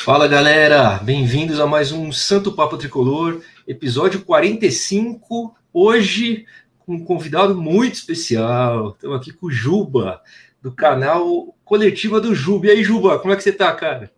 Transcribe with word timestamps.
Fala 0.00 0.28
galera, 0.28 0.98
bem-vindos 1.02 1.58
a 1.60 1.66
mais 1.66 1.90
um 1.92 2.12
Santo 2.12 2.52
Papo 2.54 2.78
Tricolor, 2.78 3.42
episódio 3.66 4.24
45. 4.24 5.54
Hoje 5.72 6.46
com 6.78 6.94
um 6.94 7.04
convidado 7.04 7.60
muito 7.60 7.94
especial. 7.94 8.90
Estamos 8.90 9.16
aqui 9.16 9.32
com 9.32 9.46
o 9.48 9.50
Juba, 9.50 10.22
do 10.62 10.72
canal 10.72 11.54
Coletiva 11.64 12.20
do 12.20 12.34
Juba. 12.34 12.68
E 12.68 12.70
aí, 12.70 12.84
Juba, 12.84 13.18
como 13.18 13.34
é 13.34 13.36
que 13.36 13.42
você 13.42 13.52
tá, 13.52 13.74
cara? 13.74 14.10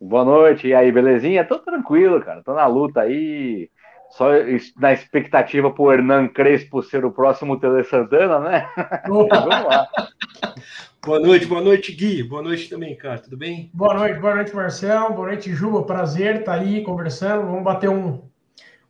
Boa 0.00 0.24
noite, 0.24 0.66
e 0.66 0.74
aí, 0.74 0.90
belezinha? 0.90 1.44
Tô 1.44 1.58
tranquilo, 1.58 2.20
cara. 2.20 2.42
Tô 2.42 2.52
na 2.52 2.66
luta 2.66 3.00
aí. 3.00 3.70
Só 4.10 4.28
na 4.76 4.92
expectativa 4.92 5.70
pro 5.70 5.92
Hernan 5.92 6.28
Crespo 6.28 6.82
ser 6.82 7.04
o 7.04 7.12
próximo 7.12 7.58
Tele 7.58 7.84
Santana, 7.84 8.40
né? 8.40 8.68
Vamos 9.06 9.28
lá. 9.28 9.88
Boa 11.02 11.18
noite, 11.18 11.46
boa 11.46 11.62
noite, 11.62 11.92
Gui. 11.92 12.22
Boa 12.22 12.42
noite 12.42 12.68
também, 12.68 12.94
cara. 12.96 13.18
Tudo 13.18 13.36
bem? 13.36 13.70
Boa 13.72 13.94
noite, 13.94 14.20
boa 14.20 14.34
noite, 14.34 14.54
Marcel. 14.54 15.12
Boa 15.14 15.28
noite, 15.28 15.52
Juba. 15.54 15.84
Prazer 15.84 16.40
estar 16.40 16.56
tá 16.56 16.60
aí 16.60 16.82
conversando. 16.82 17.46
Vamos 17.46 17.62
bater 17.62 17.88
um, 17.88 18.20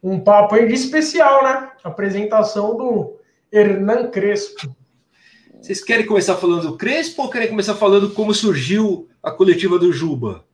um 0.02 0.18
papo 0.18 0.54
aí 0.54 0.66
de 0.66 0.74
especial, 0.74 1.44
né? 1.44 1.70
Apresentação 1.84 2.76
do 2.76 3.16
Hernan 3.52 4.10
Crespo. 4.10 4.74
Vocês 5.60 5.84
querem 5.84 6.06
começar 6.06 6.36
falando 6.36 6.62
do 6.62 6.76
Crespo 6.76 7.22
ou 7.22 7.30
querem 7.30 7.48
começar 7.48 7.74
falando 7.74 8.10
como 8.10 8.34
surgiu 8.34 9.08
a 9.22 9.30
coletiva 9.30 9.78
do 9.78 9.92
Juba? 9.92 10.44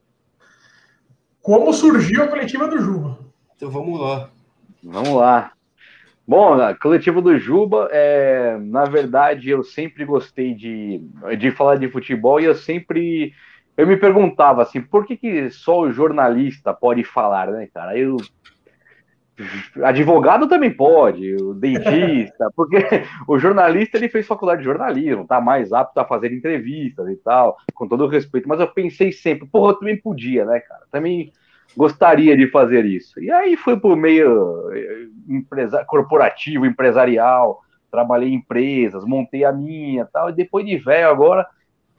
Como 1.41 1.73
surgiu 1.73 2.25
a 2.25 2.29
coletiva 2.29 2.67
do 2.67 2.79
Juba? 2.81 3.19
Então 3.55 3.71
vamos 3.71 4.01
lá. 4.01 4.31
Vamos 4.83 5.15
lá. 5.15 5.53
Bom, 6.27 6.55
a 6.55 6.75
coletiva 6.75 7.23
do 7.23 7.39
Juba, 7.39 7.89
é, 7.93 8.59
na 8.59 8.85
verdade, 8.85 9.51
eu 9.51 9.63
sempre 9.63 10.05
gostei 10.05 10.55
de, 10.55 11.01
de 11.39 11.51
falar 11.53 11.77
de 11.77 11.89
futebol 11.89 12.41
e 12.41 12.45
eu 12.45 12.55
sempre 12.55 13.33
eu 13.77 13.87
me 13.87 13.97
perguntava 13.97 14.63
assim, 14.63 14.81
por 14.81 15.07
que, 15.07 15.17
que 15.17 15.51
só 15.51 15.81
o 15.81 15.93
jornalista 15.93 16.73
pode 16.73 17.05
falar, 17.05 17.51
né, 17.51 17.69
cara? 17.73 17.97
Eu 17.97 18.17
advogado 19.85 20.49
também 20.49 20.75
pode, 20.75 21.37
o 21.37 21.53
dentista, 21.53 22.51
porque 22.57 22.79
o 23.29 23.39
jornalista 23.39 23.99
ele 23.99 24.09
fez 24.09 24.27
faculdade 24.27 24.61
de 24.61 24.65
jornalismo, 24.65 25.27
tá 25.27 25.43
mais 25.43 25.75
apto 25.75 26.01
a 26.01 26.07
fazer 26.07 26.33
entrevistas 26.33 27.07
e 27.11 27.17
tal, 27.17 27.59
com 27.75 27.87
todo 27.87 28.05
o 28.05 28.09
respeito, 28.09 28.49
mas 28.49 28.61
eu 28.61 28.69
pensei 28.69 29.13
sempre, 29.13 29.47
porra, 29.47 29.73
eu 29.73 29.79
também 29.79 30.01
podia, 30.01 30.47
né, 30.47 30.59
cara? 30.61 30.85
Também 30.91 31.31
gostaria 31.77 32.37
de 32.37 32.49
fazer 32.49 32.85
isso. 32.85 33.21
E 33.21 33.31
aí 33.31 33.57
foi 33.57 33.79
por 33.79 33.97
meio 33.97 34.71
eh, 34.73 35.09
empresa, 35.29 35.85
corporativo, 35.85 36.65
empresarial, 36.65 37.61
trabalhei 37.91 38.31
em 38.31 38.37
empresas, 38.37 39.05
montei 39.05 39.45
a 39.45 39.53
minha 39.53 40.07
tal, 40.07 40.31
e 40.31 40.33
depois 40.33 40.65
de 40.65 40.77
velho 40.77 41.09
agora, 41.09 41.47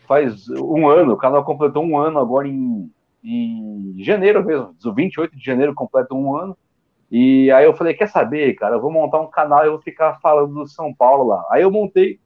faz 0.08 0.50
um 0.50 0.88
ano, 0.88 1.14
o 1.14 1.18
canal 1.18 1.44
completou 1.44 1.84
um 1.84 1.98
ano 1.98 2.20
agora 2.20 2.48
em, 2.48 2.90
em 3.24 3.96
janeiro 4.00 4.44
mesmo, 4.44 4.74
28 4.96 5.38
de 5.38 5.46
janeiro 5.46 5.74
completa 5.74 6.14
um 6.14 6.36
ano, 6.36 6.58
e 7.10 7.50
aí 7.52 7.66
eu 7.66 7.74
falei, 7.74 7.94
quer 7.94 8.08
saber, 8.08 8.54
cara, 8.56 8.76
eu 8.76 8.82
vou 8.82 8.92
montar 8.92 9.20
um 9.22 9.28
canal 9.28 9.66
e 9.66 9.70
vou 9.70 9.80
ficar 9.80 10.20
falando 10.20 10.54
do 10.54 10.68
São 10.68 10.94
Paulo 10.94 11.26
lá. 11.26 11.42
Aí 11.50 11.62
eu 11.62 11.72
montei 11.72 12.20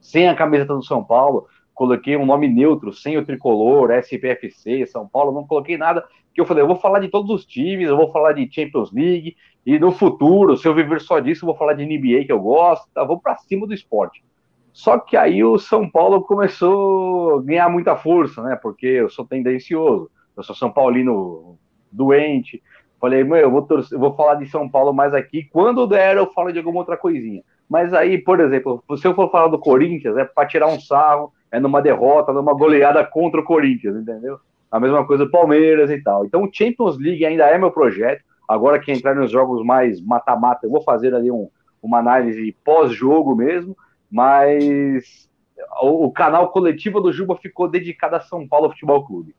sem 0.00 0.28
a 0.28 0.34
camiseta 0.34 0.74
do 0.74 0.82
São 0.82 1.04
Paulo, 1.04 1.46
coloquei 1.74 2.16
um 2.16 2.26
nome 2.26 2.48
neutro, 2.48 2.92
sem 2.92 3.16
o 3.16 3.24
tricolor, 3.24 3.90
SPFC, 3.90 4.86
São 4.86 5.06
Paulo, 5.08 5.32
não 5.32 5.46
coloquei 5.46 5.76
nada, 5.76 6.04
que 6.34 6.40
eu 6.40 6.46
falei, 6.46 6.62
eu 6.62 6.68
vou 6.68 6.76
falar 6.76 7.00
de 7.00 7.08
todos 7.08 7.30
os 7.30 7.44
times, 7.44 7.88
eu 7.88 7.96
vou 7.96 8.10
falar 8.10 8.32
de 8.32 8.48
Champions 8.50 8.92
League, 8.92 9.36
e 9.64 9.78
no 9.78 9.92
futuro, 9.92 10.56
se 10.56 10.66
eu 10.66 10.74
viver 10.74 11.00
só 11.00 11.20
disso, 11.20 11.44
eu 11.44 11.46
vou 11.48 11.56
falar 11.56 11.74
de 11.74 11.84
NBA 11.84 12.24
que 12.24 12.32
eu 12.32 12.40
gosto, 12.40 12.88
tá? 12.92 13.04
vou 13.04 13.20
para 13.20 13.36
cima 13.36 13.66
do 13.66 13.74
esporte. 13.74 14.22
Só 14.72 14.98
que 14.98 15.16
aí 15.16 15.44
o 15.44 15.58
São 15.58 15.88
Paulo 15.88 16.22
começou 16.22 17.38
a 17.38 17.42
ganhar 17.42 17.68
muita 17.68 17.94
força, 17.94 18.42
né? 18.42 18.56
Porque 18.56 18.86
eu 18.86 19.10
sou 19.10 19.24
tendencioso, 19.26 20.10
eu 20.34 20.42
sou 20.42 20.56
São 20.56 20.70
Paulino 20.70 21.58
doente. 21.90 22.62
Falei, 22.98 23.22
meu, 23.22 23.36
eu 23.36 23.50
vou, 23.50 23.62
torcer, 23.62 23.96
eu 23.96 24.00
vou 24.00 24.14
falar 24.14 24.36
de 24.36 24.46
São 24.46 24.68
Paulo 24.68 24.92
mais 24.94 25.12
aqui. 25.12 25.44
Quando 25.52 25.86
der, 25.86 26.16
eu 26.16 26.26
falo 26.32 26.52
de 26.52 26.58
alguma 26.58 26.78
outra 26.78 26.96
coisinha. 26.96 27.42
Mas 27.68 27.92
aí, 27.92 28.16
por 28.16 28.40
exemplo, 28.40 28.82
se 28.96 29.06
eu 29.06 29.14
for 29.14 29.30
falar 29.30 29.48
do 29.48 29.58
Corinthians, 29.58 30.16
é 30.16 30.24
para 30.24 30.48
tirar 30.48 30.68
um 30.68 30.80
sarro, 30.80 31.32
é 31.52 31.60
numa 31.60 31.82
derrota, 31.82 32.32
numa 32.32 32.54
goleada 32.54 33.04
contra 33.04 33.40
o 33.40 33.44
Corinthians, 33.44 33.94
entendeu? 33.94 34.40
A 34.70 34.80
mesma 34.80 35.06
coisa 35.06 35.26
do 35.26 35.30
Palmeiras 35.30 35.90
e 35.90 36.02
tal. 36.02 36.24
Então, 36.24 36.44
o 36.44 36.50
Champions 36.50 36.98
League 36.98 37.26
ainda 37.26 37.44
é 37.44 37.58
meu 37.58 37.70
projeto. 37.70 38.24
Agora 38.48 38.80
que 38.80 38.90
entrar 38.90 39.14
nos 39.14 39.30
jogos 39.30 39.64
mais 39.64 40.00
mata-mata, 40.00 40.66
eu 40.66 40.70
vou 40.70 40.82
fazer 40.82 41.14
ali 41.14 41.30
um, 41.30 41.50
uma 41.82 41.98
análise 41.98 42.56
pós-jogo 42.64 43.36
mesmo. 43.36 43.76
Mas 44.10 45.28
o, 45.82 46.06
o, 46.06 46.10
canal 46.10 46.50
coletivo 46.50 47.00
do 47.00 47.12
Juba 47.12 47.36
ficou 47.36 47.68
dedicado 47.68 48.16
a 48.16 48.20
São 48.20 48.48
Paulo 48.48 48.70
Futebol 48.70 49.06
Clube. 49.06 49.34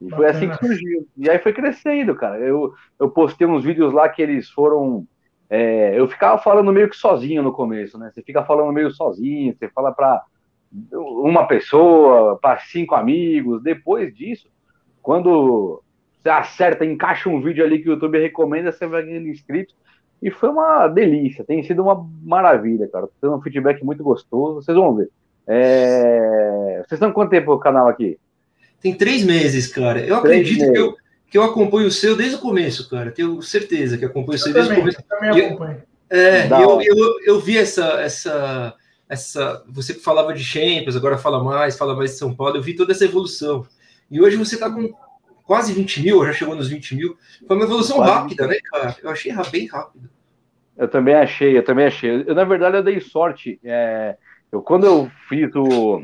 E 0.00 0.10
foi 0.10 0.26
assim 0.26 0.48
que 0.50 0.66
surgiu. 0.66 1.06
E 1.16 1.30
aí 1.30 1.38
foi 1.38 1.52
crescendo, 1.52 2.16
cara. 2.16 2.40
Eu, 2.40 2.74
eu 2.98 3.08
postei 3.08 3.46
uns 3.46 3.62
vídeos 3.62 3.92
lá 3.92 4.08
que 4.08 4.20
eles 4.20 4.50
foram. 4.50 5.06
É, 5.48 5.96
eu 5.96 6.08
ficava 6.08 6.38
falando 6.38 6.72
meio 6.72 6.88
que 6.88 6.96
sozinho 6.96 7.42
no 7.42 7.52
começo, 7.52 7.96
né? 7.98 8.10
Você 8.12 8.20
fica 8.20 8.44
falando 8.44 8.72
meio 8.72 8.90
sozinho, 8.90 9.54
você 9.54 9.68
fala 9.68 9.92
para 9.92 10.24
uma 10.92 11.46
pessoa, 11.46 12.38
para 12.40 12.60
cinco 12.60 12.94
amigos. 12.94 13.62
Depois 13.62 14.14
disso, 14.14 14.48
quando 15.02 15.82
você 16.22 16.30
acerta, 16.30 16.84
encaixa 16.84 17.28
um 17.28 17.40
vídeo 17.42 17.64
ali 17.64 17.80
que 17.80 17.88
o 17.88 17.92
YouTube 17.92 18.20
recomenda, 18.20 18.72
você 18.72 18.86
vai 18.86 19.02
ganhando 19.04 19.28
inscritos. 19.28 19.74
E 20.22 20.30
foi 20.30 20.50
uma 20.50 20.86
delícia, 20.86 21.44
tem 21.44 21.62
sido 21.64 21.82
uma 21.82 22.08
maravilha, 22.22 22.88
cara. 22.88 23.08
Tô 23.08 23.12
tendo 23.20 23.34
um 23.34 23.42
feedback 23.42 23.84
muito 23.84 24.04
gostoso, 24.04 24.62
vocês 24.62 24.76
vão 24.76 24.94
ver. 24.94 25.10
É... 25.48 26.76
Vocês 26.86 26.92
estão 26.92 27.12
quanto 27.12 27.30
tempo 27.30 27.52
o 27.52 27.58
canal 27.58 27.88
aqui? 27.88 28.16
Tem 28.80 28.94
três 28.94 29.24
meses, 29.24 29.66
cara. 29.66 29.98
Eu 29.98 30.20
três 30.20 30.40
acredito 30.40 30.60
meses. 30.60 30.72
que 30.72 30.78
eu, 30.78 30.96
que 31.28 31.38
eu 31.38 31.42
acompanho 31.42 31.88
o 31.88 31.90
seu 31.90 32.16
desde 32.16 32.36
o 32.36 32.40
começo, 32.40 32.88
cara. 32.88 33.10
Tenho 33.10 33.42
certeza 33.42 33.98
que 33.98 34.04
acompanho 34.04 34.36
o 34.36 34.38
seu 34.38 34.52
desde 34.52 34.68
também, 34.70 34.78
o 34.78 34.82
começo. 34.82 35.00
Eu 35.00 35.18
também 35.18 35.46
acompanho. 35.46 35.82
É, 36.08 36.46
eu, 36.46 36.82
eu, 36.82 37.14
eu 37.24 37.40
vi 37.40 37.56
essa, 37.56 38.00
essa, 38.00 38.74
essa. 39.12 39.62
Você 39.68 39.92
que 39.94 40.00
falava 40.00 40.32
de 40.32 40.42
Champions, 40.42 40.96
agora 40.96 41.18
fala 41.18 41.42
mais, 41.44 41.76
fala 41.76 41.94
mais 41.94 42.12
de 42.12 42.16
São 42.16 42.34
Paulo. 42.34 42.56
Eu 42.56 42.62
vi 42.62 42.74
toda 42.74 42.92
essa 42.92 43.04
evolução. 43.04 43.66
E 44.10 44.20
hoje 44.20 44.36
você 44.36 44.54
está 44.54 44.70
com 44.70 44.90
quase 45.44 45.72
20 45.74 46.02
mil, 46.02 46.24
já 46.24 46.32
chegou 46.32 46.56
nos 46.56 46.68
20 46.68 46.96
mil. 46.96 47.16
Foi 47.46 47.56
uma 47.56 47.66
evolução 47.66 47.98
quase 47.98 48.12
rápida, 48.12 48.46
né, 48.46 48.56
cara? 48.64 48.96
Eu 49.02 49.10
achei 49.10 49.32
bem 49.50 49.66
rápido. 49.66 50.08
Eu 50.76 50.88
também 50.88 51.14
achei, 51.14 51.56
eu 51.56 51.62
também 51.62 51.86
achei. 51.86 52.24
Eu, 52.26 52.34
na 52.34 52.44
verdade, 52.44 52.78
eu 52.78 52.82
dei 52.82 53.00
sorte. 53.00 53.60
É, 53.62 54.16
eu, 54.50 54.62
quando 54.62 54.86
eu 54.86 55.10
fiz 55.28 55.54
o, 55.54 56.00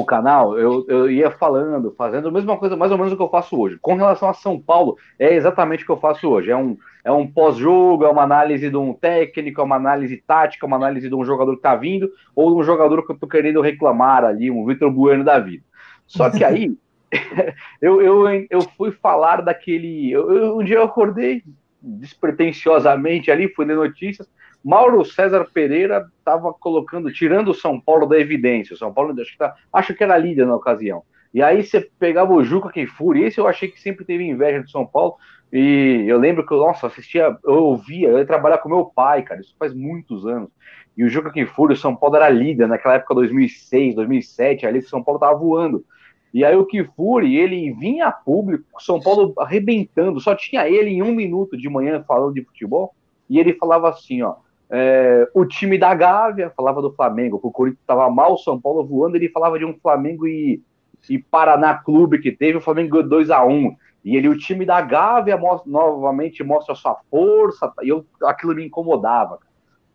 o 0.00 0.04
canal, 0.04 0.58
eu, 0.58 0.84
eu 0.88 1.10
ia 1.10 1.30
falando, 1.30 1.94
fazendo 1.96 2.28
a 2.28 2.30
mesma 2.30 2.56
coisa, 2.56 2.76
mais 2.76 2.92
ou 2.92 2.98
menos 2.98 3.12
o 3.12 3.16
que 3.16 3.22
eu 3.22 3.28
faço 3.28 3.58
hoje. 3.58 3.78
Com 3.80 3.96
relação 3.96 4.28
a 4.28 4.34
São 4.34 4.60
Paulo, 4.60 4.96
é 5.18 5.34
exatamente 5.34 5.82
o 5.82 5.86
que 5.86 5.92
eu 5.92 5.96
faço 5.96 6.28
hoje. 6.28 6.50
É 6.50 6.56
um, 6.56 6.76
é 7.04 7.10
um 7.10 7.26
pós-jogo, 7.26 8.04
é 8.04 8.08
uma 8.08 8.22
análise 8.22 8.70
de 8.70 8.76
um 8.76 8.92
técnico, 8.92 9.60
é 9.60 9.64
uma 9.64 9.76
análise 9.76 10.16
tática, 10.26 10.66
uma 10.66 10.76
análise 10.76 11.08
de 11.08 11.14
um 11.14 11.24
jogador 11.24 11.52
que 11.52 11.58
está 11.58 11.74
vindo, 11.74 12.10
ou 12.34 12.50
de 12.50 12.60
um 12.60 12.62
jogador 12.62 13.04
que 13.04 13.10
eu 13.10 13.14
estou 13.14 13.28
querendo 13.28 13.60
reclamar 13.60 14.24
ali, 14.24 14.50
um 14.50 14.64
Vitor 14.64 14.90
Bueno 14.90 15.24
da 15.24 15.38
vida. 15.38 15.64
Só 16.06 16.30
que 16.30 16.44
aí, 16.44 16.76
eu, 17.82 18.00
eu, 18.00 18.46
eu 18.50 18.62
fui 18.76 18.92
falar 18.92 19.42
daquele. 19.42 20.10
Eu, 20.10 20.32
eu, 20.32 20.58
um 20.58 20.64
dia 20.64 20.76
eu 20.76 20.84
acordei 20.84 21.42
despretensiosamente 21.82 23.30
ali, 23.30 23.52
fui 23.54 23.64
ler 23.64 23.76
notícias. 23.76 24.28
Mauro 24.64 25.04
César 25.04 25.46
Pereira 25.52 26.06
estava 26.18 26.52
colocando, 26.52 27.12
tirando 27.12 27.48
o 27.48 27.54
São 27.54 27.80
Paulo 27.80 28.06
da 28.06 28.18
evidência. 28.18 28.74
O 28.74 28.78
São 28.78 28.92
Paulo 28.92 29.18
acho 29.20 29.32
que, 29.32 29.38
tá, 29.38 29.54
acho 29.72 29.94
que 29.94 30.02
era 30.02 30.18
líder 30.18 30.46
na 30.46 30.56
ocasião. 30.56 31.02
E 31.32 31.42
aí 31.42 31.62
você 31.62 31.88
pegava 31.98 32.32
o 32.32 32.42
Juca 32.42 32.70
Kifuri, 32.70 33.24
esse 33.24 33.38
eu 33.38 33.46
achei 33.46 33.68
que 33.68 33.80
sempre 33.80 34.04
teve 34.04 34.24
inveja 34.24 34.62
do 34.62 34.70
São 34.70 34.86
Paulo. 34.86 35.16
E 35.52 36.04
eu 36.06 36.18
lembro 36.18 36.44
que, 36.46 36.54
nossa, 36.54 36.86
assistia, 36.86 37.36
eu 37.44 37.54
ouvia, 37.54 38.08
eu 38.08 38.18
ia 38.18 38.26
trabalhar 38.26 38.58
com 38.58 38.68
meu 38.68 38.84
pai, 38.84 39.22
cara, 39.22 39.40
isso 39.40 39.54
faz 39.58 39.72
muitos 39.74 40.26
anos. 40.26 40.50
E 40.96 41.04
o 41.04 41.08
Juca 41.08 41.30
Kifuri, 41.30 41.74
o 41.74 41.76
São 41.76 41.94
Paulo 41.94 42.16
era 42.16 42.28
líder 42.28 42.66
naquela 42.66 42.96
época, 42.96 43.14
2006, 43.14 43.94
2007, 43.94 44.66
ali 44.66 44.80
que 44.80 44.86
o 44.86 44.90
São 44.90 45.02
Paulo 45.02 45.20
tava 45.20 45.38
voando. 45.38 45.84
E 46.32 46.44
aí 46.44 46.56
o 46.56 46.66
Kifuri, 46.66 47.36
ele 47.36 47.72
vinha 47.72 48.08
a 48.08 48.12
público, 48.12 48.64
São 48.80 49.00
Paulo 49.00 49.32
arrebentando, 49.38 50.20
só 50.20 50.34
tinha 50.34 50.68
ele 50.68 50.90
em 50.90 51.02
um 51.02 51.14
minuto 51.14 51.56
de 51.56 51.68
manhã 51.68 52.04
falando 52.06 52.34
de 52.34 52.44
futebol, 52.44 52.94
e 53.30 53.38
ele 53.38 53.54
falava 53.54 53.88
assim, 53.88 54.22
ó, 54.22 54.36
é, 54.70 55.28
o 55.34 55.46
time 55.46 55.78
da 55.78 55.94
Gávea, 55.94 56.52
falava 56.56 56.82
do 56.82 56.92
Flamengo, 56.92 57.40
o 57.42 57.50
Corinthians 57.50 57.80
estava 57.80 58.10
mal, 58.10 58.34
o 58.34 58.38
São 58.38 58.60
Paulo 58.60 58.84
voando, 58.84 59.16
ele 59.16 59.30
falava 59.30 59.58
de 59.58 59.64
um 59.64 59.78
Flamengo 59.78 60.26
e, 60.26 60.62
e 61.08 61.18
Paraná 61.18 61.74
Clube 61.74 62.18
que 62.18 62.30
teve, 62.30 62.58
o 62.58 62.60
Flamengo 62.60 62.90
ganhou 62.90 63.08
2 63.08 63.30
a 63.30 63.44
1 63.44 63.74
e 64.04 64.16
ele, 64.16 64.28
o 64.28 64.38
time 64.38 64.64
da 64.64 64.80
Gávea, 64.80 65.36
mostra, 65.36 65.70
novamente 65.70 66.42
mostra 66.44 66.74
sua 66.74 66.96
força, 67.10 67.72
e 67.82 67.88
eu, 67.88 68.06
aquilo 68.22 68.54
me 68.54 68.64
incomodava. 68.64 69.38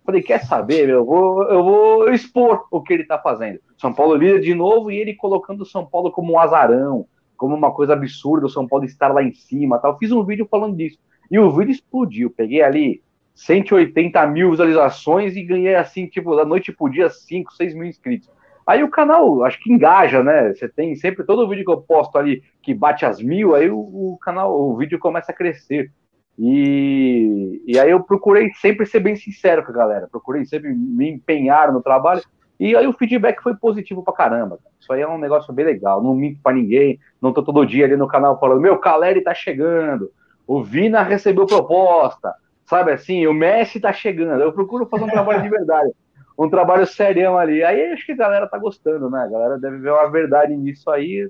Falei, 0.06 0.22
quer 0.22 0.44
saber, 0.44 0.90
eu 0.90 1.06
vou, 1.06 1.44
eu 1.44 1.64
vou 1.64 2.10
expor 2.12 2.66
o 2.70 2.82
que 2.82 2.94
ele 2.94 3.04
está 3.04 3.18
fazendo. 3.18 3.60
São 3.78 3.94
Paulo 3.94 4.16
líder 4.16 4.42
de 4.42 4.54
novo 4.54 4.92
e 4.92 4.98
ele 4.98 5.16
colocando 5.16 5.62
o 5.62 5.66
São 5.66 5.86
Paulo 5.86 6.12
como 6.12 6.34
um 6.34 6.40
azarão, 6.40 7.06
como 7.38 7.56
uma 7.56 7.72
coisa 7.72 7.94
absurda, 7.94 8.46
o 8.46 8.50
São 8.50 8.68
Paulo 8.68 8.86
estar 8.86 9.14
lá 9.14 9.24
em 9.24 9.34
cima 9.34 9.80
tal. 9.80 9.98
Fiz 9.98 10.12
um 10.12 10.24
vídeo 10.24 10.48
falando 10.50 10.76
disso. 10.76 10.98
E 11.32 11.40
o 11.40 11.52
vídeo 11.52 11.72
explodiu. 11.72 12.30
Peguei 12.30 12.62
ali 12.62 13.02
180 13.34 14.26
mil 14.28 14.52
visualizações 14.52 15.36
e 15.36 15.44
ganhei 15.44 15.76
assim, 15.76 16.08
tipo, 16.08 16.36
da 16.36 16.46
noite 16.46 16.72
pro 16.72 16.90
dia, 16.90 17.10
5, 17.10 17.54
6 17.54 17.74
mil 17.74 17.86
inscritos. 17.86 18.30
Aí 18.66 18.82
o 18.84 18.90
canal, 18.90 19.44
acho 19.44 19.60
que 19.62 19.72
engaja, 19.72 20.24
né? 20.24 20.54
Você 20.54 20.70
tem 20.70 20.96
sempre 20.96 21.26
todo 21.26 21.48
vídeo 21.48 21.66
que 21.66 21.72
eu 21.72 21.82
posto 21.82 22.18
ali 22.18 22.42
que 22.62 22.74
bate 22.74 23.06
as 23.06 23.22
mil, 23.22 23.56
aí 23.56 23.70
o, 23.70 23.78
o 23.78 24.18
canal, 24.22 24.58
o 24.58 24.78
vídeo 24.78 24.98
começa 24.98 25.32
a 25.32 25.36
crescer. 25.36 25.92
E, 26.40 27.62
e 27.68 27.78
aí 27.78 27.92
eu 27.92 28.02
procurei 28.02 28.52
sempre 28.54 28.86
ser 28.86 29.00
bem 29.00 29.16
sincero 29.16 29.64
com 29.64 29.72
a 29.72 29.76
galera, 29.76 30.08
procurei 30.10 30.46
sempre 30.46 30.74
me 30.74 31.10
empenhar 31.10 31.72
no 31.74 31.82
trabalho. 31.82 32.22
E 32.60 32.76
aí 32.76 32.88
o 32.88 32.94
feedback 32.94 33.42
foi 33.42 33.56
positivo 33.56 34.04
pra 34.04 34.14
caramba. 34.14 34.60
Isso 34.80 34.92
aí 34.94 35.02
é 35.02 35.08
um 35.08 35.18
negócio 35.18 35.54
bem 35.54 35.66
legal. 35.66 36.02
Não 36.02 36.16
minto 36.16 36.40
pra 36.42 36.54
ninguém, 36.54 37.00
não 37.22 37.34
tô 37.34 37.44
todo 37.44 37.66
dia 37.66 37.86
ali 37.86 37.98
no 37.98 38.08
canal 38.08 38.40
falando, 38.40 38.62
meu, 38.62 38.78
Caleri 38.78 39.22
tá 39.22 39.34
chegando, 39.34 40.10
o 40.48 40.64
Vina 40.64 41.04
recebeu 41.04 41.46
proposta, 41.46 42.34
sabe 42.66 42.92
assim, 42.92 43.26
o 43.28 43.34
Messi 43.34 43.80
tá 43.80 43.92
chegando. 43.94 44.42
Eu 44.42 44.54
procuro 44.54 44.86
fazer 44.86 45.04
um 45.04 45.10
trabalho 45.10 45.42
de 45.42 45.50
verdade, 45.50 45.92
um 46.38 46.50
trabalho 46.50 46.86
serião 46.86 47.38
ali. 47.38 47.64
Aí 47.64 47.92
acho 47.92 48.06
que 48.06 48.12
a 48.14 48.18
galera 48.18 48.48
tá 48.48 48.58
gostando, 48.58 49.10
né? 49.10 49.24
A 49.24 49.28
galera 49.28 49.58
deve 49.58 49.78
ver 49.78 49.92
uma 49.92 50.10
verdade 50.10 50.56
nisso 50.56 50.90
aí. 50.90 51.30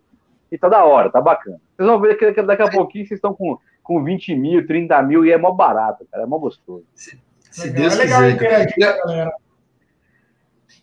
E 0.51 0.57
tá 0.57 0.69
da 0.69 0.85
hora, 0.85 1.09
tá 1.09 1.19
bacana. 1.19 1.59
Vocês 1.75 1.89
vão 1.89 2.00
ver 2.00 2.15
que 2.15 2.41
daqui 2.44 2.62
a 2.62 2.69
pouquinho 2.69 3.06
vocês 3.06 3.18
estão 3.18 3.33
com 3.33 3.57
com 3.83 4.03
20 4.03 4.35
mil, 4.35 4.65
30 4.65 5.01
mil, 5.03 5.25
e 5.25 5.31
é 5.31 5.38
mó 5.38 5.51
barato, 5.51 6.07
cara, 6.09 6.24
é 6.24 6.25
mó 6.25 6.38
gostoso. 6.39 6.85
Se, 6.95 7.19
se 7.51 7.69
Deus 7.69 7.94
é 8.00 8.03
legal 8.03 8.21
quiser. 8.21 8.74
galera. 8.77 9.33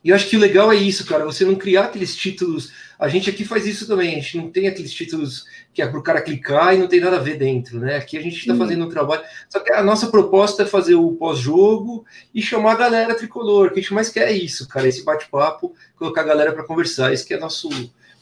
E 0.03 0.09
eu 0.09 0.17
acho 0.17 0.29
que 0.29 0.37
o 0.37 0.41
legal 0.41 0.73
é 0.73 0.77
isso, 0.77 1.05
cara, 1.05 1.25
você 1.25 1.45
não 1.45 1.55
criar 1.55 1.85
aqueles 1.85 2.17
títulos. 2.17 2.73
A 2.99 3.09
gente 3.09 3.29
aqui 3.29 3.45
faz 3.45 3.67
isso 3.67 3.87
também, 3.87 4.13
a 4.13 4.21
gente 4.21 4.37
não 4.39 4.51
tem 4.51 4.67
aqueles 4.67 4.93
títulos 4.93 5.45
que 5.75 5.83
é 5.83 5.87
para 5.87 5.99
o 5.99 6.03
cara 6.03 6.23
clicar 6.23 6.75
e 6.75 6.79
não 6.79 6.89
tem 6.89 7.01
nada 7.01 7.17
a 7.17 7.21
ver 7.21 7.39
dentro, 7.39 7.79
né? 7.79 7.97
Aqui 7.97 8.17
a 8.17 8.23
gente 8.23 8.37
está 8.37 8.55
fazendo 8.55 8.87
um 8.87 8.89
trabalho. 8.89 9.23
Só 9.49 9.61
que 9.61 9.73
a 9.73 9.83
nossa 9.83 10.09
proposta 10.09 10.63
é 10.63 10.67
fazer 10.67 10.95
o 10.95 11.13
pós-jogo 11.13 12.05
e 12.35 12.41
chamar 12.41 12.73
a 12.73 12.77
galera 12.77 13.15
tricolor, 13.15 13.73
que 13.73 13.79
a 13.79 13.83
gente 13.83 13.95
mais 13.95 14.09
quer 14.09 14.29
é 14.29 14.33
isso, 14.33 14.67
cara, 14.69 14.89
esse 14.89 15.05
bate-papo, 15.05 15.75
colocar 15.97 16.23
a 16.23 16.25
galera 16.25 16.53
para 16.53 16.65
conversar. 16.65 17.13
Esse 17.13 17.27
que 17.27 17.35
é 17.35 17.39
nosso, 17.39 17.69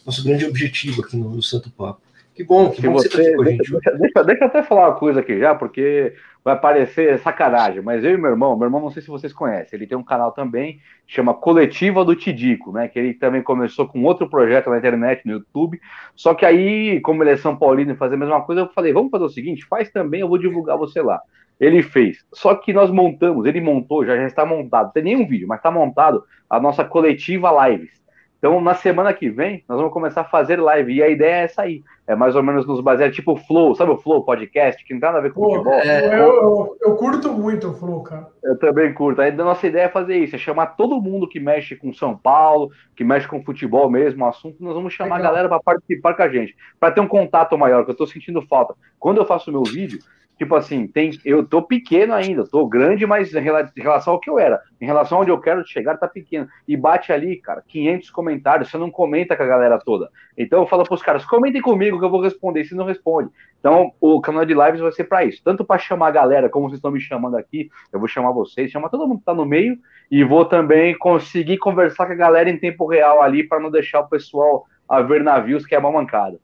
nosso 0.05 0.25
grande 0.25 0.45
objetivo 0.45 1.03
aqui 1.03 1.17
no, 1.17 1.31
no 1.31 1.43
Santo 1.43 1.71
Papo. 1.71 2.08
Que 2.39 2.45
bom, 2.45 2.71
que 2.71 2.83
bom 2.83 2.93
você, 2.93 3.09
você 3.09 3.17
tá 3.17 3.21
aqui 3.21 3.35
com 3.35 3.43
a 3.43 3.45
gente. 3.47 3.73
Deixa, 3.73 3.91
deixa, 3.99 4.25
deixa, 4.25 4.45
eu 4.45 4.47
até 4.47 4.63
falar 4.63 4.91
uma 4.91 4.95
coisa 4.95 5.19
aqui 5.19 5.41
já, 5.41 5.57
porque 5.57 6.15
vai 6.45 6.57
parecer 6.57 7.19
sacanagem, 7.19 7.83
mas 7.83 8.05
eu 8.05 8.13
e 8.13 8.17
meu 8.17 8.31
irmão, 8.31 8.57
meu 8.57 8.69
irmão 8.69 8.81
não 8.81 8.93
sei 8.93 9.03
se 9.03 9.09
vocês 9.09 9.33
conhecem, 9.33 9.77
ele 9.77 9.89
tem 9.89 9.99
um 9.99 10.05
canal 10.05 10.31
também, 10.31 10.79
chama 11.05 11.35
Coletiva 11.35 12.05
do 12.05 12.15
Tidico, 12.15 12.71
né? 12.71 12.87
Que 12.87 12.97
ele 12.97 13.15
também 13.15 13.43
começou 13.43 13.89
com 13.89 14.05
outro 14.05 14.31
projeto 14.31 14.71
na 14.71 14.79
internet, 14.79 15.27
no 15.27 15.33
YouTube. 15.33 15.81
Só 16.15 16.33
que 16.33 16.47
aí, 16.47 17.01
como 17.01 17.25
ele 17.25 17.31
é 17.31 17.37
São 17.37 17.57
Paulino 17.57 17.91
e 17.91 17.97
fazer 17.97 18.15
a 18.15 18.19
mesma 18.19 18.41
coisa, 18.43 18.61
eu 18.61 18.69
falei, 18.69 18.93
vamos 18.93 19.11
fazer 19.11 19.25
o 19.25 19.31
seguinte, 19.31 19.67
faz 19.67 19.91
também, 19.91 20.21
eu 20.21 20.29
vou 20.29 20.39
divulgar 20.39 20.79
você 20.79 21.03
lá. 21.03 21.21
Ele 21.59 21.83
fez. 21.83 22.25
Só 22.33 22.55
que 22.55 22.73
nós 22.73 22.89
montamos, 22.89 23.47
ele 23.47 23.61
montou, 23.61 24.07
já, 24.07 24.15
já 24.15 24.27
está 24.27 24.47
montado, 24.47 24.85
não 24.85 24.93
tem 24.93 25.03
nenhum 25.03 25.27
vídeo, 25.27 25.49
mas 25.49 25.59
está 25.59 25.73
montado 25.73 26.23
a 26.49 26.61
nossa 26.61 26.85
coletiva 26.85 27.51
lives. 27.67 27.98
Então, 28.39 28.61
na 28.61 28.75
semana 28.75 29.13
que 29.13 29.29
vem, 29.29 29.65
nós 29.69 29.79
vamos 29.79 29.93
começar 29.93 30.21
a 30.21 30.25
fazer 30.25 30.61
live. 30.61 30.95
E 30.95 31.03
a 31.03 31.09
ideia 31.09 31.41
é 31.41 31.45
essa 31.45 31.63
aí. 31.63 31.83
É 32.07 32.15
mais 32.15 32.37
ou 32.37 32.43
menos 32.43 32.67
nos 32.67 32.81
basear, 32.81 33.11
tipo 33.11 33.33
o 33.33 33.37
Flow, 33.37 33.75
sabe 33.75 33.91
o 33.91 33.99
Flow 33.99 34.25
podcast, 34.25 34.83
que 34.85 34.95
não 34.95 35.01
tem 35.01 35.09
nada 35.09 35.19
a 35.19 35.23
ver 35.23 35.33
com 35.33 35.43
Pô, 35.43 35.51
futebol. 35.51 35.75
É, 35.75 36.07
eu, 36.07 36.35
eu, 36.35 36.77
eu, 36.81 36.97
curto 36.97 37.33
muito 37.33 37.69
o 37.69 37.75
Flow, 37.75 38.03
cara. 38.03 38.29
Eu 38.43 38.57
também 38.59 38.95
curto. 38.95 39.21
Aí 39.21 39.31
a 39.31 39.35
nossa 39.35 39.67
ideia 39.67 39.85
é 39.85 39.89
fazer 39.89 40.17
isso, 40.17 40.37
é 40.37 40.39
chamar 40.39 40.69
todo 40.69 41.03
mundo 41.03 41.29
que 41.29 41.41
mexe 41.41 41.77
com 41.77 41.93
São 41.93 42.17
Paulo, 42.17 42.71
que 42.97 43.05
mexe 43.05 43.29
com 43.29 43.45
futebol 43.45 43.91
mesmo, 43.91 44.25
o 44.25 44.29
assunto, 44.29 44.57
nós 44.61 44.75
vamos 44.75 44.95
chamar 44.95 45.17
Legal. 45.17 45.21
a 45.21 45.31
galera 45.31 45.49
para 45.49 45.61
participar 45.61 46.15
com 46.15 46.23
a 46.23 46.29
gente, 46.29 46.57
para 46.81 46.93
ter 46.93 47.01
um 47.01 47.09
contato 47.09 47.59
maior, 47.59 47.85
que 47.85 47.91
eu 47.91 47.97
tô 47.97 48.07
sentindo 48.07 48.41
falta. 48.43 48.75
Quando 48.99 49.19
eu 49.19 49.27
faço 49.27 49.51
o 49.51 49.53
meu 49.53 49.65
vídeo, 49.65 49.99
tipo 50.39 50.55
assim, 50.55 50.87
tem, 50.87 51.11
eu 51.25 51.45
tô 51.45 51.61
pequeno 51.61 52.15
ainda, 52.15 52.47
tô 52.47 52.65
grande, 52.67 53.05
mas 53.05 53.35
em 53.35 53.43
relação 53.77 54.15
ao 54.15 54.21
que 54.21 54.31
eu 54.31 54.39
era, 54.39 54.63
em 54.81 54.87
relação 54.87 55.21
onde 55.21 55.31
eu 55.31 55.41
quero 55.41 55.67
chegar, 55.67 55.97
tá 55.97 56.07
pequeno. 56.07 56.49
E 56.67 56.77
bate 56.77 57.13
ali, 57.13 57.37
cara, 57.37 57.63
500 57.67 58.11
comentários, 58.11 58.71
você 58.71 58.79
não 58.79 58.91
comenta 58.91 59.37
com 59.37 59.43
a 59.43 59.47
galera 59.47 59.79
toda. 59.85 60.09
Então 60.37 60.61
eu 60.61 60.67
falo 60.67 60.85
pros 60.85 61.03
caras, 61.03 61.25
comentem 61.25 61.61
comigo 61.61 61.99
que 61.99 62.05
eu 62.05 62.11
vou 62.11 62.23
responder, 62.23 62.65
se 62.65 62.75
não 62.75 62.85
responde. 62.85 63.31
Então 63.59 63.93
o 64.01 64.21
canal 64.21 64.45
de 64.45 64.55
lives 64.55 64.81
vai 64.81 64.93
ser 64.93 65.05
para 65.05 65.25
isso, 65.25 65.43
tanto 65.45 65.65
para 65.65 65.79
chamar 65.79 66.09
a 66.09 66.13
galera, 66.13 66.49
como 66.49 66.69
vocês 66.69 66.79
estão 66.79 66.93
me 66.93 67.01
chamando 67.01 67.37
aqui, 67.37 67.69
eu 67.93 67.99
vou 67.99 68.09
chamar 68.09 68.31
vocês, 68.31 68.71
chamar 68.71 68.91
todo 68.91 69.09
mundo 69.09 69.19
que 69.19 69.25
tá 69.25 69.35
no 69.35 69.45
meio, 69.45 69.77
e 70.09 70.23
vou 70.23 70.45
também 70.45 70.97
conseguir 70.97 71.59
conversar 71.59 72.07
com 72.07 72.13
a 72.13 72.17
galera 72.17 72.49
em 72.49 72.57
tempo 72.57 72.87
real 72.87 73.21
ali, 73.21 73.43
para 73.43 73.59
não 73.59 73.71
deixar 73.71 74.01
o 74.01 74.09
pessoal 74.09 74.65
a 74.89 75.03
ver 75.03 75.23
navios, 75.23 75.67
que 75.67 75.75
é 75.75 75.79
uma 75.79 75.91
mancada. 75.91 76.39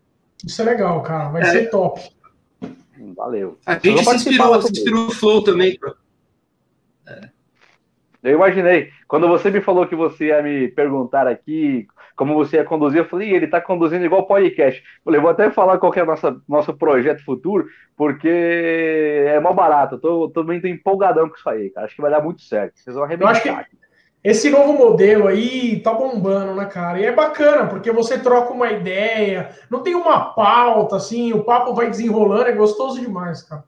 Isso 0.44 0.60
é 0.60 0.64
legal, 0.64 1.00
cara, 1.02 1.28
vai 1.30 1.42
é. 1.42 1.44
ser 1.46 1.70
top. 1.70 2.00
Valeu. 3.14 3.58
A 3.66 3.74
gente 3.74 4.04
se 4.04 4.14
inspirou, 4.16 4.62
se 4.62 4.72
inspirou 4.72 5.04
no 5.06 5.10
Flow 5.10 5.42
também. 5.42 5.78
É. 7.06 7.28
Eu 8.22 8.36
imaginei. 8.36 8.90
Quando 9.06 9.28
você 9.28 9.50
me 9.50 9.60
falou 9.60 9.86
que 9.86 9.94
você 9.94 10.28
ia 10.28 10.42
me 10.42 10.68
perguntar 10.68 11.26
aqui 11.26 11.86
como 12.16 12.34
você 12.34 12.56
ia 12.56 12.64
conduzir, 12.64 13.00
eu 13.00 13.08
falei, 13.08 13.32
ele 13.32 13.44
está 13.44 13.60
conduzindo 13.60 14.04
igual 14.04 14.26
podcast. 14.26 14.80
Eu 14.80 15.04
falei, 15.04 15.20
vou 15.20 15.30
até 15.30 15.50
falar 15.50 15.78
qual 15.78 15.92
é 15.94 16.02
o 16.02 16.06
nosso, 16.06 16.42
nosso 16.48 16.74
projeto 16.74 17.24
futuro, 17.24 17.66
porque 17.96 18.28
é 18.28 19.38
mó 19.40 19.52
barato. 19.52 19.96
Eu 19.96 20.00
tô, 20.00 20.30
tô 20.30 20.44
muito 20.44 20.66
empolgadão 20.66 21.28
com 21.28 21.36
isso 21.36 21.48
aí, 21.48 21.70
cara. 21.70 21.86
Acho 21.86 21.96
que 21.96 22.02
vai 22.02 22.10
dar 22.10 22.22
muito 22.22 22.40
certo. 22.40 22.78
Vocês 22.78 22.94
vão 22.94 23.04
arrebentar. 23.04 23.68
Esse 24.24 24.48
novo 24.48 24.72
modelo 24.72 25.28
aí 25.28 25.80
tá 25.80 25.92
bombando, 25.92 26.54
né, 26.54 26.64
cara? 26.64 26.98
E 26.98 27.04
é 27.04 27.12
bacana, 27.12 27.66
porque 27.66 27.92
você 27.92 28.18
troca 28.18 28.54
uma 28.54 28.72
ideia, 28.72 29.50
não 29.70 29.82
tem 29.82 29.94
uma 29.94 30.32
pauta, 30.32 30.96
assim, 30.96 31.34
o 31.34 31.44
papo 31.44 31.74
vai 31.74 31.90
desenrolando, 31.90 32.48
é 32.48 32.52
gostoso 32.52 32.98
demais, 32.98 33.42
cara. 33.42 33.62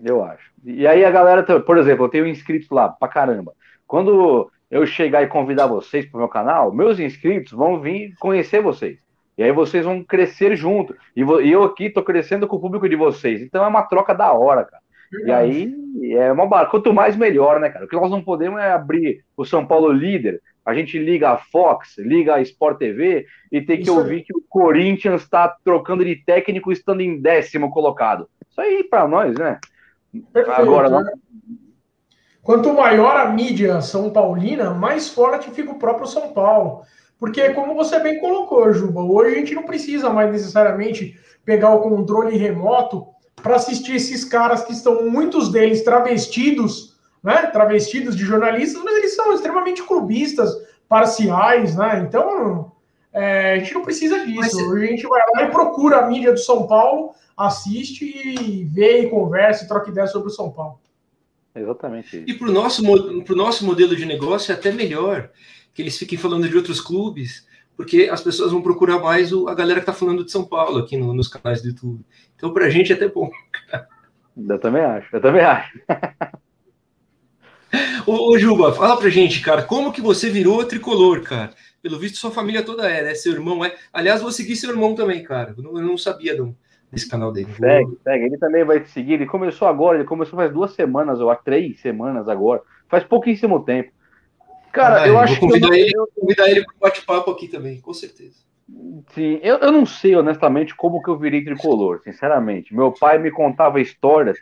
Eu 0.00 0.22
acho. 0.22 0.52
E 0.64 0.86
aí 0.86 1.04
a 1.04 1.10
galera, 1.10 1.42
por 1.42 1.76
exemplo, 1.76 2.04
eu 2.04 2.08
tenho 2.08 2.28
inscritos 2.28 2.70
lá 2.70 2.88
pra 2.88 3.08
caramba. 3.08 3.52
Quando 3.88 4.48
eu 4.70 4.86
chegar 4.86 5.22
e 5.24 5.26
convidar 5.26 5.66
vocês 5.66 6.06
pro 6.06 6.20
meu 6.20 6.28
canal, 6.28 6.72
meus 6.72 7.00
inscritos 7.00 7.50
vão 7.50 7.80
vir 7.80 8.14
conhecer 8.20 8.62
vocês. 8.62 9.00
E 9.36 9.42
aí 9.42 9.50
vocês 9.50 9.84
vão 9.84 10.04
crescer 10.04 10.54
junto. 10.54 10.94
E 11.16 11.22
eu 11.50 11.64
aqui 11.64 11.90
tô 11.90 12.04
crescendo 12.04 12.46
com 12.46 12.56
o 12.56 12.60
público 12.60 12.88
de 12.88 12.94
vocês. 12.94 13.42
Então 13.42 13.64
é 13.64 13.66
uma 13.66 13.82
troca 13.82 14.14
da 14.14 14.32
hora, 14.32 14.64
cara. 14.64 14.82
E 15.24 15.30
aí 15.30 15.74
é 16.12 16.30
uma 16.30 16.46
barra. 16.46 16.66
Quanto 16.66 16.92
mais 16.92 17.16
melhor, 17.16 17.60
né, 17.60 17.70
cara? 17.70 17.84
O 17.84 17.88
que 17.88 17.96
nós 17.96 18.10
não 18.10 18.22
podemos 18.22 18.60
é 18.60 18.70
abrir 18.70 19.24
o 19.36 19.44
São 19.44 19.66
Paulo 19.66 19.90
líder. 19.90 20.40
A 20.64 20.74
gente 20.74 20.98
liga 20.98 21.30
a 21.30 21.38
Fox, 21.38 21.96
liga 21.96 22.34
a 22.34 22.42
Sport 22.42 22.78
TV 22.78 23.26
e 23.50 23.60
ter 23.62 23.78
que 23.78 23.84
Isso 23.84 23.96
ouvir 23.96 24.22
que 24.22 24.36
o 24.36 24.42
Corinthians 24.48 25.22
está 25.22 25.48
trocando 25.64 26.04
de 26.04 26.16
técnico 26.16 26.70
estando 26.70 27.00
em 27.00 27.18
décimo 27.18 27.70
colocado. 27.70 28.28
Isso 28.50 28.60
aí 28.60 28.84
para 28.84 29.08
nós, 29.08 29.34
né? 29.34 29.58
Perfeito, 30.32 30.60
Agora 30.60 30.90
não. 30.90 31.02
Né? 31.02 31.12
Quanto 32.42 32.72
maior 32.72 33.16
a 33.16 33.30
mídia 33.30 33.80
São 33.80 34.10
Paulina, 34.10 34.70
mais 34.70 35.08
forte 35.08 35.50
fica 35.50 35.70
o 35.70 35.78
próprio 35.78 36.06
São 36.06 36.32
Paulo. 36.32 36.82
Porque, 37.18 37.50
como 37.50 37.74
você 37.74 37.98
bem 37.98 38.20
colocou, 38.20 38.72
Juba, 38.72 39.02
hoje 39.02 39.34
a 39.34 39.38
gente 39.38 39.54
não 39.54 39.64
precisa 39.64 40.10
mais 40.10 40.30
necessariamente 40.30 41.18
pegar 41.44 41.74
o 41.74 41.80
controle 41.80 42.36
remoto 42.36 43.06
para 43.48 43.56
assistir 43.56 43.96
esses 43.96 44.26
caras 44.26 44.62
que 44.62 44.74
estão, 44.74 45.08
muitos 45.08 45.50
deles 45.50 45.82
travestidos, 45.82 46.94
né? 47.24 47.46
Travestidos 47.46 48.14
de 48.14 48.22
jornalistas, 48.22 48.82
mas 48.84 48.94
eles 48.98 49.16
são 49.16 49.32
extremamente 49.32 49.82
clubistas, 49.82 50.54
parciais, 50.86 51.74
né? 51.74 52.04
Então, 52.06 52.70
é, 53.10 53.54
a 53.54 53.58
gente 53.58 53.72
não 53.72 53.82
precisa 53.82 54.18
disso. 54.26 54.68
Mas... 54.68 54.82
A 54.82 54.86
gente 54.86 55.06
vai 55.06 55.22
lá 55.34 55.42
e 55.44 55.50
procura 55.50 56.00
a 56.00 56.06
mídia 56.06 56.30
do 56.30 56.38
São 56.38 56.66
Paulo, 56.66 57.14
assiste 57.34 58.04
e 58.04 58.64
vê 58.64 59.00
e 59.00 59.08
conversa 59.08 59.64
e 59.64 59.68
troca 59.68 59.88
ideia 59.88 60.06
sobre 60.06 60.28
o 60.28 60.32
São 60.32 60.50
Paulo. 60.50 60.78
Exatamente. 61.54 62.24
E 62.26 62.34
para 62.34 62.48
o 62.50 62.52
nosso, 62.52 62.82
nosso 63.34 63.64
modelo 63.64 63.96
de 63.96 64.04
negócio 64.04 64.52
é 64.52 64.54
até 64.54 64.70
melhor 64.70 65.30
que 65.72 65.80
eles 65.80 65.96
fiquem 65.96 66.18
falando 66.18 66.46
de 66.46 66.54
outros 66.54 66.82
clubes, 66.82 67.46
porque 67.78 68.08
as 68.10 68.20
pessoas 68.20 68.50
vão 68.50 68.60
procurar 68.60 68.98
mais 68.98 69.32
o, 69.32 69.46
a 69.46 69.54
galera 69.54 69.78
que 69.78 69.88
está 69.88 69.92
falando 69.92 70.24
de 70.24 70.32
São 70.32 70.44
Paulo 70.44 70.78
aqui 70.78 70.96
no, 70.96 71.14
nos 71.14 71.28
canais 71.28 71.62
do 71.62 71.68
YouTube. 71.68 72.04
Então, 72.34 72.52
para 72.52 72.66
a 72.66 72.68
gente 72.68 72.92
é 72.92 72.96
até 72.96 73.06
bom. 73.06 73.30
Eu 74.36 74.58
também 74.58 74.82
acho, 74.82 75.14
eu 75.14 75.20
também 75.20 75.42
acho. 75.42 75.78
ô, 78.04 78.32
ô, 78.32 78.38
Juba, 78.38 78.72
fala 78.72 78.96
pra 78.96 79.08
gente, 79.08 79.40
cara, 79.40 79.62
como 79.62 79.92
que 79.92 80.00
você 80.00 80.28
virou 80.28 80.64
tricolor, 80.64 81.22
cara? 81.22 81.52
Pelo 81.80 82.00
visto, 82.00 82.18
sua 82.18 82.32
família 82.32 82.64
toda 82.64 82.90
é, 82.90 83.04
né? 83.04 83.14
Seu 83.14 83.32
irmão 83.32 83.64
é. 83.64 83.72
Aliás, 83.92 84.22
vou 84.22 84.32
seguir 84.32 84.56
seu 84.56 84.70
irmão 84.70 84.96
também, 84.96 85.22
cara. 85.22 85.54
Eu 85.56 85.62
não, 85.62 85.78
eu 85.78 85.86
não 85.86 85.96
sabia 85.96 86.36
do, 86.36 86.56
desse 86.90 87.08
canal 87.08 87.30
dele. 87.30 87.54
Segue, 87.56 87.96
segue. 88.02 88.24
Ele 88.24 88.38
também 88.38 88.64
vai 88.64 88.80
te 88.80 88.90
seguir. 88.90 89.12
Ele 89.12 89.26
começou 89.26 89.68
agora, 89.68 89.98
ele 89.98 90.04
começou 90.04 90.36
faz 90.36 90.52
duas 90.52 90.72
semanas, 90.72 91.20
ou 91.20 91.30
há 91.30 91.36
três 91.36 91.80
semanas 91.80 92.28
agora. 92.28 92.60
Faz 92.88 93.04
pouquíssimo 93.04 93.64
tempo. 93.64 93.92
Cara, 94.72 95.02
ah, 95.02 95.08
eu 95.08 95.18
acho 95.18 95.40
vou 95.40 95.48
convidar 95.48 95.70
que. 95.70 95.74
Eu 95.74 95.78
ele, 95.78 95.96
vou 95.96 96.08
convidar 96.20 96.50
ele 96.50 96.64
para 96.64 96.74
um 96.74 96.78
bate-papo 96.80 97.30
aqui 97.30 97.48
também, 97.48 97.80
com 97.80 97.94
certeza. 97.94 98.36
Sim, 99.14 99.40
eu, 99.42 99.56
eu 99.58 99.72
não 99.72 99.86
sei 99.86 100.14
honestamente 100.14 100.74
como 100.74 101.02
que 101.02 101.08
eu 101.08 101.18
virei 101.18 101.42
tricolor, 101.42 102.00
sinceramente. 102.04 102.74
Meu 102.74 102.92
pai 102.92 103.18
me 103.18 103.30
contava 103.30 103.80
histórias 103.80 104.38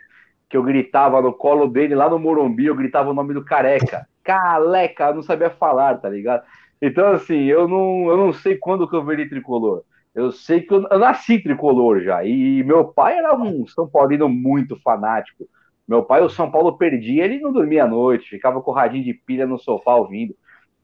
que 0.49 0.57
eu 0.57 0.63
gritava 0.63 1.21
no 1.21 1.33
colo 1.33 1.67
dele 1.67 1.95
lá 1.95 2.09
no 2.09 2.19
Morumbi, 2.19 2.65
eu 2.65 2.75
gritava 2.75 3.09
o 3.09 3.13
nome 3.13 3.33
do 3.33 3.43
careca. 3.43 4.07
Caleca, 4.23 5.05
eu 5.05 5.15
não 5.15 5.23
sabia 5.23 5.49
falar, 5.49 5.97
tá 5.97 6.09
ligado? 6.09 6.43
Então, 6.81 7.11
assim, 7.11 7.43
eu 7.43 7.67
não, 7.67 8.09
eu 8.09 8.17
não 8.17 8.33
sei 8.33 8.57
quando 8.57 8.87
que 8.87 8.95
eu 8.95 9.05
virei 9.05 9.27
tricolor. 9.27 9.83
Eu 10.13 10.31
sei 10.31 10.61
que 10.61 10.73
eu, 10.73 10.85
eu 10.89 10.99
nasci 10.99 11.39
tricolor 11.39 12.01
já. 12.01 12.23
E 12.23 12.63
meu 12.63 12.85
pai 12.85 13.17
era 13.17 13.35
um 13.35 13.65
São 13.67 13.87
Paulino 13.87 14.27
muito 14.27 14.75
fanático. 14.81 15.47
Meu 15.87 16.03
pai, 16.03 16.21
o 16.21 16.29
São 16.29 16.51
Paulo 16.51 16.77
perdia, 16.77 17.23
ele 17.23 17.39
não 17.39 17.53
dormia 17.53 17.85
à 17.85 17.87
noite, 17.87 18.29
ficava 18.29 18.61
com 18.61 18.71
o 18.71 18.73
radinho 18.73 19.03
de 19.03 19.13
pilha 19.13 19.47
no 19.47 19.57
sofá 19.57 19.95
ouvindo. 19.95 20.35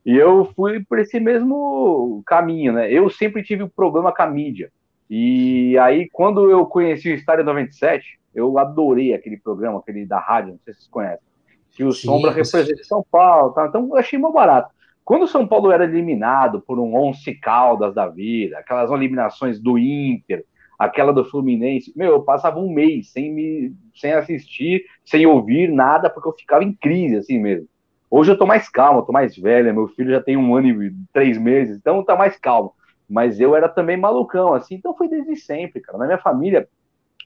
E 0.06 0.16
eu 0.16 0.46
fui 0.56 0.84
por 0.84 1.00
esse 1.00 1.20
mesmo 1.20 2.22
caminho, 2.26 2.74
né? 2.74 2.92
Eu 2.92 3.10
sempre 3.10 3.44
tive 3.44 3.64
um 3.64 3.70
problema 3.70 4.14
com 4.14 4.22
a 4.22 4.28
mídia. 4.28 4.72
E 5.10 5.78
aí, 5.78 6.10
quando 6.12 6.50
eu 6.50 6.66
conheci 6.66 7.12
o 7.12 7.16
Estádio 7.16 7.46
97, 7.46 8.20
eu 8.34 8.58
adorei 8.58 9.14
aquele 9.14 9.38
programa, 9.38 9.80
aquele 9.80 10.06
da 10.06 10.20
rádio, 10.20 10.54
não 10.54 10.60
sei 10.60 10.74
se 10.74 10.80
vocês 10.80 10.92
conhecem, 10.92 11.26
que 11.72 11.84
o 11.84 11.92
Sim, 11.92 12.08
Sombra 12.08 12.32
representa 12.32 12.84
São 12.84 13.06
Paulo, 13.12 13.52
tá? 13.54 13.68
então 13.68 13.88
eu 13.90 13.98
achei 13.98 14.18
mais 14.18 14.34
barato. 14.34 14.72
Quando 15.04 15.24
o 15.24 15.28
São 15.28 15.46
Paulo 15.46 15.72
era 15.72 15.84
eliminado 15.84 16.62
por 16.62 16.80
um 16.80 16.96
Once 16.96 17.34
Caldas 17.36 17.94
da 17.94 18.08
vida, 18.08 18.58
aquelas 18.58 18.90
eliminações 18.90 19.60
do 19.60 19.78
Inter, 19.78 20.46
aquela 20.78 21.14
do 21.14 21.26
Fluminense, 21.26 21.94
meu, 21.96 22.12
eu 22.12 22.22
passava 22.22 22.60
um 22.60 22.72
mês 22.72 23.12
sem 23.12 23.32
me 23.32 23.74
sem 23.96 24.14
assistir, 24.14 24.86
sem 25.06 25.26
ouvir 25.26 25.72
nada, 25.72 26.10
porque 26.10 26.28
eu 26.28 26.34
ficava 26.34 26.64
em 26.64 26.74
crise, 26.74 27.18
assim 27.18 27.40
mesmo. 27.40 27.68
Hoje 28.10 28.32
eu 28.32 28.38
tô 28.38 28.46
mais 28.46 28.70
calmo, 28.70 29.00
eu 29.00 29.04
tô 29.04 29.12
mais 29.12 29.36
velho, 29.36 29.74
meu 29.74 29.88
filho 29.88 30.12
já 30.12 30.22
tem 30.22 30.38
um 30.38 30.56
ano 30.56 30.84
e 30.84 30.94
três 31.12 31.38
meses, 31.38 31.78
então 31.78 32.04
tá 32.04 32.16
mais 32.16 32.38
calmo. 32.38 32.74
Mas 33.10 33.40
eu 33.40 33.56
era 33.56 33.68
também 33.68 33.98
malucão, 33.98 34.54
assim, 34.54 34.76
então 34.76 34.96
foi 34.96 35.08
desde 35.08 35.36
sempre, 35.36 35.82
cara. 35.82 35.98
Na 35.98 36.06
minha 36.06 36.18
família, 36.18 36.68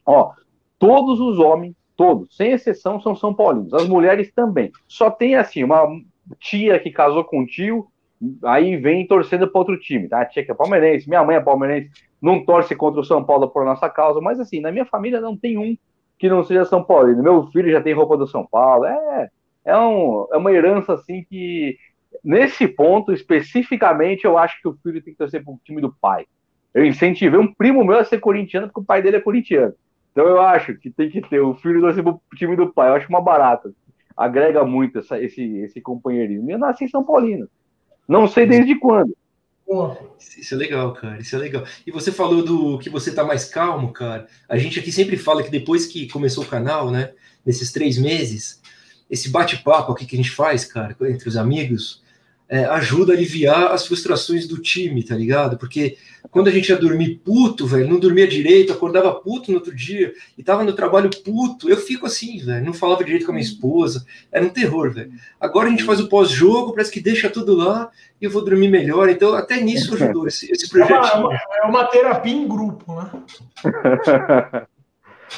ó, 0.04 0.32
todos 0.78 1.20
os 1.20 1.38
homens, 1.38 1.74
todos, 1.96 2.34
sem 2.36 2.52
exceção, 2.52 3.00
são 3.00 3.14
São 3.14 3.34
Paulinos. 3.34 3.74
As 3.74 3.88
mulheres 3.88 4.32
também. 4.32 4.70
Só 4.86 5.10
tem, 5.10 5.34
assim, 5.34 5.62
uma 5.64 5.86
tia 6.40 6.78
que 6.78 6.90
casou 6.90 7.24
com 7.24 7.40
um 7.40 7.46
tio, 7.46 7.86
aí 8.44 8.76
vem 8.76 9.06
torcendo 9.06 9.48
para 9.48 9.58
outro 9.58 9.78
time, 9.78 10.08
tá? 10.08 10.20
A 10.20 10.24
tia 10.24 10.44
que 10.44 10.50
é 10.50 10.54
palmeirense, 10.54 11.08
minha 11.08 11.24
mãe 11.24 11.36
é 11.36 11.40
palmeirense, 11.40 11.90
não 12.20 12.44
torce 12.44 12.74
contra 12.74 13.00
o 13.00 13.04
São 13.04 13.24
Paulo 13.24 13.48
por 13.48 13.64
nossa 13.64 13.88
causa, 13.88 14.20
mas 14.20 14.40
assim, 14.40 14.60
na 14.60 14.72
minha 14.72 14.84
família 14.84 15.20
não 15.20 15.36
tem 15.36 15.56
um 15.56 15.76
que 16.18 16.28
não 16.28 16.42
seja 16.42 16.64
São 16.64 16.82
Paulino. 16.82 17.22
Meu 17.22 17.46
filho 17.48 17.70
já 17.70 17.80
tem 17.80 17.94
roupa 17.94 18.16
do 18.16 18.26
São 18.26 18.44
Paulo, 18.44 18.84
é, 18.84 19.28
é, 19.64 19.76
um, 19.76 20.26
é 20.32 20.36
uma 20.36 20.52
herança 20.52 20.94
assim 20.94 21.24
que, 21.28 21.78
nesse 22.24 22.66
ponto 22.66 23.12
especificamente, 23.12 24.24
eu 24.24 24.36
acho 24.36 24.60
que 24.60 24.68
o 24.68 24.76
filho 24.82 25.02
tem 25.02 25.12
que 25.12 25.18
torcer 25.18 25.44
para 25.44 25.52
o 25.52 25.60
time 25.64 25.80
do 25.80 25.94
pai. 26.00 26.26
Eu 26.74 26.84
incentivei 26.84 27.38
um 27.38 27.52
primo 27.52 27.84
meu 27.84 27.98
a 27.98 28.04
ser 28.04 28.18
corintiano 28.18 28.66
porque 28.66 28.80
o 28.80 28.84
pai 28.84 29.00
dele 29.00 29.16
é 29.16 29.20
corintiano. 29.20 29.74
Então 30.12 30.26
eu 30.26 30.40
acho 30.40 30.74
que 30.74 30.90
tem 30.90 31.08
que 31.08 31.20
ter 31.20 31.40
o 31.40 31.54
filho 31.54 31.80
torcer 31.80 32.02
para 32.02 32.12
o 32.12 32.20
time 32.34 32.56
do 32.56 32.72
pai. 32.72 32.88
Eu 32.88 32.94
acho 32.94 33.08
uma 33.08 33.20
barata. 33.20 33.72
Agrega 34.16 34.64
muito 34.64 34.98
essa, 34.98 35.20
esse, 35.22 35.42
esse 35.58 35.80
companheirismo. 35.80 36.50
Eu 36.50 36.58
nasci 36.58 36.84
em 36.84 36.88
São 36.88 37.04
Paulino. 37.04 37.48
Não 38.08 38.26
sei 38.26 38.46
desde 38.46 38.74
quando. 38.76 39.14
Isso 40.38 40.54
é 40.54 40.56
legal, 40.56 40.94
cara. 40.94 41.20
Isso 41.20 41.36
é 41.36 41.38
legal. 41.38 41.64
E 41.86 41.90
você 41.90 42.10
falou 42.10 42.42
do 42.42 42.78
que 42.78 42.88
você 42.88 43.12
tá 43.12 43.22
mais 43.22 43.44
calmo, 43.44 43.92
cara. 43.92 44.26
A 44.48 44.56
gente 44.56 44.80
aqui 44.80 44.90
sempre 44.90 45.18
fala 45.18 45.42
que 45.42 45.50
depois 45.50 45.84
que 45.86 46.08
começou 46.08 46.42
o 46.42 46.48
canal, 46.48 46.90
né? 46.90 47.12
Nesses 47.44 47.70
três 47.70 47.98
meses, 47.98 48.62
esse 49.10 49.28
bate-papo 49.28 49.92
aqui 49.92 50.06
que 50.06 50.16
a 50.16 50.18
gente 50.18 50.30
faz, 50.30 50.64
cara, 50.64 50.96
entre 51.02 51.28
os 51.28 51.36
amigos, 51.36 52.02
é, 52.48 52.64
ajuda 52.64 53.12
a 53.12 53.16
aliviar 53.16 53.72
as 53.72 53.86
frustrações 53.86 54.46
do 54.48 54.58
time, 54.58 55.02
tá 55.02 55.14
ligado? 55.14 55.58
Porque 55.58 55.98
quando 56.30 56.48
a 56.48 56.50
gente 56.50 56.70
ia 56.70 56.76
dormir 56.76 57.20
puto, 57.24 57.66
velho, 57.66 57.88
não 57.88 57.98
dormia 57.98 58.26
direito, 58.26 58.72
acordava 58.72 59.12
puto 59.12 59.50
no 59.50 59.58
outro 59.58 59.74
dia 59.74 60.14
e 60.36 60.42
tava 60.42 60.64
no 60.64 60.72
trabalho 60.72 61.10
puto, 61.22 61.68
eu 61.68 61.76
fico 61.76 62.06
assim, 62.06 62.38
velho, 62.38 62.64
não 62.64 62.72
falava 62.72 63.04
direito 63.04 63.26
com 63.26 63.32
a 63.32 63.34
minha 63.34 63.44
esposa, 63.44 64.06
era 64.32 64.44
um 64.44 64.48
terror, 64.48 64.92
velho. 64.92 65.12
Agora 65.38 65.68
a 65.68 65.70
gente 65.70 65.84
faz 65.84 66.00
o 66.00 66.08
pós-jogo, 66.08 66.72
parece 66.72 66.90
que 66.90 67.00
deixa 67.00 67.28
tudo 67.28 67.54
lá 67.54 67.90
e 68.20 68.24
eu 68.24 68.30
vou 68.30 68.44
dormir 68.44 68.68
melhor, 68.68 69.10
então 69.10 69.34
até 69.34 69.60
nisso 69.60 69.94
ajudou 69.94 70.26
esse, 70.26 70.50
esse 70.50 70.68
projetinho. 70.68 70.98
É 70.98 71.16
uma, 71.16 71.34
é 71.34 71.66
uma 71.66 71.84
terapia 71.84 72.32
em 72.32 72.48
grupo, 72.48 72.94
né? 72.94 73.10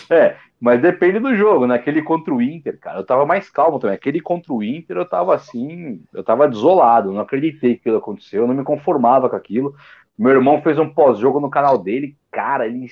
é, 0.09 0.37
mas 0.61 0.83
depende 0.83 1.19
do 1.19 1.35
jogo, 1.35 1.67
né? 1.67 1.75
Aquele 1.75 2.03
contra 2.03 2.35
o 2.35 2.43
Inter, 2.43 2.79
cara, 2.79 2.99
eu 2.99 3.07
tava 3.07 3.25
mais 3.25 3.49
calmo 3.49 3.79
também. 3.79 3.97
Aquele 3.97 4.21
contra 4.21 4.53
o 4.53 4.63
Inter, 4.63 4.99
eu 4.99 5.09
tava 5.09 5.35
assim, 5.35 6.03
eu 6.13 6.23
tava 6.23 6.47
desolado, 6.47 7.13
não 7.13 7.23
acreditei 7.23 7.75
que 7.75 7.81
aquilo 7.81 7.97
aconteceu, 7.97 8.43
eu 8.43 8.47
não 8.47 8.55
me 8.55 8.63
conformava 8.63 9.31
com 9.31 9.37
aquilo. 9.37 9.75
Meu 10.19 10.33
irmão 10.33 10.61
fez 10.61 10.79
um 10.79 10.89
pós-jogo 10.91 11.41
no 11.41 11.49
canal 11.49 11.79
dele, 11.79 12.15
cara, 12.31 12.67
ele, 12.67 12.87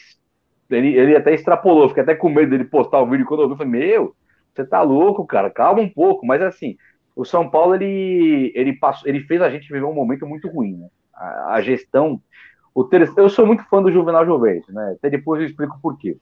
ele, 0.71 0.97
ele 0.97 1.17
até 1.17 1.35
extrapolou, 1.35 1.89
fiquei 1.89 2.03
até 2.03 2.15
com 2.15 2.31
medo 2.31 2.51
dele 2.51 2.65
postar 2.65 3.03
o 3.03 3.07
vídeo 3.07 3.27
quando 3.27 3.43
eu 3.43 3.49
vi, 3.49 3.53
eu 3.53 3.59
falei, 3.59 3.73
meu, 3.73 4.17
você 4.55 4.65
tá 4.65 4.81
louco, 4.81 5.27
cara, 5.27 5.51
calma 5.51 5.83
um 5.83 5.91
pouco. 5.91 6.25
Mas 6.25 6.41
assim, 6.41 6.79
o 7.15 7.23
São 7.23 7.51
Paulo, 7.51 7.75
ele, 7.75 8.51
ele, 8.55 8.73
passou, 8.73 9.07
ele 9.07 9.21
fez 9.21 9.43
a 9.43 9.51
gente 9.51 9.71
viver 9.71 9.85
um 9.85 9.93
momento 9.93 10.27
muito 10.27 10.49
ruim, 10.49 10.79
né? 10.79 10.89
A, 11.13 11.57
a 11.57 11.61
gestão. 11.61 12.19
O 12.75 12.83
ter... 12.85 13.13
Eu 13.15 13.29
sou 13.29 13.47
muito 13.47 13.63
fã 13.65 13.83
do 13.83 13.93
Juvenal 13.93 14.25
Juventus, 14.25 14.73
né? 14.73 14.95
Até 14.97 15.11
depois 15.11 15.43
eu 15.43 15.47
explico 15.47 15.79
por 15.83 15.99
quê 15.99 16.17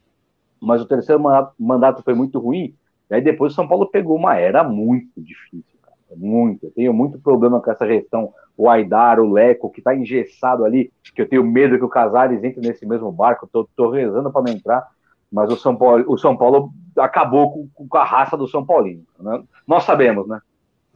mas 0.60 0.80
o 0.80 0.86
terceiro 0.86 1.22
mandato, 1.58 2.02
foi 2.02 2.14
muito 2.14 2.38
ruim. 2.38 2.75
E 3.10 3.14
aí 3.14 3.20
depois 3.20 3.52
o 3.52 3.54
São 3.54 3.68
Paulo 3.68 3.86
pegou 3.86 4.16
uma 4.16 4.36
era 4.36 4.64
muito 4.64 5.12
difícil, 5.16 5.78
cara. 5.82 5.96
Muito. 6.16 6.66
Eu 6.66 6.72
tenho 6.72 6.92
muito 6.92 7.18
problema 7.18 7.60
com 7.60 7.70
essa 7.70 7.86
gestão. 7.86 8.32
O 8.56 8.68
Aidar, 8.68 9.20
o 9.20 9.32
Leco, 9.32 9.70
que 9.70 9.80
está 9.80 9.94
engessado 9.94 10.64
ali, 10.64 10.90
que 11.14 11.22
eu 11.22 11.28
tenho 11.28 11.44
medo 11.44 11.78
que 11.78 11.84
o 11.84 11.88
Casares 11.88 12.42
entre 12.42 12.66
nesse 12.66 12.86
mesmo 12.86 13.12
barco. 13.12 13.48
Tô, 13.52 13.68
tô 13.76 13.90
rezando 13.90 14.30
para 14.32 14.42
não 14.42 14.52
entrar. 14.52 14.86
Mas 15.30 15.52
o 15.52 15.56
São 15.56 15.76
Paulo, 15.76 16.04
o 16.08 16.16
São 16.16 16.36
Paulo 16.36 16.70
acabou 16.96 17.68
com, 17.75 17.88
com 17.88 17.98
a 17.98 18.04
raça 18.04 18.36
do 18.36 18.48
São 18.48 18.64
Paulino. 18.64 19.04
Né? 19.18 19.42
Nós 19.66 19.84
sabemos, 19.84 20.26
né? 20.26 20.40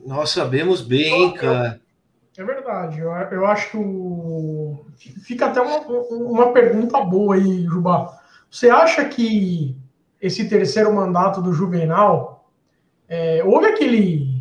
Nós 0.05 0.31
sabemos 0.31 0.81
bem, 0.81 1.33
cara. 1.35 1.81
É 2.37 2.45
verdade. 2.45 3.00
Eu, 3.00 3.11
eu 3.11 3.47
acho 3.47 3.73
que 3.73 3.76
o... 3.76 4.87
fica 5.25 5.47
até 5.47 5.61
uma, 5.61 5.81
uma 6.11 6.52
pergunta 6.52 7.00
boa 7.00 7.35
aí, 7.35 7.64
Jubá. 7.64 8.20
Você 8.50 8.69
acha 8.69 9.04
que 9.04 9.76
esse 10.21 10.49
terceiro 10.49 10.92
mandato 10.92 11.40
do 11.40 11.52
Juvenal 11.52 12.50
é, 13.09 13.42
houve 13.45 13.66
aquele 13.66 14.40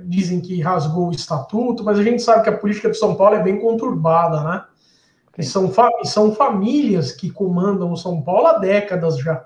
dizem 0.00 0.40
que 0.40 0.60
rasgou 0.60 1.08
o 1.08 1.12
estatuto, 1.12 1.84
mas 1.84 1.98
a 1.98 2.02
gente 2.02 2.22
sabe 2.22 2.42
que 2.42 2.48
a 2.48 2.56
política 2.56 2.90
de 2.90 2.96
São 2.96 3.14
Paulo 3.14 3.36
é 3.36 3.42
bem 3.42 3.58
conturbada, 3.58 4.42
né? 4.42 4.64
E 5.36 5.44
são, 5.44 5.72
são 6.02 6.34
famílias 6.34 7.12
que 7.12 7.30
comandam 7.30 7.92
o 7.92 7.96
São 7.96 8.20
Paulo 8.20 8.48
há 8.48 8.58
décadas 8.58 9.18
já. 9.18 9.44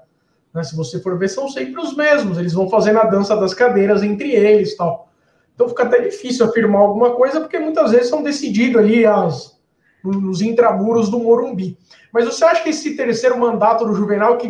Né? 0.55 0.63
Se 0.63 0.75
você 0.75 0.99
for 1.01 1.19
ver, 1.19 1.29
são 1.29 1.49
sempre 1.51 1.79
os 1.83 1.95
mesmos. 1.95 2.39
Eles 2.39 2.55
vão 2.55 2.71
fazendo 2.71 2.99
a 2.99 3.05
dança 3.05 3.37
das 3.37 3.53
cadeiras 3.53 4.03
entre 4.03 4.31
eles 4.33 4.75
tal. 4.75 5.11
Então 5.55 5.69
fica 5.69 5.83
até 5.83 6.01
difícil 6.01 6.47
afirmar 6.47 6.81
alguma 6.81 7.15
coisa, 7.15 7.41
porque 7.41 7.59
muitas 7.59 7.91
vezes 7.91 8.09
são 8.09 8.23
decididos 8.23 8.81
ali 8.81 9.05
as, 9.05 9.61
nos 10.05 10.41
intramuros 10.41 11.09
do 11.09 11.19
Morumbi. 11.19 11.77
Mas 12.13 12.27
você 12.27 12.45
acha 12.45 12.63
que 12.63 12.71
esse 12.71 12.97
terceiro 12.97 13.39
mandato 13.39 13.85
do 13.85 13.95
Juvenal 13.95 14.37
que 14.37 14.49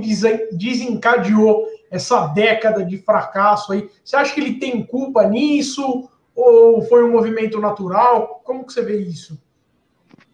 desencadeou 0.52 1.66
essa 1.90 2.26
década 2.28 2.84
de 2.84 2.98
fracasso 2.98 3.72
aí, 3.72 3.88
você 4.04 4.16
acha 4.16 4.34
que 4.34 4.40
ele 4.40 4.54
tem 4.54 4.84
culpa 4.84 5.24
nisso? 5.26 6.08
Ou 6.34 6.82
foi 6.82 7.04
um 7.04 7.12
movimento 7.12 7.60
natural? 7.60 8.40
Como 8.44 8.64
que 8.64 8.72
você 8.72 8.82
vê 8.82 8.96
isso? 8.96 9.38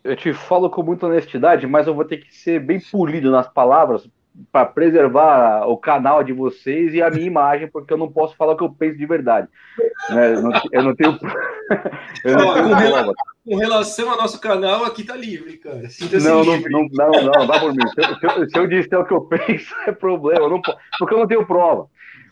Eu 0.04 0.16
te 0.16 0.32
falo 0.32 0.70
com 0.70 0.82
muita 0.82 1.06
honestidade, 1.06 1.66
mas 1.66 1.86
eu 1.86 1.94
vou 1.94 2.04
ter 2.04 2.18
que 2.18 2.34
ser 2.34 2.60
bem 2.60 2.80
polido 2.80 3.30
nas 3.30 3.48
palavras 3.48 4.08
para 4.52 4.66
preservar 4.66 5.66
o 5.68 5.76
canal 5.76 6.22
de 6.22 6.32
vocês 6.32 6.94
e 6.94 7.02
a 7.02 7.10
minha 7.10 7.26
imagem, 7.26 7.68
porque 7.68 7.92
eu 7.92 7.98
não 7.98 8.10
posso 8.10 8.36
falar 8.36 8.52
o 8.52 8.56
que 8.56 8.64
eu 8.64 8.70
penso 8.70 8.96
de 8.96 9.06
verdade. 9.06 9.48
Né? 10.10 10.34
Eu, 10.34 10.42
não, 10.42 10.52
eu, 10.72 10.82
não, 10.82 10.94
tenho. 10.94 11.18
eu 12.24 12.36
não 12.36 12.54
tenho 12.54 12.68
com, 12.68 12.74
relação, 12.74 13.14
com, 13.44 13.56
relação, 13.56 14.10
ao 14.10 14.16
nosso 14.16 14.40
canal, 14.40 14.84
aqui 14.84 15.04
tá 15.04 15.16
livre, 15.16 15.56
cara. 15.58 15.82
Não, 16.22 16.44
não, 16.44 16.60
não, 16.60 16.88
não, 16.90 17.32
não, 17.32 17.46
dá 17.46 17.60
por 17.60 17.72
mim. 17.72 17.86
Se 17.88 18.00
eu, 18.00 18.14
se, 18.16 18.26
eu, 18.26 18.50
se 18.50 18.58
eu 18.58 18.66
disser 18.66 19.00
o 19.00 19.04
que 19.04 19.12
eu 19.12 19.22
penso, 19.28 19.74
é 19.86 19.92
problema, 19.92 20.48
não, 20.48 20.60
porque 20.98 21.14
eu 21.14 21.18
não 21.18 21.26
tenho 21.26 21.46
prova. 21.46 21.86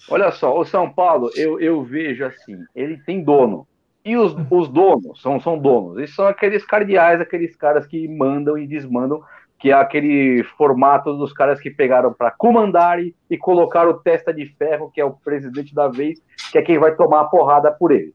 Olha 0.09 0.31
só, 0.31 0.57
o 0.59 0.65
São 0.65 0.93
Paulo, 0.93 1.31
eu, 1.35 1.59
eu 1.59 1.83
vejo 1.83 2.25
assim, 2.25 2.59
ele 2.75 2.99
tem 2.99 3.23
dono. 3.23 3.67
E 4.05 4.17
os, 4.17 4.37
os 4.51 4.69
donos 4.69 5.21
são, 5.21 5.41
são 5.41 5.59
donos. 5.59 5.99
Eles 5.99 6.15
são 6.15 6.29
aqueles 6.29 6.65
cardeais, 6.65 7.21
aqueles 7.21 7.57
caras 7.57 7.87
que 7.89 8.07
mandam 8.07 8.57
e 8.57 8.65
desmandam 8.65 9.21
que 9.59 9.71
é 9.71 9.75
aquele 9.75 10.43
formato 10.57 11.17
dos 11.17 11.33
caras 11.33 11.61
que 11.61 11.71
pegaram 11.71 12.13
para 12.13 12.31
comandar 12.31 12.99
e, 13.01 13.15
colocaram 13.39 13.91
o 13.91 13.99
testa 13.99 14.33
de 14.33 14.47
ferro, 14.47 14.91
que 14.91 15.01
é 15.01 15.05
o 15.05 15.13
presidente 15.13 15.75
da 15.75 15.89
vez, 15.89 16.21
que 16.53 16.59
é 16.59 16.63
quem 16.63 16.79
vai 16.79 16.95
tomar 16.95 17.23
a 17.23 17.25
porrada 17.25 17.71
por 17.71 17.91
ele. 17.91 18.15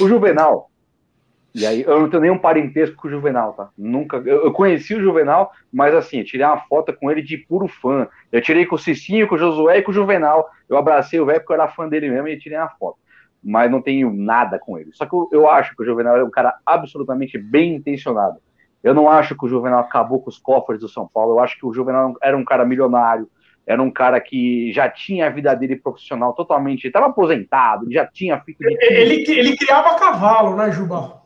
O 0.00 0.08
Juvenal, 0.08 0.70
e 1.54 1.66
aí 1.66 1.82
eu 1.82 2.00
não 2.00 2.08
tenho 2.08 2.22
nenhum 2.22 2.38
parentesco 2.38 2.96
com 2.96 3.08
o 3.08 3.10
Juvenal, 3.10 3.52
tá? 3.52 3.70
Nunca. 3.76 4.18
Eu, 4.18 4.44
eu 4.44 4.52
conheci 4.52 4.94
o 4.94 5.00
Juvenal, 5.00 5.50
mas 5.72 5.94
assim, 5.94 6.22
tirei 6.22 6.46
uma 6.46 6.60
foto 6.60 6.92
com 6.92 7.10
ele 7.10 7.22
de 7.22 7.36
puro 7.36 7.66
fã. 7.66 8.06
Eu 8.30 8.40
tirei 8.40 8.64
com 8.64 8.76
o 8.76 8.78
Cicinho, 8.78 9.26
com 9.26 9.34
o 9.34 9.38
Josué 9.38 9.78
e 9.78 9.82
com 9.82 9.90
o 9.90 9.94
Juvenal. 9.94 10.48
Eu 10.68 10.76
abracei 10.76 11.18
o 11.18 11.26
velho 11.26 11.40
porque 11.40 11.52
eu 11.52 11.60
era 11.60 11.68
fã 11.68 11.88
dele 11.88 12.10
mesmo 12.10 12.28
e 12.28 12.38
tirei 12.38 12.58
uma 12.58 12.68
foto. 12.68 12.98
Mas 13.42 13.70
não 13.70 13.82
tenho 13.82 14.12
nada 14.12 14.58
com 14.58 14.78
ele. 14.78 14.90
Só 14.92 15.06
que 15.06 15.14
eu, 15.14 15.28
eu 15.32 15.50
acho 15.50 15.74
que 15.74 15.82
o 15.82 15.84
Juvenal 15.84 16.16
é 16.16 16.24
um 16.24 16.30
cara 16.30 16.54
absolutamente 16.64 17.38
bem 17.38 17.74
intencionado. 17.74 18.40
Eu 18.82 18.94
não 18.94 19.08
acho 19.08 19.36
que 19.36 19.44
o 19.44 19.48
Juvenal 19.48 19.80
acabou 19.80 20.20
com 20.20 20.30
os 20.30 20.38
cofres 20.38 20.80
do 20.80 20.88
São 20.88 21.08
Paulo. 21.12 21.34
Eu 21.34 21.40
acho 21.40 21.58
que 21.58 21.66
o 21.66 21.72
Juvenal 21.72 22.14
era 22.22 22.36
um 22.36 22.44
cara 22.44 22.64
milionário, 22.64 23.28
era 23.66 23.82
um 23.82 23.90
cara 23.90 24.20
que 24.20 24.72
já 24.72 24.88
tinha 24.88 25.26
a 25.26 25.30
vida 25.30 25.54
dele 25.54 25.76
profissional 25.76 26.32
totalmente, 26.32 26.86
estava 26.86 27.06
aposentado, 27.06 27.90
já 27.92 28.06
tinha 28.06 28.40
feito. 28.40 28.62
Ele, 28.62 29.24
ele 29.28 29.56
criava 29.56 29.98
cavalo, 29.98 30.56
né, 30.56 30.70
Juba? 30.70 31.18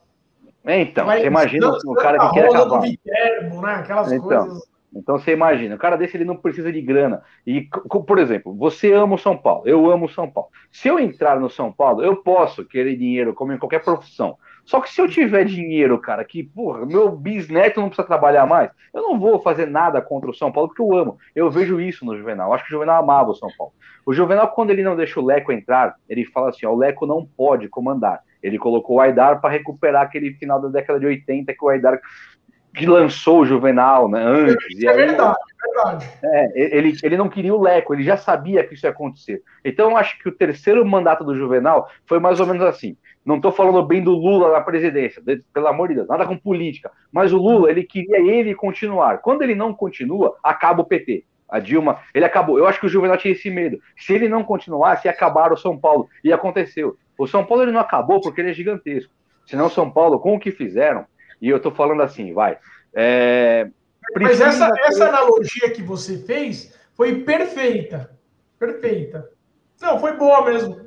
É, 0.64 0.80
então, 0.80 1.06
Mas, 1.06 1.20
você 1.20 1.26
imagina 1.26 1.70
um 1.86 1.94
cara 1.94 2.18
que 2.18 2.34
quer 2.34 2.50
cavalo. 2.50 2.80
Viterbo, 2.80 3.60
né? 3.62 3.74
Aquelas 3.74 4.12
então, 4.12 4.46
coisas. 4.46 4.72
Então 4.94 5.18
você 5.18 5.32
imagina, 5.32 5.74
o 5.74 5.78
cara 5.78 5.96
desse 5.96 6.16
ele 6.16 6.24
não 6.24 6.36
precisa 6.36 6.70
de 6.70 6.80
grana. 6.80 7.22
E, 7.46 7.66
por 8.06 8.18
exemplo, 8.18 8.54
você 8.54 8.92
ama 8.92 9.14
o 9.14 9.18
São 9.18 9.36
Paulo, 9.36 9.66
eu 9.66 9.90
amo 9.90 10.04
o 10.04 10.08
São 10.08 10.30
Paulo. 10.30 10.50
Se 10.70 10.88
eu 10.88 10.98
entrar 10.98 11.40
no 11.40 11.48
São 11.48 11.72
Paulo, 11.72 12.02
eu 12.02 12.16
posso 12.16 12.64
querer 12.64 12.96
dinheiro 12.96 13.32
como 13.32 13.52
em 13.52 13.58
qualquer 13.58 13.82
profissão. 13.82 14.36
Só 14.64 14.80
que 14.80 14.90
se 14.90 15.00
eu 15.00 15.08
tiver 15.08 15.44
dinheiro, 15.44 15.98
cara, 15.98 16.24
que, 16.24 16.42
porra, 16.42 16.86
meu 16.86 17.10
bisneto 17.10 17.80
não 17.80 17.88
precisa 17.88 18.06
trabalhar 18.06 18.46
mais, 18.46 18.70
eu 18.94 19.02
não 19.02 19.18
vou 19.18 19.40
fazer 19.40 19.66
nada 19.66 20.00
contra 20.00 20.30
o 20.30 20.34
São 20.34 20.52
Paulo, 20.52 20.68
porque 20.68 20.82
eu 20.82 20.96
amo. 20.96 21.18
Eu 21.34 21.50
vejo 21.50 21.80
isso 21.80 22.04
no 22.04 22.16
Juvenal. 22.16 22.52
Acho 22.52 22.64
que 22.64 22.70
o 22.70 22.76
Juvenal 22.76 23.02
amava 23.02 23.30
o 23.30 23.34
São 23.34 23.48
Paulo. 23.56 23.72
O 24.06 24.12
Juvenal, 24.12 24.48
quando 24.48 24.70
ele 24.70 24.82
não 24.82 24.96
deixa 24.96 25.18
o 25.18 25.24
Leco 25.24 25.52
entrar, 25.52 25.96
ele 26.08 26.24
fala 26.24 26.50
assim: 26.50 26.66
ó, 26.66 26.72
o 26.72 26.76
Leco 26.76 27.06
não 27.06 27.24
pode 27.24 27.68
comandar. 27.68 28.22
Ele 28.42 28.58
colocou 28.58 28.96
o 28.96 29.00
Aidar 29.00 29.40
para 29.40 29.50
recuperar 29.50 30.02
aquele 30.02 30.34
final 30.34 30.60
da 30.60 30.68
década 30.68 30.98
de 30.98 31.06
80 31.06 31.52
que 31.52 31.64
o 31.64 31.68
Aidar 31.68 32.00
que 32.74 32.86
lançou 32.86 33.40
o 33.40 33.44
Juvenal, 33.44 34.08
né, 34.08 34.22
antes. 34.22 34.82
É 34.82 34.88
aí, 34.88 34.96
verdade, 34.96 35.36
é 35.38 35.66
verdade. 35.66 36.08
É, 36.22 36.76
ele, 36.76 36.96
ele 37.02 37.16
não 37.16 37.28
queria 37.28 37.54
o 37.54 37.60
Leco, 37.60 37.94
ele 37.94 38.02
já 38.02 38.16
sabia 38.16 38.64
que 38.64 38.74
isso 38.74 38.86
ia 38.86 38.90
acontecer. 38.90 39.42
Então, 39.64 39.90
eu 39.90 39.96
acho 39.96 40.18
que 40.18 40.28
o 40.28 40.32
terceiro 40.32 40.84
mandato 40.84 41.24
do 41.24 41.36
Juvenal 41.36 41.88
foi 42.06 42.18
mais 42.18 42.40
ou 42.40 42.46
menos 42.46 42.62
assim. 42.62 42.96
Não 43.24 43.36
estou 43.36 43.52
falando 43.52 43.86
bem 43.86 44.02
do 44.02 44.12
Lula 44.12 44.50
na 44.50 44.60
presidência, 44.60 45.22
pelo 45.52 45.68
amor 45.68 45.88
de 45.88 45.94
Deus, 45.94 46.08
nada 46.08 46.26
com 46.26 46.36
política. 46.36 46.90
Mas 47.12 47.32
o 47.32 47.38
Lula, 47.38 47.70
ele 47.70 47.84
queria 47.84 48.18
ele 48.18 48.54
continuar. 48.54 49.18
Quando 49.18 49.42
ele 49.42 49.54
não 49.54 49.72
continua, 49.72 50.36
acaba 50.42 50.82
o 50.82 50.84
PT. 50.84 51.24
A 51.48 51.58
Dilma, 51.58 52.00
ele 52.14 52.24
acabou. 52.24 52.58
Eu 52.58 52.66
acho 52.66 52.80
que 52.80 52.86
o 52.86 52.88
Juvenal 52.88 53.18
tinha 53.18 53.32
esse 53.32 53.50
medo. 53.50 53.78
Se 53.94 54.14
ele 54.14 54.26
não 54.26 54.42
continuasse, 54.42 55.06
ia 55.06 55.12
acabar 55.12 55.52
o 55.52 55.56
São 55.56 55.78
Paulo. 55.78 56.08
E 56.24 56.32
aconteceu. 56.32 56.96
O 57.18 57.26
São 57.26 57.44
Paulo 57.44 57.62
ele 57.62 57.72
não 57.72 57.80
acabou 57.80 58.22
porque 58.22 58.40
ele 58.40 58.50
é 58.50 58.54
gigantesco. 58.54 59.12
Senão 59.46 59.66
o 59.66 59.70
São 59.70 59.90
Paulo, 59.90 60.18
com 60.18 60.34
o 60.34 60.40
que 60.40 60.50
fizeram, 60.50 61.04
e 61.42 61.48
eu 61.48 61.56
estou 61.56 61.72
falando 61.72 62.02
assim, 62.02 62.32
vai. 62.32 62.56
É, 62.94 63.68
Mas 64.18 64.40
essa, 64.40 64.70
ter... 64.70 64.80
essa 64.84 65.08
analogia 65.08 65.70
que 65.70 65.82
você 65.82 66.18
fez 66.18 66.72
foi 66.94 67.16
perfeita. 67.22 68.16
Perfeita. 68.60 69.28
Não, 69.80 69.98
foi 69.98 70.16
boa 70.16 70.44
mesmo. 70.44 70.80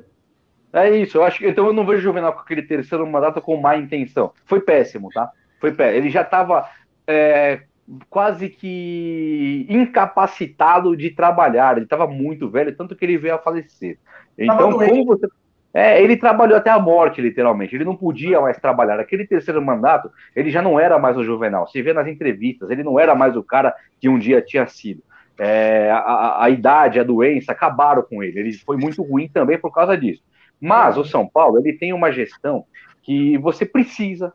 É 0.72 0.90
isso, 0.90 1.18
eu 1.18 1.24
acho 1.24 1.38
que 1.38 1.46
então 1.46 1.66
eu 1.66 1.72
não 1.74 1.84
vejo 1.84 1.98
o 1.98 2.02
Juvenal 2.02 2.32
com 2.32 2.40
aquele 2.40 2.62
terceiro 2.62 3.06
mandato 3.06 3.40
com 3.42 3.56
má 3.58 3.76
intenção. 3.76 4.32
Foi 4.46 4.60
péssimo, 4.60 5.10
tá? 5.12 5.30
Foi 5.60 5.72
péssimo. 5.72 5.98
Ele 5.98 6.10
já 6.10 6.22
estava 6.22 6.68
é, 7.06 7.62
quase 8.08 8.48
que 8.48 9.66
incapacitado 9.68 10.96
de 10.96 11.10
trabalhar. 11.10 11.76
Ele 11.76 11.84
estava 11.84 12.06
muito 12.06 12.48
velho, 12.48 12.74
tanto 12.74 12.96
que 12.96 13.04
ele 13.04 13.18
veio 13.18 13.34
a 13.34 13.38
falecer. 13.38 13.98
Então, 14.38 14.72
como 14.72 15.04
você 15.04 15.28
é, 15.76 16.02
ele 16.02 16.16
trabalhou 16.16 16.56
até 16.56 16.70
a 16.70 16.78
morte, 16.78 17.20
literalmente. 17.20 17.74
Ele 17.74 17.84
não 17.84 17.94
podia 17.94 18.40
mais 18.40 18.56
trabalhar. 18.56 18.98
Aquele 18.98 19.26
terceiro 19.26 19.60
mandato, 19.60 20.10
ele 20.34 20.50
já 20.50 20.62
não 20.62 20.80
era 20.80 20.98
mais 20.98 21.18
o 21.18 21.22
Juvenal. 21.22 21.68
Se 21.68 21.82
vê 21.82 21.92
nas 21.92 22.08
entrevistas, 22.08 22.70
ele 22.70 22.82
não 22.82 22.98
era 22.98 23.14
mais 23.14 23.36
o 23.36 23.42
cara 23.42 23.74
que 24.00 24.08
um 24.08 24.18
dia 24.18 24.40
tinha 24.40 24.66
sido. 24.66 25.02
É, 25.38 25.90
a, 25.90 26.44
a, 26.44 26.48
idade, 26.48 26.98
a 26.98 27.04
doença 27.04 27.52
acabaram 27.52 28.02
com 28.02 28.22
ele. 28.22 28.40
Ele 28.40 28.52
foi 28.54 28.78
muito 28.78 29.02
ruim 29.02 29.28
também 29.28 29.58
por 29.58 29.70
causa 29.70 29.98
disso. 29.98 30.22
Mas 30.58 30.96
o 30.96 31.04
São 31.04 31.28
Paulo, 31.28 31.58
ele 31.58 31.74
tem 31.74 31.92
uma 31.92 32.10
gestão 32.10 32.64
que 33.02 33.36
você 33.36 33.66
precisa 33.66 34.32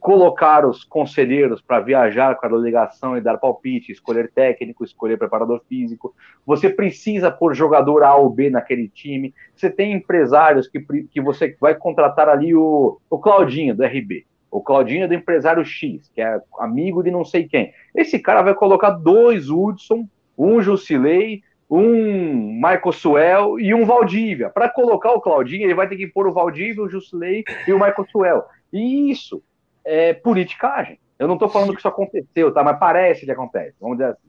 colocar 0.00 0.64
os 0.64 0.84
conselheiros 0.84 1.60
para 1.60 1.80
viajar 1.80 2.36
com 2.36 2.46
a 2.46 2.48
delegação 2.48 3.16
e 3.16 3.20
dar 3.20 3.38
palpite, 3.38 3.92
escolher 3.92 4.30
técnico, 4.30 4.84
escolher 4.84 5.18
preparador 5.18 5.60
físico. 5.68 6.14
Você 6.46 6.70
precisa 6.70 7.30
pôr 7.30 7.54
jogador 7.54 8.02
A 8.02 8.14
ou 8.14 8.30
B 8.30 8.50
naquele 8.50 8.88
time. 8.88 9.34
Você 9.54 9.70
tem 9.70 9.92
empresários 9.92 10.68
que, 10.68 10.80
que 11.10 11.20
você 11.20 11.56
vai 11.60 11.74
contratar 11.74 12.28
ali 12.28 12.54
o, 12.54 13.00
o 13.10 13.18
Claudinho, 13.18 13.74
do 13.74 13.84
RB. 13.84 14.24
O 14.50 14.62
Claudinho 14.62 15.04
é 15.04 15.08
do 15.08 15.14
empresário 15.14 15.64
X, 15.64 16.10
que 16.14 16.22
é 16.22 16.40
amigo 16.58 17.02
de 17.02 17.10
não 17.10 17.24
sei 17.24 17.46
quem. 17.46 17.72
Esse 17.94 18.18
cara 18.18 18.42
vai 18.42 18.54
colocar 18.54 18.90
dois 18.90 19.50
Hudson, 19.50 20.08
um 20.38 20.62
Jusilei, 20.62 21.42
um 21.70 22.54
Michael 22.54 22.92
Suel 22.92 23.60
e 23.60 23.74
um 23.74 23.84
Valdívia. 23.84 24.48
Para 24.48 24.70
colocar 24.70 25.12
o 25.12 25.20
Claudinho, 25.20 25.64
ele 25.64 25.74
vai 25.74 25.86
ter 25.86 25.96
que 25.96 26.06
pôr 26.06 26.26
o 26.26 26.32
Valdívia, 26.32 26.82
o 26.82 26.88
Jusilei 26.88 27.44
e 27.66 27.72
o 27.72 27.78
Michael 27.78 28.06
Suel. 28.10 28.44
E 28.72 29.10
isso 29.10 29.42
é, 29.88 30.12
politicagem. 30.12 31.00
Eu 31.18 31.26
não 31.26 31.34
estou 31.34 31.48
falando 31.48 31.72
que 31.72 31.78
isso 31.78 31.88
aconteceu, 31.88 32.52
tá? 32.52 32.62
Mas 32.62 32.78
parece 32.78 33.24
que 33.24 33.32
acontece, 33.32 33.74
vamos 33.80 33.96
dizer 33.96 34.10
assim. 34.10 34.28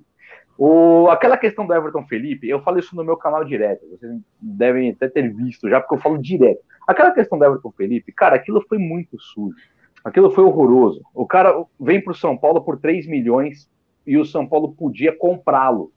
O, 0.57 1.07
aquela 1.09 1.37
questão 1.37 1.65
do 1.65 1.73
Everton 1.73 2.05
Felipe, 2.05 2.49
eu 2.49 2.61
falo 2.61 2.79
isso 2.79 2.95
no 2.95 3.03
meu 3.03 3.15
canal 3.15 3.45
direto, 3.45 3.85
vocês 3.89 4.11
devem 4.41 4.91
até 4.91 5.07
ter 5.07 5.33
visto 5.33 5.69
já, 5.69 5.79
porque 5.79 5.95
eu 5.95 5.99
falo 5.99 6.17
direto. 6.17 6.59
Aquela 6.87 7.11
questão 7.11 7.37
do 7.37 7.45
Everton 7.45 7.71
Felipe, 7.71 8.11
cara, 8.11 8.35
aquilo 8.35 8.65
foi 8.67 8.77
muito 8.77 9.19
sujo. 9.19 9.55
Aquilo 10.03 10.31
foi 10.31 10.43
horroroso. 10.43 11.01
O 11.13 11.25
cara 11.25 11.53
vem 11.79 12.01
para 12.01 12.11
o 12.11 12.15
São 12.15 12.37
Paulo 12.37 12.61
por 12.61 12.79
3 12.79 13.07
milhões 13.07 13.69
e 14.07 14.17
o 14.17 14.25
São 14.25 14.47
Paulo 14.47 14.73
podia 14.73 15.15
comprá-lo. 15.15 15.91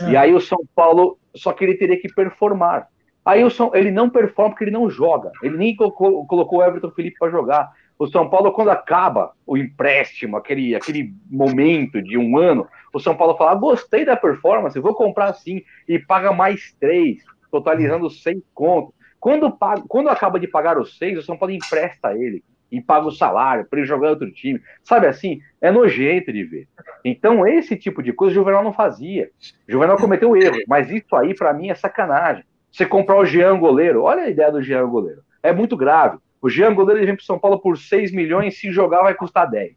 É. 0.00 0.10
E 0.10 0.16
aí 0.16 0.34
o 0.34 0.40
São 0.40 0.58
Paulo, 0.74 1.18
só 1.34 1.52
que 1.52 1.64
ele 1.64 1.74
teria 1.74 1.98
que 2.00 2.12
performar. 2.12 2.88
Aí 3.24 3.42
o 3.42 3.50
São, 3.50 3.74
ele 3.74 3.90
não 3.90 4.08
performa 4.08 4.50
porque 4.50 4.64
ele 4.64 4.70
não 4.70 4.88
joga. 4.88 5.32
Ele 5.42 5.56
nem 5.56 5.74
colocou, 5.74 6.26
colocou 6.26 6.60
o 6.60 6.62
Everton 6.62 6.90
Felipe 6.90 7.18
para 7.18 7.30
jogar. 7.30 7.72
O 7.98 8.06
São 8.06 8.28
Paulo, 8.28 8.52
quando 8.52 8.70
acaba 8.70 9.32
o 9.46 9.56
empréstimo, 9.56 10.36
aquele, 10.36 10.74
aquele 10.74 11.14
momento 11.30 12.02
de 12.02 12.18
um 12.18 12.36
ano, 12.36 12.66
o 12.92 13.00
São 13.00 13.16
Paulo 13.16 13.36
fala: 13.36 13.52
ah, 13.52 13.54
gostei 13.54 14.04
da 14.04 14.16
performance, 14.16 14.78
vou 14.78 14.94
comprar 14.94 15.32
sim, 15.34 15.62
e 15.88 15.98
paga 15.98 16.32
mais 16.32 16.74
três, 16.78 17.22
totalizando 17.50 18.10
seis 18.10 18.42
contos. 18.54 18.94
Quando, 19.18 19.50
paga, 19.50 19.82
quando 19.88 20.08
acaba 20.08 20.38
de 20.38 20.46
pagar 20.46 20.78
os 20.78 20.98
seis, 20.98 21.18
o 21.18 21.22
São 21.22 21.36
Paulo 21.36 21.54
empresta 21.54 22.14
ele 22.14 22.44
e 22.70 22.80
paga 22.80 23.06
o 23.06 23.12
salário 23.12 23.64
para 23.64 23.78
ele 23.78 23.88
jogar 23.88 24.10
outro 24.10 24.30
time. 24.30 24.60
Sabe 24.84 25.06
assim? 25.06 25.40
É 25.60 25.70
nojento 25.70 26.32
de 26.32 26.44
ver. 26.44 26.68
Então, 27.04 27.46
esse 27.46 27.76
tipo 27.76 28.02
de 28.02 28.12
coisa 28.12 28.32
o 28.32 28.34
Juvenal 28.34 28.62
não 28.62 28.72
fazia. 28.72 29.30
O 29.68 29.72
Juvenal 29.72 29.96
cometeu 29.96 30.36
erro, 30.36 30.58
mas 30.68 30.90
isso 30.90 31.14
aí, 31.16 31.34
para 31.34 31.52
mim, 31.52 31.70
é 31.70 31.74
sacanagem. 31.74 32.44
Você 32.70 32.84
comprar 32.84 33.16
o 33.16 33.24
Jean 33.24 33.58
goleiro, 33.58 34.02
olha 34.02 34.24
a 34.24 34.28
ideia 34.28 34.52
do 34.52 34.62
Jean 34.62 34.86
goleiro. 34.86 35.22
É 35.42 35.52
muito 35.52 35.76
grave. 35.76 36.18
O 36.40 36.48
Jean 36.48 36.74
Goleiro 36.74 37.00
ele 37.00 37.06
vem 37.06 37.16
para 37.16 37.24
São 37.24 37.38
Paulo 37.38 37.58
por 37.58 37.78
6 37.78 38.12
milhões, 38.12 38.58
se 38.58 38.70
jogar 38.70 39.02
vai 39.02 39.14
custar 39.14 39.50
10. 39.50 39.74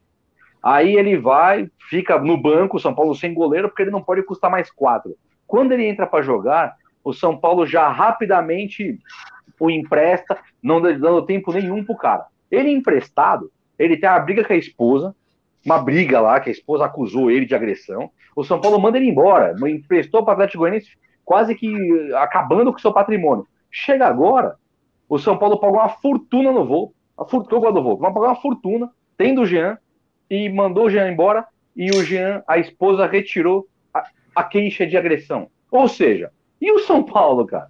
Aí 0.61 0.95
ele 0.95 1.17
vai, 1.17 1.69
fica 1.89 2.19
no 2.19 2.37
banco, 2.37 2.79
São 2.79 2.93
Paulo 2.93 3.15
sem 3.15 3.33
goleiro, 3.33 3.69
porque 3.69 3.83
ele 3.83 3.91
não 3.91 4.01
pode 4.01 4.23
custar 4.23 4.51
mais 4.51 4.69
4. 4.69 5.15
Quando 5.47 5.71
ele 5.71 5.85
entra 5.85 6.05
para 6.05 6.21
jogar, 6.21 6.75
o 7.03 7.13
São 7.13 7.37
Paulo 7.37 7.65
já 7.65 7.89
rapidamente 7.89 8.99
o 9.59 9.69
empresta, 9.69 10.37
não 10.61 10.81
dando 10.81 11.25
tempo 11.25 11.51
nenhum 11.51 11.83
pro 11.83 11.97
cara. 11.97 12.25
Ele 12.51 12.69
emprestado, 12.69 13.51
ele 13.77 13.97
tem 13.97 14.09
uma 14.09 14.19
briga 14.19 14.43
com 14.43 14.53
a 14.53 14.57
esposa, 14.57 15.15
uma 15.65 15.79
briga 15.79 16.19
lá, 16.19 16.39
que 16.39 16.49
a 16.49 16.51
esposa 16.53 16.85
acusou 16.85 17.31
ele 17.31 17.45
de 17.45 17.55
agressão. 17.55 18.11
O 18.35 18.43
São 18.43 18.59
Paulo 18.61 18.79
manda 18.79 18.97
ele 18.97 19.09
embora, 19.09 19.55
emprestou 19.67 20.23
para 20.23 20.31
o 20.31 20.33
Atlético 20.33 20.59
Goianiense, 20.59 20.97
quase 21.25 21.55
que 21.55 22.13
acabando 22.13 22.71
com 22.71 22.77
o 22.77 22.81
seu 22.81 22.93
patrimônio. 22.93 23.47
Chega 23.69 24.07
agora, 24.07 24.55
o 25.09 25.17
São 25.17 25.37
Paulo 25.37 25.59
pagou 25.59 25.79
uma 25.79 25.89
fortuna 25.89 26.51
no 26.51 26.63
voo. 26.63 26.93
A 27.17 27.25
fortuna 27.25 27.71
do 27.71 27.83
voo. 27.83 27.97
Vai 27.97 28.13
pagar 28.13 28.27
uma 28.27 28.35
fortuna, 28.35 28.89
tem 29.17 29.33
do 29.33 29.45
Jean, 29.45 29.77
e 30.29 30.47
mandou 30.47 30.85
o 30.85 30.89
Jean 30.89 31.11
embora, 31.11 31.45
e 31.75 31.89
o 31.89 32.03
Jean, 32.03 32.43
a 32.47 32.59
esposa, 32.59 33.07
retirou 33.07 33.67
a, 33.93 34.03
a 34.35 34.43
queixa 34.43 34.85
de 34.85 34.95
agressão. 34.95 35.49
Ou 35.71 35.87
seja, 35.87 36.31
e 36.61 36.71
o 36.71 36.79
São 36.79 37.03
Paulo, 37.03 37.45
cara? 37.45 37.69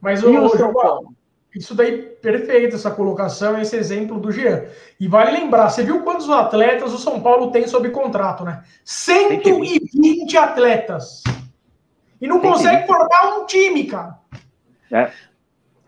Mas 0.00 0.22
o, 0.22 0.30
o 0.30 0.48
São 0.50 0.72
Paulo? 0.72 1.16
Isso 1.54 1.74
daí, 1.74 2.02
perfeito, 2.02 2.76
essa 2.76 2.90
colocação, 2.90 3.58
esse 3.58 3.74
exemplo 3.76 4.20
do 4.20 4.30
Jean. 4.30 4.66
E 5.00 5.08
vale 5.08 5.30
lembrar, 5.30 5.70
você 5.70 5.82
viu 5.82 6.02
quantos 6.02 6.28
atletas 6.28 6.92
o 6.92 6.98
São 6.98 7.18
Paulo 7.20 7.50
tem 7.50 7.66
sob 7.66 7.88
contrato, 7.88 8.44
né? 8.44 8.62
120 8.84 10.36
atletas. 10.36 11.24
E 12.20 12.28
não 12.28 12.40
consegue 12.40 12.86
formar 12.86 13.38
um 13.38 13.46
time, 13.46 13.84
cara. 13.84 14.18
É. 14.92 15.10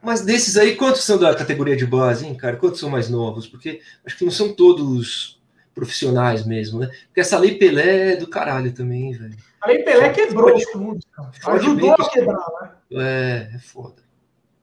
Mas 0.02 0.24
desses 0.24 0.56
aí, 0.56 0.76
quantos 0.76 1.04
são 1.04 1.18
da 1.18 1.34
categoria 1.34 1.76
de 1.76 1.86
base, 1.86 2.26
hein, 2.26 2.34
cara? 2.34 2.56
Quantos 2.56 2.80
são 2.80 2.88
mais 2.88 3.10
novos? 3.10 3.46
Porque 3.46 3.80
acho 4.06 4.16
que 4.16 4.24
não 4.24 4.30
são 4.30 4.54
todos 4.54 5.40
profissionais 5.74 6.46
mesmo, 6.46 6.80
né? 6.80 6.88
Porque 7.06 7.20
essa 7.20 7.38
lei 7.38 7.56
Pelé 7.56 8.12
é 8.12 8.16
do 8.16 8.28
caralho 8.28 8.72
também, 8.72 9.12
velho. 9.12 9.36
A 9.60 9.68
lei 9.68 9.82
Pelé 9.82 10.10
quebrou 10.10 10.54
os 10.54 10.64
clubes, 10.66 11.04
Ajudou 11.46 11.92
a 11.92 12.10
quebrar, 12.10 12.46
né? 12.60 12.70
É, 12.92 13.56
é 13.56 13.58
foda. 13.58 14.08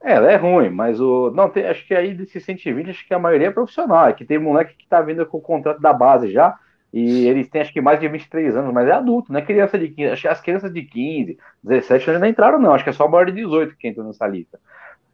É, 0.04 0.14
ela 0.14 0.32
é 0.32 0.36
ruim, 0.36 0.70
mas 0.70 1.02
o. 1.02 1.32
Não, 1.32 1.50
tem, 1.50 1.66
acho 1.66 1.86
que 1.88 1.96
aí 1.96 2.14
desses 2.14 2.46
120, 2.46 2.92
acho 2.92 3.08
que 3.08 3.14
a 3.14 3.20
maioria 3.20 3.48
é 3.48 3.52
profissional. 3.52 4.08
É 4.08 4.14
que 4.14 4.24
tem 4.24 4.38
moleque 4.38 4.76
que 4.76 4.88
tá 4.88 5.02
vindo 5.02 5.26
com 5.26 5.40
o 5.40 5.42
contrato 5.42 5.82
da 5.82 5.92
base 5.92 6.32
já. 6.32 6.56
E 6.94 7.28
eles 7.28 7.50
têm 7.50 7.62
acho 7.62 7.74
que 7.74 7.82
mais 7.82 8.00
de 8.00 8.08
23 8.08 8.56
anos, 8.56 8.74
mas 8.74 8.88
é 8.88 8.92
adulto, 8.92 9.34
não 9.34 9.40
é 9.40 9.44
criança 9.44 9.78
de 9.78 9.90
15. 9.90 10.12
Acho 10.12 10.22
que 10.22 10.28
as 10.28 10.40
crianças 10.40 10.72
de 10.72 10.84
15, 10.84 11.38
17 11.64 12.10
ainda 12.10 12.20
não 12.20 12.28
entraram, 12.28 12.60
não. 12.60 12.74
Acho 12.74 12.84
que 12.84 12.90
é 12.92 12.94
só 12.94 13.08
maior 13.08 13.26
de 13.26 13.34
18 13.34 13.76
que 13.76 13.88
entra 13.88 14.04
nessa 14.04 14.28
lista. 14.28 14.60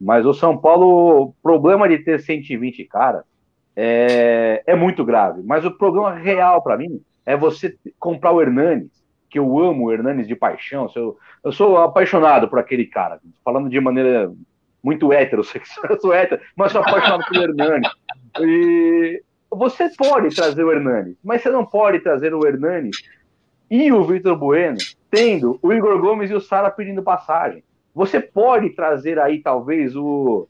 Mas 0.01 0.25
o 0.25 0.33
São 0.33 0.57
Paulo, 0.57 1.21
o 1.21 1.33
problema 1.43 1.87
de 1.87 1.99
ter 1.99 2.19
120 2.19 2.83
caras 2.85 3.23
é, 3.75 4.63
é 4.65 4.75
muito 4.75 5.05
grave. 5.05 5.43
Mas 5.43 5.63
o 5.63 5.71
problema 5.71 6.11
real 6.13 6.63
para 6.63 6.75
mim 6.75 6.99
é 7.23 7.37
você 7.37 7.75
comprar 7.99 8.31
o 8.31 8.41
Hernanes, 8.41 8.89
que 9.29 9.37
eu 9.37 9.59
amo 9.59 9.85
o 9.85 9.91
Hernanes 9.91 10.27
de 10.27 10.35
paixão. 10.35 10.89
Eu, 10.95 11.17
eu 11.43 11.51
sou 11.51 11.77
apaixonado 11.77 12.49
por 12.49 12.57
aquele 12.57 12.85
cara, 12.85 13.19
falando 13.45 13.69
de 13.69 13.79
maneira 13.79 14.33
muito 14.83 15.13
heterossexual, 15.13 15.85
eu 15.91 15.99
sou 16.01 16.13
hétero, 16.13 16.41
mas 16.55 16.71
sou 16.71 16.81
apaixonado 16.81 17.23
pelo 17.29 17.43
Hernanes. 17.43 17.91
E 18.39 19.23
você 19.51 19.87
pode 19.95 20.35
trazer 20.35 20.63
o 20.63 20.71
Hernanes, 20.71 21.15
mas 21.23 21.43
você 21.43 21.51
não 21.51 21.63
pode 21.63 21.99
trazer 21.99 22.33
o 22.33 22.45
Hernanes 22.45 22.97
e 23.69 23.91
o 23.91 24.03
Vitor 24.03 24.35
Bueno 24.35 24.77
tendo 25.11 25.59
o 25.61 25.71
Igor 25.71 25.99
Gomes 25.99 26.31
e 26.31 26.33
o 26.33 26.41
Sara 26.41 26.71
pedindo 26.71 27.03
passagem. 27.03 27.63
Você 27.93 28.19
pode 28.19 28.69
trazer 28.71 29.19
aí, 29.19 29.39
talvez, 29.39 29.95
o, 29.95 30.47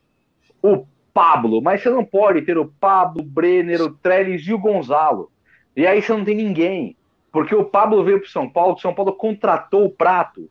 o 0.61 0.85
Pablo, 1.13 1.61
mas 1.61 1.81
você 1.81 1.89
não 1.89 2.05
pode 2.05 2.41
ter 2.43 2.57
o 2.57 2.71
Pablo, 2.79 3.21
o 3.21 3.25
Brenner, 3.25 3.81
o 3.81 3.93
Trellis 3.93 4.45
e 4.47 4.53
o 4.53 4.59
Gonzalo. 4.59 5.31
E 5.75 5.87
aí 5.87 6.01
você 6.01 6.11
não 6.11 6.23
tem 6.23 6.35
ninguém. 6.35 6.95
Porque 7.31 7.55
o 7.55 7.63
Pablo 7.63 8.03
veio 8.03 8.19
para 8.19 8.29
São 8.29 8.49
Paulo, 8.49 8.75
o 8.75 8.79
São 8.79 8.93
Paulo 8.93 9.13
contratou 9.13 9.85
o 9.85 9.89
prato. 9.89 10.49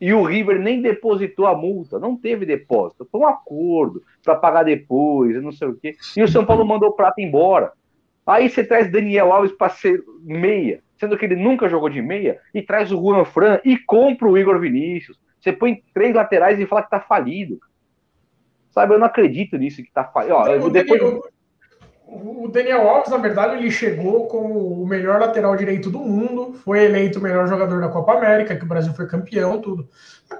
E 0.00 0.12
o 0.12 0.22
River 0.22 0.58
nem 0.58 0.82
depositou 0.82 1.46
a 1.46 1.56
multa, 1.56 1.98
não 1.98 2.16
teve 2.16 2.44
depósito. 2.44 3.06
Foi 3.10 3.20
um 3.20 3.26
acordo 3.26 4.02
para 4.22 4.34
pagar 4.34 4.64
depois, 4.64 5.40
não 5.42 5.52
sei 5.52 5.68
o 5.68 5.76
quê. 5.76 5.94
E 6.16 6.22
o 6.22 6.28
São 6.28 6.44
Paulo 6.44 6.64
mandou 6.66 6.90
o 6.90 6.96
prato 6.96 7.20
embora. 7.20 7.72
Aí 8.26 8.48
você 8.48 8.64
traz 8.64 8.90
Daniel 8.90 9.32
Alves 9.32 9.52
para 9.52 9.68
ser 9.68 10.02
meia, 10.22 10.80
sendo 10.98 11.16
que 11.16 11.26
ele 11.26 11.36
nunca 11.36 11.68
jogou 11.68 11.90
de 11.90 12.00
meia, 12.00 12.40
e 12.54 12.62
traz 12.62 12.90
o 12.90 12.96
Juan 12.96 13.24
Fran 13.24 13.60
e 13.64 13.78
compra 13.78 14.28
o 14.28 14.36
Igor 14.36 14.58
Vinícius. 14.58 15.18
Você 15.44 15.52
põe 15.52 15.82
três 15.92 16.14
laterais 16.14 16.58
e 16.58 16.66
fala 16.66 16.82
que 16.82 16.88
tá 16.88 17.00
falido. 17.00 17.60
Sabe, 18.70 18.94
eu 18.94 18.98
não 18.98 19.06
acredito 19.06 19.58
nisso 19.58 19.82
que 19.82 19.92
tá 19.92 20.02
falido. 20.02 20.34
Ó, 20.34 20.68
depois... 20.70 21.20
O 22.06 22.48
Daniel 22.48 22.88
Alves, 22.88 23.10
na 23.10 23.16
verdade, 23.16 23.56
ele 23.56 23.70
chegou 23.70 24.26
como 24.26 24.82
o 24.82 24.86
melhor 24.86 25.20
lateral 25.20 25.56
direito 25.56 25.90
do 25.90 25.98
mundo, 25.98 26.54
foi 26.64 26.84
eleito 26.84 27.18
o 27.18 27.22
melhor 27.22 27.46
jogador 27.46 27.80
da 27.80 27.88
Copa 27.88 28.12
América, 28.12 28.56
que 28.56 28.64
o 28.64 28.68
Brasil 28.68 28.94
foi 28.94 29.06
campeão, 29.06 29.60
tudo. 29.60 29.88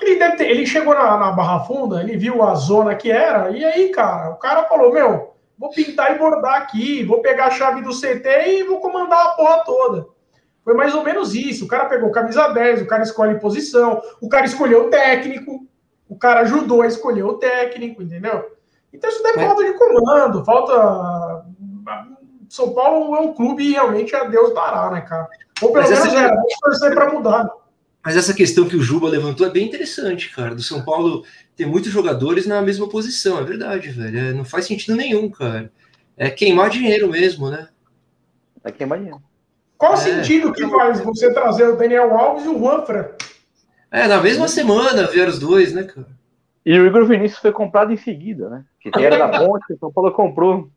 Ele, 0.01 0.17
ter, 0.37 0.49
ele 0.49 0.67
chegou 0.67 0.95
na, 0.95 1.19
na, 1.19 1.33
Barra 1.33 1.65
Funda, 1.65 2.01
ele 2.01 2.17
viu 2.17 2.43
a 2.43 2.55
zona 2.55 2.95
que 2.95 3.11
era, 3.11 3.51
e 3.51 3.65
aí, 3.65 3.89
cara, 3.89 4.31
o 4.31 4.37
cara 4.37 4.65
falou: 4.65 4.93
Meu, 4.93 5.35
vou 5.59 5.71
pintar 5.71 6.15
e 6.15 6.19
bordar 6.19 6.55
aqui, 6.55 7.03
vou 7.03 7.21
pegar 7.21 7.47
a 7.47 7.51
chave 7.51 7.83
do 7.83 7.91
CT 7.91 8.29
e 8.47 8.65
vou 8.65 8.79
comandar 8.79 9.27
a 9.27 9.31
porra 9.31 9.65
toda. 9.65 10.14
Foi 10.65 10.75
mais 10.75 10.95
ou 10.95 11.05
menos 11.05 11.35
isso. 11.35 11.67
O 11.67 11.69
cara 11.69 11.87
pegou 11.87 12.11
camisa 12.11 12.49
10, 12.49 12.83
o 12.83 12.87
cara 12.87 13.03
escolhe 13.03 13.39
posição, 13.39 14.01
o 14.21 14.29
cara 14.29 14.47
escolheu 14.47 14.87
o 14.87 14.91
técnico, 14.91 15.67
o 16.09 16.17
cara 16.17 16.41
ajudou 16.41 16.83
a 16.83 16.87
escolher 16.87 17.25
o 17.25 17.35
técnico, 17.35 18.03
entendeu? 18.03 18.51
Então 18.93 19.11
isso 19.11 19.23
daí 19.23 19.35
é 19.35 19.47
falta 19.47 19.65
de 19.65 19.73
comando, 19.75 20.45
falta 20.45 21.45
são 22.49 22.73
Paulo 22.73 23.17
é 23.17 23.21
um 23.21 23.35
clube 23.35 23.73
realmente 23.73 24.15
a 24.15 24.25
Deus 24.25 24.55
dará, 24.55 24.91
né, 24.91 25.01
cara? 25.01 25.29
Ou 25.61 25.73
pelo 25.73 25.89
Mas 25.89 25.91
menos 25.91 26.15
é, 26.15 26.29
vamos 26.29 26.55
torcer 26.61 26.95
para 26.95 27.13
mudar. 27.13 27.51
Mas 28.05 28.17
essa 28.17 28.33
questão 28.33 28.69
que 28.69 28.77
o 28.77 28.83
Juba 28.83 29.09
levantou 29.09 29.45
é 29.47 29.51
bem 29.51 29.67
interessante, 29.67 30.31
cara. 30.33 30.55
Do 30.55 30.63
São 30.63 30.85
Paulo 30.85 31.25
ter 31.57 31.67
muitos 31.67 31.91
jogadores 31.91 32.47
na 32.47 32.63
mesma 32.63 32.89
posição, 32.89 33.39
é 33.39 33.43
verdade, 33.43 33.89
velho. 33.89 34.19
É, 34.19 34.33
não 34.33 34.45
faz 34.45 34.67
sentido 34.67 34.95
nenhum, 34.95 35.29
cara. 35.29 35.73
É 36.17 36.31
queimar 36.31 36.71
dinheiro 36.71 37.11
mesmo, 37.11 37.51
né? 37.51 37.69
É 38.63 38.71
queimar 38.71 38.99
dinheiro. 38.99 39.21
Qual 39.77 39.95
é, 39.95 39.97
sentido 39.97 40.53
que 40.53 40.67
faz 40.69 41.01
você 41.01 41.33
trazer 41.33 41.69
o 41.69 41.77
Daniel 41.77 42.17
Alves 42.17 42.45
e 42.45 42.49
o 42.49 42.59
Juanfra? 42.59 43.17
É, 43.91 44.09
na 44.09 44.21
mesma 44.21 44.49
semana 44.49 45.07
vieram 45.07 45.31
os 45.31 45.39
dois, 45.39 45.73
né, 45.73 45.85
cara? 45.85 46.07
E 46.65 46.79
o 46.79 46.87
Igor 46.87 47.05
Vinícius 47.05 47.41
foi 47.41 47.53
comprado 47.53 47.93
em 47.93 47.97
seguida, 47.97 48.49
né? 48.49 48.65
Que 48.81 48.91
era 48.99 49.19
da 49.19 49.29
ponte, 49.39 49.73
o 49.73 49.79
São 49.79 49.93
Paulo 49.93 50.11
comprou. 50.13 50.71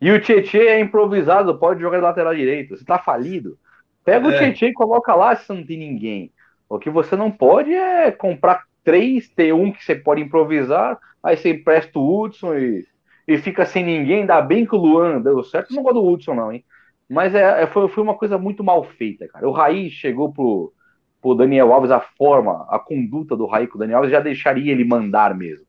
E 0.00 0.10
o 0.10 0.20
Tietchan 0.20 0.58
é 0.58 0.80
improvisado, 0.80 1.58
pode 1.58 1.80
jogar 1.80 1.98
de 1.98 2.04
lateral 2.04 2.34
direito. 2.34 2.76
Você 2.76 2.84
tá 2.84 2.98
falido. 2.98 3.56
Pega 4.04 4.30
é. 4.30 4.34
o 4.34 4.38
Tietchan 4.38 4.66
e 4.66 4.72
coloca 4.72 5.14
lá 5.14 5.34
se 5.34 5.48
não 5.52 5.64
tem 5.64 5.78
ninguém. 5.78 6.32
O 6.68 6.78
que 6.78 6.90
você 6.90 7.16
não 7.16 7.30
pode 7.30 7.72
é 7.72 8.10
comprar 8.10 8.64
três, 8.84 9.28
ter 9.28 9.54
um 9.54 9.72
que 9.72 9.84
você 9.84 9.94
pode 9.94 10.20
improvisar, 10.20 10.98
aí 11.22 11.36
você 11.36 11.50
empresta 11.50 11.98
o 11.98 12.22
Hudson 12.22 12.54
e, 12.54 12.86
e 13.28 13.38
fica 13.38 13.64
sem 13.64 13.84
ninguém. 13.84 14.20
Ainda 14.20 14.40
bem 14.40 14.66
que 14.66 14.74
o 14.74 14.78
Luan 14.78 15.20
deu 15.20 15.42
certo. 15.44 15.74
Não 15.74 15.82
gosto 15.82 16.00
do 16.00 16.06
Hudson, 16.06 16.34
não, 16.34 16.52
hein? 16.52 16.64
Mas 17.12 17.34
é, 17.34 17.62
é, 17.62 17.66
foi, 17.66 17.88
foi 17.88 18.02
uma 18.02 18.14
coisa 18.14 18.38
muito 18.38 18.64
mal 18.64 18.82
feita, 18.84 19.28
cara. 19.28 19.46
O 19.46 19.52
Raí 19.52 19.90
chegou 19.90 20.32
pro, 20.32 20.72
pro 21.20 21.34
Daniel 21.34 21.70
Alves, 21.70 21.90
a 21.90 22.00
forma, 22.00 22.66
a 22.70 22.78
conduta 22.78 23.36
do 23.36 23.44
Raí 23.44 23.66
com 23.66 23.76
o 23.76 23.78
Daniel 23.78 23.98
Alves 23.98 24.10
já 24.10 24.18
deixaria 24.18 24.72
ele 24.72 24.82
mandar 24.82 25.34
mesmo. 25.34 25.66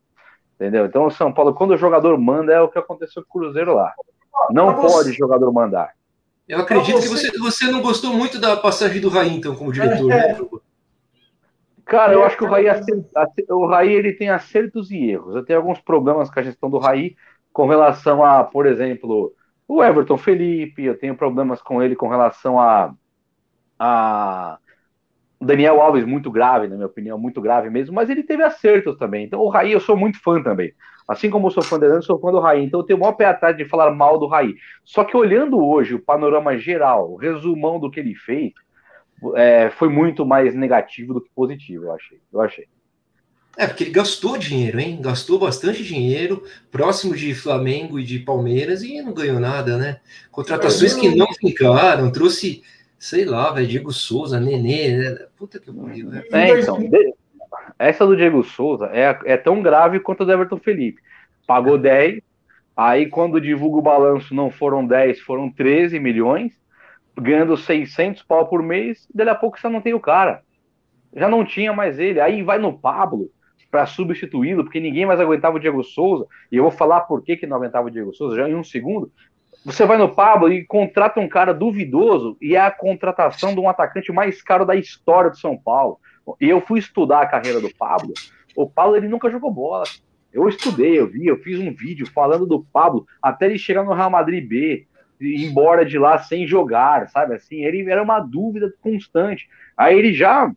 Entendeu? 0.56 0.86
Então 0.86 1.06
o 1.06 1.12
São 1.12 1.34
Paulo, 1.34 1.54
quando 1.54 1.72
o 1.72 1.78
jogador 1.78 2.18
manda, 2.18 2.54
é 2.54 2.62
o 2.62 2.70
que 2.70 2.80
aconteceu 2.80 3.26
com 3.28 3.40
o 3.40 3.42
Cruzeiro 3.42 3.74
lá. 3.76 3.94
Não 4.52 4.74
pode 4.74 5.10
você... 5.10 5.14
jogador 5.14 5.52
mandar. 5.52 5.92
Eu 6.48 6.60
acredito 6.60 7.02
você... 7.02 7.30
que 7.30 7.38
você, 7.38 7.66
você 7.66 7.72
não 7.72 7.82
gostou 7.82 8.14
muito 8.14 8.40
da 8.40 8.56
passagem 8.56 9.02
do 9.02 9.10
Raí, 9.10 9.36
então, 9.36 9.54
como 9.54 9.74
diretor, 9.74 10.12
é. 10.12 10.34
né? 10.34 10.40
Cara, 11.84 12.14
eu 12.14 12.24
acho 12.24 12.38
que 12.38 12.46
o 12.46 12.48
Raí, 12.48 12.68
o 13.50 13.66
Raí 13.66 13.92
ele 13.92 14.14
tem 14.14 14.30
acertos 14.30 14.90
e 14.92 15.12
erros. 15.12 15.36
Eu 15.36 15.44
tenho 15.44 15.60
alguns 15.60 15.82
problemas 15.82 16.32
com 16.32 16.40
a 16.40 16.44
gestão 16.44 16.70
do 16.70 16.78
Raí 16.78 17.18
com 17.52 17.68
relação 17.68 18.24
a, 18.24 18.46
por 18.46 18.66
exemplo, 18.66 19.34
o 19.74 19.84
Everton 19.84 20.18
Felipe. 20.18 20.84
Eu 20.84 20.98
tenho 20.98 21.16
problemas 21.16 21.62
com 21.62 21.82
ele 21.82 21.96
com 21.96 22.08
relação 22.08 22.60
a, 22.60 22.94
a 23.80 24.60
Daniel 25.42 25.82
Alves 25.82 26.06
muito 26.06 26.30
grave, 26.30 26.68
na 26.68 26.76
minha 26.76 26.88
opinião, 26.88 27.18
muito 27.18 27.42
grave 27.42 27.70
mesmo. 27.70 27.96
Mas 27.96 28.10
ele 28.10 28.24
teve 28.24 28.44
acertos 28.44 28.98
também. 28.98 29.26
Então 29.26 29.40
o 29.40 29.50
Raí 29.50 29.72
eu 29.72 29.80
sou 29.80 29.98
muito 29.98 30.22
fã 30.22 30.42
também. 30.42 30.74
Assim 31.08 31.30
como 31.30 31.48
eu 31.48 31.52
sou 31.52 31.64
fã 31.64 31.80
dele, 31.80 31.96
eu 31.96 32.02
sou 32.04 32.20
fã 32.20 32.32
do 32.32 32.40
Raí. 32.40 32.64
Então 32.64 32.80
eu 32.82 32.86
tenho 32.86 32.98
o 32.98 33.02
maior 33.02 33.14
pé 33.14 33.26
atrás 33.26 33.58
de 33.58 33.66
falar 33.66 33.92
mal 33.92 34.20
do 34.20 34.28
Raí. 34.28 34.54
Só 34.84 35.04
que 35.04 35.18
olhando 35.18 35.64
hoje 35.64 35.96
o 35.96 36.00
panorama 36.00 36.56
geral, 36.58 37.12
o 37.12 37.16
resumão 37.16 37.80
do 37.80 37.90
que 37.90 38.00
ele 38.00 38.14
fez, 38.14 38.54
é, 39.36 39.70
foi 39.72 39.90
muito 39.90 40.26
mais 40.26 40.54
negativo 40.54 41.14
do 41.14 41.22
que 41.22 41.30
positivo, 41.34 41.86
eu 41.86 41.94
achei. 41.94 42.22
Eu 42.32 42.42
achei. 42.42 42.68
É, 43.56 43.68
porque 43.68 43.84
ele 43.84 43.92
gastou 43.92 44.38
dinheiro, 44.38 44.80
hein? 44.80 45.00
Gastou 45.00 45.38
bastante 45.38 45.84
dinheiro, 45.84 46.44
próximo 46.72 47.16
de 47.16 47.36
Flamengo 47.36 48.00
e 48.00 48.04
de 48.04 48.18
Palmeiras, 48.18 48.82
e 48.82 49.00
não 49.02 49.13
ganhou 49.13 49.39
nada, 49.39 49.78
né? 49.78 50.00
Contratações 50.32 50.96
que 50.96 51.16
não 51.16 51.32
ficaram, 51.34 52.12
trouxe, 52.12 52.63
sei 52.98 53.26
lá, 53.26 53.52
velho, 53.52 53.68
Diego 53.68 53.94
Souza, 53.94 54.39
Nenê, 54.39 54.98
né? 54.98 55.28
Puta 55.38 55.60
que 55.60 55.72
pariu, 55.72 56.10
né? 56.10 56.24
É, 56.32 56.60
então, 56.60 56.80
essa 57.78 58.08
do 58.08 58.16
Diego 58.16 58.44
Souza 58.44 58.89
é, 58.92 59.20
é 59.26 59.38
tão 59.38 59.62
grave 59.62 60.00
quanto 60.00 60.24
a 60.24 60.26
do 60.26 60.32
Everton 60.32 60.58
Felipe. 60.58 61.02
Pagou 61.46 61.78
10, 61.78 62.22
aí 62.76 63.06
quando 63.06 63.39
divulga 63.39 63.78
o 63.78 63.84
balanço 63.84 64.34
não 64.34 64.50
foram 64.50 64.84
10, 64.84 65.20
foram 65.20 65.52
13 65.52 66.00
milhões, 66.00 66.54
ganhando 67.16 67.56
600 67.56 68.24
pau 68.24 68.48
por 68.48 68.63
mês, 68.63 69.08
dali 69.13 69.30
a 69.30 69.36
pouco 69.36 69.60
você 69.60 69.70
não 69.70 69.80
tem 69.80 69.94
o 69.94 70.00
cara. 70.00 70.42
Já 71.16 71.30
não 71.30 71.46
tinha 71.46 71.72
mais 71.72 72.00
ele. 72.00 72.20
Aí 72.20 72.42
vai 72.42 72.58
no 72.58 72.74
Pablo 72.76 73.30
para 73.74 73.88
substituí-lo, 73.88 74.64
porque 74.64 74.80
ninguém 74.80 75.04
mais 75.04 75.20
aguentava 75.20 75.58
o 75.58 75.60
Diego 75.60 75.84
Souza, 75.84 76.28
e 76.52 76.58
eu 76.58 76.62
vou 76.62 76.72
falar 76.72 77.02
por 77.02 77.24
que, 77.24 77.36
que 77.36 77.48
não 77.48 77.58
aguentava 77.58 77.88
o 77.88 77.90
Diego 77.90 78.14
Souza 78.14 78.36
já 78.36 78.48
em 78.48 78.54
um 78.54 78.64
segundo. 78.64 79.12
Você 79.66 79.84
vai 79.84 79.98
no 79.98 80.14
Pablo 80.14 80.54
e 80.54 80.64
contrata 80.64 81.20
um 81.20 81.28
cara 81.28 81.56
duvidoso, 81.56 82.38
e 82.40 82.56
é 82.56 82.62
a 82.62 82.70
contratação 82.70 83.52
de 83.52 83.60
um 83.60 83.68
atacante 83.68 84.12
mais 84.12 84.44
caro 84.44 84.64
da 84.64 84.76
história 84.76 85.32
do 85.32 85.40
São 85.40 85.58
Paulo. 85.58 85.98
E 86.40 86.48
eu 86.48 86.62
fui 86.62 86.78
estudar 86.78 87.24
a 87.24 87.26
carreira 87.26 87.60
do 87.60 87.74
Pablo. 87.74 88.14
O 88.56 88.70
Pablo 88.70 88.96
ele 88.96 89.08
nunca 89.08 89.28
jogou 89.32 89.50
bola. 89.50 89.86
Eu 90.32 90.48
estudei, 90.48 91.00
eu 91.00 91.08
vi, 91.08 91.26
eu 91.26 91.38
fiz 91.38 91.60
um 91.60 91.74
vídeo 91.74 92.06
falando 92.06 92.46
do 92.46 92.64
Pablo 92.64 93.08
até 93.20 93.48
ele 93.48 93.58
chegar 93.58 93.84
no 93.84 93.94
Real 93.94 94.12
Madrid 94.12 94.48
B, 94.48 94.86
ir 95.20 95.46
embora 95.48 95.84
de 95.84 95.98
lá 95.98 96.20
sem 96.20 96.46
jogar, 96.46 97.10
sabe? 97.10 97.34
Assim, 97.34 97.66
ele 97.66 97.90
era 97.90 98.04
uma 98.04 98.20
dúvida 98.20 98.72
constante. 98.82 99.50
Aí 99.76 99.98
ele 99.98 100.14
já, 100.14 100.52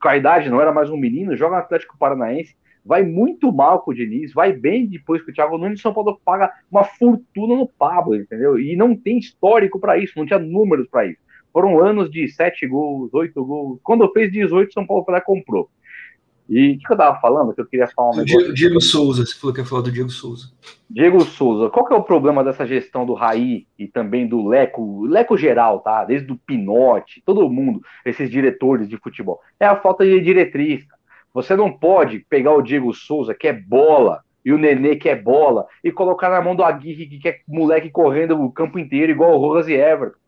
com 0.00 0.08
a 0.08 0.16
idade, 0.16 0.48
não 0.48 0.60
era 0.60 0.72
mais 0.72 0.90
um 0.90 0.96
menino, 0.96 1.36
joga 1.36 1.56
no 1.56 1.62
Atlético 1.62 1.98
Paranaense, 1.98 2.56
vai 2.84 3.02
muito 3.02 3.52
mal 3.52 3.80
com 3.80 3.90
o 3.90 3.94
Diniz, 3.94 4.32
vai 4.32 4.52
bem 4.52 4.86
depois 4.86 5.22
que 5.22 5.30
o 5.30 5.34
Thiago 5.34 5.58
Nunes 5.58 5.80
São 5.80 5.92
Paulo 5.92 6.18
paga 6.24 6.50
uma 6.70 6.84
fortuna 6.84 7.54
no 7.56 7.68
Pablo, 7.68 8.16
entendeu? 8.16 8.58
E 8.58 8.74
não 8.74 8.96
tem 8.96 9.18
histórico 9.18 9.78
para 9.78 9.98
isso, 9.98 10.14
não 10.16 10.26
tinha 10.26 10.38
números 10.38 10.88
para 10.88 11.06
isso. 11.06 11.20
Foram 11.52 11.80
anos 11.80 12.10
de 12.10 12.28
sete 12.28 12.66
gols, 12.66 13.12
oito 13.12 13.44
gols. 13.44 13.80
Quando 13.82 14.10
fez 14.12 14.32
18, 14.32 14.72
São 14.72 14.86
Paulo 14.86 15.04
foi 15.04 15.14
lá 15.14 15.20
comprou. 15.20 15.68
E 16.50 16.72
o 16.72 16.78
que, 16.80 16.92
eu 16.92 16.96
tava 16.96 17.20
falando? 17.20 17.54
Que 17.54 17.60
eu 17.60 17.66
queria 17.66 17.86
falar 17.86 18.10
um 18.10 18.24
Diego, 18.24 18.52
Diego, 18.52 18.80
Souza, 18.80 19.24
você 19.24 19.38
falou 19.38 19.54
que 19.54 19.60
ia 19.60 19.64
falar 19.64 19.82
do 19.82 19.92
Diego 19.92 20.10
Souza. 20.10 20.50
Diego 20.90 21.20
Souza, 21.20 21.70
qual 21.70 21.86
que 21.86 21.94
é 21.94 21.96
o 21.96 22.02
problema 22.02 22.42
dessa 22.42 22.66
gestão 22.66 23.06
do 23.06 23.14
Raí 23.14 23.68
e 23.78 23.86
também 23.86 24.26
do 24.26 24.48
Leco, 24.48 25.06
Leco 25.06 25.36
geral, 25.36 25.78
tá? 25.78 26.04
Desde 26.04 26.32
o 26.32 26.36
Pinote, 26.36 27.22
todo 27.24 27.48
mundo, 27.48 27.80
esses 28.04 28.28
diretores 28.28 28.88
de 28.88 28.96
futebol. 28.96 29.38
É 29.60 29.66
a 29.66 29.76
falta 29.76 30.04
de 30.04 30.20
diretriz. 30.20 30.84
Você 31.32 31.54
não 31.54 31.70
pode 31.70 32.26
pegar 32.28 32.52
o 32.52 32.62
Diego 32.62 32.92
Souza, 32.92 33.32
que 33.32 33.46
é 33.46 33.52
bola, 33.52 34.20
e 34.44 34.52
o 34.52 34.58
Nenê, 34.58 34.96
que 34.96 35.08
é 35.08 35.14
bola, 35.14 35.66
e 35.84 35.92
colocar 35.92 36.30
na 36.30 36.42
mão 36.42 36.56
do 36.56 36.64
Aguirre, 36.64 37.06
que 37.06 37.28
é 37.28 37.38
moleque 37.46 37.90
correndo 37.90 38.42
o 38.42 38.50
campo 38.50 38.76
inteiro, 38.76 39.12
igual 39.12 39.34
o 39.34 39.38
Rojas 39.38 39.68
e 39.68 39.74
Everton. 39.74 40.18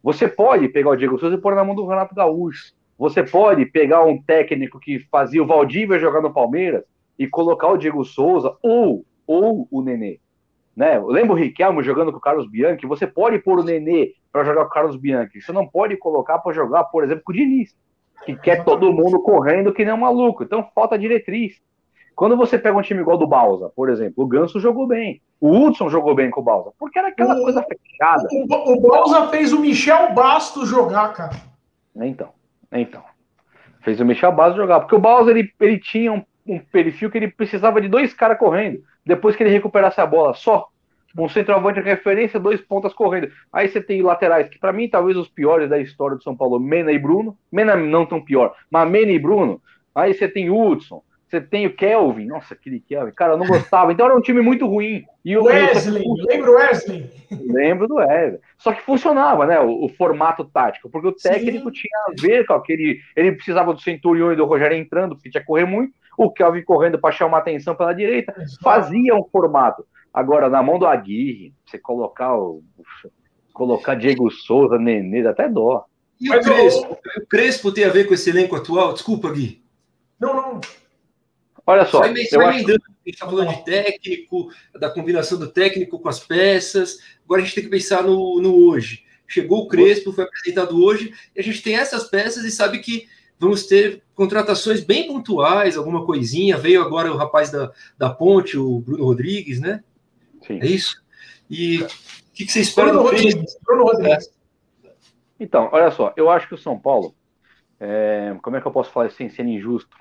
Você 0.00 0.28
pode 0.28 0.68
pegar 0.68 0.90
o 0.90 0.96
Diego 0.96 1.18
Souza 1.18 1.34
e 1.34 1.40
pôr 1.40 1.56
na 1.56 1.64
mão 1.64 1.74
do 1.74 1.84
Renato 1.84 2.14
Gaúcho. 2.14 2.72
Você 2.98 3.22
pode 3.22 3.66
pegar 3.66 4.04
um 4.04 4.20
técnico 4.20 4.80
que 4.80 5.00
fazia 5.10 5.42
o 5.42 5.46
Valdívia 5.46 5.98
jogar 5.98 6.22
no 6.22 6.32
Palmeiras 6.32 6.82
e 7.18 7.26
colocar 7.26 7.68
o 7.68 7.76
Diego 7.76 8.04
Souza 8.04 8.56
ou, 8.62 9.04
ou 9.26 9.68
o 9.70 9.82
Nenê. 9.82 10.18
Né? 10.74 10.98
Lembra 11.06 11.32
o 11.32 11.36
Riquelme 11.36 11.82
jogando 11.82 12.10
com 12.12 12.18
o 12.18 12.20
Carlos 12.20 12.48
Bianchi? 12.48 12.86
Você 12.86 13.06
pode 13.06 13.38
pôr 13.38 13.60
o 13.60 13.64
Nenê 13.64 14.12
para 14.30 14.44
jogar 14.44 14.62
com 14.62 14.70
o 14.70 14.72
Carlos 14.72 14.96
Bianchi. 14.96 15.40
Você 15.40 15.52
não 15.52 15.66
pode 15.66 15.96
colocar 15.96 16.38
para 16.38 16.52
jogar, 16.52 16.84
por 16.84 17.04
exemplo, 17.04 17.24
com 17.24 17.32
o 17.32 17.34
Diniz, 17.34 17.74
que 18.24 18.34
quer 18.36 18.64
todo 18.64 18.92
mundo 18.92 19.20
correndo 19.22 19.72
que 19.72 19.84
nem 19.84 19.94
um 19.94 19.98
maluco. 19.98 20.42
Então 20.42 20.68
falta 20.74 20.98
diretriz. 20.98 21.60
Quando 22.14 22.34
você 22.34 22.58
pega 22.58 22.78
um 22.78 22.82
time 22.82 23.02
igual 23.02 23.18
do 23.18 23.26
Balsa, 23.26 23.70
por 23.76 23.90
exemplo, 23.90 24.24
o 24.24 24.26
Ganso 24.26 24.58
jogou 24.58 24.86
bem. 24.86 25.20
O 25.38 25.50
Hudson 25.50 25.90
jogou 25.90 26.14
bem 26.14 26.30
com 26.30 26.40
o 26.40 26.44
Balsa, 26.44 26.72
porque 26.78 26.98
era 26.98 27.08
aquela 27.08 27.38
o, 27.38 27.42
coisa 27.42 27.62
fechada. 27.62 28.26
O, 28.32 28.72
o 28.72 28.80
Balsa 28.80 29.28
fez 29.28 29.52
o 29.52 29.60
Michel 29.60 30.14
Bastos 30.14 30.66
jogar, 30.66 31.12
cara. 31.12 31.36
Então, 31.94 32.30
então. 32.72 33.02
Fez 33.82 34.00
o 34.00 34.04
Michel 34.04 34.32
Bastos 34.32 34.56
jogar, 34.56 34.80
porque 34.80 34.94
o 34.94 35.00
Balsa 35.00 35.30
ele, 35.30 35.52
ele 35.60 35.78
tinha 35.78 36.12
um 36.12 36.24
um 36.46 36.58
perfil 36.58 37.10
que 37.10 37.18
ele 37.18 37.28
precisava 37.28 37.80
de 37.80 37.88
dois 37.88 38.14
caras 38.14 38.38
correndo, 38.38 38.82
depois 39.04 39.34
que 39.34 39.42
ele 39.42 39.50
recuperasse 39.50 40.00
a 40.00 40.06
bola, 40.06 40.34
só. 40.34 40.68
Um 41.18 41.30
centroavante 41.30 41.80
de 41.80 41.86
referência, 41.86 42.38
dois 42.38 42.60
pontas 42.60 42.92
correndo. 42.92 43.30
Aí 43.50 43.68
você 43.68 43.80
tem 43.80 44.02
laterais, 44.02 44.50
que 44.50 44.58
para 44.58 44.72
mim, 44.72 44.86
talvez 44.86 45.16
os 45.16 45.28
piores 45.28 45.68
da 45.68 45.78
história 45.78 46.14
do 46.14 46.22
São 46.22 46.36
Paulo, 46.36 46.60
Mena 46.60 46.92
e 46.92 46.98
Bruno. 46.98 47.38
Mena 47.50 47.74
não 47.74 48.04
tão 48.04 48.22
pior, 48.22 48.54
mas 48.70 48.90
Mena 48.90 49.10
e 49.12 49.18
Bruno. 49.18 49.60
Aí 49.94 50.12
você 50.12 50.28
tem 50.28 50.50
Hudson, 50.50 51.02
você 51.28 51.40
tem 51.40 51.66
o 51.66 51.74
Kelvin. 51.74 52.26
Nossa, 52.26 52.54
aquele 52.54 52.78
Kelvin. 52.78 53.12
Cara, 53.12 53.32
eu 53.32 53.38
não 53.38 53.46
gostava. 53.46 53.92
Então 53.92 54.06
era 54.06 54.16
um 54.16 54.20
time 54.20 54.40
muito 54.40 54.66
ruim. 54.66 55.04
E 55.24 55.36
o 55.36 55.44
Wesley, 55.44 56.04
lembra 56.28 56.50
o 56.50 56.54
Wesley? 56.54 57.10
Lembro 57.30 57.88
do 57.88 57.94
Wesley. 57.96 58.38
Só 58.58 58.72
que 58.72 58.82
funcionava, 58.82 59.44
né? 59.44 59.58
O, 59.58 59.86
o, 59.86 59.88
formato 59.88 60.44
tático, 60.44 60.88
porque 60.88 61.08
o 61.08 61.12
técnico 61.12 61.68
Sim. 61.70 61.82
tinha 61.82 61.98
a 62.08 62.12
ver 62.20 62.46
com 62.46 62.54
aquele. 62.54 63.00
Ele 63.16 63.32
precisava 63.32 63.74
do 63.74 63.80
Centurion 63.80 64.32
e 64.32 64.36
do 64.36 64.44
Rogério 64.44 64.76
entrando, 64.76 65.16
porque 65.16 65.30
tinha 65.30 65.40
que 65.40 65.46
correr 65.46 65.64
muito. 65.64 65.92
O 66.16 66.30
Kelvin 66.30 66.62
correndo 66.62 66.98
para 66.98 67.12
chamar 67.12 67.38
atenção 67.38 67.74
pela 67.74 67.92
direita. 67.92 68.32
Fazia 68.62 69.14
um 69.14 69.24
formato. 69.24 69.84
Agora, 70.14 70.48
na 70.48 70.62
mão 70.62 70.78
do 70.78 70.86
Aguirre, 70.86 71.52
você 71.66 71.78
colocar 71.78 72.36
o. 72.36 72.62
Colocar 73.52 73.94
Diego 73.94 74.30
Souza, 74.30 74.78
Nenê, 74.78 75.26
até 75.26 75.48
dó. 75.48 75.86
E 76.20 76.30
o 76.30 76.40
Crespo? 76.40 76.98
O 77.16 77.26
Crespo 77.26 77.72
tem 77.72 77.84
a 77.84 77.90
ver 77.90 78.06
com 78.06 78.14
esse 78.14 78.30
elenco 78.30 78.54
atual? 78.54 78.92
Desculpa, 78.92 79.32
Gui. 79.32 79.62
Não, 80.20 80.34
não. 80.34 80.60
Olha 81.66 81.84
só. 81.84 82.02
Só 82.02 82.06
eu 82.06 82.46
acho... 82.46 82.66
A 83.06 83.08
gente 83.08 83.14
está 83.14 83.26
falando 83.26 83.50
de 83.50 83.64
técnico, 83.64 84.50
da 84.78 84.90
combinação 84.90 85.38
do 85.38 85.48
técnico 85.48 85.98
com 85.98 86.08
as 86.08 86.20
peças. 86.20 86.98
Agora 87.24 87.40
a 87.40 87.44
gente 87.44 87.54
tem 87.54 87.64
que 87.64 87.70
pensar 87.70 88.02
no, 88.02 88.40
no 88.40 88.68
hoje. 88.68 89.04
Chegou 89.28 89.64
o 89.64 89.68
Crespo, 89.68 90.12
foi 90.12 90.24
apresentado 90.24 90.80
hoje, 90.80 91.12
e 91.34 91.40
a 91.40 91.42
gente 91.42 91.60
tem 91.60 91.74
essas 91.74 92.04
peças 92.04 92.44
e 92.44 92.50
sabe 92.50 92.78
que 92.78 93.08
vamos 93.38 93.66
ter 93.66 94.02
contratações 94.14 94.84
bem 94.84 95.08
pontuais, 95.08 95.76
alguma 95.76 96.06
coisinha. 96.06 96.56
Veio 96.56 96.80
agora 96.80 97.12
o 97.12 97.16
rapaz 97.16 97.50
da, 97.50 97.72
da 97.98 98.08
Ponte, 98.08 98.56
o 98.56 98.80
Bruno 98.80 99.04
Rodrigues, 99.04 99.60
né? 99.60 99.82
Sim. 100.46 100.60
É 100.60 100.66
isso? 100.66 101.02
E 101.50 101.82
o 101.82 101.88
que, 102.32 102.46
que 102.46 102.52
você 102.52 102.60
espera 102.60 102.88
Bruno 102.88 103.02
do 103.02 103.10
Rodrigues? 103.10 103.58
Bruno 103.64 103.84
Rodrigues. 103.84 104.30
Então, 105.38 105.68
olha 105.72 105.90
só, 105.90 106.12
eu 106.16 106.30
acho 106.30 106.48
que 106.48 106.54
o 106.54 106.58
São 106.58 106.78
Paulo, 106.78 107.14
é, 107.78 108.36
como 108.42 108.56
é 108.56 108.60
que 108.60 108.66
eu 108.66 108.72
posso 108.72 108.90
falar 108.90 109.10
sem 109.10 109.28
ser 109.28 109.44
injusto? 109.44 109.96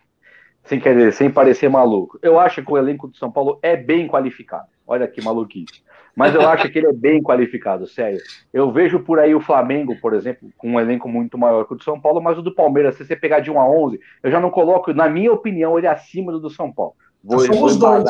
Sem 0.65 0.79
quer 0.79 0.95
dizer, 0.95 1.13
sem 1.13 1.31
parecer 1.31 1.69
maluco. 1.69 2.19
Eu 2.21 2.39
acho 2.39 2.63
que 2.63 2.71
o 2.71 2.77
elenco 2.77 3.07
do 3.07 3.15
São 3.15 3.31
Paulo 3.31 3.59
é 3.61 3.77
bem 3.77 4.07
qualificado. 4.07 4.67
Olha 4.87 5.07
que 5.07 5.21
maluquice. 5.21 5.83
Mas 6.15 6.33
eu 6.33 6.47
acho 6.47 6.69
que 6.69 6.79
ele 6.79 6.87
é 6.87 6.93
bem 6.93 7.21
qualificado, 7.21 7.85
sério. 7.85 8.19
Eu 8.53 8.71
vejo 8.71 8.99
por 8.99 9.19
aí 9.19 9.35
o 9.35 9.41
Flamengo, 9.41 9.95
por 9.99 10.13
exemplo, 10.13 10.49
com 10.57 10.71
um 10.71 10.79
elenco 10.79 11.09
muito 11.09 11.37
maior 11.37 11.65
que 11.65 11.73
o 11.73 11.75
do 11.75 11.83
São 11.83 11.99
Paulo, 11.99 12.21
mas 12.21 12.37
o 12.37 12.41
do 12.41 12.55
Palmeiras, 12.55 12.95
se 12.95 13.05
você 13.05 13.15
pegar 13.15 13.41
de 13.41 13.51
1 13.51 13.59
a 13.59 13.69
11, 13.69 13.99
eu 14.23 14.31
já 14.31 14.39
não 14.39 14.49
coloco, 14.49 14.93
na 14.93 15.09
minha 15.09 15.31
opinião, 15.31 15.77
ele 15.77 15.87
acima 15.87 16.31
do 16.31 16.39
do 16.39 16.49
São 16.49 16.71
Paulo. 16.71 16.93
Vou, 17.23 17.39
Somos 17.39 17.77
dois. 17.77 18.05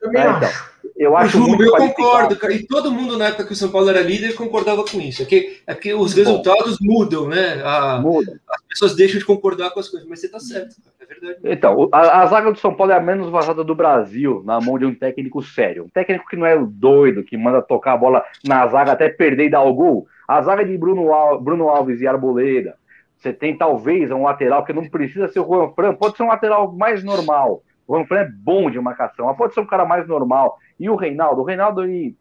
Também 0.00 0.22
é, 0.22 0.30
então, 0.30 0.50
eu 0.96 1.16
acho 1.16 1.38
muito 1.38 1.62
Eu 1.62 1.76
concordo, 1.76 2.36
cara. 2.36 2.52
E 2.52 2.66
todo 2.66 2.90
mundo 2.90 3.18
na 3.18 3.26
época 3.26 3.46
que 3.46 3.52
o 3.52 3.56
São 3.56 3.70
Paulo 3.70 3.90
era 3.90 4.00
líder 4.00 4.34
concordava 4.34 4.84
com 4.84 5.00
isso. 5.00 5.22
É 5.22 5.24
que, 5.26 5.60
é 5.66 5.74
que 5.74 5.92
os 5.92 6.14
resultados 6.14 6.78
mudam, 6.80 7.28
né? 7.28 7.60
A, 7.62 7.98
Muda. 8.00 8.40
As 8.48 8.62
pessoas 8.68 8.96
deixam 8.96 9.18
de 9.18 9.24
concordar 9.24 9.70
com 9.70 9.80
as 9.80 9.88
coisas, 9.88 10.08
mas 10.08 10.20
você 10.20 10.28
tá 10.28 10.38
certo, 10.38 10.76
cara. 10.82 10.96
É 11.00 11.06
verdade. 11.06 11.38
Então, 11.44 11.88
a, 11.92 12.22
a, 12.22 12.26
zaga 12.26 12.50
do 12.50 12.58
São 12.58 12.74
Paulo 12.74 12.92
é 12.92 12.96
a 12.96 13.00
menos 13.00 13.28
vazada 13.28 13.62
do 13.62 13.74
Brasil, 13.74 14.42
na 14.44 14.60
mão 14.60 14.78
de 14.78 14.86
um 14.86 14.94
técnico 14.94 15.42
sério. 15.42 15.84
Um 15.84 15.88
técnico 15.88 16.26
que 16.28 16.36
não 16.36 16.46
é 16.46 16.56
doido, 16.58 17.22
que 17.22 17.36
manda 17.36 17.62
tocar 17.62 17.92
a 17.92 17.96
bola 17.96 18.24
na 18.44 18.66
zaga 18.66 18.92
até 18.92 19.08
perder 19.08 19.46
e 19.46 19.50
dar 19.50 19.62
o 19.62 19.74
gol. 19.74 20.06
A 20.26 20.40
zaga 20.42 20.64
de 20.64 20.76
Bruno, 20.76 21.12
Al, 21.12 21.40
Bruno 21.40 21.68
Alves 21.68 22.00
e 22.00 22.06
Arboleda. 22.06 22.74
Você 23.18 23.32
tem 23.32 23.56
talvez 23.56 24.10
um 24.10 24.22
lateral 24.22 24.64
que 24.64 24.72
não 24.72 24.88
precisa 24.88 25.28
ser 25.28 25.40
o 25.40 25.46
Juan 25.46 25.70
Fran, 25.70 25.94
pode 25.94 26.16
ser 26.16 26.22
um 26.22 26.28
lateral 26.28 26.72
mais 26.72 27.02
normal 27.02 27.62
o 27.86 27.96
Ranfran 27.96 28.20
é 28.20 28.28
bom 28.28 28.70
de 28.70 28.80
marcação, 28.80 29.26
mas 29.26 29.36
pode 29.36 29.54
ser 29.54 29.60
um 29.60 29.66
cara 29.66 29.84
mais 29.84 30.06
normal. 30.08 30.58
E 30.78 30.90
o 30.90 30.96
Reinaldo, 30.96 31.42
o 31.42 31.44
Reinaldo, 31.44 31.84
ele 31.84 32.16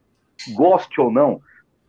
goste 0.53 1.01
ou 1.01 1.11
não, 1.11 1.41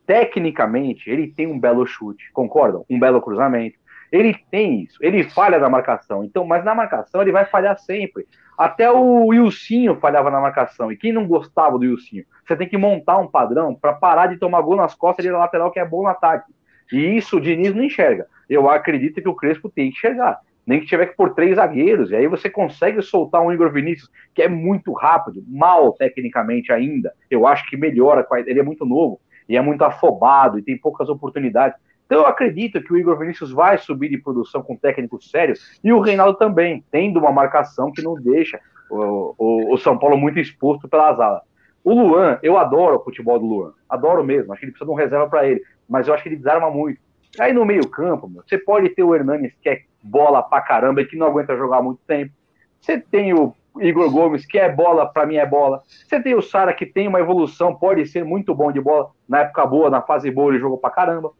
tecnicamente, 0.06 1.10
ele 1.10 1.28
tem 1.28 1.46
um 1.46 1.58
belo 1.58 1.86
chute, 1.86 2.30
concordam? 2.32 2.84
Um 2.88 2.98
belo 2.98 3.20
cruzamento. 3.20 3.76
Ele 4.10 4.34
tem 4.50 4.82
isso, 4.82 4.98
ele 5.00 5.24
falha 5.24 5.58
na 5.58 5.68
marcação. 5.68 6.24
Então, 6.24 6.46
mas 6.46 6.64
na 6.64 6.74
marcação 6.74 7.20
ele 7.20 7.32
vai 7.32 7.44
falhar 7.44 7.76
sempre. 7.78 8.26
Até 8.56 8.90
o 8.90 9.26
Wilsinho 9.26 9.96
falhava 9.96 10.30
na 10.30 10.40
marcação. 10.40 10.90
E 10.90 10.96
quem 10.96 11.12
não 11.12 11.26
gostava 11.26 11.78
do 11.78 11.84
Wilsinho? 11.84 12.24
Você 12.46 12.56
tem 12.56 12.68
que 12.68 12.78
montar 12.78 13.18
um 13.18 13.26
padrão 13.26 13.74
para 13.74 13.92
parar 13.92 14.28
de 14.28 14.38
tomar 14.38 14.62
gol 14.62 14.76
nas 14.76 14.94
costas 14.94 15.24
de 15.24 15.30
lateral 15.30 15.70
que 15.70 15.80
é 15.80 15.84
bom 15.84 16.02
no 16.02 16.08
ataque. 16.08 16.50
E 16.92 17.16
isso 17.16 17.36
o 17.36 17.40
Diniz 17.40 17.74
não 17.74 17.82
enxerga. 17.82 18.26
Eu 18.48 18.70
acredito 18.70 19.20
que 19.20 19.28
o 19.28 19.34
Crespo 19.34 19.68
tem 19.68 19.90
que 19.90 19.96
enxergar 19.96 20.40
nem 20.66 20.80
que 20.80 20.86
tiver 20.86 21.06
que 21.06 21.16
pôr 21.16 21.32
três 21.32 21.56
zagueiros, 21.56 22.10
e 22.10 22.16
aí 22.16 22.26
você 22.26 22.50
consegue 22.50 23.00
soltar 23.00 23.40
um 23.40 23.52
Igor 23.52 23.70
Vinícius, 23.70 24.10
que 24.34 24.42
é 24.42 24.48
muito 24.48 24.92
rápido, 24.92 25.44
mal 25.46 25.92
tecnicamente 25.92 26.72
ainda, 26.72 27.12
eu 27.30 27.46
acho 27.46 27.68
que 27.70 27.76
melhora, 27.76 28.26
ele 28.46 28.60
é 28.60 28.62
muito 28.62 28.84
novo, 28.84 29.20
e 29.48 29.56
é 29.56 29.60
muito 29.60 29.84
afobado, 29.84 30.58
e 30.58 30.62
tem 30.62 30.76
poucas 30.76 31.08
oportunidades, 31.08 31.78
então 32.04 32.22
eu 32.22 32.26
acredito 32.26 32.82
que 32.82 32.92
o 32.92 32.96
Igor 32.96 33.18
Vinícius 33.18 33.52
vai 33.52 33.78
subir 33.78 34.08
de 34.08 34.18
produção 34.18 34.62
com 34.62 34.76
técnico 34.76 35.22
sério, 35.22 35.54
e 35.82 35.92
o 35.92 36.00
Reinaldo 36.00 36.36
também, 36.36 36.84
tendo 36.90 37.20
uma 37.20 37.30
marcação 37.30 37.92
que 37.92 38.02
não 38.02 38.14
deixa 38.14 38.58
o, 38.90 39.34
o, 39.38 39.74
o 39.74 39.78
São 39.78 39.98
Paulo 39.98 40.16
muito 40.16 40.38
exposto 40.38 40.88
pelas 40.88 41.18
alas. 41.18 41.42
O 41.82 41.94
Luan, 41.94 42.38
eu 42.42 42.58
adoro 42.58 42.96
o 42.96 43.04
futebol 43.04 43.38
do 43.38 43.46
Luan, 43.46 43.72
adoro 43.88 44.24
mesmo, 44.24 44.52
acho 44.52 44.60
que 44.60 44.66
ele 44.66 44.72
precisa 44.72 44.88
de 44.88 44.92
um 44.92 44.98
reserva 44.98 45.28
para 45.28 45.46
ele, 45.46 45.62
mas 45.88 46.08
eu 46.08 46.14
acho 46.14 46.22
que 46.22 46.28
ele 46.28 46.36
desarma 46.36 46.70
muito. 46.70 47.00
Aí 47.38 47.52
no 47.52 47.64
meio 47.64 47.88
campo, 47.88 48.28
você 48.28 48.56
pode 48.58 48.88
ter 48.90 49.02
o 49.02 49.14
Hernanes, 49.14 49.54
que 49.60 49.68
é 49.68 49.82
bola 50.06 50.42
pra 50.42 50.60
caramba 50.60 51.00
e 51.00 51.06
que 51.06 51.16
não 51.16 51.26
aguenta 51.26 51.56
jogar 51.56 51.82
muito 51.82 52.00
tempo. 52.06 52.32
Você 52.80 53.00
tem 53.00 53.34
o 53.34 53.54
Igor 53.80 54.10
Gomes, 54.10 54.46
que 54.46 54.58
é 54.58 54.70
bola, 54.70 55.06
para 55.06 55.26
mim 55.26 55.36
é 55.36 55.46
bola. 55.46 55.82
Você 55.86 56.20
tem 56.22 56.34
o 56.34 56.42
Sara, 56.42 56.72
que 56.72 56.86
tem 56.86 57.08
uma 57.08 57.20
evolução, 57.20 57.74
pode 57.74 58.06
ser 58.06 58.24
muito 58.24 58.54
bom 58.54 58.70
de 58.70 58.80
bola. 58.80 59.10
Na 59.28 59.40
época 59.40 59.66
boa, 59.66 59.90
na 59.90 60.00
fase 60.00 60.30
boa, 60.30 60.52
ele 60.52 60.60
jogou 60.60 60.78
pra 60.78 60.90
caramba. 60.90 61.32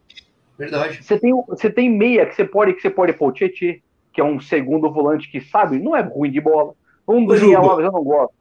Verdade. 0.59 1.03
Você 1.03 1.19
tem, 1.19 1.33
você 1.49 1.71
tem 1.71 1.91
meia 1.91 2.27
que 2.27 2.35
você 2.35 2.45
pode, 2.45 2.75
que 2.75 2.81
você 2.81 2.91
pode 2.91 3.13
pôr 3.13 3.29
o 3.29 3.33
Tietê, 3.33 3.83
que 4.13 4.21
é 4.21 4.25
um 4.25 4.41
segundo 4.41 4.91
volante 4.91 5.31
que 5.31 5.41
sabe, 5.41 5.79
não 5.79 5.95
é 5.95 6.01
ruim 6.01 6.31
de 6.31 6.41
bola. 6.41 6.73
Um 7.07 7.27
Daniel 7.27 7.63
Alves 7.63 7.87
eu 7.87 7.93
não 7.93 8.03
gosto. 8.03 8.35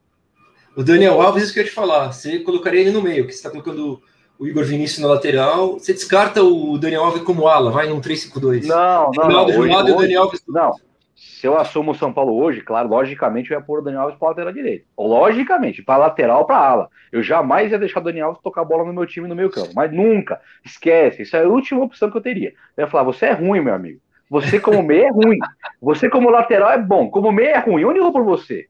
O 0.76 0.84
Daniel 0.84 1.22
Alves, 1.22 1.44
isso 1.44 1.54
que 1.54 1.60
eu 1.60 1.64
ia 1.64 1.70
te 1.70 1.76
falar. 1.76 2.12
Você 2.12 2.40
colocaria 2.40 2.82
ele 2.82 2.92
no 2.92 3.02
meio, 3.02 3.26
que 3.26 3.32
você 3.32 3.38
está 3.38 3.50
colocando 3.50 4.02
o 4.38 4.48
Igor 4.48 4.64
Vinícius 4.64 5.00
na 5.00 5.08
lateral. 5.08 5.74
Você 5.74 5.94
descarta 5.94 6.44
o 6.44 6.78
Daniel 6.78 7.06
Alves 7.06 7.24
como 7.24 7.48
ala, 7.48 7.72
vai 7.72 7.88
num 7.88 8.02
3-5-2. 8.02 8.66
Não, 8.66 9.12
não. 9.12 9.30
não, 9.30 9.46
hoje, 9.46 10.16
Alves... 10.16 10.44
não. 10.48 10.74
Se 11.16 11.48
eu 11.48 11.58
assumo 11.58 11.92
o 11.92 11.96
São 11.96 12.12
Paulo 12.12 12.36
hoje, 12.36 12.62
claro, 12.62 12.90
logicamente 12.90 13.52
eu 13.52 13.58
ia 13.58 13.64
pôr 13.64 13.80
o 13.80 13.82
Daniel 13.82 14.04
Alves 14.04 14.20
para 14.20 14.30
lateral 14.30 14.52
direito. 14.52 14.86
Logicamente, 14.98 15.82
para 15.82 15.98
lateral, 15.98 16.46
para 16.46 16.58
ala. 16.58 16.90
Eu 17.12 17.24
jamais 17.24 17.72
ia 17.72 17.80
deixar 17.80 18.02
o 18.02 18.04
Daniel 18.04 18.28
Alves 18.28 18.42
tocar 18.42 18.62
a 18.62 18.66
bola 18.66 18.84
no 18.84 18.94
meu 18.94 19.06
time 19.06 19.28
no 19.28 19.36
meio 19.36 19.50
campo. 19.50 19.72
Mas 19.74 19.92
nunca. 19.94 20.42
Esquece. 20.64 21.22
Isso 21.22 21.38
é 21.38 21.44
a 21.44 21.48
última 21.48 21.84
opção 21.84 22.12
que 22.12 22.18
eu 22.18 22.22
teria. 22.22 22.54
Eu 22.76 22.84
ia 22.84 22.88
falar: 22.88 23.04
você 23.04 23.28
é 23.28 23.32
ruim, 23.32 23.62
meu 23.62 23.74
amigo. 23.74 24.02
Você, 24.30 24.60
como 24.60 24.82
meia, 24.82 25.08
é 25.08 25.12
ruim. 25.12 25.38
Você, 25.82 26.10
como 26.10 26.30
lateral, 26.30 26.72
é 26.72 26.78
bom. 26.78 27.10
Como 27.10 27.32
meia, 27.32 27.52
é 27.52 27.60
ruim. 27.60 27.86
Onde 27.86 28.00
eu 28.00 28.04
vou 28.04 28.12
por 28.12 28.24
você? 28.24 28.68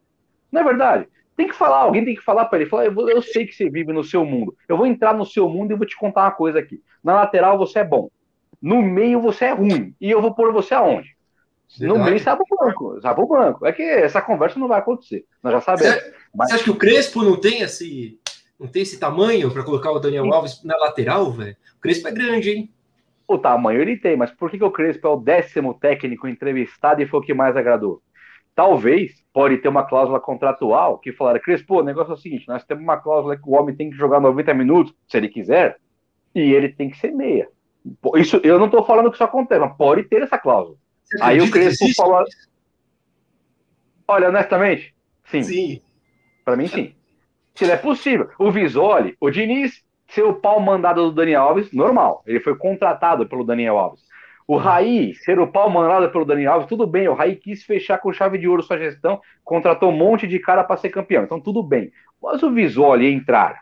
Não 0.52 0.62
é 0.62 0.64
verdade? 0.64 1.08
Tem 1.36 1.48
que 1.48 1.56
falar, 1.56 1.80
alguém 1.80 2.06
tem 2.06 2.16
que 2.16 2.24
falar 2.24 2.46
para 2.46 2.60
ele. 2.60 2.70
Falar, 2.70 2.86
eu, 2.86 3.10
eu, 3.10 3.22
sei 3.22 3.46
que 3.46 3.54
você 3.54 3.70
vive 3.70 3.92
no 3.92 4.04
seu 4.04 4.26
mundo. 4.26 4.56
Eu 4.68 4.78
vou 4.78 4.86
entrar 4.86 5.14
no 5.14 5.26
seu 5.26 5.50
mundo 5.50 5.72
e 5.72 5.76
vou 5.76 5.86
te 5.86 5.98
contar 5.98 6.24
uma 6.24 6.32
coisa 6.32 6.60
aqui. 6.60 6.82
Na 7.04 7.14
lateral 7.14 7.58
você 7.58 7.80
é 7.80 7.84
bom. 7.84 8.10
No 8.62 8.82
meio 8.82 9.20
você 9.20 9.46
é 9.46 9.52
ruim. 9.52 9.94
E 10.00 10.10
eu 10.10 10.22
vou 10.22 10.34
pôr 10.34 10.54
você 10.54 10.74
aonde? 10.74 11.16
Verdade. 11.78 12.00
No 12.00 12.06
meio 12.06 12.20
sabe 12.20 12.44
o 12.50 12.56
banco. 12.56 13.02
Sabe 13.02 13.22
o 13.22 13.28
banco. 13.28 13.66
É 13.66 13.74
que 13.74 13.84
essa 13.84 14.22
conversa 14.22 14.58
não 14.58 14.68
vai 14.68 14.80
acontecer. 14.80 15.26
Nós 15.44 15.54
já 15.54 15.62
sabemos. 15.62 15.96
Você, 15.96 16.14
Mas... 16.34 16.50
você 16.50 16.56
acha 16.56 16.64
que 16.64 16.72
o 16.72 16.78
Crespo 16.78 17.22
não 17.22 17.40
tem 17.40 17.62
esse, 17.62 18.18
não 18.58 18.68
tem 18.68 18.84
esse 18.84 18.98
tamanho 18.98 19.52
para 19.52 19.64
colocar 19.64 19.92
o 19.92 20.00
Daniel 20.00 20.34
Alves 20.34 20.64
na 20.64 20.78
lateral, 20.78 21.32
velho? 21.32 21.56
O 21.78 21.82
Crespo 21.82 22.08
é 22.08 22.12
grande, 22.12 22.52
hein? 22.52 22.72
O 23.28 23.38
tamanho 23.38 23.82
ele 23.82 23.98
tem, 23.98 24.16
mas 24.16 24.32
por 24.32 24.50
que, 24.50 24.58
que 24.58 24.64
o 24.64 24.72
Crespo 24.72 25.08
é 25.08 25.10
o 25.10 25.18
décimo 25.18 25.74
técnico 25.74 26.28
entrevistado 26.28 27.02
e 27.02 27.08
foi 27.08 27.20
o 27.20 27.24
que 27.24 27.34
mais 27.34 27.58
agradou? 27.58 28.02
Talvez 28.56 29.22
pode 29.34 29.58
ter 29.58 29.68
uma 29.68 29.84
cláusula 29.84 30.20
contratual 30.20 30.98
que 30.98 31.12
falar, 31.12 31.38
Crespo, 31.40 31.80
o 31.80 31.84
negócio 31.84 32.12
é 32.12 32.14
o 32.14 32.18
seguinte, 32.18 32.48
nós 32.48 32.64
temos 32.64 32.84
uma 32.84 32.98
cláusula 32.98 33.36
que 33.36 33.48
o 33.48 33.52
homem 33.52 33.76
tem 33.76 33.90
que 33.90 33.98
jogar 33.98 34.22
90 34.22 34.54
minutos, 34.54 34.94
se 35.08 35.18
ele 35.18 35.28
quiser, 35.28 35.78
e 36.34 36.40
ele 36.40 36.70
tem 36.70 36.90
que 36.90 36.98
ser 36.98 37.12
meia. 37.12 37.50
Isso, 38.16 38.38
eu 38.44 38.58
não 38.58 38.66
estou 38.66 38.86
falando 38.86 39.10
que 39.10 39.16
isso 39.16 39.24
acontece, 39.24 39.60
mas 39.60 39.76
pode 39.76 40.04
ter 40.04 40.22
essa 40.22 40.38
cláusula. 40.38 40.78
Aí 41.22 41.42
o 41.42 41.52
Crespo 41.52 41.86
falou. 41.96 42.24
Olha, 44.08 44.30
honestamente, 44.30 44.96
sim. 45.26 45.44
Sim. 45.44 45.82
Para 46.44 46.56
mim, 46.56 46.68
sim. 46.68 46.96
Se 47.54 47.66
não 47.66 47.74
é 47.74 47.78
possível. 47.78 48.30
O 48.40 48.52
Visoli, 48.52 49.16
o 49.20 49.30
Diniz, 49.30 49.84
ser 50.08 50.24
o 50.24 50.34
pau 50.34 50.60
mandado 50.60 51.10
do 51.10 51.12
Daniel 51.12 51.42
Alves, 51.42 51.72
normal. 51.72 52.24
Ele 52.26 52.40
foi 52.40 52.56
contratado 52.56 53.28
pelo 53.28 53.44
Daniel 53.44 53.78
Alves. 53.78 54.04
O 54.48 54.58
Raí, 54.58 55.16
ser 55.16 55.40
o 55.40 55.48
pau 55.48 55.70
mandado 55.70 56.10
pelo 56.12 56.26
Daniel 56.26 56.54
Alves, 56.54 56.70
tudo 56.70 56.86
bem. 56.86 57.08
O 57.08 57.14
Raí 57.14 57.36
quis 57.36 57.64
fechar 57.64 57.98
com 57.98 58.14
chave 58.14 58.38
de 58.38 58.48
ouro 58.48 58.62
sua 58.62 58.78
gestão, 58.78 59.20
contratou 59.44 59.90
um 59.90 59.98
monte 59.98 60.28
de 60.28 60.38
cara 60.38 60.64
para 60.64 60.78
ser 60.78 60.90
campeão. 60.90 61.24
Então, 61.24 61.42
tudo 61.42 61.64
bem. 61.64 61.92
Mas 62.22 62.44
o 62.44 62.52
Visoli 62.52 63.12
entrar 63.12 63.62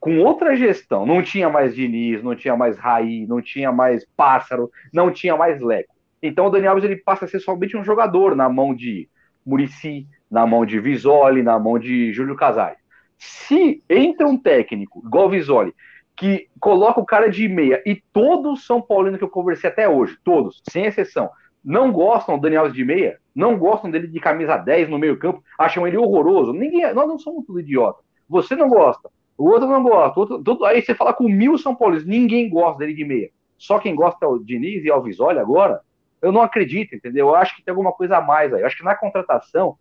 com 0.00 0.18
outra 0.20 0.56
gestão, 0.56 1.04
não 1.04 1.22
tinha 1.22 1.50
mais 1.50 1.74
Diniz, 1.74 2.22
não 2.22 2.34
tinha 2.34 2.56
mais 2.56 2.78
Raí, 2.78 3.26
não 3.26 3.42
tinha 3.42 3.70
mais 3.70 4.06
Pássaro, 4.16 4.70
não 4.92 5.10
tinha 5.10 5.36
mais 5.36 5.60
Leco. 5.60 5.94
Então, 6.22 6.46
o 6.46 6.50
Daniel 6.50 6.72
Alves 6.72 6.84
ele 6.84 6.96
passa 6.96 7.24
a 7.24 7.28
ser 7.28 7.40
somente 7.40 7.76
um 7.76 7.84
jogador 7.84 8.34
na 8.34 8.48
mão 8.48 8.74
de 8.74 9.08
Murici, 9.44 10.06
na 10.30 10.46
mão 10.46 10.64
de 10.64 10.80
Visoli, 10.80 11.42
na 11.42 11.58
mão 11.58 11.78
de 11.78 12.12
Júlio 12.12 12.36
Casares. 12.36 12.78
Se 13.18 13.82
entra 13.88 14.26
um 14.26 14.38
técnico, 14.38 15.02
igual 15.04 15.26
o 15.26 15.30
Visoli, 15.30 15.74
que 16.18 16.48
coloca 16.58 17.00
o 17.00 17.06
cara 17.06 17.30
de 17.30 17.48
meia, 17.48 17.80
e 17.86 18.02
todos 18.12 18.66
São 18.66 18.82
Paulinos 18.82 19.18
que 19.18 19.24
eu 19.24 19.30
conversei 19.30 19.70
até 19.70 19.88
hoje, 19.88 20.18
todos, 20.24 20.60
sem 20.68 20.84
exceção, 20.84 21.30
não 21.64 21.92
gostam 21.92 22.36
do 22.36 22.42
Daniel 22.42 22.68
de 22.70 22.84
meia, 22.84 23.20
não 23.34 23.56
gostam 23.56 23.88
dele 23.88 24.08
de 24.08 24.18
camisa 24.18 24.56
10 24.56 24.88
no 24.88 24.98
meio 24.98 25.18
campo, 25.18 25.42
acham 25.56 25.86
ele 25.86 25.96
horroroso. 25.96 26.52
Ninguém, 26.52 26.92
nós 26.92 27.06
não 27.06 27.18
somos 27.18 27.46
tudo 27.46 27.60
idiota. 27.60 28.00
Você 28.28 28.56
não 28.56 28.68
gosta, 28.68 29.08
o 29.36 29.48
outro 29.48 29.68
não 29.68 29.82
gosta, 29.82 30.18
outro, 30.18 30.42
tudo, 30.42 30.64
aí 30.64 30.82
você 30.82 30.92
fala 30.92 31.14
com 31.14 31.28
mil 31.28 31.56
São 31.56 31.74
Paulinos, 31.74 32.04
ninguém 32.04 32.50
gosta 32.50 32.78
dele 32.78 32.94
de 32.94 33.04
meia. 33.04 33.30
Só 33.56 33.78
quem 33.78 33.94
gosta 33.94 34.26
é 34.26 34.28
o 34.28 34.38
Diniz 34.38 34.84
e 34.84 34.90
o 34.90 34.94
Alvisoli 34.94 35.38
agora, 35.38 35.80
eu 36.20 36.32
não 36.32 36.42
acredito, 36.42 36.96
entendeu? 36.96 37.28
Eu 37.28 37.36
acho 37.36 37.54
que 37.54 37.62
tem 37.62 37.70
alguma 37.70 37.92
coisa 37.92 38.16
a 38.16 38.20
mais 38.20 38.52
aí. 38.52 38.62
Eu 38.62 38.66
acho 38.66 38.76
que 38.76 38.84
na 38.84 38.96
contratação 38.96 39.76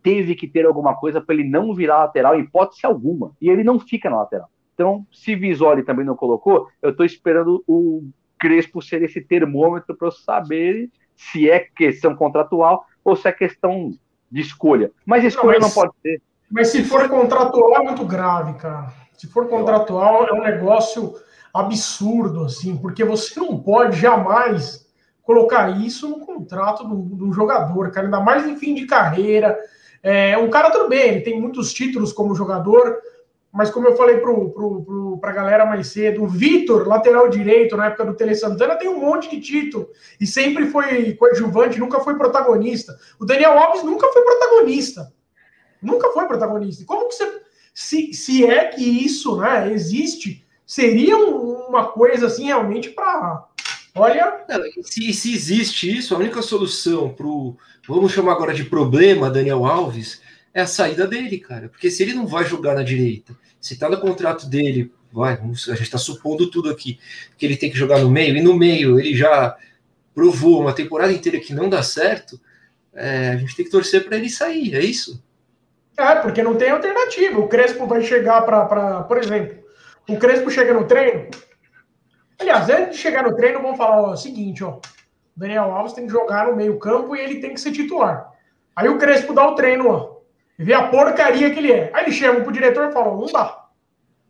teve 0.00 0.36
que 0.36 0.46
ter 0.46 0.64
alguma 0.64 0.94
coisa 0.94 1.20
para 1.20 1.34
ele 1.34 1.48
não 1.48 1.74
virar 1.74 2.04
lateral 2.04 2.38
hipótese 2.38 2.86
alguma. 2.86 3.32
E 3.40 3.48
ele 3.48 3.64
não 3.64 3.80
fica 3.80 4.08
na 4.08 4.18
lateral. 4.18 4.48
Então, 4.74 5.06
se 5.12 5.34
Visoli 5.36 5.84
também 5.84 6.04
não 6.04 6.16
colocou, 6.16 6.68
eu 6.82 6.90
estou 6.90 7.06
esperando 7.06 7.62
o 7.66 8.04
Crespo 8.38 8.82
ser 8.82 9.02
esse 9.02 9.20
termômetro 9.20 9.96
para 9.96 10.08
eu 10.08 10.12
saber 10.12 10.90
se 11.16 11.48
é 11.48 11.60
questão 11.60 12.14
contratual 12.14 12.84
ou 13.04 13.14
se 13.16 13.28
é 13.28 13.32
questão 13.32 13.96
de 14.30 14.40
escolha. 14.40 14.90
Mas 15.06 15.24
escolha 15.24 15.58
não, 15.58 15.68
mas, 15.68 15.74
não 15.74 15.82
pode 15.82 15.94
ser. 16.02 16.20
Mas 16.50 16.68
se 16.68 16.84
for 16.84 17.08
contratual 17.08 17.76
é 17.76 17.84
muito 17.84 18.04
grave, 18.04 18.54
cara. 18.54 18.92
Se 19.16 19.28
for 19.28 19.48
contratual 19.48 20.26
é 20.26 20.32
um 20.32 20.42
negócio 20.42 21.14
absurdo, 21.52 22.44
assim, 22.44 22.76
porque 22.76 23.04
você 23.04 23.38
não 23.38 23.58
pode 23.60 23.96
jamais 23.96 24.84
colocar 25.22 25.70
isso 25.80 26.08
no 26.08 26.20
contrato 26.26 26.84
do, 26.84 26.96
do 26.96 27.32
jogador, 27.32 27.90
cara, 27.92 28.08
ainda 28.08 28.20
mais 28.20 28.46
em 28.46 28.56
fim 28.56 28.74
de 28.74 28.86
carreira. 28.86 29.56
É, 30.02 30.36
um 30.36 30.50
cara, 30.50 30.70
tudo 30.70 30.88
bem, 30.88 31.08
ele 31.08 31.20
tem 31.20 31.40
muitos 31.40 31.72
títulos 31.72 32.12
como 32.12 32.34
jogador, 32.34 32.98
mas 33.54 33.70
como 33.70 33.86
eu 33.86 33.96
falei 33.96 34.20
para 35.20 35.30
a 35.30 35.32
galera 35.32 35.64
mais 35.64 35.86
cedo, 35.86 36.24
o 36.24 36.26
Vitor, 36.26 36.88
lateral 36.88 37.28
direito, 37.28 37.76
na 37.76 37.86
época 37.86 38.04
do 38.04 38.14
Tele 38.14 38.34
Santana, 38.34 38.74
tem 38.74 38.88
um 38.88 38.98
monte 38.98 39.30
de 39.30 39.40
título 39.40 39.88
e 40.20 40.26
sempre 40.26 40.66
foi 40.66 41.14
coadjuvante, 41.14 41.78
nunca 41.78 42.00
foi 42.00 42.16
protagonista. 42.16 42.98
O 43.16 43.24
Daniel 43.24 43.56
Alves 43.56 43.84
nunca 43.84 44.08
foi 44.08 44.22
protagonista. 44.22 45.12
Nunca 45.80 46.10
foi 46.10 46.26
protagonista. 46.26 46.84
Como 46.84 47.08
que 47.08 47.14
você. 47.14 47.42
Se, 47.72 48.12
se 48.12 48.44
é 48.44 48.64
que 48.66 48.82
isso 48.82 49.36
né, 49.36 49.72
existe, 49.72 50.44
seria 50.66 51.16
uma 51.16 51.86
coisa 51.86 52.26
assim 52.26 52.46
realmente 52.46 52.90
para 52.90 53.46
Olha. 53.94 54.44
Se, 54.82 55.12
se 55.12 55.32
existe 55.32 55.96
isso, 55.96 56.14
a 56.14 56.18
única 56.18 56.42
solução 56.42 57.10
para 57.10 57.26
o. 57.26 57.56
Vamos 57.86 58.10
chamar 58.10 58.32
agora 58.32 58.52
de 58.52 58.64
problema, 58.64 59.30
Daniel 59.30 59.64
Alves, 59.64 60.20
é 60.54 60.62
a 60.62 60.66
saída 60.66 61.06
dele, 61.06 61.38
cara. 61.38 61.68
Porque 61.68 61.90
se 61.90 62.02
ele 62.02 62.14
não 62.14 62.26
vai 62.26 62.44
jogar 62.44 62.74
na 62.74 62.82
direita, 62.82 63.36
se 63.60 63.76
tá 63.76 63.88
no 63.88 64.00
contrato 64.00 64.46
dele, 64.46 64.92
vai, 65.12 65.36
vamos, 65.36 65.68
a 65.68 65.74
gente 65.74 65.82
está 65.84 65.98
supondo 65.98 66.50
tudo 66.50 66.70
aqui, 66.70 66.98
que 67.36 67.44
ele 67.44 67.56
tem 67.56 67.70
que 67.70 67.76
jogar 67.76 67.98
no 67.98 68.10
meio, 68.10 68.36
e 68.36 68.40
no 68.40 68.56
meio 68.56 68.98
ele 68.98 69.14
já 69.14 69.56
provou 70.14 70.60
uma 70.60 70.72
temporada 70.72 71.12
inteira 71.12 71.40
que 71.40 71.52
não 71.52 71.68
dá 71.68 71.82
certo, 71.82 72.40
é, 72.94 73.30
a 73.30 73.36
gente 73.36 73.56
tem 73.56 73.64
que 73.64 73.70
torcer 73.70 74.04
para 74.04 74.16
ele 74.16 74.30
sair, 74.30 74.74
é 74.74 74.80
isso? 74.80 75.22
É, 75.96 76.14
porque 76.16 76.42
não 76.42 76.54
tem 76.54 76.70
alternativa. 76.70 77.38
O 77.38 77.48
Crespo 77.48 77.86
vai 77.86 78.02
chegar 78.02 78.42
para, 78.42 79.02
por 79.02 79.18
exemplo, 79.18 79.58
o 80.08 80.16
Crespo 80.16 80.50
chega 80.50 80.72
no 80.72 80.86
treino, 80.86 81.28
Aliás, 82.38 82.68
antes 82.68 82.96
de 82.96 83.02
chegar 83.02 83.22
no 83.22 83.34
treino, 83.36 83.62
vamos 83.62 83.78
falar 83.78 84.02
ó, 84.02 84.12
o 84.12 84.16
seguinte, 84.16 84.64
ó. 84.64 84.78
Daniel 85.36 85.72
Alves 85.72 85.92
tem 85.92 86.06
que 86.06 86.12
jogar 86.12 86.46
no 86.46 86.56
meio-campo 86.56 87.14
e 87.14 87.20
ele 87.20 87.40
tem 87.40 87.54
que 87.54 87.60
ser 87.60 87.72
titular. 87.72 88.30
Aí 88.74 88.88
o 88.88 88.98
Crespo 88.98 89.32
dá 89.32 89.48
o 89.48 89.54
treino, 89.54 89.88
ó. 89.88 90.13
E 90.58 90.64
vê 90.64 90.74
a 90.74 90.88
porcaria 90.88 91.50
que 91.50 91.58
ele 91.58 91.72
é. 91.72 91.90
Aí 91.92 92.04
ele 92.04 92.12
chama 92.12 92.40
pro 92.40 92.52
diretor 92.52 92.88
e 92.88 92.92
fala: 92.92 93.16
não 93.16 93.26
dá. 93.26 93.68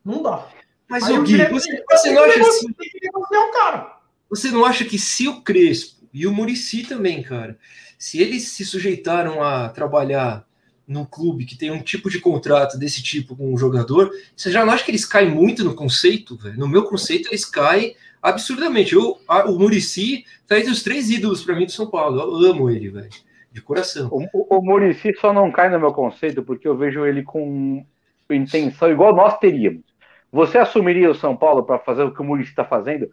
Não 0.04 0.22
dá. 0.22 0.48
Mas 0.88 1.04
Aí 1.04 1.18
o 1.18 1.22
Gui, 1.22 1.36
você, 1.46 1.84
você 1.90 2.10
não 2.12 2.24
acha 2.24 2.40
assim? 2.40 2.66
O 3.14 3.52
cara. 3.52 3.98
Você 4.30 4.50
não 4.50 4.64
acha 4.64 4.84
que 4.84 4.98
se 4.98 5.28
o 5.28 5.40
Crespo 5.42 6.08
e 6.12 6.26
o 6.26 6.32
Murici 6.32 6.84
também, 6.84 7.22
cara, 7.22 7.58
se 7.98 8.20
eles 8.20 8.48
se 8.48 8.64
sujeitaram 8.64 9.42
a 9.42 9.68
trabalhar 9.68 10.46
num 10.86 11.04
clube 11.04 11.46
que 11.46 11.56
tem 11.56 11.70
um 11.70 11.80
tipo 11.80 12.10
de 12.10 12.20
contrato 12.20 12.78
desse 12.78 13.02
tipo 13.02 13.34
com 13.34 13.52
um 13.52 13.56
jogador, 13.56 14.10
você 14.36 14.50
já 14.50 14.64
não 14.64 14.72
acha 14.72 14.84
que 14.84 14.90
eles 14.90 15.04
caem 15.04 15.30
muito 15.30 15.64
no 15.64 15.74
conceito, 15.74 16.36
velho? 16.36 16.58
No 16.58 16.68
meu 16.68 16.84
conceito, 16.84 17.28
eles 17.28 17.44
caem 17.44 17.96
absurdamente. 18.22 18.94
Eu, 18.94 19.18
a, 19.26 19.48
o 19.48 19.58
Murici 19.58 20.24
tá 20.46 20.58
entre 20.58 20.70
os 20.70 20.82
três 20.82 21.10
ídolos 21.10 21.42
para 21.42 21.56
mim 21.56 21.66
do 21.66 21.72
São 21.72 21.86
Paulo. 21.86 22.20
Eu 22.20 22.50
amo 22.50 22.70
ele, 22.70 22.90
velho. 22.90 23.10
De 23.54 23.62
coração. 23.62 24.08
O, 24.10 24.24
o, 24.32 24.58
o 24.58 24.60
Murici 24.60 25.14
só 25.14 25.32
não 25.32 25.48
cai 25.52 25.68
no 25.68 25.78
meu 25.78 25.92
conceito 25.92 26.42
porque 26.42 26.66
eu 26.66 26.76
vejo 26.76 27.06
ele 27.06 27.22
com 27.22 27.86
intenção 28.28 28.90
igual 28.90 29.14
nós 29.14 29.38
teríamos. 29.38 29.84
Você 30.32 30.58
assumiria 30.58 31.08
o 31.08 31.14
São 31.14 31.36
Paulo 31.36 31.62
para 31.62 31.78
fazer 31.78 32.02
o 32.02 32.12
que 32.12 32.20
o 32.20 32.24
Murici 32.24 32.50
está 32.50 32.64
fazendo 32.64 33.08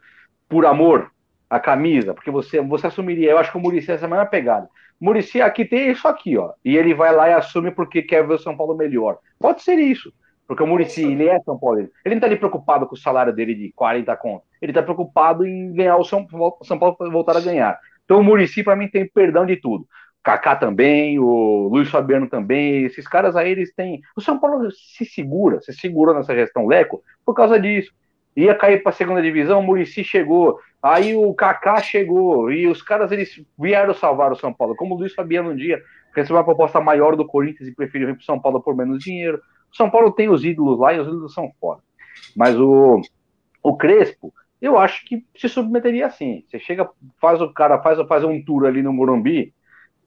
por 0.49 0.65
amor 0.65 1.11
à 1.47 1.59
camisa? 1.59 2.15
Porque 2.15 2.31
você, 2.31 2.59
você 2.59 2.87
assumiria. 2.87 3.29
Eu 3.29 3.37
acho 3.37 3.51
que 3.51 3.57
o 3.59 3.61
Murici 3.61 3.91
é 3.91 3.93
essa 3.93 4.07
mesma 4.07 4.25
pegada. 4.25 4.67
Murici 4.99 5.39
aqui 5.39 5.63
tem 5.63 5.91
isso 5.91 6.07
aqui, 6.07 6.35
ó. 6.35 6.53
E 6.65 6.75
ele 6.75 6.95
vai 6.95 7.15
lá 7.15 7.29
e 7.29 7.33
assume 7.33 7.69
porque 7.69 8.01
quer 8.01 8.25
ver 8.25 8.33
o 8.33 8.39
São 8.39 8.57
Paulo 8.57 8.75
melhor. 8.75 9.19
Pode 9.37 9.61
ser 9.61 9.77
isso. 9.77 10.11
Porque 10.47 10.63
o 10.63 10.67
Murici, 10.67 11.03
ele 11.03 11.27
é 11.27 11.39
São 11.41 11.59
Paulo. 11.59 11.87
Ele 12.03 12.15
não 12.15 12.19
tá 12.19 12.25
ali 12.25 12.35
preocupado 12.35 12.87
com 12.87 12.95
o 12.95 12.97
salário 12.97 13.31
dele 13.31 13.53
de 13.53 13.71
40 13.73 14.17
contos. 14.17 14.47
Ele 14.59 14.73
tá 14.73 14.81
preocupado 14.81 15.45
em 15.45 15.71
ganhar 15.71 15.97
o 15.97 16.03
São 16.03 16.25
Paulo, 16.25 16.57
São 16.63 16.79
Paulo 16.79 16.97
voltar 17.11 17.37
a 17.37 17.41
ganhar. 17.41 17.79
Então 18.05 18.19
o 18.19 18.23
Murici, 18.23 18.63
para 18.63 18.75
mim, 18.75 18.87
tem 18.87 19.07
perdão 19.07 19.45
de 19.45 19.57
tudo. 19.57 19.87
Kaká 20.23 20.55
também, 20.55 21.19
o 21.19 21.69
Luiz 21.71 21.89
Fabiano 21.89 22.27
também, 22.27 22.85
esses 22.85 23.07
caras 23.07 23.35
aí, 23.35 23.51
eles 23.51 23.73
têm. 23.73 24.01
O 24.15 24.21
São 24.21 24.39
Paulo 24.39 24.69
se 24.71 25.05
segura, 25.05 25.61
se 25.61 25.73
segurou 25.73 26.13
nessa 26.13 26.35
gestão 26.35 26.67
Leco 26.67 27.03
por 27.25 27.33
causa 27.33 27.59
disso. 27.59 27.91
Ia 28.35 28.55
cair 28.55 28.81
para 28.81 28.91
a 28.91 28.95
segunda 28.95 29.21
divisão, 29.21 29.59
o 29.59 29.63
Murici 29.63 30.03
chegou, 30.03 30.59
Aí 30.81 31.15
o 31.15 31.31
Kaká 31.33 31.79
chegou 31.79 32.51
e 32.51 32.65
os 32.67 32.81
caras 32.81 33.11
eles 33.11 33.39
vieram 33.57 33.93
salvar 33.93 34.31
o 34.31 34.35
São 34.35 34.51
Paulo. 34.51 34.75
Como 34.75 34.95
o 34.95 34.97
Luiz 34.97 35.13
Fabiano 35.13 35.51
um 35.51 35.55
dia 35.55 35.81
recebeu 36.15 36.37
uma 36.37 36.43
proposta 36.43 36.81
maior 36.81 37.15
do 37.15 37.25
Corinthians 37.25 37.69
e 37.69 37.75
preferiu 37.75 38.07
vir 38.07 38.15
para 38.15 38.21
o 38.21 38.25
São 38.25 38.39
Paulo 38.39 38.61
por 38.61 38.75
menos 38.75 39.03
dinheiro. 39.03 39.39
O 39.71 39.75
São 39.75 39.89
Paulo 39.89 40.11
tem 40.11 40.27
os 40.27 40.43
ídolos 40.43 40.79
lá 40.79 40.91
e 40.93 40.99
os 40.99 41.07
ídolos 41.07 41.33
são 41.33 41.51
fora. 41.61 41.79
Mas 42.35 42.59
o, 42.59 42.99
o 43.61 43.77
Crespo, 43.77 44.33
eu 44.59 44.77
acho 44.77 45.05
que 45.05 45.23
se 45.37 45.47
submeteria 45.47 46.07
assim. 46.07 46.43
Você 46.49 46.57
chega, 46.57 46.89
faz 47.21 47.39
o 47.39 47.53
cara, 47.53 47.79
faz, 47.81 47.99
faz 48.07 48.23
um 48.23 48.43
tour 48.43 48.65
ali 48.65 48.81
no 48.81 48.91
Morumbi, 48.91 49.53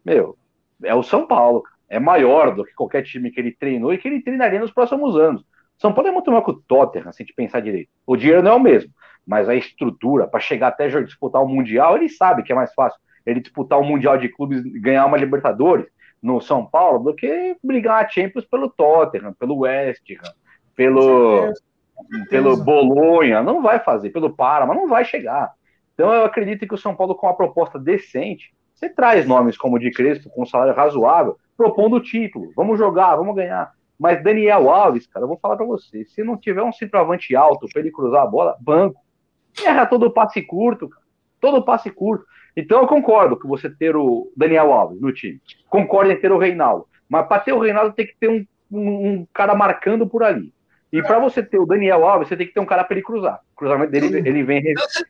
meu, 0.04 0.36
é 0.82 0.94
o 0.94 1.02
São 1.02 1.26
Paulo. 1.26 1.62
É 1.88 1.98
maior 1.98 2.54
do 2.54 2.64
que 2.64 2.74
qualquer 2.74 3.02
time 3.02 3.30
que 3.30 3.38
ele 3.38 3.52
treinou 3.52 3.92
e 3.92 3.98
que 3.98 4.08
ele 4.08 4.22
treinaria 4.22 4.58
nos 4.58 4.72
próximos 4.72 5.16
anos. 5.16 5.44
São 5.78 5.92
Paulo 5.92 6.08
é 6.08 6.12
muito 6.12 6.30
maior 6.30 6.42
que 6.42 6.50
o 6.50 6.62
Tottenham, 6.66 7.12
se 7.12 7.22
a 7.22 7.24
gente 7.24 7.34
pensar 7.34 7.60
direito. 7.60 7.90
O 8.06 8.16
dinheiro 8.16 8.42
não 8.42 8.52
é 8.52 8.54
o 8.54 8.60
mesmo 8.60 8.92
mas 9.26 9.48
a 9.48 9.54
estrutura 9.54 10.26
para 10.26 10.40
chegar 10.40 10.68
até 10.68 10.88
disputar 11.02 11.42
o 11.42 11.48
Mundial, 11.48 11.96
ele 11.96 12.08
sabe 12.08 12.42
que 12.42 12.52
é 12.52 12.54
mais 12.54 12.72
fácil 12.74 13.00
ele 13.24 13.40
disputar 13.40 13.78
o 13.78 13.84
Mundial 13.84 14.18
de 14.18 14.28
Clubes 14.28 14.62
ganhar 14.80 15.06
uma 15.06 15.16
Libertadores 15.16 15.86
no 16.22 16.40
São 16.40 16.64
Paulo 16.64 16.98
do 16.98 17.14
que 17.14 17.56
brigar 17.62 18.04
a 18.04 18.08
Champions 18.08 18.44
pelo 18.44 18.68
Tottenham, 18.68 19.32
pelo 19.32 19.60
West 19.60 20.02
Ham, 20.10 20.32
pelo, 20.76 21.52
pelo 22.28 22.62
Bolonha. 22.62 23.42
Não 23.42 23.62
vai 23.62 23.78
fazer, 23.78 24.10
pelo 24.10 24.34
Parma, 24.34 24.74
não 24.74 24.86
vai 24.86 25.06
chegar. 25.06 25.52
Então 25.94 26.12
eu 26.12 26.24
acredito 26.24 26.66
que 26.66 26.74
o 26.74 26.78
São 26.78 26.94
Paulo, 26.94 27.14
com 27.14 27.26
uma 27.26 27.36
proposta 27.36 27.78
decente, 27.78 28.52
você 28.74 28.88
traz 28.88 29.26
nomes 29.26 29.56
como 29.56 29.76
o 29.76 29.78
de 29.78 29.90
Crespo, 29.90 30.28
com 30.30 30.42
um 30.42 30.46
salário 30.46 30.74
razoável, 30.74 31.38
propondo 31.56 31.96
o 31.96 32.02
título. 32.02 32.52
Vamos 32.56 32.78
jogar, 32.78 33.16
vamos 33.16 33.34
ganhar. 33.34 33.72
Mas 33.98 34.22
Daniel 34.22 34.68
Alves, 34.68 35.06
cara, 35.06 35.24
eu 35.24 35.28
vou 35.28 35.38
falar 35.38 35.56
para 35.56 35.64
você, 35.64 36.04
se 36.04 36.22
não 36.24 36.36
tiver 36.36 36.62
um 36.62 36.72
centroavante 36.72 37.34
alto 37.36 37.68
para 37.72 37.80
ele 37.80 37.92
cruzar 37.92 38.22
a 38.22 38.26
bola, 38.26 38.56
banco. 38.60 39.00
Erra 39.64 39.86
todo 39.86 40.10
passe 40.10 40.42
curto, 40.42 40.90
todo 41.40 41.64
passe 41.64 41.90
curto. 41.90 42.26
Então 42.56 42.80
eu 42.80 42.88
concordo 42.88 43.38
que 43.38 43.46
você 43.46 43.70
ter 43.70 43.96
o 43.96 44.32
Daniel 44.36 44.72
Alves 44.72 45.00
no 45.00 45.12
time. 45.12 45.40
Concordo 45.68 46.10
em 46.10 46.20
ter 46.20 46.32
o 46.32 46.38
Reinaldo. 46.38 46.86
Mas 47.08 47.26
para 47.26 47.40
ter 47.40 47.52
o 47.52 47.60
Reinaldo 47.60 47.94
tem 47.94 48.06
que 48.06 48.16
ter 48.18 48.28
um, 48.28 48.44
um, 48.70 49.08
um 49.08 49.26
cara 49.32 49.54
marcando 49.54 50.06
por 50.08 50.24
ali. 50.24 50.52
E 50.92 51.02
para 51.02 51.18
você 51.18 51.42
ter 51.42 51.58
o 51.58 51.66
Daniel 51.66 52.04
Alves, 52.04 52.28
você 52.28 52.36
tem 52.36 52.46
que 52.46 52.54
ter 52.54 52.60
um 52.60 52.66
cara 52.66 52.84
para 52.84 52.96
ele 52.96 53.04
cruzar. 53.04 53.40
O 53.52 53.56
cruzamento 53.56 53.90
dele 53.92 54.06
então, 54.06 54.18
ele 54.20 54.42
vem, 54.42 54.62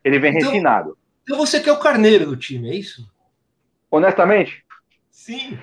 ele 0.03 0.19
vem 0.19 0.35
então, 0.35 0.49
refinado. 0.49 0.97
Então 1.23 1.37
você 1.37 1.59
quer 1.59 1.71
o 1.71 1.79
carneiro 1.79 2.25
do 2.25 2.37
time, 2.37 2.69
é 2.69 2.75
isso? 2.75 3.07
Honestamente? 3.89 4.63
Sim. 5.09 5.57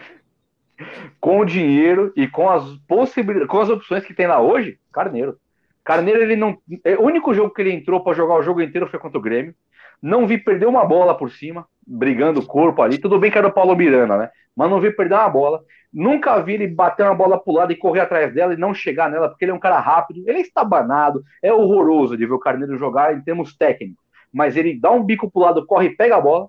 Com 1.20 1.40
o 1.40 1.44
dinheiro 1.44 2.12
e 2.16 2.26
com 2.26 2.48
as 2.48 2.64
possibilidades, 2.88 3.48
com 3.48 3.60
as 3.60 3.68
opções 3.68 4.04
que 4.04 4.14
tem 4.14 4.26
lá 4.26 4.40
hoje, 4.40 4.78
carneiro. 4.92 5.38
Carneiro, 5.84 6.22
ele 6.22 6.36
não. 6.36 6.56
É, 6.84 6.96
o 6.96 7.02
único 7.02 7.34
jogo 7.34 7.52
que 7.52 7.60
ele 7.60 7.72
entrou 7.72 8.02
para 8.02 8.14
jogar 8.14 8.36
o 8.36 8.42
jogo 8.42 8.60
inteiro 8.60 8.88
foi 8.88 8.98
contra 8.98 9.18
o 9.18 9.22
Grêmio. 9.22 9.54
Não 10.00 10.26
vi 10.26 10.38
perder 10.38 10.66
uma 10.66 10.84
bola 10.84 11.16
por 11.16 11.30
cima, 11.30 11.66
brigando 11.86 12.40
o 12.40 12.46
corpo 12.46 12.82
ali. 12.82 12.98
Tudo 12.98 13.18
bem 13.18 13.30
que 13.30 13.38
era 13.38 13.46
o 13.46 13.52
Paulo 13.52 13.76
Miranda, 13.76 14.16
né? 14.16 14.30
Mas 14.56 14.70
não 14.70 14.80
vi 14.80 14.90
perder 14.90 15.14
uma 15.14 15.28
bola. 15.28 15.62
Nunca 15.92 16.40
vi 16.40 16.54
ele 16.54 16.66
bater 16.66 17.04
uma 17.04 17.14
bola 17.14 17.38
pro 17.38 17.52
lado 17.52 17.72
e 17.72 17.76
correr 17.76 18.00
atrás 18.00 18.32
dela 18.32 18.54
e 18.54 18.56
não 18.56 18.72
chegar 18.72 19.10
nela, 19.10 19.28
porque 19.28 19.44
ele 19.44 19.52
é 19.52 19.54
um 19.54 19.60
cara 19.60 19.78
rápido. 19.78 20.22
Ele 20.26 20.38
é 20.38 20.40
estabanado. 20.40 21.22
É 21.42 21.52
horroroso 21.52 22.16
de 22.16 22.26
ver 22.26 22.32
o 22.32 22.38
Carneiro 22.38 22.76
jogar 22.78 23.16
em 23.16 23.20
termos 23.20 23.56
técnicos. 23.56 24.02
Mas 24.32 24.56
ele 24.56 24.78
dá 24.78 24.90
um 24.90 25.04
bico 25.04 25.30
pro 25.30 25.42
lado, 25.42 25.66
corre 25.66 25.88
e 25.88 25.96
pega 25.96 26.16
a 26.16 26.20
bola. 26.20 26.48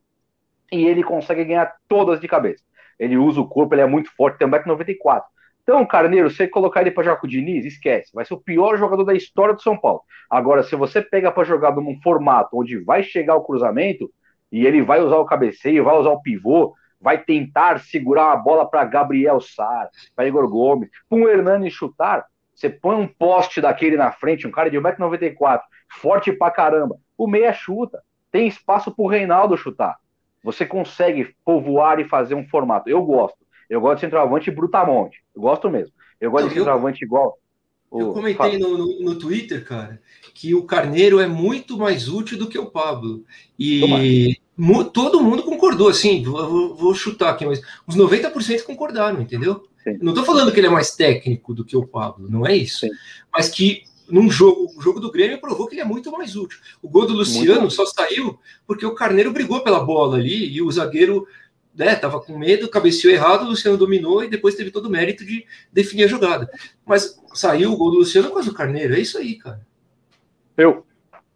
E 0.73 0.87
ele 0.87 1.03
consegue 1.03 1.45
ganhar 1.45 1.71
todas 1.87 2.19
de 2.19 2.27
cabeça. 2.27 2.63
ele 2.99 3.15
usa 3.17 3.39
o 3.39 3.47
corpo, 3.47 3.75
ele 3.75 3.81
é 3.81 3.85
muito 3.85 4.09
forte, 4.15 4.39
tem 4.39 4.47
1,94m. 4.47 5.21
Então, 5.61 5.85
Carneiro, 5.85 6.29
você 6.29 6.47
colocar 6.47 6.81
ele 6.81 6.91
para 6.91 7.03
jogar 7.03 7.17
com 7.17 7.27
o 7.27 7.29
Diniz, 7.29 7.63
esquece. 7.65 8.11
Vai 8.13 8.25
ser 8.25 8.33
o 8.33 8.39
pior 8.39 8.75
jogador 8.77 9.03
da 9.03 9.13
história 9.13 9.53
do 9.53 9.61
São 9.61 9.77
Paulo. 9.77 10.01
Agora, 10.29 10.63
se 10.63 10.75
você 10.75 11.01
pega 11.01 11.31
para 11.31 11.43
jogar 11.43 11.75
num 11.75 11.99
formato 12.01 12.57
onde 12.57 12.77
vai 12.79 13.03
chegar 13.03 13.35
o 13.35 13.43
cruzamento 13.43 14.11
e 14.51 14.65
ele 14.65 14.81
vai 14.81 14.99
usar 14.99 15.17
o 15.17 15.25
cabeceio, 15.25 15.83
vai 15.83 15.95
usar 15.95 16.09
o 16.09 16.21
pivô, 16.21 16.73
vai 16.99 17.17
tentar 17.17 17.79
segurar 17.79 18.27
uma 18.27 18.37
bola 18.37 18.69
para 18.69 18.83
Gabriel 18.83 19.39
Sar, 19.39 19.89
para 20.15 20.27
Igor 20.27 20.49
Gomes, 20.49 20.89
para 21.07 21.17
um 21.17 21.27
Hernani 21.27 21.69
chutar, 21.69 22.25
você 22.53 22.69
põe 22.69 22.95
um 22.95 23.07
poste 23.07 23.61
daquele 23.61 23.97
na 23.97 24.11
frente, 24.11 24.47
um 24.47 24.51
cara 24.51 24.69
de 24.69 24.77
1,94m, 24.77 25.61
forte 26.01 26.31
pra 26.31 26.51
caramba, 26.51 26.97
o 27.17 27.27
meia 27.27 27.53
chuta. 27.53 28.01
Tem 28.31 28.47
espaço 28.47 28.93
pro 28.95 29.05
Reinaldo 29.05 29.57
chutar. 29.57 29.97
Você 30.43 30.65
consegue 30.65 31.33
povoar 31.45 31.99
e 31.99 32.07
fazer 32.07 32.35
um 32.35 32.47
formato. 32.47 32.89
Eu 32.89 33.01
gosto. 33.03 33.37
Eu 33.69 33.79
gosto 33.79 33.95
de 33.95 34.01
centroavante 34.01 34.51
brutamonte. 34.51 35.17
Eu 35.35 35.41
gosto 35.41 35.69
mesmo. 35.69 35.93
Eu 36.19 36.29
gosto 36.29 36.43
Não, 36.43 36.49
de 36.49 36.55
centroavante 36.55 37.01
eu... 37.01 37.05
igual. 37.05 37.37
Eu 37.91 38.11
comentei 38.11 38.57
no, 38.57 38.75
no, 38.75 38.99
no, 39.01 39.15
Twitter, 39.19 39.63
cara, 39.63 40.01
que 40.33 40.55
o 40.55 40.63
Carneiro 40.63 41.19
é 41.19 41.27
muito 41.27 41.77
mais 41.77 42.09
útil 42.09 42.39
do 42.39 42.49
que 42.49 42.57
o 42.57 42.65
Pablo. 42.65 43.23
E 43.57 44.35
todo 44.91 45.21
mundo 45.21 45.43
concordou, 45.43 45.89
assim, 45.89 46.23
vou, 46.23 46.75
vou, 46.75 46.93
chutar 46.95 47.29
aqui, 47.29 47.45
mas 47.45 47.61
os 47.85 47.95
90% 47.95 48.63
concordaram, 48.63 49.21
entendeu? 49.21 49.63
Sim. 49.83 49.99
Não 50.01 50.11
estou 50.11 50.25
falando 50.25 50.51
que 50.51 50.59
ele 50.59 50.67
é 50.67 50.71
mais 50.71 50.95
técnico 50.95 51.53
do 51.53 51.63
que 51.63 51.77
o 51.77 51.85
Pablo, 51.85 52.27
não 52.27 52.47
é 52.47 52.55
isso. 52.55 52.79
Sim. 52.79 52.89
Mas 53.31 53.49
que 53.49 53.83
num 54.09 54.29
jogo, 54.29 54.71
o 54.75 54.81
jogo 54.81 54.99
do 54.99 55.11
Grêmio 55.11 55.39
provou 55.39 55.67
que 55.67 55.75
ele 55.75 55.81
é 55.81 55.85
muito 55.85 56.11
mais 56.11 56.35
útil. 56.35 56.59
O 56.81 56.89
gol 56.89 57.05
do 57.05 57.13
Luciano 57.13 57.69
só 57.71 57.85
saiu 57.85 58.39
porque 58.67 58.85
o 58.85 58.95
Carneiro 58.95 59.31
brigou 59.31 59.61
pela 59.63 59.83
bola 59.83 60.17
ali 60.17 60.53
e 60.53 60.61
o 60.61 60.71
zagueiro 60.71 61.27
né, 61.75 61.95
tava 61.95 62.19
com 62.19 62.37
medo, 62.37 62.69
cabeceou 62.69 63.13
errado, 63.13 63.43
o 63.43 63.49
Luciano 63.49 63.77
dominou 63.77 64.23
e 64.23 64.29
depois 64.29 64.55
teve 64.55 64.71
todo 64.71 64.85
o 64.85 64.89
mérito 64.89 65.25
de 65.25 65.45
definir 65.71 66.03
a 66.03 66.07
jogada. 66.07 66.49
Mas 66.85 67.19
saiu 67.33 67.71
o 67.71 67.77
gol 67.77 67.91
do 67.91 67.97
Luciano 67.97 68.29
com 68.29 68.39
o 68.39 68.53
Carneiro, 68.53 68.93
é 68.93 68.99
isso 68.99 69.17
aí, 69.17 69.35
cara. 69.35 69.61
Eu, 70.55 70.85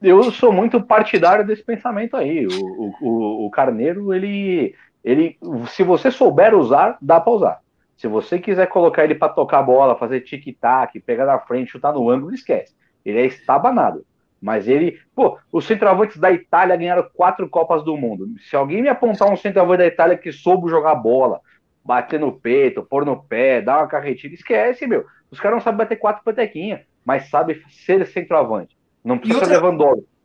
eu 0.01 0.32
sou 0.32 0.51
muito 0.51 0.82
partidário 0.82 1.45
desse 1.45 1.63
pensamento 1.63 2.15
aí. 2.15 2.45
O, 2.45 2.93
o, 3.01 3.45
o 3.47 3.49
Carneiro, 3.49 4.13
ele, 4.13 4.76
ele, 5.03 5.38
se 5.70 5.84
você 5.84 6.11
souber 6.11 6.53
usar, 6.53 6.97
dá 7.01 7.20
para 7.20 7.34
usar. 7.34 7.61
Se 7.98 8.08
você 8.08 8.39
quiser 8.39 8.68
colocar 8.68 9.04
ele 9.04 9.16
para 9.16 9.34
tocar 9.34 9.60
a 9.60 9.64
bola, 9.64 9.98
fazer 9.98 10.22
tic-tac, 10.22 11.00
pegar 11.00 11.26
na 11.26 11.39
frente, 11.39 11.72
chutar 11.72 11.91
no 11.93 12.10
ângulo, 12.10 12.34
esquece. 12.34 12.76
Ele 13.04 13.20
é 13.20 13.26
estabanado. 13.26 14.06
Mas 14.39 14.68
ele, 14.68 15.00
pô, 15.16 15.39
os 15.52 15.66
centroavantes 15.66 16.18
da 16.18 16.32
Itália 16.32 16.78
ganharam 16.78 17.10
quatro 17.12 17.50
Copas 17.50 17.84
do 17.84 17.98
Mundo. 17.98 18.28
Se 18.39 18.56
alguém 18.56 18.84
me 18.84 18.88
apontar 18.88 19.28
um 19.32 19.36
centroavante 19.36 19.80
da 19.80 19.88
Itália 19.88 20.16
que 20.16 20.32
soube 20.32 20.70
jogar 20.70 20.93
bola, 20.93 21.41
bater 21.84 22.20
no 22.20 22.32
peito, 22.32 22.84
pôr 22.84 23.04
no 23.04 23.24
pé, 23.24 23.62
dar 23.62 23.80
uma 23.80 23.88
carretilha, 23.88 24.36
esquece, 24.36 24.86
meu. 24.86 25.04
Os 25.32 25.39
caras 25.39 25.58
não 25.58 25.64
sabem 25.64 25.80
bater 25.80 25.95
quatro 25.95 26.24
petequinhas, 26.24 26.82
mas 27.04 27.30
sabem 27.32 27.60
ser 27.70 28.06
centroavante. 28.06 28.78
Não 29.04 29.18
precisa 29.18 29.39
outra... 29.39 29.56
ser 29.56 29.62
Lewandowski. 29.62 30.16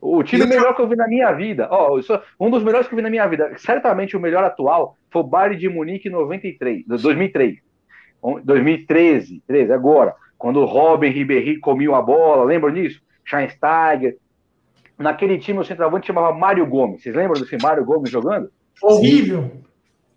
O 0.00 0.22
time 0.22 0.46
melhor 0.46 0.74
que 0.74 0.82
eu 0.82 0.88
vi 0.88 0.96
na 0.96 1.06
minha 1.06 1.30
vida, 1.32 1.68
ó, 1.70 1.96
oh, 1.96 2.44
um 2.44 2.50
dos 2.50 2.62
melhores 2.62 2.88
que 2.88 2.94
eu 2.94 2.96
vi 2.96 3.02
na 3.02 3.10
minha 3.10 3.26
vida, 3.26 3.52
certamente 3.56 4.16
o 4.16 4.20
melhor 4.20 4.42
atual, 4.42 4.96
foi 5.10 5.22
o 5.22 5.24
Bayern 5.24 5.56
de 5.56 5.68
Munique 5.68 6.08
em 6.08 6.12
93, 6.12 6.84
2003. 6.86 7.58
2013, 8.44 9.42
13, 9.46 9.72
agora, 9.72 10.14
quando 10.38 10.60
o 10.60 10.64
Robin 10.64 11.08
Ribéry 11.08 11.58
comia 11.58 11.96
a 11.96 12.02
bola, 12.02 12.44
lembra 12.44 12.70
disso? 12.70 13.00
Scheinsteiger. 13.24 14.16
Naquele 14.98 15.38
time 15.38 15.58
o 15.58 15.64
centroavante 15.64 16.06
chamava 16.06 16.32
Mário 16.32 16.64
Gomes. 16.66 17.02
Vocês 17.02 17.14
lembram 17.14 17.40
desse 17.40 17.56
Mário 17.60 17.84
Gomes 17.84 18.10
jogando? 18.10 18.50
Horrível. 18.80 19.50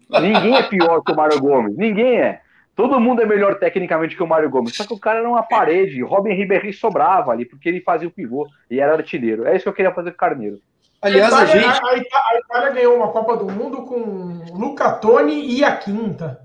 Ninguém 0.10 0.56
é 0.56 0.64
pior 0.64 1.02
que 1.02 1.12
o 1.12 1.16
Mário 1.16 1.40
Gomes. 1.40 1.76
Ninguém 1.76 2.20
é. 2.20 2.42
Todo 2.76 3.00
mundo 3.00 3.22
é 3.22 3.26
melhor 3.26 3.58
tecnicamente 3.58 4.16
que 4.16 4.24
o 4.24 4.28
Mário 4.28 4.50
Gomes. 4.50 4.76
Só 4.76 4.86
que 4.86 4.94
o 4.94 5.00
cara 5.00 5.20
era 5.20 5.30
uma 5.30 5.44
parede. 5.44 6.04
Robin 6.04 6.34
Ribéry 6.34 6.74
sobrava 6.74 7.32
ali, 7.32 7.46
porque 7.46 7.70
ele 7.70 7.80
fazia 7.80 8.08
o 8.08 8.12
pivô 8.12 8.48
e 8.70 8.82
era 8.82 8.94
artilheiro. 8.94 9.48
É 9.48 9.56
isso 9.56 9.64
que 9.64 9.70
eu 9.70 9.74
queria 9.74 9.94
fazer 9.94 10.12
com 10.12 10.16
o 10.16 10.20
Carneiro. 10.20 10.60
Aliás, 11.02 11.34
a, 11.34 11.44
Itália, 11.44 11.54
a 11.54 11.58
gente. 11.58 11.86
A 11.86 11.98
Itália, 11.98 12.06
a 12.32 12.40
Itália 12.40 12.70
ganhou 12.72 12.96
uma 12.98 13.12
Copa 13.12 13.38
do 13.38 13.46
Mundo 13.50 13.84
com 13.84 14.44
Luca 14.54 14.92
Toni 14.92 15.56
e 15.56 15.64
a 15.64 15.76
Quinta. 15.78 16.45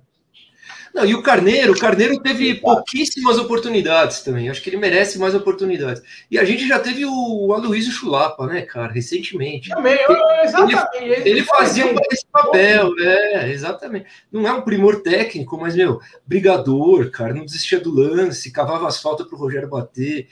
Não, 0.94 1.04
e 1.04 1.14
o 1.14 1.22
Carneiro, 1.22 1.72
o 1.72 1.78
Carneiro 1.78 2.20
teve 2.20 2.54
pouquíssimas 2.54 3.38
oportunidades 3.38 4.22
também. 4.22 4.48
Acho 4.48 4.60
que 4.60 4.70
ele 4.70 4.76
merece 4.76 5.18
mais 5.18 5.34
oportunidades. 5.34 6.02
E 6.30 6.38
a 6.38 6.44
gente 6.44 6.66
já 6.66 6.78
teve 6.78 7.04
o 7.06 7.52
Aloysio 7.52 7.92
Chulapa, 7.92 8.46
né, 8.46 8.62
cara, 8.62 8.92
recentemente. 8.92 9.68
Também, 9.68 9.98
exatamente. 10.42 10.96
Ele, 10.96 11.28
ele 11.28 11.44
fazia 11.44 11.84
esse 12.10 12.26
papel, 12.26 12.92
é, 12.98 13.50
exatamente. 13.50 14.06
Não 14.32 14.46
é 14.46 14.52
um 14.52 14.62
primor 14.62 15.00
técnico, 15.00 15.58
mas, 15.58 15.76
meu, 15.76 16.00
brigador, 16.26 17.10
cara, 17.10 17.34
não 17.34 17.44
desistia 17.44 17.78
do 17.78 17.92
lance, 17.92 18.50
cavava 18.50 18.88
as 18.88 19.00
faltas 19.00 19.26
pro 19.26 19.38
Rogério 19.38 19.68
bater. 19.68 20.28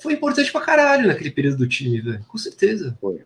Foi 0.00 0.12
importante 0.14 0.50
pra 0.50 0.60
caralho 0.60 1.06
naquele 1.06 1.30
período 1.30 1.58
do 1.58 1.68
time, 1.68 2.00
velho, 2.00 2.24
com 2.26 2.38
certeza. 2.38 2.96
Foi. 3.00 3.22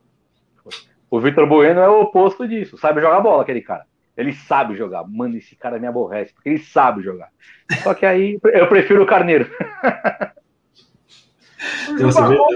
O 1.11 1.21
Vitor 1.21 1.47
Bueno 1.47 1.81
é 1.81 1.89
o 1.89 2.03
oposto 2.03 2.47
disso, 2.47 2.77
sabe 2.77 3.01
jogar 3.01 3.21
bola, 3.21 3.43
aquele 3.43 3.61
cara. 3.61 3.87
Ele 4.17 4.33
sabe 4.33 4.77
jogar. 4.77 5.05
Mano, 5.09 5.37
esse 5.37 5.57
cara 5.57 5.79
me 5.79 5.87
aborrece, 5.87 6.33
porque 6.33 6.49
ele 6.49 6.59
sabe 6.59 7.03
jogar. 7.03 7.31
Só 7.83 7.95
que 7.95 8.07
aí 8.07 8.39
eu 8.43 8.69
prefiro 8.69 9.03
o 9.03 9.07
Carneiro. 9.07 9.51
Juba, 11.99 12.37
qual, 12.37 12.49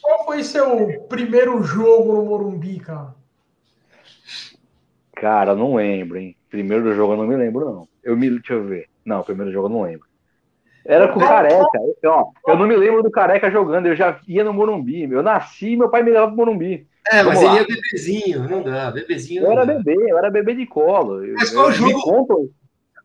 qual 0.00 0.24
foi 0.24 0.42
seu 0.42 1.02
primeiro 1.08 1.62
jogo 1.62 2.14
no 2.14 2.24
Morumbi, 2.24 2.78
cara? 2.78 3.14
Cara, 5.16 5.54
não 5.54 5.74
lembro, 5.74 6.18
hein? 6.18 6.36
Primeiro 6.48 6.94
jogo 6.94 7.14
eu 7.14 7.16
não 7.16 7.26
me 7.26 7.36
lembro, 7.36 7.64
não. 7.64 7.88
Eu 8.04 8.16
me, 8.16 8.30
deixa 8.30 8.52
eu 8.52 8.64
ver. 8.64 8.86
Não, 9.04 9.22
primeiro 9.22 9.50
jogo 9.50 9.66
eu 9.66 9.72
não 9.72 9.82
lembro. 9.82 10.06
Era 10.84 11.08
com 11.08 11.18
o 11.18 11.22
Careca. 11.22 11.78
Eu, 12.00 12.10
ó, 12.12 12.30
eu 12.46 12.56
não 12.56 12.66
me 12.66 12.76
lembro 12.76 13.02
do 13.02 13.10
Careca 13.10 13.50
jogando. 13.50 13.86
Eu 13.86 13.96
já 13.96 14.20
ia 14.28 14.44
no 14.44 14.52
Morumbi. 14.52 15.02
Eu 15.10 15.22
nasci 15.22 15.76
meu 15.76 15.90
pai 15.90 16.02
me 16.02 16.10
levava 16.10 16.28
pro 16.28 16.36
Morumbi. 16.36 16.86
É, 17.12 17.22
mas 17.22 17.40
ele 17.40 17.58
é 17.58 17.64
bebezinho, 17.64 18.48
não 18.48 18.62
dá. 18.62 18.90
Bebezinho. 18.90 19.44
eu 19.44 19.52
era 19.52 19.64
dá. 19.64 19.74
bebê, 19.74 20.10
eu 20.10 20.18
era 20.18 20.30
bebê 20.30 20.54
de 20.54 20.66
colo. 20.66 21.22
Mas 21.34 21.50
qual 21.50 21.66
eu, 21.66 21.72
jogo. 21.72 22.52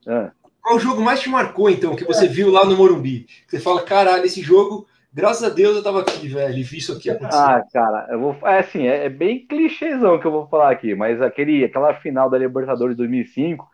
É. 0.07 0.31
Qual 0.61 0.79
jogo 0.79 1.01
mais 1.01 1.19
te 1.19 1.29
marcou, 1.29 1.69
então, 1.69 1.95
que 1.95 2.05
você 2.05 2.27
viu 2.27 2.51
lá 2.51 2.65
no 2.65 2.77
Morumbi? 2.77 3.25
Você 3.47 3.59
fala, 3.59 3.81
caralho, 3.81 4.25
esse 4.25 4.41
jogo, 4.41 4.87
graças 5.11 5.43
a 5.43 5.49
Deus 5.49 5.75
eu 5.75 5.83
tava 5.83 6.01
aqui, 6.01 6.27
velho, 6.27 6.57
e 6.57 6.63
vi 6.63 6.77
isso 6.77 6.93
aqui 6.93 7.09
acontecer. 7.09 7.37
Ah, 7.37 7.63
cara, 7.73 8.07
eu 8.11 8.19
vou. 8.19 8.37
É 8.43 8.59
assim, 8.59 8.87
é, 8.87 9.05
é 9.05 9.09
bem 9.09 9.45
clichêzão 9.47 10.19
que 10.19 10.25
eu 10.25 10.31
vou 10.31 10.47
falar 10.47 10.71
aqui, 10.71 10.93
mas 10.93 11.21
aquele, 11.21 11.63
aquela 11.63 11.93
final 11.95 12.29
da 12.29 12.37
Libertadores 12.37 12.95
2005 12.95 13.67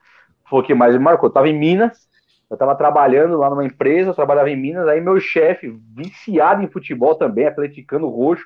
foi 0.50 0.60
o 0.62 0.64
que 0.64 0.74
mais 0.74 0.94
me 0.94 1.00
marcou. 1.00 1.28
Eu 1.28 1.34
tava 1.34 1.50
em 1.50 1.58
Minas, 1.58 2.08
eu 2.50 2.56
tava 2.56 2.74
trabalhando 2.76 3.38
lá 3.38 3.50
numa 3.50 3.66
empresa, 3.66 4.12
eu 4.12 4.16
trabalhava 4.16 4.50
em 4.50 4.56
Minas, 4.56 4.88
aí 4.88 5.02
meu 5.02 5.20
chefe, 5.20 5.78
viciado 5.94 6.64
em 6.64 6.70
futebol 6.70 7.16
também, 7.16 7.46
atleticano 7.46 8.08
roxo, 8.08 8.46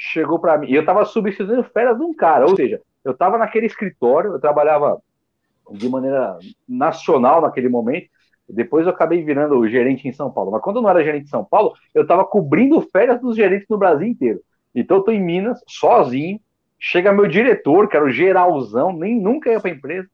chegou 0.00 0.38
para 0.38 0.56
mim. 0.56 0.68
E 0.68 0.74
eu 0.74 0.80
estava 0.80 1.04
substituindo 1.04 1.62
férias 1.62 1.98
de 1.98 2.02
um 2.02 2.14
cara, 2.14 2.46
ou 2.46 2.56
seja, 2.56 2.80
eu 3.04 3.12
estava 3.12 3.36
naquele 3.36 3.66
escritório, 3.66 4.32
eu 4.32 4.40
trabalhava 4.40 5.00
de 5.70 5.88
maneira 5.88 6.38
nacional 6.66 7.42
naquele 7.42 7.68
momento. 7.68 8.08
Depois 8.48 8.86
eu 8.86 8.92
acabei 8.92 9.22
virando 9.22 9.58
o 9.58 9.68
gerente 9.68 10.08
em 10.08 10.12
São 10.12 10.30
Paulo. 10.30 10.50
Mas 10.50 10.62
quando 10.62 10.76
eu 10.76 10.82
não 10.82 10.90
era 10.90 11.04
gerente 11.04 11.24
de 11.24 11.30
São 11.30 11.44
Paulo, 11.44 11.74
eu 11.94 12.02
estava 12.02 12.24
cobrindo 12.24 12.80
férias 12.80 13.20
dos 13.20 13.36
gerentes 13.36 13.68
no 13.68 13.78
Brasil 13.78 14.06
inteiro. 14.08 14.40
Então 14.74 14.96
eu 14.96 15.00
estou 15.00 15.14
em 15.14 15.22
Minas, 15.22 15.62
sozinho. 15.68 16.40
Chega 16.78 17.12
meu 17.12 17.28
diretor, 17.28 17.86
que 17.86 17.96
era 17.96 18.06
o 18.06 18.10
geralzão, 18.10 18.92
nem 18.92 19.20
nunca 19.20 19.50
ia 19.50 19.60
para 19.60 19.70
a 19.70 19.74
empresa. 19.74 20.08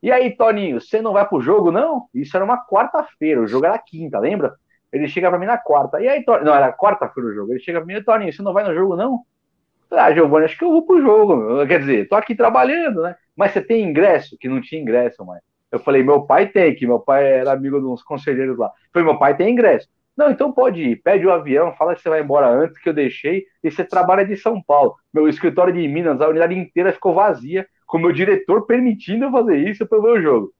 E 0.00 0.12
aí, 0.12 0.36
Toninho, 0.36 0.80
você 0.80 1.02
não 1.02 1.12
vai 1.12 1.26
pro 1.26 1.40
jogo, 1.40 1.72
não? 1.72 2.04
Isso 2.14 2.36
era 2.36 2.44
uma 2.44 2.64
quarta-feira, 2.64 3.42
o 3.42 3.46
jogo 3.46 3.66
era 3.66 3.76
quinta, 3.76 4.20
lembra? 4.20 4.54
Ele 4.96 5.08
chega 5.08 5.28
pra 5.28 5.38
mim 5.38 5.46
na 5.46 5.58
quarta. 5.58 6.00
E 6.00 6.08
aí, 6.08 6.24
Tony? 6.24 6.44
Não, 6.44 6.54
era 6.54 6.72
quarta-feira 6.72 7.28
o 7.28 7.34
jogo. 7.34 7.52
Ele 7.52 7.60
chega 7.60 7.80
pra 7.80 7.86
mim, 7.86 8.02
Toninho, 8.02 8.32
você 8.32 8.42
não 8.42 8.52
vai 8.52 8.64
no 8.64 8.74
jogo, 8.74 8.96
não? 8.96 9.20
Ah, 9.90 10.12
Giovanni, 10.12 10.46
acho 10.46 10.58
que 10.58 10.64
eu 10.64 10.70
vou 10.70 10.86
pro 10.86 11.00
jogo. 11.00 11.66
Quer 11.66 11.80
dizer, 11.80 12.08
tô 12.08 12.16
aqui 12.16 12.34
trabalhando, 12.34 13.02
né? 13.02 13.14
Mas 13.36 13.52
você 13.52 13.60
tem 13.60 13.84
ingresso? 13.84 14.36
Que 14.40 14.48
não 14.48 14.60
tinha 14.60 14.80
ingresso, 14.80 15.24
mãe. 15.24 15.38
Eu 15.70 15.78
falei, 15.78 16.02
meu 16.02 16.22
pai 16.22 16.46
tem, 16.46 16.74
que 16.74 16.86
meu 16.86 16.98
pai 16.98 17.24
era 17.40 17.52
amigo 17.52 17.78
de 17.78 17.86
uns 17.86 18.02
conselheiros 18.02 18.56
lá. 18.56 18.66
Eu 18.68 18.90
falei, 18.92 19.08
meu 19.08 19.18
pai 19.18 19.36
tem 19.36 19.52
ingresso. 19.52 19.86
Não, 20.16 20.30
então 20.30 20.50
pode 20.50 20.82
ir. 20.82 20.96
Pede 21.02 21.26
o 21.26 21.32
avião, 21.32 21.74
fala 21.74 21.94
que 21.94 22.00
você 22.00 22.08
vai 22.08 22.22
embora 22.22 22.48
antes 22.48 22.78
que 22.78 22.88
eu 22.88 22.94
deixei 22.94 23.44
e 23.62 23.70
você 23.70 23.84
trabalha 23.84 24.24
de 24.24 24.34
São 24.36 24.62
Paulo. 24.62 24.96
Meu 25.12 25.28
escritório 25.28 25.74
de 25.74 25.86
Minas, 25.86 26.20
a 26.20 26.28
unidade 26.28 26.54
inteira 26.54 26.92
ficou 26.92 27.12
vazia, 27.12 27.66
com 27.86 27.98
meu 27.98 28.12
diretor 28.12 28.66
permitindo 28.66 29.26
eu 29.26 29.30
fazer 29.30 29.58
isso 29.58 29.86
para 29.86 30.00
ver 30.00 30.08
o 30.08 30.22
jogo 30.22 30.52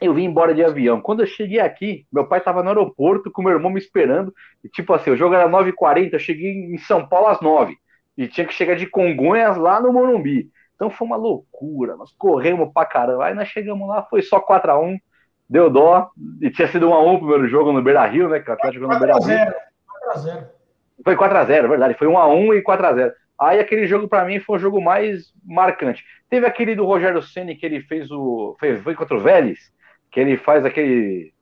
eu 0.00 0.14
vim 0.14 0.24
embora 0.24 0.54
de 0.54 0.64
avião. 0.64 1.00
Quando 1.00 1.20
eu 1.20 1.26
cheguei 1.26 1.60
aqui, 1.60 2.06
meu 2.12 2.26
pai 2.26 2.38
estava 2.38 2.62
no 2.62 2.68
aeroporto 2.68 3.30
com 3.30 3.42
meu 3.42 3.52
irmão 3.52 3.70
me 3.70 3.78
esperando. 3.78 4.32
E, 4.64 4.68
tipo 4.68 4.92
assim, 4.92 5.10
o 5.10 5.16
jogo 5.16 5.34
era 5.34 5.48
9h40, 5.48 6.12
eu 6.12 6.18
cheguei 6.18 6.50
em 6.50 6.78
São 6.78 7.06
Paulo 7.06 7.28
às 7.28 7.40
9 7.40 7.76
E 8.16 8.26
tinha 8.26 8.46
que 8.46 8.54
chegar 8.54 8.76
de 8.76 8.86
Congonhas 8.86 9.56
lá 9.56 9.80
no 9.80 9.92
Morumbi. 9.92 10.50
Então 10.74 10.88
foi 10.90 11.06
uma 11.06 11.16
loucura, 11.16 11.96
nós 11.96 12.12
corremos 12.16 12.72
pra 12.72 12.86
caramba. 12.86 13.26
Aí 13.26 13.34
nós 13.34 13.48
chegamos 13.48 13.86
lá, 13.86 14.02
foi 14.02 14.22
só 14.22 14.40
4x1, 14.40 14.98
deu 15.48 15.68
dó. 15.68 16.10
E 16.40 16.50
tinha 16.50 16.68
sido 16.68 16.88
1x1 16.88 17.14
o 17.14 17.18
primeiro 17.18 17.48
jogo 17.48 17.72
no 17.72 17.82
Beira 17.82 18.06
Rio, 18.06 18.28
né? 18.28 18.40
Que 18.40 18.50
o 18.50 18.54
Atlético 18.54 18.82
jogou 18.82 18.94
no 18.94 19.04
Beira 19.04 19.18
Rio. 19.18 19.54
4x0. 20.14 20.46
Foi 21.04 21.16
4x0, 21.16 21.68
verdade. 21.68 21.94
Foi 21.94 22.08
1x1 22.08 22.58
e 22.58 22.62
4x0. 22.62 23.12
Aí 23.40 23.58
aquele 23.58 23.86
jogo 23.86 24.06
para 24.06 24.24
mim 24.26 24.38
foi 24.38 24.56
o 24.56 24.60
jogo 24.60 24.82
mais 24.82 25.32
marcante. 25.42 26.04
Teve 26.28 26.46
aquele 26.46 26.76
do 26.76 26.84
Rogério 26.84 27.22
Ceni 27.22 27.56
que 27.56 27.64
ele 27.64 27.80
fez 27.80 28.10
o 28.10 28.54
foi, 28.60 28.76
foi 28.76 28.94
contra 28.94 29.16
o 29.16 29.20
Vélez, 29.20 29.72
que 30.10 30.20
ele 30.20 30.36
faz 30.36 30.64
aquele 30.64 31.32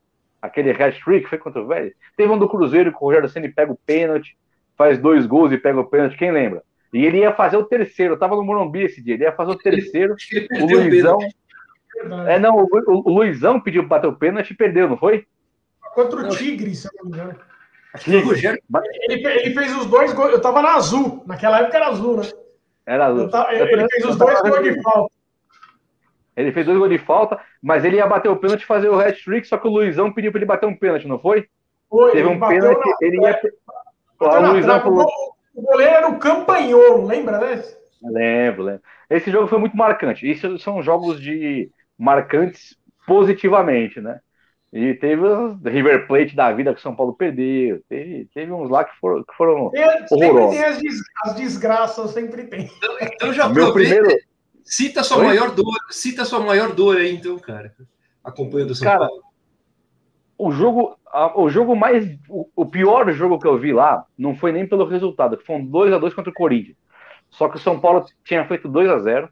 aquele 0.40 0.70
hat-trick, 0.70 1.28
foi 1.28 1.38
contra 1.38 1.60
o 1.60 1.66
Vélez. 1.66 1.94
Teve 2.16 2.32
um 2.32 2.38
do 2.38 2.48
Cruzeiro 2.48 2.90
que 2.92 2.96
o 2.96 3.00
Rogério 3.00 3.28
Ceni 3.28 3.48
pega 3.48 3.72
o 3.72 3.78
pênalti, 3.84 4.36
faz 4.76 4.98
dois 4.98 5.26
gols 5.26 5.52
e 5.52 5.58
pega 5.58 5.80
o 5.80 5.84
pênalti, 5.84 6.16
quem 6.16 6.30
lembra? 6.30 6.62
E 6.92 7.04
ele 7.04 7.18
ia 7.18 7.34
fazer 7.34 7.56
o 7.56 7.64
terceiro, 7.64 8.14
eu 8.14 8.18
tava 8.18 8.36
no 8.36 8.44
Morumbi 8.44 8.84
esse 8.84 9.02
dia, 9.02 9.14
ele 9.14 9.24
ia 9.24 9.32
fazer 9.32 9.50
o 9.50 9.58
terceiro, 9.58 10.14
o 10.60 10.66
Luizão... 10.66 11.18
É, 12.28 12.38
não, 12.38 12.56
o, 12.56 12.68
o, 12.70 13.10
o 13.10 13.12
Luizão 13.12 13.60
pediu 13.60 13.82
para 13.88 13.96
bater 13.96 14.06
o 14.06 14.16
pênalti 14.16 14.52
e 14.52 14.56
perdeu, 14.56 14.88
não 14.88 14.96
foi? 14.96 15.26
Contra 15.94 16.20
o 16.20 16.28
Tigre, 16.28 16.72
se 16.72 16.88
não 16.96 17.10
me 17.10 17.10
engano. 17.10 17.34
Ele, 18.06 19.26
ele, 19.26 19.54
fez 19.54 19.76
os 19.76 19.86
dois 19.86 20.12
gols. 20.12 20.32
Eu 20.32 20.40
tava 20.40 20.62
na 20.62 20.74
azul. 20.74 21.24
Naquela 21.26 21.60
época 21.60 21.76
era 21.76 21.88
azul, 21.88 22.18
né? 22.18 22.22
Era 22.86 23.06
azul. 23.06 23.30
Ele 23.50 23.88
fez 23.88 24.04
os 24.04 24.16
dois 24.16 24.40
gols 24.40 24.62
de 24.62 24.82
falta. 24.82 25.17
Ele 26.38 26.52
fez 26.52 26.64
dois 26.64 26.78
gols 26.78 26.90
de 26.90 26.98
falta, 26.98 27.38
mas 27.60 27.84
ele 27.84 27.96
ia 27.96 28.06
bater 28.06 28.28
o 28.28 28.36
pênalti 28.36 28.62
e 28.62 28.66
fazer 28.66 28.88
o 28.88 28.98
hat-trick, 28.98 29.46
só 29.46 29.58
que 29.58 29.66
o 29.66 29.70
Luizão 29.70 30.12
pediu 30.12 30.30
para 30.30 30.38
ele 30.38 30.46
bater 30.46 30.66
um 30.66 30.76
pênalti, 30.76 31.08
não 31.08 31.18
foi? 31.18 31.46
Foi. 31.90 32.12
Teve 32.12 32.28
um 32.28 32.38
pênalti, 32.38 32.86
na, 32.86 32.96
ele 33.00 33.20
ia. 33.20 33.40
O 34.20 34.52
Luizão 34.52 34.80
falou. 34.80 35.06
O 35.54 35.62
goleiro 35.62 35.92
era 35.92 36.08
o 36.08 36.18
Campanholo, 36.18 37.04
lembra, 37.04 37.38
né? 37.38 37.62
Lembro, 38.00 38.62
lembro. 38.62 38.82
Esse 39.10 39.30
jogo 39.30 39.48
foi 39.48 39.58
muito 39.58 39.76
marcante. 39.76 40.30
Isso 40.30 40.56
são 40.60 40.80
jogos 40.80 41.20
de 41.20 41.68
marcantes 41.98 42.76
positivamente, 43.04 44.00
né? 44.00 44.20
E 44.72 44.94
teve 44.94 45.22
os 45.22 45.60
River 45.64 46.06
Plate 46.06 46.36
da 46.36 46.52
vida 46.52 46.72
que 46.72 46.78
o 46.78 46.82
São 46.82 46.94
Paulo 46.94 47.14
perdeu. 47.14 47.80
Teve, 47.88 48.28
teve 48.34 48.52
uns 48.52 48.70
lá 48.70 48.84
que 48.84 48.94
foram, 49.00 49.24
que 49.24 49.34
foram 49.34 49.72
horrorosos. 50.10 50.10
Sempre 50.10 50.48
tem 50.50 50.64
as, 50.64 50.78
des, 50.78 51.00
as, 51.24 51.34
desgraças, 51.34 52.10
sempre 52.10 52.44
tem. 52.44 52.70
Então, 52.76 52.96
então 53.00 53.32
já 53.32 53.48
Meu 53.48 53.72
primeiro... 53.72 54.06
Cita 54.68 55.00
a 55.00 55.04
sua 55.04 55.18
Oi? 55.18 55.24
maior 55.24 55.54
dor. 55.54 55.78
Cita 55.88 56.26
sua 56.26 56.40
maior 56.40 56.74
dor 56.74 56.98
aí, 56.98 57.14
então, 57.14 57.38
cara. 57.38 57.74
Acompanhando 58.22 58.72
o 58.72 58.74
São 58.74 58.86
cara, 58.86 59.08
Paulo. 59.08 59.22
O 60.36 60.52
jogo, 60.52 60.94
o 61.36 61.48
jogo 61.48 61.74
mais. 61.74 62.06
O, 62.28 62.66
pior 62.66 63.10
jogo 63.12 63.38
que 63.38 63.46
eu 63.46 63.58
vi 63.58 63.72
lá 63.72 64.04
não 64.16 64.36
foi 64.36 64.52
nem 64.52 64.66
pelo 64.66 64.84
resultado, 64.84 65.40
foi 65.44 65.56
um 65.56 65.64
2 65.64 65.94
a 65.94 65.98
2 65.98 66.12
contra 66.12 66.30
o 66.30 66.34
Corinthians. 66.34 66.76
Só 67.30 67.48
que 67.48 67.56
o 67.56 67.60
São 67.60 67.80
Paulo 67.80 68.04
tinha 68.22 68.44
feito 68.46 68.68
2 68.68 68.90
a 68.90 68.98
0 68.98 69.28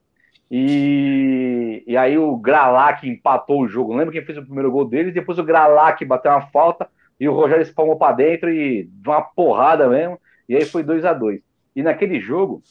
e, 0.51 1.85
e 1.87 1.97
aí 1.99 2.17
o 2.17 2.35
Gralac 2.37 3.07
empatou 3.07 3.61
o 3.61 3.69
jogo. 3.69 3.95
Lembra 3.95 4.13
quem 4.13 4.25
fez 4.25 4.39
o 4.39 4.43
primeiro 4.43 4.73
gol 4.73 4.89
deles? 4.89 5.13
Depois 5.13 5.39
o 5.39 5.45
Gralac 5.45 6.03
bateu 6.07 6.33
uma 6.33 6.47
falta 6.49 6.89
e 7.21 7.29
o 7.29 7.35
Rogério 7.35 7.63
espalmou 7.63 7.97
para 7.97 8.17
dentro 8.17 8.51
e 8.51 8.85
de 8.85 9.09
uma 9.09 9.21
porrada 9.21 9.87
mesmo. 9.87 10.19
E 10.49 10.57
aí 10.57 10.65
foi 10.65 10.83
2 10.83 11.05
a 11.05 11.13
2 11.13 11.43
E 11.75 11.83
naquele 11.83 12.21
jogo, 12.21 12.63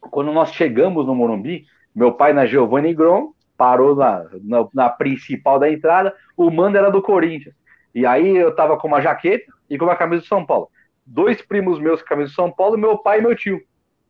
quando 0.00 0.32
nós 0.32 0.52
chegamos 0.52 1.04
no 1.04 1.14
Morumbi, 1.14 1.66
meu 1.96 2.12
pai 2.12 2.32
na 2.32 2.46
Giovanni 2.46 2.94
Grom 2.94 3.32
parou 3.56 3.96
na, 3.96 4.24
na, 4.44 4.68
na, 4.72 4.88
principal 4.88 5.58
da 5.58 5.68
entrada, 5.68 6.14
o 6.36 6.50
mando 6.50 6.78
era 6.78 6.90
do 6.90 7.02
Corinthians. 7.02 7.54
E 7.94 8.06
aí 8.06 8.36
eu 8.36 8.54
tava 8.54 8.76
com 8.76 8.86
uma 8.86 9.00
jaqueta 9.00 9.50
e 9.68 9.78
com 9.78 9.86
uma 9.86 9.96
camisa 9.96 10.22
do 10.22 10.28
São 10.28 10.44
Paulo. 10.44 10.68
Dois 11.04 11.42
primos 11.42 11.80
meus 11.80 12.02
com 12.02 12.08
camisa 12.08 12.30
do 12.30 12.34
São 12.34 12.52
Paulo, 12.52 12.76
meu 12.76 12.98
pai 12.98 13.18
e 13.18 13.22
meu 13.22 13.34
tio 13.34 13.60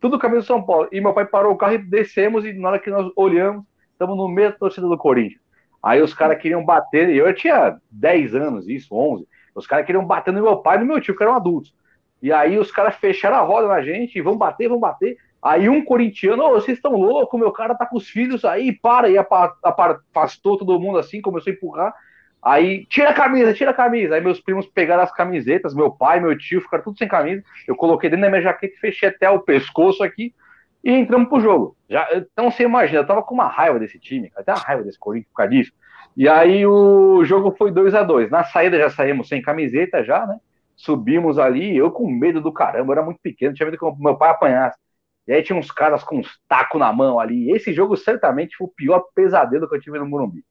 tudo 0.01 0.18
caminho 0.18 0.41
de 0.41 0.47
São 0.47 0.62
Paulo. 0.62 0.89
E 0.93 1.01
meu 1.01 1.12
pai 1.12 1.26
parou 1.26 1.53
o 1.53 1.57
carro 1.57 1.74
e 1.74 1.78
descemos, 1.78 2.45
e 2.45 2.53
na 2.53 2.70
hora 2.70 2.78
que 2.78 2.91
nós 2.91 3.11
olhamos, 3.16 3.64
estamos 3.93 4.16
no 4.16 4.28
meio 4.28 4.51
da 4.51 4.57
torcida 4.57 4.87
do 4.87 4.97
Corinthians. 4.97 5.41
Aí 5.82 6.01
os 6.03 6.14
caras 6.14 6.41
queriam 6.41 6.64
bater, 6.64 7.09
e 7.09 7.18
eu 7.18 7.32
tinha 7.34 7.78
10 7.91 8.34
anos, 8.34 8.68
isso, 8.68 8.95
11. 8.95 9.26
Os 9.55 9.66
caras 9.66 9.87
queriam 9.87 10.05
bater 10.05 10.32
no 10.32 10.43
meu 10.43 10.57
pai 10.59 10.76
e 10.76 10.80
no 10.80 10.87
meu 10.87 11.01
tio, 11.01 11.16
que 11.16 11.22
eram 11.22 11.34
adultos. 11.34 11.74
E 12.22 12.32
aí 12.32 12.59
os 12.59 12.70
caras 12.70 12.97
fecharam 12.97 13.37
a 13.37 13.41
roda 13.41 13.68
na 13.68 13.82
gente, 13.82 14.18
e 14.18 14.22
vão 14.22 14.37
bater, 14.37 14.68
vão 14.68 14.78
bater. 14.78 15.16
Aí 15.47 15.68
um 15.68 15.84
corintiano, 15.84 16.42
oh, 16.42 16.51
vocês 16.55 16.76
estão 16.76 16.90
loucos, 16.90 17.38
meu 17.38 17.53
cara 17.53 17.72
tá 17.76 17.86
com 17.86 17.97
os 17.97 18.09
filhos 18.09 18.44
aí, 18.44 18.72
para, 18.72 19.09
e 19.09 19.16
afastou 19.16 20.59
todo 20.59 20.80
mundo 20.80 20.99
assim, 20.99 21.20
começou 21.20 21.53
a 21.53 21.55
empurrar. 21.55 21.94
Aí, 22.42 22.84
tira 22.86 23.11
a 23.11 23.14
camisa, 23.14 23.55
tira 23.55 23.70
a 23.70 23.74
camisa. 23.74 24.16
Aí 24.16 24.20
meus 24.20 24.40
primos 24.40 24.66
pegaram 24.66 25.05
as 25.05 25.12
camisetas, 25.12 25.72
meu 25.72 25.88
pai, 25.88 26.18
meu 26.18 26.36
tio, 26.36 26.61
ficaram 26.61 26.82
tudo 26.82 26.99
sem 26.99 27.07
camisa. 27.07 27.44
Eu 27.64 27.76
coloquei 27.76 28.11
dentro 28.11 28.24
da 28.24 28.28
minha 28.28 28.42
jaqueta 28.42 28.74
e 28.74 28.78
fechei 28.78 29.09
até 29.09 29.30
o 29.30 29.38
pescoço 29.38 30.03
aqui 30.03 30.34
e 30.82 30.90
entramos 30.90 31.28
pro 31.28 31.40
jogo. 31.40 31.76
Já, 31.88 32.09
então 32.12 32.51
você 32.51 32.64
imagina, 32.64 33.01
eu 33.01 33.07
tava 33.07 33.22
com 33.22 33.34
uma 33.34 33.47
raiva 33.47 33.78
desse 33.78 34.01
time, 34.01 34.32
até 34.36 34.53
uma 34.53 34.61
raiva 34.61 34.82
desse 34.82 34.99
Corinthians 34.99 35.30
por 35.30 35.36
causa 35.36 35.51
disso. 35.53 35.72
E 36.16 36.28
aí 36.28 36.66
o 36.66 37.24
jogo 37.24 37.55
foi 37.57 37.70
2 37.70 37.94
a 37.94 38.03
2 38.03 38.30
Na 38.30 38.42
saída 38.42 38.78
já 38.78 38.90
saímos 38.90 39.28
sem 39.28 39.40
camiseta 39.40 40.03
já, 40.03 40.26
né? 40.26 40.38
Subimos 40.74 41.38
ali, 41.38 41.76
eu 41.76 41.92
com 41.92 42.11
medo 42.11 42.40
do 42.40 42.53
caramba, 42.53 42.88
eu 42.88 42.97
era 42.97 43.05
muito 43.05 43.20
pequeno, 43.22 43.55
tinha 43.55 43.66
medo 43.66 43.78
que 43.78 44.03
meu 44.03 44.16
pai 44.16 44.30
apanhasse. 44.30 44.86
E 45.26 45.32
aí 45.32 45.42
tinha 45.42 45.58
uns 45.58 45.70
caras 45.70 46.04
com 46.04 46.18
uns 46.18 46.40
tacos 46.48 46.78
na 46.78 46.92
mão 46.92 47.18
ali. 47.18 47.50
Esse 47.50 47.72
jogo 47.72 47.96
certamente 47.96 48.56
foi 48.56 48.66
o 48.66 48.72
pior 48.74 49.04
pesadelo 49.14 49.68
que 49.68 49.74
eu 49.74 49.80
tive 49.80 49.98
no 49.98 50.06
Morumbi. 50.06 50.44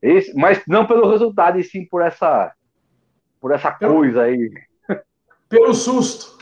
Esse, 0.00 0.34
mas 0.34 0.62
não 0.66 0.86
pelo 0.86 1.08
resultado, 1.08 1.58
e 1.58 1.64
sim 1.64 1.86
por 1.86 2.02
essa, 2.02 2.52
por 3.40 3.52
essa 3.52 3.70
pelo, 3.70 3.94
coisa 3.94 4.22
aí. 4.22 4.50
Pelo 5.48 5.74
susto. 5.74 6.38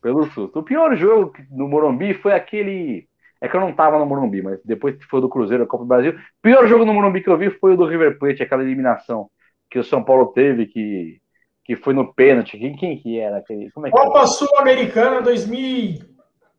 Pelo 0.00 0.24
susto. 0.30 0.58
O 0.58 0.62
pior 0.62 0.96
jogo 0.96 1.32
no 1.50 1.68
Morumbi 1.68 2.14
foi 2.14 2.32
aquele. 2.32 3.06
É 3.40 3.48
que 3.48 3.54
eu 3.54 3.60
não 3.60 3.72
tava 3.72 3.98
no 3.98 4.06
Morumbi, 4.06 4.42
mas 4.42 4.58
depois 4.64 4.96
que 4.96 5.04
foi 5.04 5.20
do 5.20 5.28
Cruzeiro, 5.28 5.62
a 5.62 5.66
Copa 5.66 5.84
do 5.84 5.88
Brasil. 5.88 6.12
O 6.12 6.42
pior 6.42 6.66
jogo 6.66 6.84
no 6.84 6.94
Morumbi 6.94 7.22
que 7.22 7.28
eu 7.28 7.38
vi 7.38 7.50
foi 7.50 7.74
o 7.74 7.76
do 7.76 7.86
River 7.86 8.18
Plate, 8.18 8.42
aquela 8.42 8.62
eliminação 8.62 9.30
que 9.70 9.78
o 9.78 9.84
São 9.84 10.02
Paulo 10.02 10.28
teve, 10.28 10.66
que, 10.66 11.20
que 11.64 11.76
foi 11.76 11.94
no 11.94 12.12
pênalti. 12.14 12.58
Quem, 12.58 12.74
quem 12.74 12.98
que 12.98 13.18
era? 13.18 13.44
Como 13.74 13.86
é 13.86 13.90
que 13.90 13.96
Copa 13.96 14.26
Sul-Americana 14.26 15.22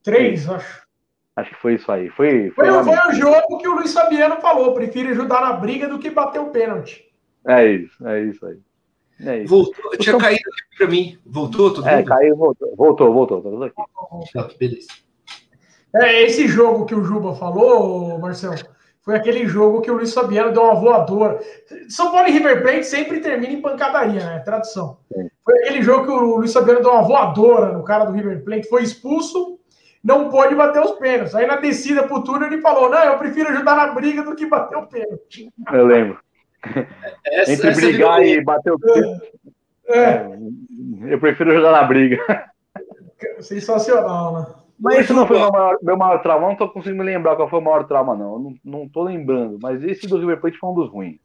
2003, 0.06 0.42
Sim. 0.42 0.54
acho. 0.54 0.90
Acho 1.36 1.50
que 1.52 1.62
foi 1.62 1.76
isso 1.76 1.92
aí. 1.92 2.10
Foi, 2.10 2.52
foi, 2.52 2.68
foi, 2.68 2.84
foi 2.84 3.10
o 3.10 3.14
jogo 3.14 3.58
que 3.60 3.68
o 3.68 3.76
Luiz 3.76 3.94
Fabiano 3.94 4.42
falou: 4.42 4.74
prefiro 4.74 5.10
ajudar 5.10 5.42
na 5.42 5.54
briga 5.54 5.88
do 5.88 6.00
que 6.00 6.10
bater 6.10 6.40
o 6.42 6.50
pênalti. 6.50 7.06
É 7.48 7.66
isso, 7.66 8.08
é 8.08 8.24
isso 8.24 8.46
aí. 8.46 8.60
É 9.26 9.38
isso. 9.40 9.50
Voltou, 9.50 9.92
tinha 9.98 10.16
então, 10.16 10.20
caído 10.20 10.42
aqui 10.42 10.78
para 10.78 10.88
mim. 10.88 11.18
Voltou 11.26 11.74
tudo? 11.74 11.88
É, 11.88 12.04
caiu, 12.04 12.36
voltou, 12.36 12.76
voltou, 12.76 13.14
voltou, 13.14 13.42
tudo 13.42 13.64
aqui. 13.64 13.76
Ah, 14.38 14.50
beleza. 14.58 14.88
É, 15.96 16.24
esse 16.24 16.48
jogo 16.48 16.86
que 16.86 16.96
o 16.96 17.04
Juba 17.04 17.34
falou, 17.36 18.20
Marcelo, 18.20 18.56
foi 19.02 19.16
aquele 19.16 19.48
jogo 19.48 19.82
que 19.82 19.90
o 19.90 19.96
Luiz 19.96 20.14
Fabiano 20.14 20.52
deu 20.52 20.64
uma 20.64 20.76
voadora. 20.76 21.40
São 21.90 22.12
Paulo 22.12 22.28
e 22.28 22.32
River 22.32 22.62
Plate 22.62 22.86
sempre 22.86 23.20
termina 23.20 23.54
em 23.54 23.62
pancadaria, 23.62 24.24
né? 24.24 24.40
Tradução. 24.40 25.00
Sim. 25.14 25.30
Foi 25.44 25.58
aquele 25.60 25.82
jogo 25.82 26.06
que 26.06 26.12
o 26.12 26.38
Luiz 26.38 26.54
Fabiano 26.54 26.82
deu 26.82 26.92
uma 26.92 27.02
voadora 27.02 27.74
no 27.74 27.84
cara 27.84 28.06
do 28.06 28.14
River 28.14 28.44
Plate, 28.44 28.70
foi 28.70 28.84
expulso 28.84 29.59
não 30.04 30.30
pode 30.30 30.56
bater 30.56 30.82
os 30.82 30.92
pênaltis. 30.94 31.36
Aí 31.36 31.46
na 31.46 31.58
descida 31.58 32.04
pro 32.04 32.24
túnel 32.24 32.48
ele 32.48 32.62
falou: 32.62 32.90
não, 32.90 33.04
eu 33.04 33.18
prefiro 33.18 33.50
ajudar 33.50 33.76
na 33.76 33.94
briga 33.94 34.24
do 34.24 34.36
que 34.36 34.46
bater 34.46 34.78
o 34.78 34.88
pênalti. 34.88 35.52
Eu 35.72 35.86
lembro. 35.86 36.20
Essa, 37.26 37.54
Entre 37.54 37.70
essa 37.70 37.80
brigar 37.80 38.22
e 38.22 38.44
bater 38.44 38.74
o 38.74 38.80
pênalti. 38.80 39.32
É. 39.88 40.00
é. 40.00 40.30
Eu 41.08 41.20
prefiro 41.20 41.52
ajudar 41.52 41.72
na 41.72 41.84
briga. 41.84 42.18
Sensacional, 43.40 44.34
né? 44.34 44.46
Mas 44.80 45.00
isso 45.00 45.14
não 45.14 45.28
foi 45.28 45.38
meu 45.38 45.52
maior, 45.52 45.78
meu 45.82 45.98
maior 45.98 46.22
trauma, 46.22 46.48
não 46.48 46.56
tô 46.56 46.70
conseguindo 46.70 47.04
me 47.04 47.12
lembrar 47.12 47.36
qual 47.36 47.50
foi 47.50 47.60
o 47.60 47.62
maior 47.62 47.86
trauma, 47.86 48.16
não. 48.16 48.34
Eu 48.34 48.40
não, 48.40 48.56
não 48.64 48.90
tô 48.90 49.04
lembrando, 49.04 49.60
mas 49.62 49.84
esse 49.84 50.08
do 50.08 50.18
River 50.18 50.40
Plate 50.40 50.58
foi 50.58 50.70
um 50.70 50.74
dos 50.74 50.90
ruins. 50.90 51.18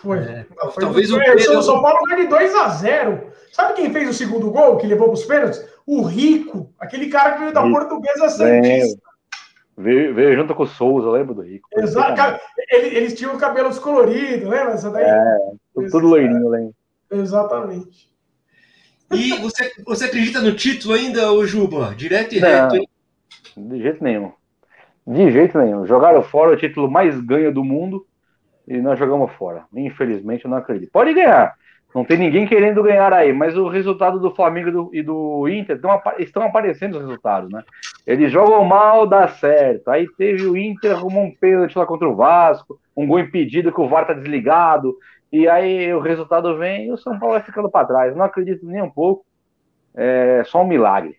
Foi. 0.00 0.18
É, 0.18 0.46
foi 0.72 0.82
talvez 0.82 1.12
o 1.12 1.18
Pedro... 1.18 1.58
O 1.58 1.62
São 1.62 1.82
Paulo 1.82 2.02
ganhou 2.06 2.22
de 2.22 2.28
2 2.28 2.54
a 2.56 2.68
0 2.68 3.30
Sabe 3.52 3.74
quem 3.74 3.92
fez 3.92 4.08
o 4.08 4.14
segundo 4.14 4.50
gol 4.50 4.78
que 4.78 4.86
levou 4.86 5.08
para 5.08 5.14
os 5.14 5.24
pênaltis? 5.24 5.62
O 5.86 6.02
Rico, 6.02 6.72
aquele 6.78 7.08
cara 7.08 7.32
que 7.32 7.40
veio 7.40 7.52
da 7.52 7.62
Portuguesa 7.62 8.28
Santista. 8.28 9.02
Veio, 9.76 10.14
veio 10.14 10.36
junto 10.36 10.54
com 10.54 10.62
o 10.62 10.66
Souza, 10.66 11.10
lembro 11.10 11.34
do 11.34 11.42
Rico. 11.42 11.68
Exato. 11.72 12.40
Eles, 12.70 12.92
eles 12.92 13.14
tinham 13.14 13.36
cabelos 13.38 13.78
coloridos, 13.78 14.48
lembra? 14.48 14.74
Essa 14.74 14.90
daí? 14.90 15.04
É, 15.04 15.88
tudo 15.90 16.06
loirinho, 16.06 16.48
lembro. 16.48 16.74
Exatamente. 17.10 18.12
E 19.10 19.32
você, 19.38 19.70
você 19.84 20.06
acredita 20.06 20.40
no 20.40 20.54
título 20.54 20.94
ainda, 20.94 21.32
ô 21.32 21.44
Juba? 21.46 21.94
Direto 21.94 22.34
e 22.34 22.40
Não, 22.40 22.48
reto, 22.48 22.76
hein? 22.76 22.88
De 23.56 23.82
jeito 23.82 24.02
nenhum. 24.02 24.32
De 25.06 25.30
jeito 25.30 25.58
nenhum. 25.58 25.86
Jogaram 25.86 26.22
fora 26.22 26.52
o 26.52 26.56
título 26.56 26.90
mais 26.90 27.18
ganho 27.20 27.52
do 27.52 27.64
mundo 27.64 28.06
e 28.66 28.78
nós 28.78 28.98
jogamos 28.98 29.32
fora. 29.32 29.64
Infelizmente, 29.74 30.44
eu 30.44 30.50
não 30.50 30.58
acredito. 30.58 30.90
Pode 30.90 31.12
ganhar. 31.12 31.54
Não 31.94 32.04
tem 32.04 32.16
ninguém 32.16 32.46
querendo 32.46 32.82
ganhar 32.82 33.12
aí, 33.12 33.32
mas 33.32 33.56
o 33.56 33.68
resultado 33.68 34.18
do 34.18 34.34
Flamengo 34.34 34.68
e 34.68 34.72
do, 34.72 34.90
e 34.94 35.02
do 35.02 35.48
Inter 35.48 35.76
estão, 35.76 36.02
estão 36.18 36.42
aparecendo 36.42 36.94
os 36.94 37.02
resultados, 37.02 37.50
né? 37.50 37.62
Eles 38.06 38.32
jogam 38.32 38.64
mal, 38.64 39.06
dá 39.06 39.28
certo. 39.28 39.88
Aí 39.88 40.06
teve 40.16 40.46
o 40.46 40.56
Inter, 40.56 40.92
arrumou 40.92 41.24
um 41.24 41.34
pênalti 41.34 41.76
lá 41.76 41.84
contra 41.84 42.08
o 42.08 42.16
Vasco, 42.16 42.80
um 42.96 43.06
gol 43.06 43.20
impedido 43.20 43.70
que 43.70 43.80
o 43.80 43.88
VAR 43.88 44.06
tá 44.06 44.14
desligado, 44.14 44.96
e 45.30 45.46
aí 45.46 45.92
o 45.92 46.00
resultado 46.00 46.56
vem 46.56 46.86
e 46.86 46.92
o 46.92 46.96
São 46.96 47.18
Paulo 47.18 47.34
vai 47.34 47.42
ficando 47.42 47.70
para 47.70 47.86
trás. 47.86 48.16
Não 48.16 48.24
acredito 48.24 48.64
nem 48.64 48.82
um 48.82 48.90
pouco. 48.90 49.24
É 49.94 50.42
só 50.46 50.62
um 50.62 50.66
milagre. 50.66 51.16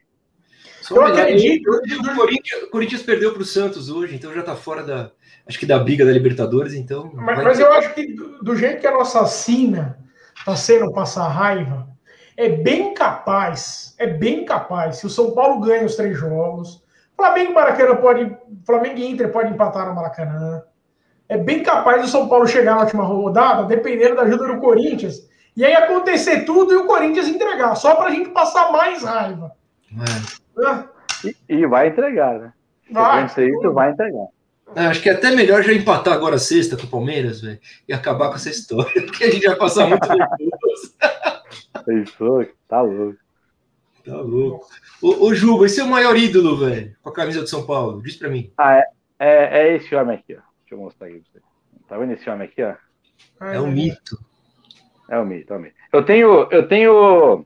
Só 0.82 0.96
eu 0.96 1.06
acredito. 1.06 1.70
O 1.70 2.16
Corinthians, 2.16 2.64
o 2.64 2.70
Corinthians 2.72 3.04
perdeu 3.04 3.32
para 3.32 3.44
o 3.44 3.46
Santos 3.46 3.90
hoje, 3.92 4.16
então 4.16 4.34
já 4.34 4.40
está 4.40 4.56
fora 4.56 4.84
da, 4.84 5.12
acho 5.48 5.60
que 5.60 5.66
da 5.68 5.78
briga 5.78 6.04
da 6.04 6.12
Libertadores, 6.12 6.74
então. 6.74 7.12
Mas, 7.14 7.44
mas 7.44 7.60
eu 7.60 7.72
acho 7.74 7.94
que 7.94 8.14
do, 8.14 8.44
do 8.44 8.56
jeito 8.56 8.82
que 8.82 8.88
a 8.88 8.92
nossa 8.92 9.22
assina 9.22 10.03
está 10.38 10.56
sendo 10.56 10.92
passar 10.92 11.28
raiva, 11.28 11.88
é 12.36 12.50
bem 12.50 12.94
capaz, 12.94 13.96
é 13.98 14.08
bem 14.08 14.46
capaz, 14.46 14.98
se 14.98 15.06
o 15.06 15.10
São 15.10 15.32
Paulo 15.32 15.60
ganha 15.60 15.86
os 15.86 15.96
três 15.96 16.18
jogos, 16.18 16.84
Flamengo 17.16 17.52
e 17.52 17.54
Maracanã 17.54 17.96
pode. 17.96 18.38
Flamengo 18.66 18.98
e 18.98 19.10
Inter 19.10 19.32
pode 19.32 19.54
empatar 19.54 19.88
no 19.88 19.96
Maracanã. 19.96 20.64
É 21.30 21.38
bem 21.38 21.64
capaz 21.64 22.02
do 22.02 22.08
São 22.08 22.28
Paulo 22.28 22.48
chegar 22.48 22.76
na 22.76 22.82
última 22.82 23.04
rodada, 23.04 23.64
dependendo 23.64 24.16
da 24.16 24.24
ajuda 24.24 24.48
do 24.48 24.60
Corinthians. 24.60 25.28
E 25.56 25.64
aí 25.64 25.74
acontecer 25.74 26.42
tudo 26.46 26.74
e 26.74 26.78
o 26.78 26.86
Corinthians 26.86 27.28
entregar, 27.28 27.76
só 27.76 27.96
para 27.96 28.08
a 28.08 28.12
gente 28.12 28.30
passar 28.30 28.72
mais 28.72 29.04
raiva. 29.04 29.52
É. 30.58 30.66
É. 30.66 30.84
E, 31.28 31.62
e, 31.62 31.68
vai 31.68 31.88
entregar, 31.88 32.40
né? 32.40 32.54
Vai. 32.92 33.26
Isso 33.26 33.72
vai 33.72 33.92
entregar. 33.92 34.28
É, 34.76 34.88
acho 34.88 35.02
que 35.02 35.10
é 35.10 35.14
até 35.14 35.32
melhor 35.32 35.62
já 35.62 35.72
empatar 35.74 36.14
agora 36.14 36.38
sexta 36.38 36.76
com 36.76 36.84
o 36.84 36.90
Palmeiras, 36.90 37.42
velho, 37.42 37.60
e 37.88 37.94
acabar 37.94 38.30
com 38.30 38.36
essa 38.36 38.50
história, 38.50 39.02
porque 39.06 39.24
a 39.24 39.32
gente 39.32 39.46
vai 39.46 39.56
passar 39.56 39.88
muito 39.88 40.08
nervoso. 40.08 40.96
Pensou? 41.86 42.48
Tá 42.68 42.82
louco. 42.82 43.20
Tá 44.06 44.18
louco. 44.18 44.68
Ô, 45.02 45.28
ô 45.28 45.34
Juba, 45.34 45.66
esse 45.66 45.80
é 45.80 45.84
o 45.84 45.90
maior 45.90 46.18
ídolo, 46.18 46.58
velho, 46.58 46.96
com 47.02 47.10
a 47.10 47.14
camisa 47.14 47.44
de 47.44 47.50
São 47.50 47.66
Paulo? 47.66 48.02
Diz 48.02 48.16
pra 48.16 48.30
mim. 48.30 48.52
Ah, 48.58 48.78
é, 48.78 48.84
é, 49.20 49.60
é 49.60 49.76
esse 49.76 49.94
homem 49.96 50.18
aqui, 50.18 50.34
ó. 50.34 50.42
Deixa 50.62 50.74
eu 50.74 50.78
mostrar 50.78 51.08
aqui 51.08 51.22
pra 51.22 51.42
você. 51.42 51.88
Tá 51.88 51.98
vendo 51.98 52.14
esse 52.14 52.30
homem 52.30 52.48
aqui, 52.48 52.64
ó? 52.64 52.74
É 53.46 53.60
um 53.60 53.72
mito. 53.72 54.18
É 55.10 55.20
o 55.20 55.26
mito, 55.26 55.54
é 55.54 55.58
o 55.58 55.60
mito. 55.60 55.76
Eu 55.92 56.04
tenho, 56.04 56.48
eu 56.50 56.68
tenho, 56.68 57.46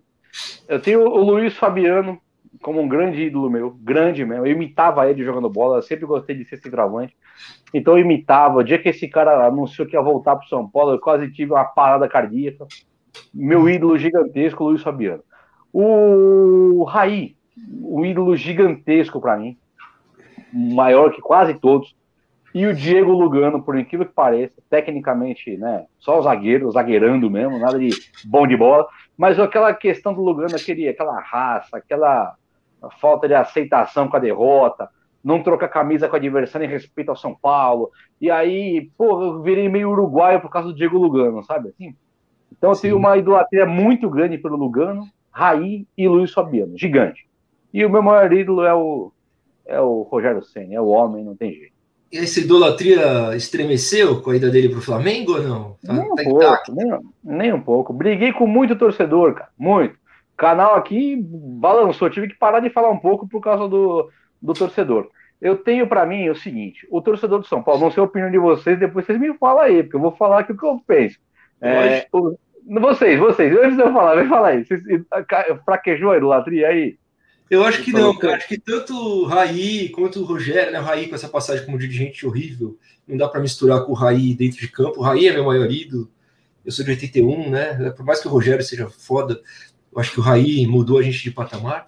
eu 0.68 0.82
tenho 0.82 1.02
o 1.02 1.18
Luiz 1.18 1.54
Fabiano 1.56 2.22
como 2.62 2.82
um 2.82 2.88
grande 2.88 3.24
ídolo 3.24 3.50
meu, 3.50 3.72
grande 3.72 4.26
mesmo. 4.26 4.46
Eu 4.46 4.52
imitava 4.52 5.10
ele 5.10 5.24
jogando 5.24 5.50
bola, 5.50 5.82
sempre 5.82 6.06
gostei 6.06 6.36
de 6.36 6.46
ser 6.46 6.58
centroavante. 6.58 7.16
Então 7.74 7.98
eu 7.98 8.04
imitava. 8.04 8.60
O 8.60 8.64
dia 8.64 8.80
que 8.80 8.90
esse 8.90 9.08
cara 9.08 9.46
anunciou 9.46 9.88
que 9.88 9.96
ia 9.96 10.02
voltar 10.02 10.36
para 10.36 10.48
São 10.48 10.68
Paulo, 10.68 10.94
eu 10.94 11.00
quase 11.00 11.32
tive 11.32 11.52
uma 11.52 11.66
parada 11.66 12.08
cardíaca. 12.08 12.66
Meu 13.34 13.70
ídolo 13.70 13.98
gigantesco, 13.98 14.64
Luiz 14.64 14.82
Fabiano. 14.82 15.24
O 15.72 16.84
Raí, 16.84 17.36
um 17.82 18.06
ídolo 18.06 18.36
gigantesco 18.36 19.20
para 19.20 19.38
mim, 19.38 19.58
maior 20.54 21.12
que 21.12 21.22
quase 21.22 21.54
todos. 21.56 21.96
E 22.54 22.66
o 22.66 22.74
Diego 22.74 23.12
Lugano, 23.12 23.62
por 23.62 23.78
incrível 23.78 24.08
que 24.08 24.14
pareça, 24.14 24.56
tecnicamente, 24.70 25.58
né, 25.58 25.86
só 26.00 26.18
o 26.18 26.24
zagueiro, 26.24 26.72
zagueirando 26.72 27.30
mesmo, 27.30 27.60
nada 27.60 27.78
de 27.78 27.90
bom 28.26 28.48
de 28.48 28.58
bola, 28.58 28.88
mas 29.16 29.40
aquela 29.40 29.74
questão 29.74 30.14
do 30.14 30.22
Lugano, 30.22 30.56
aquele, 30.56 30.88
aquela 30.88 31.20
raça, 31.20 31.78
aquela 31.78 32.36
falta 33.00 33.28
de 33.28 33.34
aceitação 33.34 34.08
com 34.08 34.18
a 34.18 34.20
derrota, 34.20 34.90
não 35.24 35.44
troca 35.44 35.68
camisa 35.68 36.08
com 36.08 36.16
a 36.16 36.20
adversário 36.20 36.66
em 36.66 36.70
respeito 36.70 37.10
ao 37.10 37.16
São 37.16 37.36
Paulo, 37.36 37.92
e 38.20 38.32
aí, 38.32 38.90
pô, 38.98 39.22
eu 39.22 39.42
virei 39.42 39.68
meio 39.68 39.90
uruguaio 39.90 40.40
por 40.40 40.50
causa 40.50 40.70
do 40.70 40.76
Diego 40.76 40.98
Lugano, 40.98 41.44
sabe 41.44 41.70
assim? 41.70 41.96
Então 42.52 42.72
eu 42.72 42.76
Sim. 42.76 42.82
tenho 42.84 42.98
uma 42.98 43.18
idolatria 43.18 43.66
muito 43.66 44.10
grande 44.10 44.38
pelo 44.38 44.56
Lugano, 44.56 45.08
Raí 45.32 45.86
e 45.98 46.08
Luiz 46.08 46.32
Fabiano, 46.32 46.78
gigante. 46.78 47.28
E 47.74 47.86
o 47.86 47.90
meu 47.90 48.02
maior 48.02 48.32
ídolo 48.32 48.64
é 48.64 48.74
o, 48.74 49.12
é 49.66 49.80
o 49.80 50.04
Rogério 50.04 50.44
Senna, 50.44 50.74
é 50.74 50.82
o 50.82 50.88
homem, 50.88 51.24
não 51.24 51.36
tem 51.36 51.54
jeito. 51.54 51.78
E 52.12 52.18
essa 52.18 52.40
idolatria 52.40 53.36
estremeceu 53.36 54.22
com 54.22 54.32
a 54.32 54.36
ida 54.36 54.50
dele 54.50 54.70
para 54.70 54.80
o 54.80 54.82
Flamengo 54.82 55.34
ou 55.34 55.44
não? 55.44 55.78
Tá, 55.86 55.94
nem 55.94 56.12
um 56.12 56.16
tá 56.16 56.24
pouco, 56.24 56.72
nem, 56.74 57.00
nem, 57.24 57.54
um 57.54 57.62
pouco. 57.62 57.94
Briguei 57.94 58.32
com 58.32 58.48
muito 58.48 58.78
torcedor, 58.78 59.34
cara, 59.34 59.50
muito. 59.58 59.96
Canal 60.38 60.76
aqui 60.76 61.18
balançou, 61.20 62.10
tive 62.10 62.28
que 62.28 62.38
parar 62.38 62.60
de 62.60 62.70
falar 62.70 62.90
um 62.90 63.00
pouco 63.00 63.28
por 63.28 63.42
causa 63.42 63.68
do, 63.68 64.10
do 64.40 64.54
torcedor. 64.54 65.10
Eu 65.42 65.58
tenho 65.58 65.88
para 65.88 66.06
mim 66.06 66.30
o 66.30 66.36
seguinte: 66.36 66.88
o 66.92 67.02
torcedor 67.02 67.40
do 67.40 67.48
São 67.48 67.64
Paulo, 67.64 67.82
não 67.82 67.92
sei 67.92 68.02
a 68.02 68.06
opinião 68.06 68.30
de 68.30 68.38
vocês, 68.38 68.80
depois 68.80 69.06
vocês 69.06 69.20
me 69.20 69.36
falam 69.38 69.64
aí, 69.64 69.84
porque 69.84 69.96
eu 69.96 70.02
vou 70.02 70.16
falar 70.16 70.40
aqui 70.40 70.52
o 70.52 70.58
que 70.58 70.66
eu 70.66 70.82
penso. 70.86 71.18
É, 71.60 72.08
o, 72.12 72.38
vocês, 72.80 73.20
vocês, 73.20 73.58
antes 73.58 73.78
de 73.78 73.82
eu 73.82 73.92
falar, 73.92 74.16
vem 74.16 74.28
falar 74.28 74.50
aí. 74.50 74.66
Vocês, 74.66 74.82
fraquejou 75.66 76.12
a 76.12 76.18
idolatria 76.18 76.68
aí? 76.68 76.98
Eu 77.50 77.64
acho 77.64 77.82
que 77.82 77.94
não, 77.94 78.16
cara. 78.18 78.36
Acho 78.36 78.48
que 78.48 78.60
tanto 78.60 78.94
o 78.94 79.26
Raí 79.26 79.90
quanto 79.90 80.20
o 80.20 80.26
Rogério, 80.26 80.72
né? 80.72 80.80
O 80.80 80.84
Raí 80.84 81.08
com 81.08 81.16
essa 81.16 81.30
passagem 81.30 81.66
como 81.66 81.78
dirigente 81.78 82.28
horrível, 82.28 82.78
não 83.08 83.16
dá 83.16 83.28
para 83.28 83.40
misturar 83.40 83.86
com 83.86 83.94
o 83.94 83.96
Raí 83.96 84.36
dentro 84.36 84.60
de 84.60 84.68
campo. 84.68 85.00
O 85.00 85.04
Raí 85.04 85.28
é 85.28 85.34
meu 85.34 85.46
maior 85.46 85.72
ídolo. 85.72 86.12
Eu 86.66 86.72
sou 86.72 86.84
de 86.84 86.92
81, 86.92 87.50
né? 87.50 87.92
Por 87.92 88.06
mais 88.06 88.20
que 88.20 88.28
o 88.28 88.32
Rogério 88.32 88.64
seja 88.64 88.90
foda, 88.90 89.42
eu 89.98 90.02
acho 90.02 90.12
que 90.12 90.20
o 90.20 90.24
Raí 90.24 90.68
mudou 90.68 91.00
a 91.00 91.02
gente 91.02 91.24
de 91.24 91.32
patamar. 91.32 91.86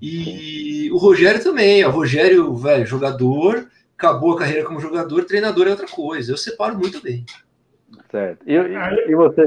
E 0.00 0.90
o 0.92 0.96
Rogério 0.96 1.42
também. 1.42 1.84
O 1.84 1.90
Rogério, 1.90 2.56
velho, 2.56 2.86
jogador, 2.86 3.68
acabou 3.96 4.32
a 4.32 4.38
carreira 4.38 4.64
como 4.64 4.80
jogador, 4.80 5.24
treinador 5.24 5.66
é 5.66 5.70
outra 5.70 5.86
coisa. 5.86 6.32
Eu 6.32 6.38
separo 6.38 6.78
muito 6.78 7.02
bem. 7.02 7.26
Certo. 8.10 8.42
E, 8.46 8.54
e, 8.54 9.10
e 9.10 9.14
você, 9.14 9.44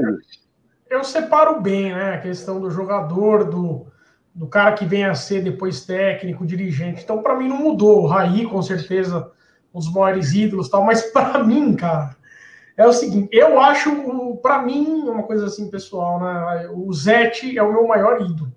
Eu 0.88 1.02
separo 1.02 1.60
bem, 1.60 1.92
né? 1.92 2.14
A 2.14 2.20
questão 2.20 2.60
do 2.60 2.70
jogador, 2.70 3.50
do 3.50 3.92
do 4.34 4.48
cara 4.48 4.72
que 4.72 4.84
vem 4.84 5.04
a 5.04 5.14
ser 5.14 5.42
depois 5.42 5.84
técnico, 5.84 6.44
dirigente. 6.44 7.04
Então, 7.04 7.22
para 7.22 7.36
mim, 7.36 7.48
não 7.48 7.58
mudou. 7.58 8.02
O 8.02 8.06
Raí, 8.06 8.44
com 8.44 8.60
certeza, 8.62 9.30
um 9.72 9.78
dos 9.78 9.92
maiores 9.92 10.34
ídolos 10.34 10.68
tal. 10.68 10.84
Mas, 10.84 11.02
para 11.12 11.44
mim, 11.44 11.76
cara, 11.76 12.16
é 12.76 12.86
o 12.86 12.92
seguinte: 12.92 13.28
eu 13.32 13.60
acho, 13.60 14.36
para 14.42 14.62
mim, 14.62 15.08
uma 15.08 15.22
coisa 15.22 15.46
assim 15.46 15.70
pessoal, 15.70 16.20
né? 16.20 16.68
O 16.72 16.92
Zete 16.92 17.56
é 17.56 17.62
o 17.62 17.72
meu 17.72 17.86
maior 17.86 18.20
ídolo. 18.20 18.52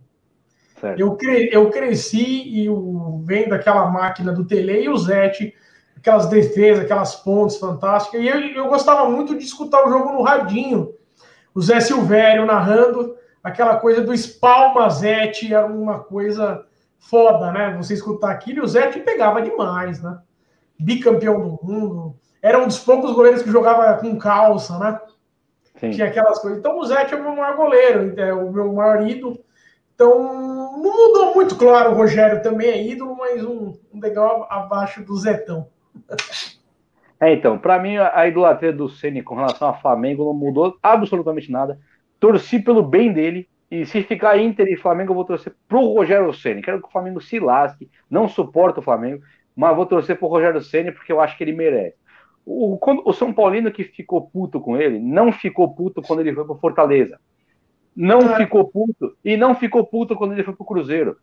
Eu, 0.97 1.15
cre 1.15 1.49
eu 1.51 1.69
cresci 1.71 2.49
e 2.49 2.69
o, 2.69 3.21
vendo 3.25 3.53
aquela 3.53 3.89
máquina 3.89 4.31
do 4.31 4.45
Tele 4.45 4.83
e 4.83 4.89
o 4.89 4.97
Zete, 4.97 5.53
aquelas 5.95 6.27
defesas, 6.27 6.85
aquelas 6.85 7.15
pontes 7.15 7.57
fantásticas. 7.57 8.21
E 8.21 8.27
eu, 8.27 8.39
eu 8.39 8.67
gostava 8.67 9.09
muito 9.09 9.35
de 9.35 9.43
escutar 9.43 9.85
o 9.85 9.89
jogo 9.89 10.13
no 10.13 10.21
radinho. 10.21 10.93
O 11.53 11.61
Zé 11.61 11.79
Silvério 11.79 12.45
narrando 12.45 13.15
aquela 13.43 13.77
coisa 13.77 14.01
do 14.01 14.15
Spalmazete 14.15 15.53
era 15.53 15.65
uma 15.65 15.99
coisa 15.99 16.63
foda, 16.99 17.51
né? 17.51 17.75
Você 17.77 17.93
escutar 17.93 18.31
aquilo, 18.31 18.59
e 18.59 18.61
o 18.61 18.67
Zete 18.67 18.99
pegava 18.99 19.41
demais, 19.41 20.01
né? 20.01 20.19
Bicampeão 20.79 21.39
do 21.41 21.59
mundo. 21.63 22.15
Era 22.47 22.59
um 22.59 22.67
dos 22.67 22.79
poucos 22.79 23.13
goleiros 23.13 23.41
que 23.41 23.51
jogava 23.51 23.97
com 23.97 24.17
calça, 24.17 24.77
né? 24.79 24.99
Sim. 25.79 25.91
Tinha 25.91 26.07
aquelas 26.07 26.39
coisas. 26.39 26.59
Então 26.59 26.79
o 26.79 26.85
Zete 26.85 27.13
é 27.13 27.17
o 27.17 27.23
meu 27.23 27.35
maior 27.35 27.55
goleiro, 27.55 28.19
é 28.19 28.33
o 28.33 28.51
meu 28.51 28.73
maior 28.73 29.07
ídolo. 29.07 29.39
Então, 29.93 30.23
não 30.23 30.79
mudou 30.79 31.33
muito, 31.33 31.55
claro, 31.55 31.91
o 31.91 31.95
Rogério 31.95 32.41
também 32.43 32.69
é 32.69 32.87
ídolo, 32.87 33.15
mas 33.17 33.43
um, 33.43 33.73
um 33.91 33.99
legal 33.99 34.47
abaixo 34.49 35.03
do 35.03 35.15
Zetão. 35.17 35.67
É, 37.19 37.33
então, 37.33 37.57
para 37.57 37.79
mim, 37.79 37.97
a 37.97 38.27
idolatria 38.27 38.71
do 38.71 38.87
Ceni 38.87 39.23
com 39.23 39.33
relação 39.33 39.69
ao 39.69 39.81
Flamengo 39.81 40.23
não 40.23 40.35
mudou 40.35 40.77
absolutamente 40.83 41.51
nada 41.51 41.79
torci 42.19 42.59
pelo 42.59 42.83
bem 42.83 43.11
dele. 43.11 43.47
E 43.69 43.85
se 43.85 44.01
ficar 44.01 44.37
Inter 44.37 44.67
e 44.67 44.77
Flamengo, 44.77 45.11
eu 45.11 45.15
vou 45.15 45.25
torcer 45.25 45.53
pro 45.67 45.93
Rogério 45.93 46.33
Ceni. 46.33 46.61
Quero 46.61 46.81
que 46.81 46.87
o 46.87 46.91
Flamengo 46.91 47.19
se 47.19 47.39
lasque. 47.39 47.89
Não 48.09 48.27
suporto 48.27 48.79
o 48.79 48.83
Flamengo, 48.83 49.23
mas 49.55 49.75
vou 49.75 49.85
torcer 49.85 50.17
pro 50.17 50.27
Rogério 50.27 50.61
Ceni 50.61 50.91
porque 50.91 51.11
eu 51.11 51.19
acho 51.19 51.37
que 51.37 51.43
ele 51.43 51.53
merece. 51.53 51.97
O, 52.49 52.79
o 53.03 53.11
São 53.11 53.33
Paulino 53.33 53.69
que 53.69 53.83
ficou 53.83 54.21
puto 54.21 54.61
com 54.61 54.77
ele, 54.77 54.99
não 54.99 55.33
ficou 55.33 55.75
puto 55.75 56.01
quando 56.01 56.21
ele 56.21 56.33
foi 56.33 56.45
pro 56.45 56.55
Fortaleza. 56.55 57.19
Não 57.93 58.21
é. 58.21 58.37
ficou 58.37 58.63
puto. 58.65 59.17
E 59.25 59.35
não 59.35 59.53
ficou 59.53 59.85
puto 59.85 60.15
quando 60.15 60.31
ele 60.31 60.43
foi 60.43 60.55
pro 60.55 60.65
Cruzeiro. 60.65 61.17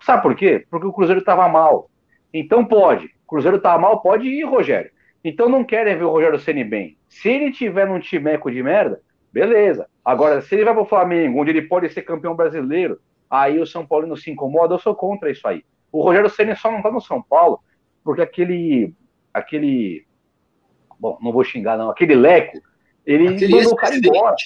Sabe 0.00 0.22
por 0.22 0.34
quê? 0.34 0.64
Porque 0.70 0.86
o 0.86 0.92
Cruzeiro 0.92 1.22
tava 1.22 1.46
mal. 1.48 1.90
Então 2.32 2.64
pode. 2.64 3.06
O 3.06 3.28
Cruzeiro 3.28 3.60
tava 3.60 3.78
mal, 3.78 4.00
pode 4.00 4.26
ir, 4.26 4.44
Rogério. 4.44 4.90
Então 5.22 5.50
não 5.50 5.62
querem 5.62 5.96
ver 5.98 6.04
o 6.04 6.10
Rogério 6.10 6.38
Ceni 6.38 6.64
bem. 6.64 6.96
Se 7.10 7.28
ele 7.28 7.52
tiver 7.52 7.86
num 7.86 8.00
timeco 8.00 8.50
de 8.50 8.62
merda, 8.62 9.02
beleza. 9.30 9.86
Agora, 10.02 10.40
se 10.40 10.54
ele 10.54 10.64
vai 10.64 10.72
para 10.72 10.82
o 10.82 10.86
Flamengo, 10.86 11.40
onde 11.40 11.50
ele 11.50 11.62
pode 11.62 11.90
ser 11.90 12.02
campeão 12.02 12.34
brasileiro, 12.34 12.98
aí 13.28 13.58
o 13.58 13.66
São 13.66 13.86
Paulo 13.86 14.06
não 14.06 14.16
se 14.16 14.30
incomoda, 14.30 14.74
eu 14.74 14.78
sou 14.78 14.94
contra 14.94 15.30
isso 15.30 15.46
aí. 15.46 15.62
O 15.92 16.02
Rogério 16.02 16.30
Senna 16.30 16.56
só 16.56 16.70
não 16.70 16.78
está 16.78 16.90
no 16.90 17.02
São 17.02 17.20
Paulo, 17.20 17.60
porque 18.02 18.22
aquele. 18.22 18.94
aquele. 19.34 20.06
Bom, 21.00 21.18
não 21.22 21.32
vou 21.32 21.42
xingar, 21.42 21.78
não. 21.78 21.90
Aquele 21.90 22.14
Leco, 22.14 22.58
ele 23.06 23.28
aquele 23.28 23.54
mandou 23.54 23.72
o 23.72 23.76
cara 23.76 23.96
embora. 23.96 24.36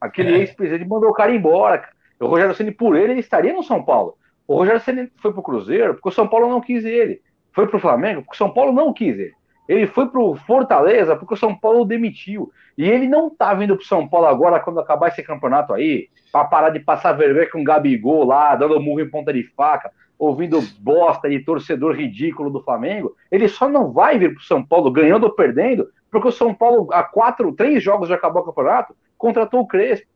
Aquele 0.00 0.34
é. 0.34 0.38
ex-presidente 0.38 0.88
mandou 0.88 1.10
o 1.10 1.14
cara 1.14 1.32
embora. 1.32 1.88
O 2.18 2.26
Rogério 2.26 2.54
Senna, 2.54 2.72
por 2.72 2.96
ele, 2.96 3.12
ele 3.12 3.20
estaria 3.20 3.52
no 3.52 3.62
São 3.62 3.82
Paulo. 3.82 4.16
O 4.48 4.56
Rogério 4.56 4.80
Senna 4.80 5.08
foi 5.22 5.30
para 5.30 5.40
o 5.40 5.44
Cruzeiro 5.44 5.94
porque 5.94 6.08
o 6.08 6.12
São 6.12 6.26
Paulo 6.26 6.48
não 6.48 6.60
quis 6.60 6.84
ele. 6.84 7.22
Foi 7.52 7.66
para 7.68 7.76
o 7.76 7.80
Flamengo 7.80 8.22
porque 8.22 8.34
o 8.34 8.38
São 8.38 8.52
Paulo 8.52 8.72
não 8.72 8.92
quis 8.92 9.16
ele. 9.18 9.32
Ele 9.68 9.86
foi 9.86 10.08
para 10.08 10.20
o 10.20 10.36
Fortaleza 10.36 11.16
porque 11.16 11.34
o 11.34 11.36
São 11.36 11.54
Paulo 11.54 11.84
demitiu. 11.84 12.52
E 12.76 12.84
ele 12.88 13.08
não 13.08 13.30
tá 13.30 13.54
vindo 13.54 13.76
pro 13.76 13.86
São 13.86 14.08
Paulo 14.08 14.26
agora, 14.26 14.60
quando 14.60 14.78
acabar 14.80 15.08
esse 15.08 15.22
campeonato 15.22 15.72
aí, 15.72 16.08
para 16.30 16.44
parar 16.44 16.70
de 16.70 16.80
passar 16.80 17.12
vergonha 17.12 17.50
com 17.50 17.60
o 17.60 17.64
Gabigol 17.64 18.24
lá, 18.24 18.54
dando 18.54 18.80
murro 18.80 19.00
em 19.00 19.10
ponta 19.10 19.32
de 19.32 19.42
faca, 19.42 19.90
ouvindo 20.18 20.60
bosta 20.78 21.28
de 21.28 21.40
torcedor 21.40 21.94
ridículo 21.94 22.50
do 22.50 22.62
Flamengo. 22.62 23.14
Ele 23.30 23.48
só 23.48 23.68
não 23.68 23.92
vai 23.92 24.18
vir 24.18 24.34
pro 24.34 24.42
São 24.42 24.64
Paulo 24.64 24.90
ganhando 24.90 25.24
ou 25.24 25.30
perdendo, 25.30 25.88
porque 26.10 26.28
o 26.28 26.32
São 26.32 26.54
Paulo, 26.54 26.88
há 26.92 27.02
quatro, 27.02 27.52
três 27.52 27.82
jogos 27.82 28.08
de 28.08 28.14
acabar 28.14 28.40
o 28.40 28.44
campeonato, 28.44 28.94
contratou 29.18 29.60
o 29.60 29.66
Crespo. 29.66 30.06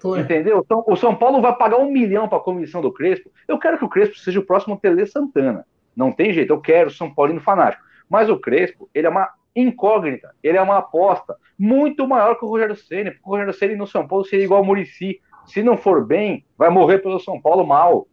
Foi. 0.00 0.20
Entendeu? 0.20 0.62
Então, 0.64 0.84
o 0.86 0.96
São 0.96 1.14
Paulo 1.14 1.40
vai 1.40 1.54
pagar 1.56 1.78
um 1.78 1.90
milhão 1.90 2.28
para 2.28 2.38
a 2.38 2.42
comissão 2.42 2.80
do 2.80 2.92
Crespo. 2.92 3.30
Eu 3.48 3.58
quero 3.58 3.78
que 3.78 3.84
o 3.84 3.88
Crespo 3.88 4.18
seja 4.18 4.40
o 4.40 4.44
próximo 4.44 4.78
Tele 4.78 5.06
Santana. 5.06 5.64
Não 5.96 6.12
tem 6.12 6.32
jeito, 6.32 6.52
eu 6.52 6.60
quero 6.60 6.90
São 6.90 7.12
Paulino 7.12 7.40
fanático. 7.40 7.82
Mas 8.08 8.28
o 8.28 8.38
Crespo, 8.38 8.88
ele 8.94 9.06
é 9.06 9.10
uma 9.10 9.30
incógnita. 9.54 10.34
Ele 10.42 10.58
é 10.58 10.62
uma 10.62 10.78
aposta 10.78 11.34
muito 11.58 12.06
maior 12.06 12.34
que 12.34 12.44
o 12.44 12.48
Rogério 12.48 12.76
Ceni, 12.76 13.10
porque 13.10 13.24
o 13.24 13.30
Rogério 13.30 13.54
Ceni 13.54 13.76
no 13.76 13.86
São 13.86 14.06
Paulo 14.06 14.24
seria 14.24 14.44
igual 14.44 14.60
ao 14.60 14.66
Murici. 14.66 15.20
Se 15.46 15.62
não 15.62 15.76
for 15.76 16.04
bem, 16.04 16.44
vai 16.58 16.68
morrer 16.68 16.98
pelo 16.98 17.18
São 17.18 17.40
Paulo 17.40 17.66
mal. 17.66 18.06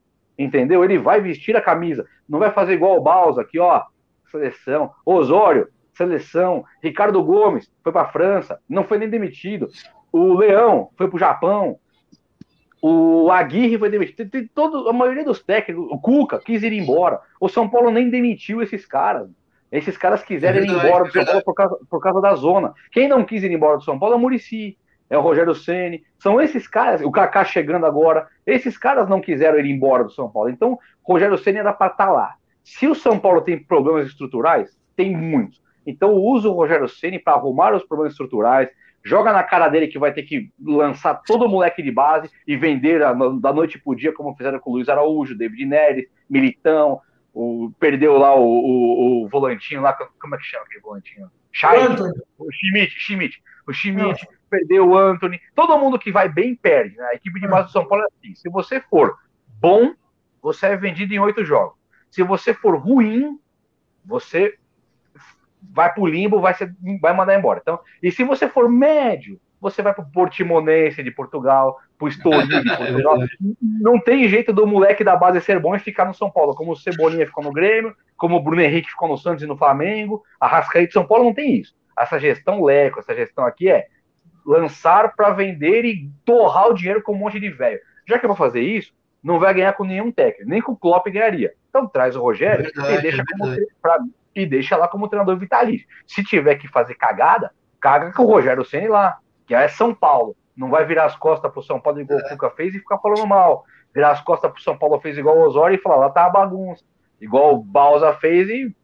Entendeu? 0.43 0.83
Ele 0.83 0.97
vai 0.97 1.21
vestir 1.21 1.55
a 1.55 1.61
camisa, 1.61 2.05
não 2.27 2.39
vai 2.39 2.51
fazer 2.51 2.73
igual 2.73 2.97
o 2.97 3.01
Balsa 3.01 3.41
aqui, 3.41 3.59
ó, 3.59 3.83
seleção, 4.29 4.91
Osório, 5.05 5.67
seleção, 5.93 6.63
Ricardo 6.81 7.23
Gomes 7.23 7.71
foi 7.83 7.91
para 7.91 8.01
a 8.01 8.11
França, 8.11 8.59
não 8.67 8.83
foi 8.83 8.97
nem 8.97 9.09
demitido, 9.09 9.69
o 10.11 10.33
Leão 10.33 10.89
foi 10.97 11.07
para 11.07 11.15
o 11.15 11.19
Japão, 11.19 11.77
o 12.81 13.31
Aguirre 13.31 13.77
foi 13.77 13.89
demitido, 13.89 14.29
tem, 14.29 14.47
todo, 14.47 14.89
a 14.89 14.93
maioria 14.93 15.23
dos 15.23 15.41
técnicos, 15.41 15.87
o 15.89 15.97
Cuca 15.99 16.39
quis 16.39 16.63
ir 16.63 16.73
embora, 16.73 17.19
o 17.39 17.47
São 17.47 17.69
Paulo 17.69 17.89
nem 17.89 18.09
demitiu 18.09 18.61
esses 18.61 18.85
caras, 18.85 19.29
esses 19.71 19.97
caras 19.97 20.21
quiseram 20.21 20.57
é 20.57 20.61
verdade, 20.61 20.79
ir 20.79 20.87
embora 20.87 21.03
do 21.05 21.11
São 21.11 21.25
Paulo 21.25 21.43
por 21.43 21.53
causa, 21.55 21.77
por 21.89 21.99
causa 21.99 22.21
da 22.21 22.35
zona. 22.35 22.73
Quem 22.91 23.07
não 23.07 23.25
quis 23.25 23.41
ir 23.41 23.51
embora 23.51 23.77
do 23.77 23.83
São 23.83 23.97
Paulo 23.97 24.13
é 24.13 24.17
o 24.17 24.19
Murici, 24.19 24.77
é 25.13 25.17
o 25.17 25.21
Rogério 25.21 25.53
Ceni, 25.53 26.03
são 26.17 26.41
esses 26.41 26.67
caras, 26.67 27.01
o 27.01 27.11
Kaká 27.11 27.45
chegando 27.45 27.85
agora, 27.85 28.27
esses 28.47 28.79
caras 28.79 29.07
não 29.07 29.21
quiseram 29.21 29.59
ir 29.59 29.69
embora 29.69 30.03
do 30.03 30.09
São 30.09 30.27
Paulo. 30.27 30.49
Então, 30.49 30.79
Rogério 31.03 31.37
Ceni 31.37 31.59
era 31.59 31.71
para 31.71 31.91
estar 31.91 32.07
tá 32.07 32.11
lá. 32.11 32.33
Se 32.63 32.87
o 32.87 32.95
São 32.95 33.19
Paulo 33.19 33.41
tem 33.41 33.63
problemas 33.63 34.07
estruturais, 34.07 34.75
tem 34.95 35.15
muitos. 35.15 35.61
Então, 35.85 36.15
usa 36.15 36.49
o 36.49 36.53
Rogério 36.53 36.89
Ceni 36.89 37.19
para 37.19 37.33
arrumar 37.33 37.75
os 37.75 37.83
problemas 37.83 38.13
estruturais, 38.13 38.69
joga 39.05 39.31
na 39.31 39.43
cara 39.43 39.67
dele 39.67 39.87
que 39.87 39.99
vai 39.99 40.11
ter 40.11 40.23
que 40.23 40.49
lançar 40.59 41.21
todo 41.27 41.45
o 41.45 41.49
moleque 41.49 41.83
de 41.83 41.91
base 41.91 42.31
e 42.47 42.57
vender 42.57 42.99
da 43.39 43.53
noite 43.53 43.77
pro 43.77 43.95
dia, 43.95 44.11
como 44.13 44.35
fizeram 44.35 44.57
com 44.57 44.71
o 44.71 44.73
Luiz 44.73 44.89
Araújo, 44.89 45.37
David 45.37 45.63
Neres, 45.63 46.07
Militão, 46.27 46.99
o, 47.31 47.71
perdeu 47.79 48.17
lá 48.17 48.35
o, 48.35 48.43
o, 48.43 49.25
o, 49.25 49.29
volantinho 49.29 49.81
lá, 49.81 49.93
como 49.93 50.33
é 50.33 50.37
que 50.39 50.45
chama 50.45 50.63
aquele 50.63 50.81
volantinho? 50.81 51.29
Chay, 51.51 51.77
o 52.39 52.51
Schmidt, 52.51 52.99
Schmidt, 52.99 53.43
o 53.67 53.73
Schmidt, 53.73 54.27
perdeu 54.53 54.87
o 54.87 54.95
Anthony, 54.95 55.41
todo 55.55 55.77
mundo 55.79 55.97
que 55.97 56.11
vai 56.11 56.29
bem 56.29 56.55
perde, 56.55 56.95
né? 56.95 57.05
A 57.11 57.15
equipe 57.15 57.39
de 57.39 57.47
base 57.47 57.67
do 57.67 57.71
São 57.71 57.87
Paulo 57.87 58.03
é 58.03 58.07
assim, 58.07 58.35
se 58.35 58.47
você 58.49 58.79
for 58.79 59.17
bom, 59.59 59.93
você 60.41 60.67
é 60.67 60.77
vendido 60.77 61.11
em 61.11 61.19
oito 61.19 61.43
jogos. 61.43 61.75
Se 62.11 62.21
você 62.21 62.53
for 62.53 62.75
ruim, 62.75 63.39
você 64.05 64.55
vai 65.71 65.91
pro 65.91 66.05
limbo, 66.05 66.39
vai, 66.39 66.53
ser, 66.53 66.75
vai 67.01 67.13
mandar 67.13 67.35
embora. 67.35 67.59
Então, 67.61 67.79
e 68.01 68.11
se 68.11 68.23
você 68.23 68.47
for 68.47 68.69
médio, 68.69 69.39
você 69.59 69.81
vai 69.81 69.93
pro 69.93 70.05
Portimonense 70.05 71.01
de 71.01 71.09
Portugal, 71.09 71.79
pro 71.97 72.07
Estoril 72.07 72.61
de 72.61 72.69
Portugal. 72.77 73.17
Não 73.59 73.99
tem 73.99 74.27
jeito 74.27 74.53
do 74.53 74.67
moleque 74.67 75.03
da 75.03 75.15
base 75.15 75.41
ser 75.41 75.59
bom 75.59 75.73
e 75.75 75.79
ficar 75.79 76.05
no 76.05 76.13
São 76.13 76.29
Paulo, 76.29 76.53
como 76.53 76.73
o 76.73 76.75
Cebolinha 76.75 77.25
ficou 77.25 77.43
no 77.43 77.51
Grêmio, 77.51 77.95
como 78.15 78.35
o 78.35 78.43
Bruno 78.43 78.61
Henrique 78.61 78.91
ficou 78.91 79.07
no 79.07 79.17
Santos 79.17 79.41
e 79.41 79.47
no 79.47 79.57
Flamengo. 79.57 80.21
A 80.39 80.47
Rascaí 80.47 80.85
de 80.85 80.93
São 80.93 81.07
Paulo 81.07 81.23
não 81.23 81.33
tem 81.33 81.55
isso. 81.55 81.73
Essa 81.97 82.19
gestão 82.19 82.61
leco, 82.63 82.99
essa 82.99 83.15
gestão 83.15 83.45
aqui 83.45 83.69
é 83.69 83.87
lançar 84.45 85.15
para 85.15 85.31
vender 85.31 85.85
e 85.85 86.09
torrar 86.25 86.69
o 86.69 86.73
dinheiro 86.73 87.01
com 87.01 87.13
um 87.13 87.17
monte 87.17 87.39
de 87.39 87.49
velho. 87.49 87.79
Já 88.07 88.19
que 88.19 88.25
eu 88.25 88.29
vou 88.29 88.37
fazer 88.37 88.61
isso, 88.61 88.93
não 89.23 89.39
vai 89.39 89.53
ganhar 89.53 89.73
com 89.73 89.85
nenhum 89.85 90.11
técnico, 90.11 90.49
nem 90.49 90.61
com 90.61 90.73
o 90.73 90.77
Klopp 90.77 91.07
ganharia. 91.07 91.53
Então 91.69 91.87
traz 91.87 92.15
o 92.15 92.21
Rogério 92.21 92.65
é 92.65 92.71
verdade, 92.71 92.97
e, 92.97 93.01
deixa 93.01 93.21
é 93.21 93.25
como, 93.25 93.55
pra, 93.81 93.99
e 94.35 94.45
deixa 94.45 94.77
lá 94.77 94.87
como 94.87 95.07
treinador 95.07 95.37
vitalício. 95.37 95.87
Se 96.05 96.23
tiver 96.23 96.55
que 96.55 96.67
fazer 96.67 96.95
cagada, 96.95 97.51
caga 97.79 98.11
com 98.11 98.23
o 98.23 98.27
Rogério 98.27 98.65
Senna 98.65 98.89
lá 98.89 99.17
que 99.45 99.53
é 99.53 99.67
São 99.67 99.93
Paulo. 99.93 100.35
Não 100.55 100.69
vai 100.69 100.85
virar 100.85 101.05
as 101.05 101.15
costas 101.15 101.51
pro 101.51 101.63
São 101.63 101.79
Paulo 101.79 101.99
igual 101.99 102.19
o 102.19 102.29
Cuca 102.29 102.49
fez 102.51 102.75
e 102.75 102.79
ficar 102.79 102.99
falando 102.99 103.25
mal. 103.25 103.65
Virar 103.93 104.11
as 104.11 104.21
costas 104.21 104.51
pro 104.51 104.61
São 104.61 104.77
Paulo 104.77 104.99
fez 104.99 105.17
igual 105.17 105.37
o 105.37 105.43
Osório 105.43 105.75
e 105.75 105.81
falar, 105.81 105.97
lá 105.97 106.09
tá 106.09 106.25
a 106.25 106.29
bagunça. 106.29 106.83
Igual 107.19 107.55
o 107.55 107.63
Balsa 107.63 108.13
fez 108.13 108.49
e 108.49 108.75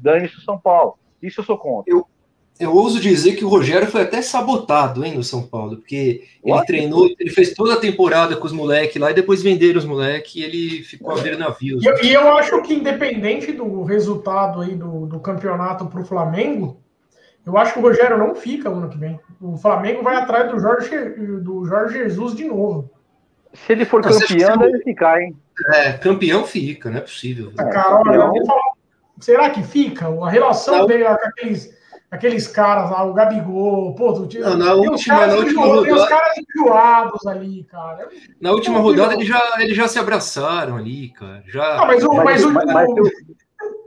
dane-se 0.00 0.36
o 0.36 0.40
São 0.40 0.58
Paulo. 0.58 0.98
Isso 1.22 1.40
eu 1.40 1.44
sou 1.44 1.58
contra. 1.58 1.92
Eu, 1.92 2.06
eu 2.58 2.74
ouso 2.74 3.00
dizer 3.00 3.36
que 3.36 3.44
o 3.44 3.48
Rogério 3.48 3.86
foi 3.86 4.02
até 4.02 4.20
sabotado, 4.20 5.04
hein, 5.04 5.14
no 5.14 5.22
São 5.22 5.42
Paulo, 5.42 5.76
porque 5.76 6.24
ele 6.44 6.64
treinou, 6.64 7.08
ele 7.18 7.30
fez 7.30 7.54
toda 7.54 7.74
a 7.74 7.80
temporada 7.80 8.36
com 8.36 8.46
os 8.46 8.52
moleques 8.52 9.00
lá 9.00 9.10
e 9.10 9.14
depois 9.14 9.42
venderam 9.42 9.78
os 9.78 9.84
moleques 9.84 10.34
e 10.34 10.42
ele 10.42 10.82
ficou 10.82 11.12
a 11.12 11.16
ver 11.16 11.38
navios. 11.38 11.84
E, 11.84 12.06
e 12.06 12.14
eu 12.14 12.36
acho 12.36 12.60
que 12.62 12.74
independente 12.74 13.52
do 13.52 13.84
resultado 13.84 14.60
aí 14.60 14.74
do, 14.74 15.06
do 15.06 15.20
campeonato 15.20 15.86
pro 15.86 16.04
Flamengo, 16.04 16.80
eu 17.46 17.56
acho 17.56 17.72
que 17.72 17.78
o 17.78 17.82
Rogério 17.82 18.18
não 18.18 18.34
fica 18.34 18.68
ano 18.68 18.90
que 18.90 18.98
vem. 18.98 19.18
O 19.40 19.56
Flamengo 19.56 20.02
vai 20.02 20.16
atrás 20.16 20.50
do 20.50 20.58
Jorge, 20.58 20.90
do 21.40 21.64
Jorge 21.64 21.96
Jesus 21.98 22.34
de 22.34 22.44
novo. 22.44 22.90
Se 23.54 23.72
ele 23.72 23.84
for 23.84 24.02
campeão, 24.02 24.58
deve 24.58 24.82
ficar, 24.82 25.22
hein? 25.22 25.36
É, 25.74 25.92
campeão 25.92 26.44
fica, 26.44 26.90
não 26.90 26.98
é 26.98 27.00
possível. 27.00 27.52
É, 27.58 27.64
cara, 27.64 28.00
olha, 28.00 28.30
será 29.18 29.50
que 29.50 29.62
fica? 29.62 30.06
A 30.06 30.28
relação 30.28 30.78
não. 30.78 30.86
dele 30.86 31.04
com 31.04 31.10
aqueles, 31.10 31.77
aqueles 32.10 32.46
caras 32.46 32.90
lá, 32.90 33.04
o 33.04 33.12
Gabigol, 33.12 33.94
pô, 33.94 34.12
tu 34.12 34.26
tinha, 34.26 34.56
na 34.56 34.74
última, 34.74 35.26
na 35.26 35.34
última 35.34 35.66
rodada. 35.66 35.84
Tem 35.84 35.94
os 35.94 36.08
caras 36.08 36.34
enjoados 36.38 37.26
ali, 37.26 37.64
cara. 37.64 38.08
Na 38.40 38.50
última 38.52 38.78
rodada 38.78 39.14
eles 39.14 39.26
já, 39.26 39.40
eles 39.58 39.76
já 39.76 39.88
se 39.88 39.98
abraçaram 39.98 40.76
ali, 40.76 41.10
cara. 41.10 41.42
Já... 41.46 41.76
Não, 41.76 41.86
mas, 41.86 42.04
o, 42.04 42.12
mas, 42.14 42.44
mas, 42.44 42.64
mas, 42.66 42.88
mas, 42.94 43.12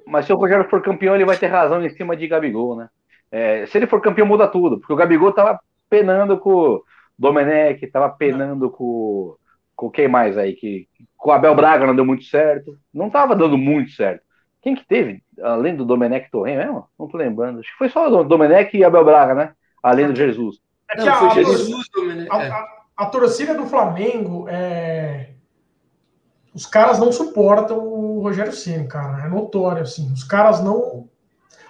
mas 0.06 0.26
se 0.26 0.34
o 0.34 0.38
Rogério 0.38 0.70
for 0.70 0.82
campeão, 0.82 1.16
ele 1.16 1.26
vai 1.26 1.38
ter 1.38 1.48
razão 1.48 1.84
em 1.84 1.90
cima 1.90 2.16
de 2.16 2.28
Gabigol, 2.28 2.76
né? 2.76 2.90
É, 3.32 3.66
se 3.66 3.78
ele 3.78 3.88
for 3.88 4.02
campeão, 4.02 4.28
muda 4.28 4.48
tudo, 4.48 4.78
porque 4.78 4.92
o 4.92 4.96
Gabigol 4.96 5.32
tava 5.32 5.60
penando 5.90 6.38
com 6.38 6.50
o 6.52 6.84
Domenech, 7.18 7.86
tava 7.88 8.10
penando 8.10 8.70
com, 8.70 9.36
com 9.76 9.90
quem 9.90 10.08
mais 10.08 10.38
aí? 10.38 10.54
Que, 10.54 10.88
com 11.18 11.30
o 11.30 11.34
Abel 11.34 11.56
Braga 11.56 11.88
não 11.88 11.96
deu 11.96 12.06
muito 12.06 12.24
certo. 12.26 12.78
Não 12.94 13.10
tava 13.10 13.36
dando 13.36 13.58
muito 13.58 13.92
certo. 13.92 14.22
Quem 14.62 14.76
que 14.76 14.86
teve, 14.86 15.24
além 15.44 15.76
do 15.76 15.86
Domenech 15.86 16.30
Torren 16.32 16.58
mesmo? 16.58 16.88
Não 16.98 17.08
tô 17.08 17.18
lembrando. 17.18 17.60
Acho 17.60 17.72
que 17.72 17.78
foi 17.78 17.90
só 17.90 18.08
o 18.08 18.24
Domenech 18.24 18.76
e 18.76 18.84
Abel 18.84 19.06
Braga, 19.06 19.34
né? 19.34 19.54
Além 19.82 20.08
do 20.08 20.16
Jesus. 20.16 20.58
É 20.90 20.98
que 20.98 21.06
não, 21.06 21.14
a, 21.14 21.18
foi 21.18 21.44
Jesus, 21.44 21.88
a, 22.30 22.36
a, 22.36 22.44
é. 22.44 22.52
a, 22.98 23.06
torcida 23.06 23.54
do 23.54 23.66
Flamengo 23.66 24.48
é. 24.50 25.30
Os 26.54 26.66
caras 26.66 27.00
não 27.00 27.12
suportam 27.12 27.78
o 27.80 28.20
Rogério 28.22 28.52
Ceni, 28.52 28.88
cara. 28.88 29.26
É 29.26 29.30
notório, 29.30 29.84
assim. 29.84 30.12
Os 30.12 30.24
caras 30.24 30.62
não 30.62 31.10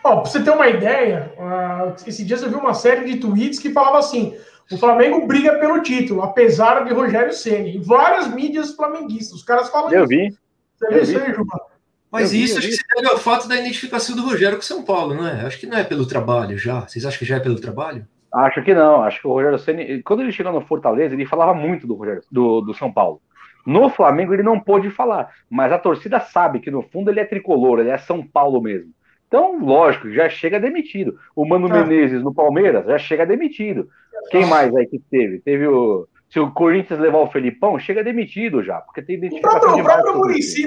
Ó, 0.03 0.21
pra 0.21 0.31
você 0.31 0.43
ter 0.43 0.49
uma 0.49 0.67
ideia, 0.67 1.33
uh, 1.37 1.93
esse 2.07 2.25
dia 2.25 2.37
você 2.37 2.49
viu 2.49 2.57
uma 2.57 2.73
série 2.73 3.05
de 3.05 3.19
tweets 3.19 3.59
que 3.59 3.71
falava 3.71 3.99
assim: 3.99 4.35
o 4.71 4.77
Flamengo 4.77 5.27
briga 5.27 5.59
pelo 5.59 5.81
título, 5.81 6.23
apesar 6.23 6.83
de 6.83 6.93
Rogério 6.93 7.33
Ceni. 7.33 7.77
Em 7.77 7.81
várias 7.81 8.27
mídias 8.27 8.73
flamenguistas, 8.73 9.37
os 9.37 9.43
caras 9.43 9.69
falam 9.69 9.91
Eu 9.91 10.05
isso. 10.05 10.07
vi. 10.07 10.37
Você 10.75 10.87
viu 10.89 11.01
isso 11.03 11.19
aí, 11.19 11.33
Juba? 11.33 11.70
Mas 12.11 12.33
isso 12.33 12.57
acho 12.57 12.67
que 12.67 12.73
se 12.73 12.83
deve 12.95 13.07
ao 13.07 13.17
fato 13.17 13.47
da 13.47 13.55
identificação 13.55 14.15
do 14.15 14.23
Rogério 14.23 14.57
com 14.57 14.61
São 14.61 14.83
Paulo, 14.83 15.15
não 15.15 15.27
é? 15.27 15.45
Acho 15.45 15.59
que 15.59 15.65
não 15.65 15.77
é 15.77 15.83
pelo 15.83 16.05
trabalho 16.05 16.57
já. 16.57 16.81
Vocês 16.81 17.05
acham 17.05 17.17
que 17.17 17.25
já 17.25 17.37
é 17.37 17.39
pelo 17.39 17.59
trabalho? 17.59 18.05
Acho 18.33 18.61
que 18.61 18.73
não. 18.73 19.01
Acho 19.01 19.21
que 19.21 19.27
o 19.27 19.31
Rogério 19.31 19.59
Ceni, 19.59 20.03
quando 20.03 20.21
ele 20.21 20.31
chegou 20.31 20.51
no 20.51 20.61
Fortaleza, 20.61 21.13
ele 21.13 21.25
falava 21.25 21.53
muito 21.53 21.87
do 21.87 21.95
Rogério, 21.95 22.21
do, 22.29 22.61
do 22.61 22.73
São 22.73 22.91
Paulo. 22.91 23.21
No 23.65 23.89
Flamengo 23.89 24.33
ele 24.33 24.43
não 24.43 24.59
pôde 24.59 24.89
falar, 24.89 25.29
mas 25.49 25.71
a 25.71 25.77
torcida 25.77 26.19
sabe 26.19 26.59
que 26.59 26.71
no 26.71 26.81
fundo 26.81 27.11
ele 27.11 27.19
é 27.19 27.25
tricolor, 27.25 27.79
ele 27.79 27.89
é 27.89 27.97
São 27.97 28.25
Paulo 28.25 28.61
mesmo. 28.61 28.91
Então, 29.27 29.63
lógico, 29.63 30.11
já 30.11 30.27
chega 30.27 30.59
demitido. 30.59 31.17
O 31.33 31.45
Mano 31.45 31.67
ah. 31.71 31.81
Menezes 31.81 32.21
no 32.21 32.33
Palmeiras 32.33 32.85
já 32.85 32.97
chega 32.97 33.25
demitido. 33.25 33.87
Quem 34.29 34.45
mais 34.45 34.75
aí 34.75 34.85
que 34.85 34.99
teve? 35.09 35.39
Teve 35.39 35.67
o. 35.67 36.07
Se 36.31 36.39
o 36.39 36.51
Corinthians 36.51 36.99
levar 36.99 37.19
o 37.19 37.29
Felipão, 37.29 37.77
chega 37.77 38.03
demitido 38.03 38.63
já, 38.63 38.79
porque 38.79 39.01
tem 39.01 39.17
identificação 39.17 39.57
o 39.57 39.61
próprio, 39.61 39.83
O 39.83 39.83
próprio 39.83 40.17
Murici 40.17 40.65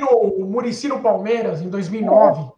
no, 0.89 0.95
no 0.95 1.03
Palmeiras, 1.03 1.63
em 1.63 1.71
2009, 1.71 2.53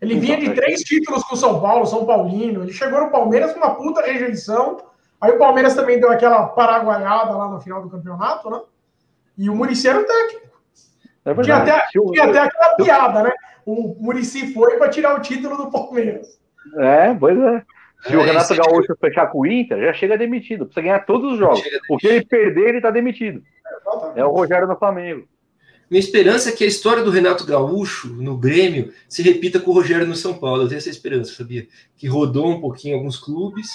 ele 0.00 0.14
então, 0.14 0.26
vinha 0.26 0.38
de 0.38 0.54
três 0.54 0.80
títulos 0.80 1.22
com 1.24 1.34
o 1.34 1.38
São 1.38 1.60
Paulo, 1.60 1.86
São 1.86 2.04
Paulino. 2.06 2.62
Ele 2.62 2.72
chegou 2.72 3.00
no 3.00 3.10
Palmeiras 3.10 3.52
com 3.52 3.58
uma 3.58 3.74
puta 3.74 4.02
rejeição. 4.02 4.78
Aí 5.20 5.32
o 5.32 5.38
Palmeiras 5.38 5.74
também 5.74 6.00
deu 6.00 6.10
aquela 6.10 6.46
paraguaiada 6.48 7.30
lá 7.30 7.48
no 7.48 7.60
final 7.60 7.82
do 7.82 7.90
campeonato, 7.90 8.50
né? 8.50 8.60
E 9.38 9.48
o 9.48 9.54
Murici 9.54 9.88
era 9.88 10.00
o 10.00 10.04
técnico. 10.04 10.46
É 11.24 11.34
tinha, 11.42 11.56
até, 11.56 11.86
tinha 11.90 12.24
até 12.24 12.38
aquela 12.38 12.74
piada, 12.76 13.22
né? 13.22 13.32
o 13.66 13.96
Murici 13.98 14.54
foi 14.54 14.78
para 14.78 14.88
tirar 14.88 15.16
o 15.16 15.20
título 15.20 15.56
do 15.56 15.70
Palmeiras. 15.70 16.40
É, 16.76 17.12
pois 17.14 17.36
é. 17.36 17.64
Se 18.02 18.12
é, 18.12 18.16
o 18.16 18.22
Renato 18.22 18.54
Gaúcho 18.54 18.92
é... 18.92 18.96
fechar 18.96 19.26
com 19.28 19.40
o 19.40 19.46
Inter, 19.46 19.80
já 19.80 19.92
chega 19.92 20.18
demitido. 20.18 20.66
Precisa 20.66 20.82
ganhar 20.82 21.00
todos 21.00 21.32
os 21.32 21.38
jogos. 21.38 21.62
O 21.90 21.96
que 21.96 22.06
ele 22.06 22.24
perder, 22.24 22.68
ele 22.68 22.80
tá 22.80 22.90
demitido. 22.90 23.42
É, 24.14 24.20
é 24.20 24.24
o 24.24 24.30
Rogério 24.30 24.66
no 24.66 24.76
Flamengo. 24.76 25.26
Minha 25.90 26.00
esperança 26.00 26.48
é 26.48 26.52
que 26.52 26.64
a 26.64 26.66
história 26.66 27.02
do 27.02 27.10
Renato 27.10 27.46
Gaúcho 27.46 28.08
no 28.08 28.36
Grêmio 28.36 28.92
se 29.08 29.22
repita 29.22 29.60
com 29.60 29.70
o 29.70 29.74
Rogério 29.74 30.06
no 30.06 30.16
São 30.16 30.34
Paulo. 30.34 30.62
Eu 30.62 30.68
tenho 30.68 30.78
essa 30.78 30.90
esperança, 30.90 31.32
sabia? 31.32 31.66
Que 31.96 32.08
rodou 32.08 32.50
um 32.50 32.60
pouquinho 32.60 32.96
alguns 32.96 33.18
clubes 33.18 33.68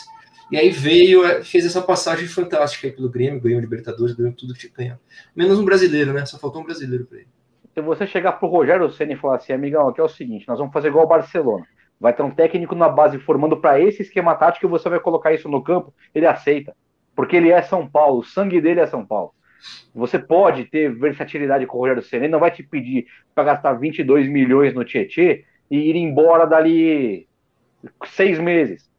e 0.52 0.58
aí 0.58 0.70
veio, 0.70 1.26
é, 1.26 1.42
fez 1.44 1.66
essa 1.66 1.82
passagem 1.82 2.28
fantástica 2.28 2.88
aí 2.88 2.94
pelo 2.94 3.10
Grêmio, 3.10 3.40
ganhou 3.40 3.62
Libertadores, 3.62 4.14
ganhou 4.14 4.34
tudo 4.34 4.54
que 4.54 4.60
tinha 4.60 4.72
que 4.72 4.78
ganhar. 4.78 5.00
Menos 5.34 5.58
um 5.58 5.64
brasileiro, 5.64 6.12
né? 6.12 6.26
Só 6.26 6.38
faltou 6.38 6.62
um 6.62 6.66
brasileiro 6.66 7.06
para 7.06 7.20
ele 7.20 7.28
se 7.74 7.82
você 7.82 8.06
chegar 8.06 8.34
pro 8.34 8.50
Rogério 8.50 8.92
Senna 8.92 9.14
e 9.14 9.18
falar 9.18 9.38
assim, 9.38 9.54
amigão, 9.54 9.88
aqui 9.88 10.02
é 10.02 10.04
o 10.04 10.10
seguinte, 10.10 10.48
nós 10.48 10.60
vamos 10.60 10.74
fazer 10.74 10.90
igual 10.90 11.06
o 11.06 11.08
Barcelona. 11.10 11.66
Vai 12.02 12.14
ter 12.14 12.24
um 12.24 12.32
técnico 12.32 12.74
na 12.74 12.90
base 12.90 13.20
formando 13.20 13.56
para 13.56 13.80
esse 13.80 14.02
esquema 14.02 14.34
tático 14.34 14.66
e 14.66 14.70
você 14.70 14.90
vai 14.90 15.00
colocar 15.00 15.34
isso 15.34 15.48
no 15.48 15.64
campo, 15.64 15.94
ele 16.16 16.26
aceita. 16.26 16.76
Porque 17.16 17.36
ele 17.36 17.52
é 17.52 17.62
São 17.62 17.88
Paulo, 17.88 18.22
o 18.22 18.24
sangue 18.24 18.60
dele 18.60 18.80
é 18.80 18.88
São 18.88 19.06
Paulo. 19.06 19.36
Você 19.94 20.18
pode 20.18 20.66
ter 20.66 20.92
versatilidade 20.92 21.68
com 21.68 21.78
o 21.78 21.82
Rogério 21.82 22.02
Senna, 22.02 22.24
ele 22.26 22.32
não 22.32 22.40
vai 22.40 22.50
te 22.50 22.64
pedir 22.64 23.06
para 23.36 23.44
gastar 23.44 23.74
22 23.74 24.28
milhões 24.28 24.74
no 24.74 24.84
Tietê 24.84 25.46
e 25.70 25.78
ir 25.78 25.96
embora 25.96 26.48
dali 26.48 27.28
seis 28.08 28.40
meses. 28.40 28.90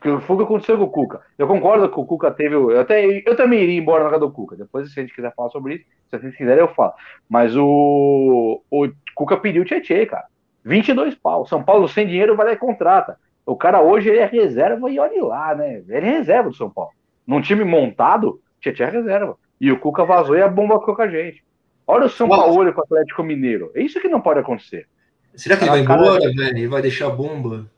que 0.00 0.16
foi 0.20 0.36
o 0.36 0.38
que 0.38 0.44
aconteceu 0.44 0.78
com 0.78 0.84
o 0.84 0.90
Cuca. 0.90 1.22
Eu 1.36 1.48
concordo 1.48 1.90
que 1.90 1.98
o 1.98 2.04
Cuca 2.04 2.30
teve. 2.30 2.54
Eu, 2.54 2.78
até, 2.80 3.04
eu 3.28 3.34
também 3.34 3.60
iria 3.60 3.80
embora 3.80 4.04
na 4.04 4.10
casa 4.10 4.20
do 4.20 4.30
Cuca. 4.30 4.54
Depois, 4.54 4.92
se 4.92 5.00
a 5.00 5.02
gente 5.02 5.12
quiser 5.12 5.34
falar 5.34 5.50
sobre 5.50 5.74
isso, 5.74 5.84
se 6.08 6.16
vocês 6.16 6.36
quiserem, 6.36 6.60
eu 6.60 6.72
falo. 6.74 6.92
Mas 7.28 7.56
o, 7.56 8.62
o 8.70 8.88
Cuca 9.16 9.36
pediu 9.36 9.62
o 9.62 9.64
Tietchan, 9.64 10.06
cara. 10.06 10.26
22 10.66 11.14
pau. 11.14 11.46
São 11.46 11.62
Paulo 11.62 11.88
sem 11.88 12.06
dinheiro 12.06 12.36
vai 12.36 12.46
lá 12.46 12.52
e 12.52 12.56
contrata. 12.56 13.16
O 13.46 13.56
cara 13.56 13.80
hoje 13.80 14.08
ele 14.08 14.18
é 14.18 14.26
reserva 14.26 14.90
e 14.90 14.98
olhe 14.98 15.20
lá, 15.20 15.54
né? 15.54 15.84
Ele 15.88 16.06
é 16.06 16.18
reserva 16.18 16.50
do 16.50 16.56
São 16.56 16.68
Paulo. 16.68 16.90
Num 17.24 17.40
time 17.40 17.64
montado, 17.64 18.40
Tietchan 18.60 18.84
é 18.86 18.90
reserva. 18.90 19.36
E 19.60 19.70
o 19.70 19.78
Cuca 19.78 20.04
vazou 20.04 20.36
e 20.36 20.42
a 20.42 20.48
bomba 20.48 20.80
ficou 20.80 20.96
com 20.96 21.02
a 21.02 21.08
gente. 21.08 21.44
Olha 21.86 22.06
o 22.06 22.10
São 22.10 22.28
Paulo 22.28 22.72
com 22.72 22.80
o 22.80 22.84
Atlético 22.84 23.22
Mineiro. 23.22 23.70
É 23.76 23.80
isso 23.80 24.00
que 24.00 24.08
não 24.08 24.20
pode 24.20 24.40
acontecer. 24.40 24.88
Será 25.36 25.56
que 25.56 25.62
ele 25.62 25.70
vai 25.70 25.80
embora, 25.80 26.18
velho? 26.18 26.40
Ele 26.40 26.66
vai 26.66 26.82
deixar 26.82 27.06
a 27.06 27.10
bomba? 27.10 27.70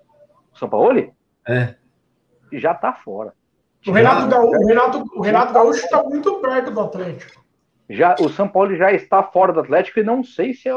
São 0.55 0.69
Paulo? 0.69 1.13
É. 1.47 1.75
Já 2.53 2.73
tá 2.73 2.95
fora. 2.95 3.35
O 3.87 3.93
Renato, 3.93 4.29
Gaúcho, 4.29 4.63
o 4.63 4.67
Renato, 4.67 5.05
o 5.15 5.21
Renato 5.21 5.53
Gaúcho 5.53 5.85
está 5.85 6.03
muito 6.03 6.41
perto 6.41 6.71
do 6.71 6.81
Atlético. 6.81 7.45
Já, 7.91 8.17
o 8.21 8.29
São 8.31 8.49
Paulo 8.49 8.75
já 8.77 8.93
está 8.93 9.23
fora 9.23 9.53
do 9.53 9.61
Atlético 9.61 10.01
e 10.01 10.03
não 10.03 10.25
sei 10.25 10.55
se 10.55 10.69
é, 10.69 10.73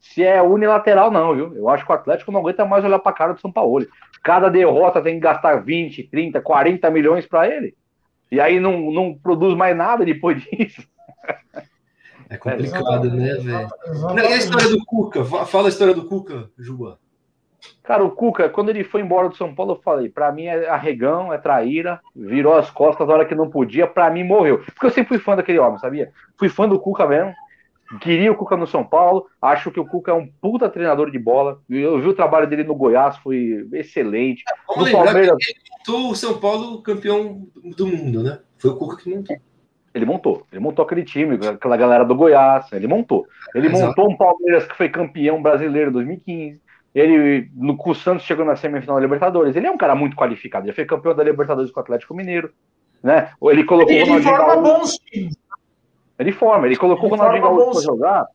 se 0.00 0.24
é 0.24 0.40
unilateral, 0.42 1.10
não, 1.10 1.34
viu? 1.34 1.54
Eu 1.54 1.68
acho 1.68 1.84
que 1.84 1.90
o 1.90 1.94
Atlético 1.94 2.30
não 2.30 2.40
aguenta 2.40 2.64
mais 2.64 2.84
olhar 2.84 2.98
para 2.98 3.10
a 3.10 3.14
cara 3.14 3.32
do 3.34 3.40
São 3.40 3.50
Paulo. 3.50 3.86
Cada 4.22 4.48
derrota 4.48 5.02
tem 5.02 5.14
que 5.14 5.20
gastar 5.20 5.56
20, 5.56 6.04
30, 6.04 6.40
40 6.40 6.90
milhões 6.90 7.26
para 7.26 7.48
ele. 7.48 7.74
E 8.30 8.40
aí 8.40 8.60
não, 8.60 8.90
não 8.92 9.14
produz 9.14 9.54
mais 9.54 9.76
nada 9.76 10.04
depois 10.04 10.42
disso. 10.44 10.82
É 12.30 12.36
complicado, 12.36 13.08
é, 13.08 13.10
né, 13.10 13.34
velho? 13.34 13.68
E 14.14 14.20
a 14.20 14.36
história 14.36 14.68
do 14.68 14.84
Cuca? 14.84 15.24
Fala 15.24 15.68
a 15.68 15.70
história 15.70 15.94
do 15.94 16.04
Cuca, 16.04 16.50
Juba. 16.58 16.98
Cara, 17.82 18.04
o 18.04 18.10
Cuca, 18.10 18.48
quando 18.48 18.68
ele 18.68 18.84
foi 18.84 19.00
embora 19.00 19.28
do 19.28 19.36
São 19.36 19.54
Paulo, 19.54 19.72
eu 19.72 19.82
falei, 19.82 20.08
para 20.08 20.30
mim 20.30 20.44
é 20.44 20.68
arregão, 20.68 21.32
é 21.32 21.38
traíra, 21.38 22.00
virou 22.14 22.54
as 22.54 22.70
costas 22.70 23.08
na 23.08 23.14
hora 23.14 23.24
que 23.24 23.34
não 23.34 23.48
podia, 23.48 23.86
para 23.86 24.10
mim 24.10 24.22
morreu. 24.22 24.58
Porque 24.58 24.86
eu 24.86 24.90
sempre 24.90 25.08
fui 25.08 25.18
fã 25.18 25.34
daquele 25.34 25.58
homem, 25.58 25.78
sabia? 25.78 26.12
Fui 26.36 26.48
fã 26.48 26.68
do 26.68 26.78
Cuca 26.78 27.06
mesmo, 27.06 27.32
queria 28.00 28.30
o 28.30 28.36
Cuca 28.36 28.56
no 28.56 28.66
São 28.66 28.84
Paulo, 28.84 29.26
acho 29.40 29.70
que 29.70 29.80
o 29.80 29.86
Cuca 29.86 30.10
é 30.10 30.14
um 30.14 30.28
puta 30.40 30.68
treinador 30.68 31.10
de 31.10 31.18
bola. 31.18 31.60
Eu 31.68 32.00
vi 32.00 32.08
o 32.08 32.14
trabalho 32.14 32.46
dele 32.46 32.64
no 32.64 32.74
Goiás, 32.74 33.16
foi 33.18 33.66
excelente. 33.72 34.42
Vamos 34.68 34.90
no 34.90 34.96
Palmeiras... 34.96 35.36
ele 35.48 35.58
montou 35.78 36.10
o 36.10 36.14
São 36.14 36.38
Paulo 36.38 36.82
campeão 36.82 37.46
do 37.76 37.86
mundo, 37.86 38.22
né? 38.22 38.38
Foi 38.58 38.70
o 38.70 38.76
Cuca 38.76 39.02
que 39.02 39.08
montou. 39.08 39.36
Ele 39.94 40.04
montou, 40.04 40.46
ele 40.52 40.60
montou 40.60 40.84
aquele 40.84 41.02
time, 41.02 41.38
aquela 41.46 41.76
galera 41.76 42.04
do 42.04 42.14
Goiás, 42.14 42.70
ele 42.72 42.86
montou. 42.86 43.26
Ele 43.54 43.68
Exato. 43.68 43.86
montou 43.86 44.10
um 44.10 44.16
Palmeiras 44.16 44.66
que 44.66 44.76
foi 44.76 44.88
campeão 44.88 45.42
brasileiro 45.42 45.90
em 45.90 45.94
2015. 45.94 46.60
Ele, 46.94 47.50
no, 47.54 47.76
o 47.82 47.94
Santos 47.94 48.24
chegou 48.24 48.44
na 48.44 48.54
semifinal 48.54 48.96
da 48.96 49.02
Libertadores. 49.02 49.56
Ele 49.56 49.66
é 49.66 49.70
um 49.70 49.78
cara 49.78 49.94
muito 49.94 50.16
qualificado. 50.16 50.66
Ele 50.66 50.74
foi 50.74 50.84
campeão 50.84 51.14
da 51.14 51.24
Libertadores 51.24 51.70
com 51.70 51.80
o 51.80 51.82
Atlético 51.82 52.14
Mineiro. 52.14 52.52
Né? 53.02 53.30
Ele 53.42 53.64
colocou 53.64 53.92
ele, 53.92 54.22
forma 54.22 54.56
bons 54.56 54.98
Ele 56.18 56.32
forma. 56.32 56.66
Ele 56.66 56.76
colocou 56.76 57.06
ele 57.06 57.14
o 57.14 57.16
Ronaldinho 57.16 57.42
Gaúcho 57.42 57.72
para 57.72 57.82
jogar. 57.82 58.26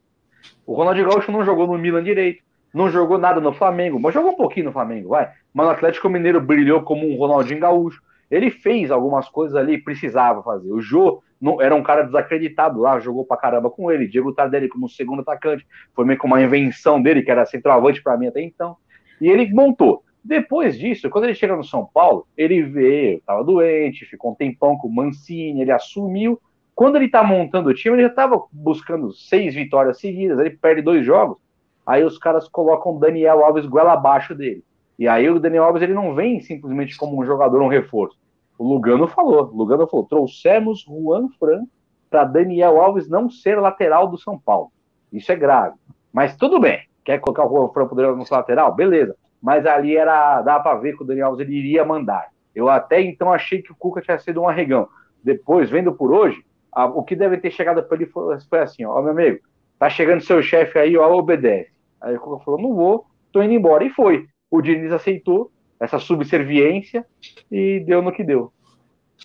O 0.65 0.73
Ronaldinho 0.73 1.09
Gaúcho 1.09 1.31
não 1.31 1.43
jogou 1.43 1.67
no 1.67 1.77
Milan 1.77 2.03
direito. 2.03 2.43
Não 2.73 2.89
jogou 2.89 3.17
nada 3.17 3.39
no 3.39 3.53
Flamengo. 3.53 3.99
Mas 3.99 4.13
jogou 4.13 4.31
um 4.31 4.37
pouquinho 4.37 4.67
no 4.67 4.71
Flamengo, 4.71 5.09
vai. 5.09 5.31
Mas 5.53 5.65
no 5.65 5.71
Atlético 5.71 6.09
Mineiro 6.09 6.41
brilhou 6.41 6.81
como 6.81 7.07
um 7.07 7.17
Ronaldinho 7.17 7.59
Gaúcho. 7.59 8.01
Ele 8.31 8.49
fez 8.49 8.89
algumas 8.89 9.29
coisas 9.29 9.55
ali, 9.55 9.77
precisava 9.77 10.41
fazer. 10.41 10.71
O 10.71 10.81
Jô 10.81 11.21
não, 11.39 11.61
era 11.61 11.75
um 11.75 11.83
cara 11.83 12.03
desacreditado 12.03 12.79
lá, 12.79 12.99
jogou 12.99 13.25
pra 13.25 13.37
caramba 13.37 13.69
com 13.69 13.91
ele. 13.91 14.07
Diego 14.07 14.33
Tardelli 14.33 14.69
como 14.69 14.87
segundo 14.89 15.21
atacante. 15.21 15.67
Foi 15.93 16.05
meio 16.05 16.17
que 16.17 16.25
uma 16.25 16.41
invenção 16.41 17.01
dele, 17.01 17.21
que 17.21 17.29
era 17.29 17.45
centroavante 17.45 18.01
para 18.01 18.17
mim 18.17 18.27
até 18.27 18.41
então. 18.41 18.77
E 19.19 19.29
ele 19.29 19.53
montou. 19.53 20.03
Depois 20.23 20.79
disso, 20.79 21.09
quando 21.09 21.25
ele 21.25 21.35
chega 21.35 21.55
no 21.55 21.63
São 21.63 21.85
Paulo, 21.85 22.25
ele 22.37 22.63
veio, 22.63 23.17
estava 23.17 23.43
doente, 23.43 24.05
ficou 24.05 24.31
um 24.31 24.35
tempão 24.35 24.77
com 24.77 24.87
o 24.87 24.95
Mancini, 24.95 25.61
ele 25.61 25.71
assumiu. 25.71 26.39
Quando 26.83 26.97
ele 26.97 27.05
está 27.05 27.23
montando 27.23 27.69
o 27.69 27.73
time, 27.73 27.95
ele 27.95 28.01
já 28.01 28.09
estava 28.09 28.43
buscando 28.51 29.13
seis 29.13 29.55
vitórias 29.55 30.01
seguidas, 30.01 30.37
ele 30.37 30.49
perde 30.49 30.81
dois 30.81 31.05
jogos. 31.05 31.37
Aí 31.85 32.03
os 32.03 32.17
caras 32.17 32.45
colocam 32.49 32.93
o 32.93 32.99
Daniel 32.99 33.41
Alves 33.41 33.65
goela 33.65 33.93
abaixo 33.93 34.35
dele. 34.35 34.65
E 34.99 35.07
aí 35.07 35.29
o 35.29 35.39
Daniel 35.39 35.63
Alves 35.63 35.81
ele 35.81 35.93
não 35.93 36.13
vem 36.13 36.41
simplesmente 36.41 36.97
como 36.97 37.17
um 37.17 37.25
jogador, 37.25 37.61
um 37.61 37.69
reforço. 37.69 38.17
O 38.57 38.67
Lugano 38.67 39.07
falou. 39.07 39.43
Lugano 39.43 39.87
falou: 39.87 40.05
trouxemos 40.05 40.81
Juan 40.81 41.29
Fran 41.39 41.63
para 42.09 42.25
Daniel 42.25 42.81
Alves 42.81 43.07
não 43.07 43.29
ser 43.29 43.61
lateral 43.61 44.09
do 44.09 44.17
São 44.17 44.37
Paulo. 44.37 44.69
Isso 45.09 45.31
é 45.31 45.37
grave. 45.37 45.77
Mas 46.11 46.35
tudo 46.35 46.59
bem. 46.59 46.81
Quer 47.05 47.17
colocar 47.19 47.45
o 47.45 47.49
Juan 47.49 47.69
Fran 47.69 48.13
não 48.13 48.25
ser 48.25 48.33
lateral? 48.33 48.75
Beleza. 48.75 49.15
Mas 49.41 49.65
ali 49.65 49.95
era 49.95 50.41
dá 50.41 50.59
para 50.59 50.77
ver 50.79 50.97
que 50.97 51.03
o 51.03 51.07
Daniel 51.07 51.27
Alves 51.27 51.47
ele 51.47 51.57
iria 51.57 51.85
mandar. 51.85 52.27
Eu 52.53 52.67
até 52.67 52.99
então 52.99 53.31
achei 53.31 53.61
que 53.61 53.71
o 53.71 53.75
Cuca 53.77 54.01
tinha 54.01 54.19
sido 54.19 54.41
um 54.41 54.49
arregão. 54.49 54.89
Depois, 55.23 55.69
vendo 55.69 55.93
por 55.93 56.11
hoje, 56.11 56.43
a, 56.75 56.85
o 56.85 57.03
que 57.03 57.15
deve 57.15 57.37
ter 57.37 57.51
chegado 57.51 57.83
para 57.83 57.97
ele 57.97 58.05
foi, 58.07 58.39
foi, 58.41 58.59
assim: 58.59 58.85
ó, 58.85 59.01
meu 59.01 59.11
amigo, 59.11 59.39
tá 59.79 59.89
chegando 59.89 60.23
seu 60.23 60.41
chefe 60.41 60.77
aí, 60.77 60.97
ó, 60.97 61.11
obedece. 61.13 61.71
Aí 62.01 62.15
o 62.15 62.19
Cuca 62.19 62.43
falou: 62.43 62.61
não 62.61 62.73
vou, 62.73 63.05
tô 63.31 63.41
indo 63.41 63.53
embora. 63.53 63.83
E 63.83 63.89
foi. 63.89 64.27
O 64.49 64.61
Diniz 64.61 64.91
aceitou, 64.91 65.51
essa 65.79 65.99
subserviência 65.99 67.05
e 67.51 67.79
deu 67.79 68.01
no 68.01 68.11
que 68.11 68.23
deu. 68.23 68.53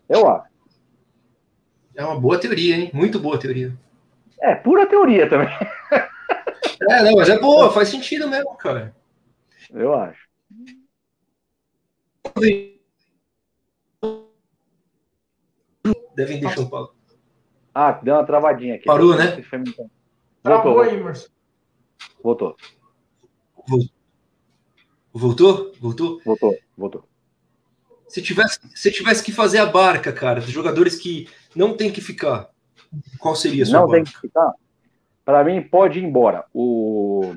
Eu 0.08 0.28
acho. 0.28 0.48
É 1.94 2.04
uma 2.04 2.18
boa 2.18 2.38
teoria, 2.38 2.76
hein? 2.76 2.90
Muito 2.94 3.18
boa 3.18 3.38
teoria. 3.38 3.72
É, 4.40 4.54
pura 4.54 4.86
teoria 4.86 5.28
também. 5.28 5.48
É, 6.80 7.02
não, 7.02 7.16
mas 7.16 7.28
é 7.28 7.38
boa, 7.38 7.72
faz 7.72 7.88
sentido 7.88 8.28
mesmo, 8.28 8.56
cara. 8.56 8.94
Eu 9.70 9.94
acho. 9.94 10.28
Devem 16.14 16.40
deixar 16.40 16.60
o 16.60 16.70
Paulo. 16.70 16.97
Ah, 17.80 17.92
deu 17.92 18.14
uma 18.14 18.24
travadinha 18.24 18.74
aqui. 18.74 18.86
Parou, 18.86 19.16
né? 19.16 19.40
Voltou. 20.42 20.74
Voltou. 22.20 22.56
Voltou. 23.64 23.88
Voltou? 25.12 25.72
Voltou? 25.78 26.20
Voltou, 26.24 26.56
voltou. 26.76 27.04
Se 28.08 28.20
tivesse, 28.20 28.58
se 28.74 28.90
tivesse 28.90 29.22
que 29.22 29.30
fazer 29.30 29.58
a 29.58 29.66
barca, 29.66 30.12
cara, 30.12 30.40
dos 30.40 30.50
jogadores 30.50 30.96
que 30.96 31.28
não 31.54 31.76
tem 31.76 31.92
que 31.92 32.00
ficar, 32.00 32.48
qual 33.20 33.36
seria 33.36 33.62
a 33.62 33.66
sua 33.66 33.78
não 33.78 33.86
barca? 33.86 33.98
Não 33.98 34.04
tem 34.04 34.12
que 34.12 34.20
ficar? 34.22 34.52
Para 35.24 35.44
mim, 35.44 35.62
pode 35.62 36.00
ir 36.00 36.04
embora. 36.04 36.46
O, 36.52 37.32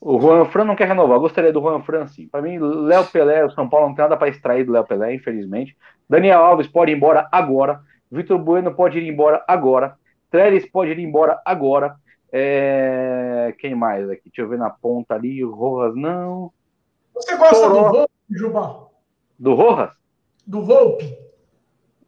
o 0.00 0.20
Juan 0.20 0.44
Fran 0.44 0.64
não 0.64 0.76
quer 0.76 0.86
renovar. 0.86 1.16
Eu 1.16 1.22
gostaria 1.22 1.52
do 1.52 1.60
Juan 1.60 1.82
Fran, 1.82 2.06
sim. 2.06 2.28
Para 2.28 2.40
mim, 2.40 2.56
Léo 2.56 3.04
Pelé, 3.06 3.44
o 3.44 3.50
São 3.50 3.68
Paulo 3.68 3.88
não 3.88 3.96
tem 3.96 4.04
nada 4.04 4.16
para 4.16 4.28
extrair 4.28 4.62
do 4.62 4.70
Léo 4.70 4.86
Pelé, 4.86 5.12
infelizmente. 5.12 5.76
Daniel 6.08 6.38
Alves 6.38 6.68
pode 6.68 6.92
ir 6.92 6.96
embora 6.96 7.28
agora. 7.32 7.82
Vitor 8.10 8.38
Bueno 8.38 8.74
pode 8.74 8.98
ir 8.98 9.08
embora 9.08 9.44
agora. 9.46 9.96
Trellis 10.30 10.66
pode 10.66 10.90
ir 10.92 10.98
embora 10.98 11.40
agora. 11.44 11.96
É... 12.32 13.54
Quem 13.58 13.74
mais 13.74 14.08
aqui? 14.08 14.24
Deixa 14.26 14.42
eu 14.42 14.48
ver 14.48 14.58
na 14.58 14.70
ponta 14.70 15.14
ali. 15.14 15.44
O 15.44 15.54
Rojas 15.54 15.96
não. 15.96 16.52
Você 17.14 17.36
gosta 17.36 17.68
Toró. 17.68 17.82
do 17.82 17.92
Volpe, 17.92 18.12
Juba? 18.30 18.88
Do 19.38 19.54
Rojas? 19.54 19.92
Do 20.46 20.62
Volpe. 20.62 21.18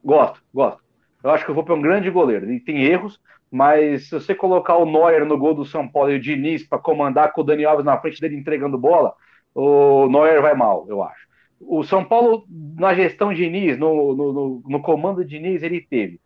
Gosto, 0.05 0.41
gosto. 0.53 0.83
Eu 1.23 1.31
acho 1.31 1.45
que 1.45 1.51
o 1.51 1.55
Volpe 1.55 1.71
é 1.71 1.75
um 1.75 1.83
grande 1.83 2.11
goleiro. 2.11 2.47
Ele 2.47 2.59
tem 2.59 2.85
erros, 2.85 3.21
mas 3.51 4.09
se 4.09 4.15
você 4.15 4.35
colocar 4.35 4.77
o 4.77 4.87
Neuer 4.87 5.25
no 5.25 5.39
gol 5.39 5.55
do 5.55 5.65
São 5.65 5.87
Paulo 5.87 6.11
e 6.11 6.17
o 6.17 6.21
Diniz 6.21 6.67
para 6.67 6.79
comandar 6.79 7.33
com 7.33 7.43
o 7.43 7.45
Dani 7.45 7.65
Alves 7.65 7.85
na 7.85 7.99
frente 7.99 8.21
dele 8.21 8.37
entregando 8.37 8.79
bola, 8.79 9.15
o 9.55 10.09
Neuer 10.09 10.41
vai 10.43 10.55
mal, 10.55 10.87
eu 10.89 11.03
acho. 11.03 11.29
O 11.67 11.85
São 11.85 12.05
Paulo, 12.05 12.45
na 12.77 12.95
gestão 12.95 13.33
Diniz, 13.33 13.79
no, 13.79 14.15
no, 14.15 14.33
no, 14.33 14.63
no 14.67 14.83
comando 14.83 15.25
Diniz, 15.25 15.63
ele 15.63 15.81
teve. 15.81 16.21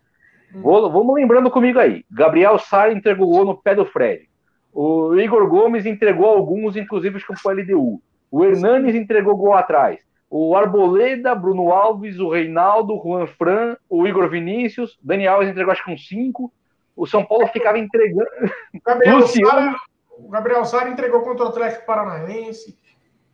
Hum. 0.55 0.63
Vou, 0.63 0.91
vamos 0.91 1.15
lembrando 1.15 1.51
comigo 1.51 1.79
aí. 1.79 2.05
Gabriel 2.11 2.59
Sara 2.59 2.93
entregou 2.93 3.29
gol 3.31 3.45
no 3.45 3.57
pé 3.57 3.75
do 3.75 3.85
Fred. 3.85 4.29
O 4.73 5.15
Igor 5.19 5.49
Gomes 5.49 5.87
entregou 5.87 6.27
alguns, 6.27 6.77
inclusive 6.77 7.23
com 7.25 7.33
o 7.33 7.51
LDU. 7.51 8.03
O 8.31 8.45
Hernanes 8.45 8.95
entregou 8.95 9.37
gol 9.37 9.55
atrás. 9.55 10.01
O 10.29 10.57
Arboleda, 10.57 11.35
Bruno 11.35 11.73
Alves, 11.73 12.19
o 12.19 12.29
Reinaldo, 12.29 13.01
Juan 13.03 13.27
Fran, 13.27 13.77
o 13.89 14.07
Igor 14.07 14.29
Vinícius, 14.29 14.99
Daniel 15.03 15.35
Alves 15.35 15.49
entregou 15.49 15.73
acho 15.73 15.85
que 15.85 15.93
uns 15.93 16.07
cinco. 16.07 16.53
O 16.95 17.07
São 17.07 17.25
Paulo 17.25 17.47
ficava 17.49 17.79
entregando. 17.79 18.29
O 18.75 18.81
Gabriel, 18.85 19.27
Sara, 19.27 19.77
o 20.19 20.29
Gabriel 20.29 20.65
Sara 20.65 20.89
entregou 20.89 21.23
contra 21.23 21.45
o 21.45 21.49
Atlético 21.49 21.87
Paranaense. 21.87 22.77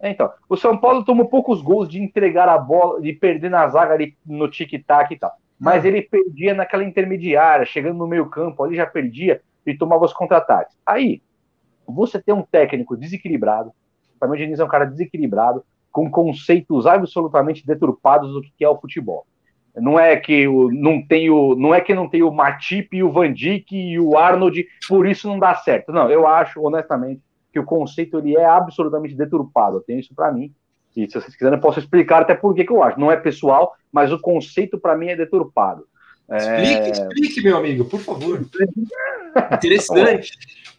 É, 0.02 0.10
então, 0.10 0.32
o 0.48 0.56
São 0.56 0.76
Paulo 0.76 1.04
tomou 1.04 1.28
poucos 1.28 1.62
gols 1.62 1.88
de 1.88 2.02
entregar 2.02 2.48
a 2.48 2.58
bola, 2.58 3.00
de 3.00 3.12
perder 3.12 3.48
na 3.48 3.68
zaga 3.68 3.94
ali 3.94 4.16
no 4.26 4.50
tic-tac 4.50 5.14
e 5.14 5.18
tal. 5.18 5.32
Mas 5.58 5.84
ele 5.84 6.02
perdia 6.02 6.52
naquela 6.54 6.82
intermediária, 6.82 7.64
chegando 7.64 7.98
no 7.98 8.08
meio-campo, 8.08 8.64
ali 8.64 8.74
já 8.74 8.84
perdia 8.84 9.40
e 9.64 9.78
tomava 9.78 10.04
os 10.04 10.12
contra-ataques. 10.12 10.76
Aí, 10.84 11.22
você 11.86 12.20
tem 12.20 12.34
um 12.34 12.42
técnico 12.42 12.96
desequilibrado, 12.96 13.72
para 14.18 14.28
mim, 14.28 14.34
o 14.34 14.38
Diniz 14.38 14.58
é 14.58 14.64
um 14.64 14.68
cara 14.68 14.84
desequilibrado, 14.84 15.64
com 15.90 16.10
conceitos 16.10 16.86
absolutamente 16.86 17.64
deturpados 17.64 18.32
do 18.32 18.42
que 18.42 18.64
é 18.64 18.68
o 18.68 18.80
futebol. 18.80 19.24
Não 19.76 19.98
é 19.98 20.16
que 20.16 20.48
o, 20.48 20.70
não 20.70 21.00
tem 21.00 21.30
o, 21.30 21.54
não 21.54 21.74
é 21.74 21.80
que 21.80 21.94
não 21.94 22.08
tem 22.08 22.22
o 22.22 22.30
Matip 22.30 22.96
e 22.96 23.02
o 23.02 23.10
Van 23.10 23.32
Dijk 23.32 23.74
e 23.74 23.98
o 23.98 24.16
Arnold, 24.16 24.66
por 24.88 25.06
isso 25.06 25.28
não 25.28 25.38
dá 25.38 25.54
certo. 25.54 25.92
Não, 25.92 26.10
eu 26.10 26.26
acho 26.26 26.60
honestamente 26.60 27.20
que 27.52 27.60
o 27.60 27.64
conceito 27.64 28.18
ele 28.18 28.36
é 28.36 28.44
absolutamente 28.44 29.14
deturpado. 29.14 29.76
Eu 29.76 29.82
tenho 29.82 30.00
isso 30.00 30.14
para 30.14 30.32
mim. 30.32 30.52
E 30.96 31.06
se 31.06 31.14
vocês 31.14 31.34
quiserem, 31.34 31.56
eu 31.58 31.62
posso 31.62 31.78
explicar 31.78 32.22
até 32.22 32.34
por 32.34 32.54
que 32.54 32.66
eu 32.68 32.82
acho. 32.82 32.98
Não 32.98 33.10
é 33.10 33.16
pessoal, 33.16 33.74
mas 33.90 34.12
o 34.12 34.20
conceito 34.20 34.78
para 34.78 34.96
mim 34.96 35.08
é 35.08 35.16
deturpado. 35.16 35.86
Explique, 36.30 36.88
é... 36.88 36.90
explique, 36.90 37.42
meu 37.42 37.56
amigo, 37.56 37.84
por 37.84 38.00
favor. 38.00 38.40
Interessante. 39.52 40.32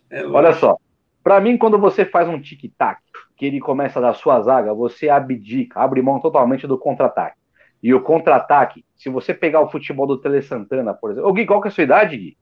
É, 0.10 0.26
Olha 0.26 0.54
só, 0.54 0.78
para 1.24 1.40
mim, 1.40 1.58
quando 1.58 1.78
você 1.78 2.06
faz 2.06 2.28
um 2.28 2.40
tic-tac, 2.40 3.02
que 3.36 3.46
ele 3.46 3.60
começa 3.60 4.00
da 4.00 4.14
sua 4.14 4.42
zaga, 4.42 4.74
você 4.74 5.10
abdica, 5.10 5.80
abre 5.80 6.02
mão 6.02 6.20
totalmente 6.20 6.68
do 6.68 6.78
contra-ataque. 6.78 7.38
E 7.82 7.94
o 7.94 8.02
contra-ataque, 8.02 8.86
se 8.96 9.10
você 9.10 9.34
pegar 9.34 9.62
o 9.62 9.70
futebol 9.70 10.08
do 10.08 10.18
Tele 10.18 10.42
Santana, 10.42 10.94
por 10.94 11.12
exemplo. 11.12 11.30
Ô, 11.30 11.34
Gui, 11.34 11.46
qual 11.46 11.62
que 11.62 11.68
é 11.68 11.72
a 11.72 11.74
sua 11.74 11.84
idade, 11.84 12.18
Gui? 12.18 12.38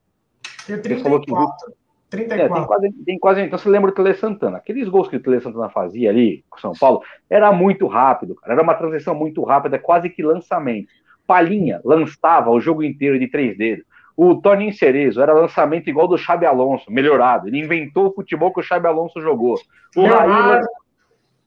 Tenho 0.68 0.82
34. 0.82 1.74
34. 2.12 2.44
É, 2.44 2.60
tem, 2.60 2.68
quase, 2.68 2.92
tem 3.06 3.20
quase. 3.20 3.42
Então 3.42 3.58
você 3.58 3.70
lembra 3.70 3.90
do 3.90 3.96
Tele 3.96 4.14
Santana. 4.14 4.58
Aqueles 4.58 4.88
gols 4.90 5.08
que 5.08 5.16
o 5.16 5.20
Tele 5.22 5.40
Santana 5.40 5.70
fazia 5.70 6.10
ali 6.10 6.44
com 6.50 6.60
São 6.60 6.74
Paulo, 6.74 7.02
era 7.30 7.52
muito 7.52 7.88
rápido, 7.88 8.36
cara. 8.36 8.54
Era 8.54 8.62
uma 8.62 8.76
transição 8.76 9.16
muito 9.16 9.42
rápida, 9.44 9.80
quase 9.80 10.10
que 10.10 10.22
lançamento. 10.22 10.90
Palinha 11.26 11.80
lançava 11.86 12.50
o 12.50 12.60
jogo 12.60 12.84
inteiro 12.84 13.18
de 13.18 13.28
três 13.28 13.58
dedos. 13.58 13.86
O 14.18 14.36
Tony 14.36 14.74
Cerezo 14.74 15.22
era 15.22 15.34
lançamento 15.34 15.90
igual 15.90 16.08
do 16.08 16.18
Xabi 16.18 16.46
Alonso, 16.46 16.92
melhorado. 16.92 17.48
Ele 17.48 17.60
inventou 17.60 18.08
o 18.08 18.14
futebol 18.14 18.54
que 18.54 18.60
o 18.60 18.64
Xabi 18.64 18.88
Alonso 18.88 19.22
jogou. 19.22 19.56
O 19.96 20.02
Leonardo, 20.02 20.68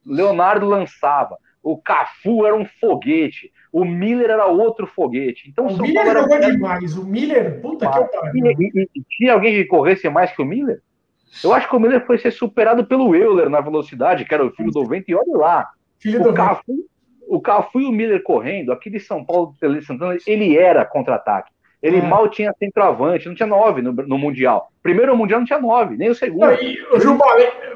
Leonardo 0.06 0.66
lançava. 0.66 1.36
O 1.62 1.76
Cafu 1.76 2.46
era 2.46 2.56
um 2.56 2.66
foguete. 2.80 3.52
O 3.74 3.84
Miller 3.84 4.30
era 4.30 4.46
outro 4.46 4.86
foguete. 4.86 5.50
Então, 5.50 5.66
o 5.66 5.70
São 5.76 5.84
Miller 5.84 6.04
Paulo 6.04 6.20
jogou 6.20 6.36
era... 6.36 6.52
demais. 6.52 6.96
O 6.96 7.04
Miller, 7.04 7.60
puta 7.60 7.90
que 7.90 8.04
pariu. 8.04 8.46
E, 8.46 8.88
tinha 9.10 9.32
alguém 9.32 9.52
que 9.52 9.64
corresse 9.64 10.08
mais 10.08 10.30
que 10.30 10.40
o 10.40 10.44
Miller? 10.44 10.80
Eu 11.42 11.52
acho 11.52 11.68
que 11.68 11.74
o 11.74 11.80
Miller 11.80 12.06
foi 12.06 12.16
ser 12.16 12.30
superado 12.30 12.86
pelo 12.86 13.16
Euler 13.16 13.50
na 13.50 13.60
velocidade, 13.60 14.24
que 14.24 14.32
era 14.32 14.46
o 14.46 14.52
filho 14.52 14.70
do 14.70 14.86
vento, 14.86 15.10
e 15.10 15.14
olha 15.16 15.36
lá. 15.36 15.70
Filho 15.98 16.20
o 16.20 16.22
do 16.22 16.32
Cafu, 16.32 16.62
vento. 16.68 16.88
o 17.26 17.40
Cafu 17.40 17.80
e 17.80 17.86
o 17.86 17.90
Miller 17.90 18.22
correndo, 18.22 18.70
aquele 18.70 19.00
São 19.00 19.24
Paulo 19.24 19.56
Tele 19.58 19.82
Santana, 19.82 20.16
ele 20.24 20.56
era 20.56 20.84
contra-ataque. 20.84 21.50
Ele 21.84 21.98
é. 21.98 22.02
mal 22.02 22.26
tinha 22.28 22.50
centroavante, 22.58 23.28
não 23.28 23.34
tinha 23.34 23.46
nove 23.46 23.82
no, 23.82 23.92
no, 23.92 24.16
Mundial. 24.16 24.72
Primeiro 24.82 25.14
Mundial 25.14 25.40
não 25.40 25.46
tinha 25.46 25.60
nove, 25.60 25.98
nem 25.98 26.08
o 26.08 26.14
segundo. 26.14 26.50
E, 26.54 26.78
Juba, 26.98 27.26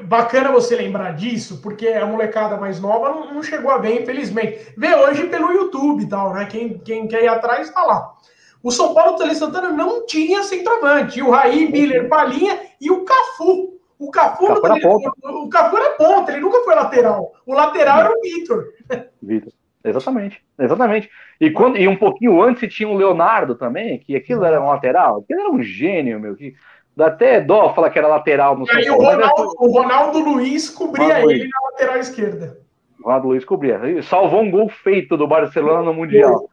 bacana 0.01 0.51
você 0.51 0.75
lembrar 0.75 1.11
disso, 1.11 1.61
porque 1.61 1.87
a 1.89 2.07
molecada 2.07 2.57
mais 2.57 2.81
nova 2.81 3.09
não, 3.09 3.35
não, 3.35 3.43
chegou 3.43 3.69
a 3.69 3.77
ver, 3.77 4.01
infelizmente. 4.01 4.73
Vê 4.75 4.95
hoje 4.95 5.27
pelo 5.27 5.51
YouTube 5.51 6.01
e 6.01 6.09
tal, 6.09 6.33
né? 6.33 6.45
Quem, 6.45 6.79
quem 6.79 7.07
quer 7.07 7.23
ir 7.23 7.27
atrás 7.27 7.67
está 7.67 7.83
lá. 7.83 8.15
O 8.63 8.71
São 8.71 8.95
Paulo 8.95 9.15
Tele 9.15 9.35
Santana 9.35 9.69
não 9.69 10.03
tinha 10.07 10.41
centroavante. 10.41 11.21
O 11.21 11.29
Raí, 11.29 11.71
Miller, 11.71 12.09
Palinha 12.09 12.59
e 12.81 12.89
o 12.89 13.05
Cafu. 13.05 13.79
O 13.99 14.09
Cafu, 14.09 14.47
Cafu 14.47 14.65
era 14.65 14.75
o, 14.75 15.43
o 15.43 15.49
Cafu 15.49 15.77
era 15.77 15.89
ponta, 15.91 16.31
ele 16.31 16.41
nunca 16.41 16.63
foi 16.63 16.73
lateral. 16.73 17.33
O 17.45 17.53
lateral 17.53 17.99
era 17.99 18.11
o 18.11 18.21
Vitor. 18.21 18.73
Vitor. 19.21 19.53
Exatamente, 19.89 20.43
exatamente. 20.59 21.09
E, 21.39 21.51
quando, 21.51 21.77
e 21.77 21.87
um 21.87 21.95
pouquinho 21.95 22.41
antes 22.41 22.73
tinha 22.73 22.87
o 22.87 22.95
Leonardo 22.95 23.55
também, 23.55 23.99
que 23.99 24.15
aquilo 24.15 24.43
era 24.43 24.61
um 24.61 24.67
lateral, 24.67 25.19
aquilo 25.19 25.39
era 25.39 25.51
um 25.51 25.61
gênio, 25.61 26.19
meu. 26.19 26.35
Que 26.35 26.53
dá 26.95 27.07
até 27.07 27.41
dó 27.41 27.73
falar 27.73 27.89
que 27.89 27.99
era 27.99 28.07
lateral 28.07 28.57
no 28.57 28.65
São 28.65 28.75
Paulo. 28.75 29.01
O 29.01 29.05
Ronaldo, 29.05 29.55
o 29.57 29.71
Ronaldo 29.71 30.19
Luiz 30.19 30.69
cobria 30.69 31.21
ele 31.21 31.47
na 31.47 31.69
lateral 31.71 31.97
esquerda. 31.97 32.59
O 32.99 33.05
Ronaldo 33.05 33.27
Luiz 33.29 33.45
cobria. 33.45 34.03
Salvou 34.03 34.41
um 34.41 34.51
gol 34.51 34.69
feito 34.69 35.15
do 35.15 35.27
Barcelona 35.27 35.81
no 35.81 35.93
Mundial. 35.93 36.49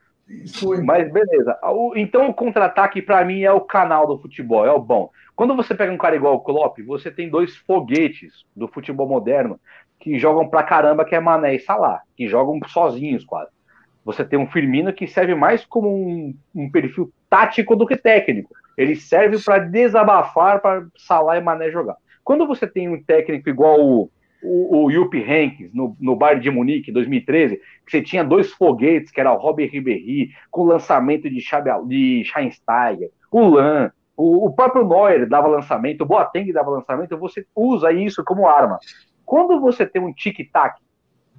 Foi. 0.58 0.82
Mas 0.82 1.12
beleza. 1.12 1.56
Então 1.94 2.28
o 2.28 2.34
contra-ataque 2.34 3.00
para 3.00 3.24
mim 3.24 3.42
é 3.42 3.52
o 3.52 3.60
canal 3.60 4.06
do 4.06 4.18
futebol, 4.18 4.66
é 4.66 4.72
o 4.72 4.78
bom. 4.78 5.10
Quando 5.36 5.54
você 5.54 5.74
pega 5.74 5.92
um 5.92 5.98
cara 5.98 6.16
igual 6.16 6.34
o 6.34 6.40
Klopp, 6.40 6.78
você 6.86 7.10
tem 7.10 7.28
dois 7.28 7.56
foguetes 7.56 8.44
do 8.54 8.66
futebol 8.66 9.08
moderno 9.08 9.60
que 9.98 10.18
jogam 10.18 10.48
pra 10.48 10.62
caramba, 10.62 11.04
que 11.04 11.14
é 11.14 11.20
Mané 11.20 11.54
e 11.54 11.60
Salah, 11.60 12.00
que 12.16 12.28
jogam 12.28 12.58
sozinhos 12.68 13.24
quase. 13.24 13.50
Você 14.04 14.24
tem 14.24 14.38
um 14.38 14.46
Firmino 14.46 14.92
que 14.92 15.06
serve 15.06 15.34
mais 15.34 15.64
como 15.64 15.88
um, 15.88 16.34
um 16.54 16.70
perfil 16.70 17.12
tático 17.28 17.74
do 17.74 17.86
que 17.86 17.96
técnico. 17.96 18.54
Ele 18.76 18.94
serve 18.94 19.38
para 19.42 19.58
desabafar 19.58 20.60
para 20.60 20.86
Salah 20.96 21.38
e 21.38 21.40
Mané 21.40 21.70
jogar. 21.70 21.96
Quando 22.22 22.46
você 22.46 22.66
tem 22.66 22.88
um 22.88 23.02
técnico 23.02 23.48
igual 23.48 23.80
o, 23.80 24.10
o, 24.42 24.84
o 24.84 24.92
Jupp 24.92 25.16
Heynckes 25.16 25.72
no, 25.72 25.96
no 26.00 26.14
Bayern 26.14 26.42
de 26.42 26.50
Munique, 26.50 26.92
2013, 26.92 27.56
que 27.56 27.90
você 27.90 28.02
tinha 28.02 28.22
dois 28.22 28.52
foguetes, 28.52 29.10
que 29.10 29.20
era 29.20 29.32
o 29.32 29.38
Robert 29.38 29.70
Ribéry, 29.70 30.30
com 30.50 30.64
lançamento 30.64 31.28
de, 31.28 31.40
Xabi, 31.40 31.70
de 31.86 32.24
Scheinsteiger, 32.24 33.10
o 33.30 33.48
Lan, 33.48 33.90
o, 34.16 34.46
o 34.46 34.52
próprio 34.52 34.86
Neuer 34.86 35.28
dava 35.28 35.46
lançamento, 35.46 36.02
o 36.02 36.06
Boateng 36.06 36.52
dava 36.52 36.70
lançamento, 36.70 37.18
você 37.18 37.44
usa 37.54 37.92
isso 37.92 38.24
como 38.24 38.46
arma. 38.46 38.78
Quando 39.26 39.60
você 39.60 39.84
tem 39.84 40.00
um 40.00 40.14
tic-tac 40.14 40.80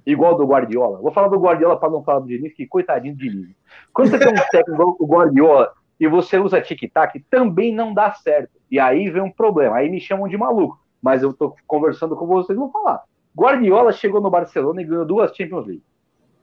igual 0.06 0.36
do 0.36 0.46
Guardiola, 0.46 1.00
vou 1.00 1.10
falar 1.10 1.28
do 1.28 1.40
Guardiola 1.40 1.78
para 1.78 1.90
não 1.90 2.04
falar 2.04 2.20
do 2.20 2.26
Diniz, 2.26 2.52
que 2.52 2.66
coitadinho 2.66 3.14
do 3.14 3.18
Diniz. 3.18 3.56
Quando 3.92 4.10
você 4.10 4.18
tem 4.18 4.28
um 4.28 4.36
técnico 4.50 4.72
igual 4.74 4.96
o 4.98 5.06
Guardiola 5.06 5.72
e 5.98 6.06
você 6.06 6.38
usa 6.38 6.60
tic-tac, 6.60 7.18
também 7.30 7.74
não 7.74 7.94
dá 7.94 8.12
certo. 8.12 8.52
E 8.70 8.78
aí 8.78 9.08
vem 9.10 9.22
um 9.22 9.32
problema. 9.32 9.76
Aí 9.76 9.88
me 9.88 9.98
chamam 9.98 10.28
de 10.28 10.36
maluco. 10.36 10.78
Mas 11.02 11.22
eu 11.22 11.32
tô 11.32 11.56
conversando 11.66 12.14
com 12.14 12.26
vocês 12.26 12.56
e 12.56 12.60
vou 12.60 12.70
falar. 12.70 13.02
Guardiola 13.36 13.92
chegou 13.92 14.20
no 14.20 14.30
Barcelona 14.30 14.82
e 14.82 14.84
ganhou 14.84 15.06
duas 15.06 15.34
Champions 15.34 15.66
League. 15.66 15.82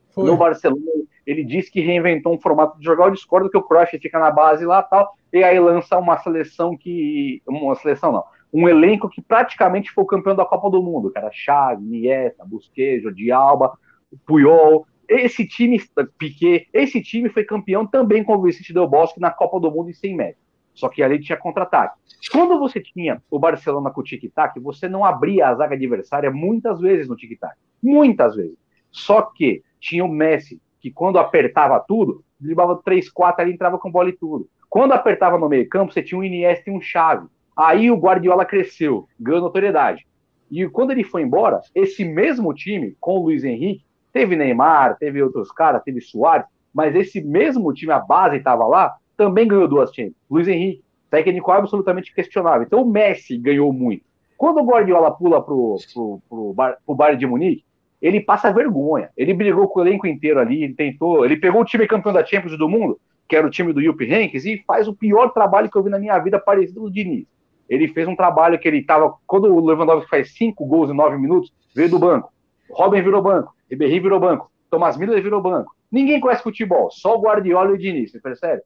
Foi. 0.10 0.26
No 0.26 0.38
Barcelona, 0.38 0.82
ele 1.28 1.44
disse 1.44 1.72
que 1.72 1.82
reinventou 1.82 2.34
um 2.34 2.40
formato 2.40 2.80
de 2.80 2.86
jogar. 2.86 3.06
Eu 3.06 3.12
discordo 3.12 3.50
que 3.50 3.58
o 3.58 3.64
Cruyff 3.64 4.00
fica 4.00 4.18
na 4.18 4.32
base 4.32 4.66
lá 4.66 4.82
tal, 4.82 5.14
e 5.32 5.44
aí 5.44 5.60
lança 5.60 5.98
uma 5.98 6.18
seleção 6.18 6.76
que. 6.76 7.42
Uma 7.46 7.76
seleção 7.76 8.12
não 8.12 8.24
um 8.56 8.70
elenco 8.70 9.10
que 9.10 9.22
praticamente 9.22 9.92
foi 9.92 10.06
campeão 10.06 10.34
da 10.34 10.46
Copa 10.46 10.70
do 10.70 10.82
Mundo, 10.82 11.12
era 11.14 11.30
Xavi, 11.30 11.84
Nieta, 11.84 12.46
Busquets, 12.46 13.04
Jordi 13.04 13.30
Alba, 13.30 13.78
Puyol. 14.26 14.88
Esse 15.10 15.46
time, 15.46 15.78
Piquet, 16.18 16.68
esse 16.72 17.02
time 17.02 17.28
foi 17.28 17.44
campeão 17.44 17.86
também 17.86 18.24
com 18.24 18.34
o 18.34 18.42
Vicente 18.42 18.74
Del 18.74 18.88
Bosque 18.88 19.20
na 19.20 19.30
Copa 19.30 19.60
do 19.60 19.70
Mundo 19.70 19.90
em 19.90 19.94
100 19.94 20.16
metros. 20.16 20.46
Só 20.74 20.88
que 20.88 21.04
ali 21.04 21.20
tinha 21.20 21.38
contra-ataque. 21.38 22.00
Quando 22.32 22.58
você 22.58 22.80
tinha 22.80 23.22
o 23.30 23.38
Barcelona 23.38 23.92
com 23.92 24.00
o 24.00 24.04
tic-tac, 24.04 24.58
você 24.62 24.88
não 24.88 25.04
abria 25.04 25.50
a 25.50 25.56
zaga 25.56 25.76
adversária 25.76 26.32
muitas 26.32 26.80
vezes 26.80 27.10
no 27.10 27.16
tic-tac. 27.18 27.56
Muitas 27.84 28.36
vezes. 28.36 28.58
Só 28.90 29.22
que 29.22 29.64
tinha 29.82 30.04
o 30.04 30.10
Messi, 30.10 30.62
que 30.80 30.90
quando 30.90 31.20
apertava 31.20 31.78
tudo, 31.86 32.24
driblava 32.40 32.82
3, 32.84 33.10
4 33.10 33.42
ali 33.42 33.54
entrava 33.54 33.78
com 33.78 33.92
bola 33.92 34.10
e 34.10 34.14
tudo. 34.14 34.50
Quando 34.70 34.94
apertava 34.94 35.38
no 35.38 35.50
meio 35.50 35.68
campo, 35.68 35.92
você 35.94 36.02
tinha 36.02 36.18
um 36.18 36.24
Iniesta 36.24 36.70
e 36.70 36.74
um 36.74 36.82
Xavi. 36.82 37.28
Aí 37.56 37.90
o 37.90 37.96
Guardiola 37.96 38.44
cresceu, 38.44 39.08
ganhou 39.18 39.42
notoriedade. 39.42 40.06
E 40.52 40.68
quando 40.68 40.92
ele 40.92 41.04
foi 41.04 41.22
embora, 41.22 41.62
esse 41.74 42.04
mesmo 42.04 42.54
time, 42.54 42.96
com 43.00 43.18
o 43.18 43.24
Luiz 43.24 43.44
Henrique, 43.44 43.86
teve 44.12 44.36
Neymar, 44.36 44.98
teve 44.98 45.24
outros 45.24 45.52
caras, 45.52 45.82
teve 45.84 46.02
Soares, 46.02 46.46
mas 46.74 46.94
esse 46.96 47.22
mesmo 47.22 47.74
time, 47.74 47.94
a 47.94 48.00
base 48.00 48.38
estava 48.38 48.66
lá, 48.66 48.96
também 49.16 49.48
ganhou 49.48 49.68
duas 49.68 49.94
Champions. 49.94 50.16
Luiz 50.30 50.48
Henrique, 50.48 50.84
técnico 51.10 51.52
absolutamente 51.52 52.14
questionável. 52.14 52.64
Então 52.64 52.82
o 52.82 52.90
Messi 52.90 53.38
ganhou 53.38 53.72
muito. 53.72 54.04
Quando 54.38 54.60
o 54.60 54.66
Guardiola 54.66 55.12
pula 55.12 55.42
pro, 55.42 55.78
pro, 55.94 56.22
pro, 56.30 56.54
bar, 56.54 56.78
pro 56.86 57.16
de 57.16 57.26
Munique, 57.26 57.64
ele 58.02 58.20
passa 58.20 58.52
vergonha. 58.52 59.10
Ele 59.16 59.34
brigou 59.34 59.70
com 59.70 59.80
o 59.80 59.84
elenco 59.84 60.06
inteiro 60.06 60.42
ali, 60.42 60.66
ele 60.66 60.74
tentou, 60.74 61.24
ele 61.24 61.38
pegou 61.38 61.62
o 61.62 61.66
time 61.66 61.88
campeão 61.88 62.12
da 62.12 62.26
Champions 62.26 62.58
do 62.58 62.68
mundo, 62.68 63.00
que 63.30 63.36
era 63.36 63.48
o 63.48 63.50
time 63.50 63.72
do 63.72 63.82
Jupp 63.82 64.04
Heynckes, 64.04 64.46
e 64.46 64.62
faz 64.68 64.90
o 64.90 64.94
pior 64.94 65.30
trabalho 65.30 65.72
que 65.72 65.78
eu 65.78 65.84
vi 65.84 65.90
na 65.90 65.98
minha 65.98 66.20
vida 66.20 66.38
parecido 66.38 66.82
do 66.82 66.92
Diniz 66.92 67.26
ele 67.70 67.88
fez 67.88 68.08
um 68.08 68.16
trabalho 68.16 68.60
que 68.60 68.68
ele 68.68 68.80
estava. 68.80 69.14
Quando 69.26 69.54
o 69.54 69.66
Lewandowski 69.66 70.10
faz 70.10 70.36
cinco 70.36 70.66
gols 70.66 70.90
em 70.90 70.96
nove 70.96 71.18
minutos, 71.18 71.54
veio 71.76 71.90
do 71.90 72.00
banco. 72.00 72.32
Robin 72.72 73.02
virou 73.02 73.22
banco, 73.22 73.54
Ribéry 73.70 74.00
virou 74.00 74.20
banco, 74.20 74.52
Thomas 74.70 74.98
Miller 74.98 75.22
virou 75.22 75.42
banco. 75.42 75.76
Ninguém 75.92 76.20
conhece 76.20 76.44
futebol, 76.44 76.90
só 76.92 77.16
o 77.16 77.22
Guardiola 77.22 77.72
e 77.72 77.74
o 77.74 77.78
Diniz, 77.78 78.12
você 78.12 78.20
percebe? 78.20 78.62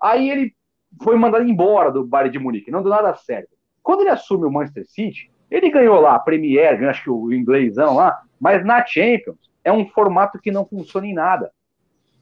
Aí 0.00 0.30
ele 0.30 0.54
foi 1.02 1.16
mandado 1.16 1.44
embora 1.44 1.90
do 1.90 2.04
Bayern 2.04 2.32
de 2.32 2.38
Munique, 2.38 2.70
não 2.70 2.82
deu 2.82 2.90
nada 2.90 3.14
certo. 3.14 3.50
Quando 3.82 4.00
ele 4.00 4.10
assume 4.10 4.46
o 4.46 4.50
Manchester 4.50 4.86
City, 4.88 5.30
ele 5.50 5.70
ganhou 5.70 6.00
lá 6.00 6.14
a 6.14 6.18
Premier, 6.18 6.76
ganhou, 6.76 6.90
acho 6.90 7.04
que 7.04 7.10
o 7.10 7.32
inglêsão 7.32 7.94
lá, 7.94 8.22
mas 8.40 8.64
na 8.64 8.84
Champions 8.84 9.36
é 9.62 9.72
um 9.72 9.86
formato 9.86 10.38
que 10.38 10.50
não 10.50 10.66
funciona 10.66 11.06
em 11.06 11.14
nada. 11.14 11.52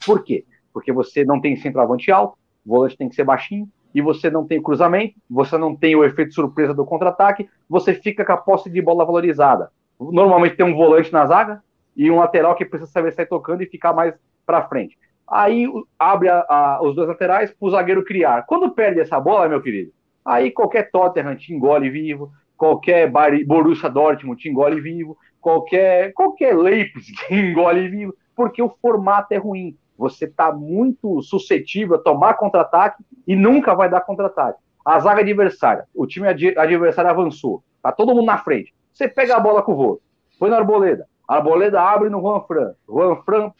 Por 0.04 0.24
quê? 0.24 0.44
Porque 0.72 0.92
você 0.92 1.24
não 1.24 1.40
tem 1.40 1.56
centroavante 1.56 2.10
alto, 2.10 2.36
o 2.66 2.70
volante 2.70 2.96
tem 2.96 3.08
que 3.08 3.14
ser 3.14 3.24
baixinho, 3.24 3.68
e 3.94 4.00
você 4.00 4.30
não 4.30 4.46
tem 4.46 4.62
cruzamento, 4.62 5.14
você 5.28 5.58
não 5.58 5.74
tem 5.74 5.96
o 5.96 6.04
efeito 6.04 6.34
surpresa 6.34 6.72
do 6.74 6.84
contra-ataque, 6.84 7.48
você 7.68 7.94
fica 7.94 8.24
com 8.24 8.32
a 8.32 8.36
posse 8.36 8.70
de 8.70 8.80
bola 8.80 9.04
valorizada. 9.04 9.70
Normalmente 9.98 10.56
tem 10.56 10.66
um 10.66 10.74
volante 10.74 11.12
na 11.12 11.26
zaga 11.26 11.62
e 11.96 12.10
um 12.10 12.18
lateral 12.18 12.54
que 12.54 12.64
precisa 12.64 12.90
saber 12.90 13.12
sair 13.12 13.26
tocando 13.26 13.62
e 13.62 13.66
ficar 13.66 13.92
mais 13.92 14.14
para 14.46 14.66
frente. 14.68 14.98
Aí 15.28 15.66
abre 15.98 16.28
a, 16.28 16.44
a, 16.48 16.82
os 16.82 16.94
dois 16.96 17.08
laterais 17.08 17.50
para 17.50 17.66
o 17.66 17.70
zagueiro 17.70 18.04
criar. 18.04 18.42
Quando 18.46 18.70
perde 18.70 19.00
essa 19.00 19.20
bola, 19.20 19.48
meu 19.48 19.62
querido, 19.62 19.92
aí 20.24 20.50
qualquer 20.50 20.90
Tottenham 20.90 21.36
te 21.36 21.52
engole 21.52 21.88
vivo, 21.90 22.32
qualquer 22.56 23.10
Borussia 23.46 23.88
Dortmund 23.88 24.40
te 24.40 24.48
engole 24.48 24.80
vivo, 24.80 25.16
qualquer, 25.40 26.12
qualquer 26.12 26.56
Leipzig 26.56 27.14
te 27.28 27.34
engole 27.34 27.88
vivo, 27.88 28.14
porque 28.34 28.62
o 28.62 28.74
formato 28.80 29.32
é 29.32 29.36
ruim 29.36 29.76
você 30.00 30.24
está 30.24 30.50
muito 30.50 31.20
suscetível 31.20 31.96
a 31.96 31.98
tomar 31.98 32.34
contra-ataque 32.34 33.04
e 33.26 33.36
nunca 33.36 33.74
vai 33.74 33.90
dar 33.90 34.00
contra-ataque. 34.00 34.58
A 34.82 34.98
zaga 34.98 35.20
adversária, 35.20 35.84
o 35.94 36.06
time 36.06 36.26
adversário 36.26 37.10
avançou, 37.10 37.62
tá 37.82 37.92
todo 37.92 38.14
mundo 38.14 38.24
na 38.24 38.38
frente. 38.38 38.74
Você 38.94 39.06
pega 39.06 39.36
a 39.36 39.40
bola 39.40 39.62
com 39.62 39.72
o 39.72 39.76
voo, 39.76 40.00
põe 40.38 40.48
na 40.48 40.56
arboleda. 40.56 41.06
A 41.28 41.36
Arboleda 41.36 41.80
abre 41.80 42.08
no 42.08 42.20
Juan 42.20 42.40
Fran. 42.40 42.72
Juan 42.88 43.16
Fran 43.22 43.52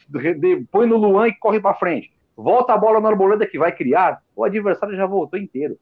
põe 0.69 0.85
no 0.87 0.97
Luan 0.97 1.29
e 1.29 1.33
corre 1.35 1.57
para 1.57 1.75
frente. 1.75 2.11
Volta 2.35 2.73
a 2.73 2.77
bola 2.77 2.99
na 2.99 3.07
Arboleda 3.07 3.47
que 3.47 3.57
vai 3.57 3.71
criar. 3.71 4.21
O 4.35 4.43
adversário 4.43 4.97
já 4.97 5.05
voltou 5.05 5.39
inteiro. 5.39 5.77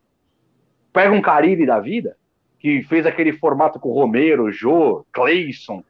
Pega 0.94 1.12
um 1.12 1.22
Caribe 1.22 1.66
da 1.66 1.80
vida, 1.80 2.16
que 2.60 2.84
fez 2.84 3.08
aquele 3.08 3.34
formato 3.34 3.80
com 3.80 3.92
Romero, 3.92 4.52
Jô, 4.52 5.04
Cleison. 5.12 5.84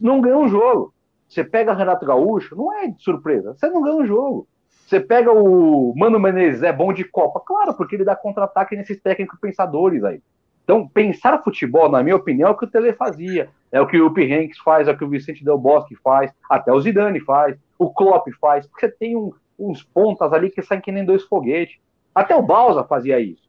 Não 0.00 0.20
ganhou 0.20 0.42
um 0.42 0.48
jogo. 0.48 0.92
Você 1.28 1.44
pega 1.44 1.74
Renato 1.74 2.06
Gaúcho, 2.06 2.56
não 2.56 2.72
é 2.72 2.88
de 2.88 3.02
surpresa. 3.02 3.54
Você 3.54 3.68
não 3.68 3.82
ganha 3.82 3.96
um 3.96 4.06
jogo. 4.06 4.48
Você 4.86 5.00
pega 5.00 5.32
o 5.32 5.92
Mano 5.96 6.18
Menezes, 6.20 6.62
é 6.62 6.72
bom 6.72 6.92
de 6.92 7.04
Copa? 7.04 7.40
Claro, 7.40 7.74
porque 7.74 7.96
ele 7.96 8.04
dá 8.04 8.14
contra-ataque 8.14 8.76
nesses 8.76 9.00
técnicos 9.00 9.38
pensadores 9.40 10.04
aí. 10.04 10.22
Então, 10.62 10.86
pensar 10.86 11.42
futebol, 11.42 11.88
na 11.88 12.02
minha 12.02 12.16
opinião, 12.16 12.48
é 12.48 12.52
o 12.52 12.56
que 12.56 12.64
o 12.64 12.70
Tele 12.70 12.92
fazia. 12.92 13.48
É 13.70 13.80
o 13.80 13.86
que 13.86 14.00
o 14.00 14.08
Hanks 14.08 14.58
faz, 14.58 14.88
é 14.88 14.92
o 14.92 14.96
que 14.96 15.04
o 15.04 15.08
Vicente 15.08 15.44
Del 15.44 15.58
Bosque 15.58 15.96
faz, 15.96 16.32
até 16.48 16.72
o 16.72 16.80
Zidane 16.80 17.20
faz, 17.20 17.56
o 17.78 17.92
Klopp 17.92 18.28
faz, 18.40 18.66
porque 18.66 18.86
você 18.86 18.92
tem 18.92 19.16
um, 19.16 19.32
uns 19.58 19.82
pontas 19.82 20.32
ali 20.32 20.50
que 20.50 20.62
saem 20.62 20.80
que 20.80 20.92
nem 20.92 21.04
dois 21.04 21.24
foguetes. 21.24 21.78
Até 22.14 22.34
o 22.34 22.42
Balsa 22.42 22.82
fazia 22.84 23.20
isso. 23.20 23.46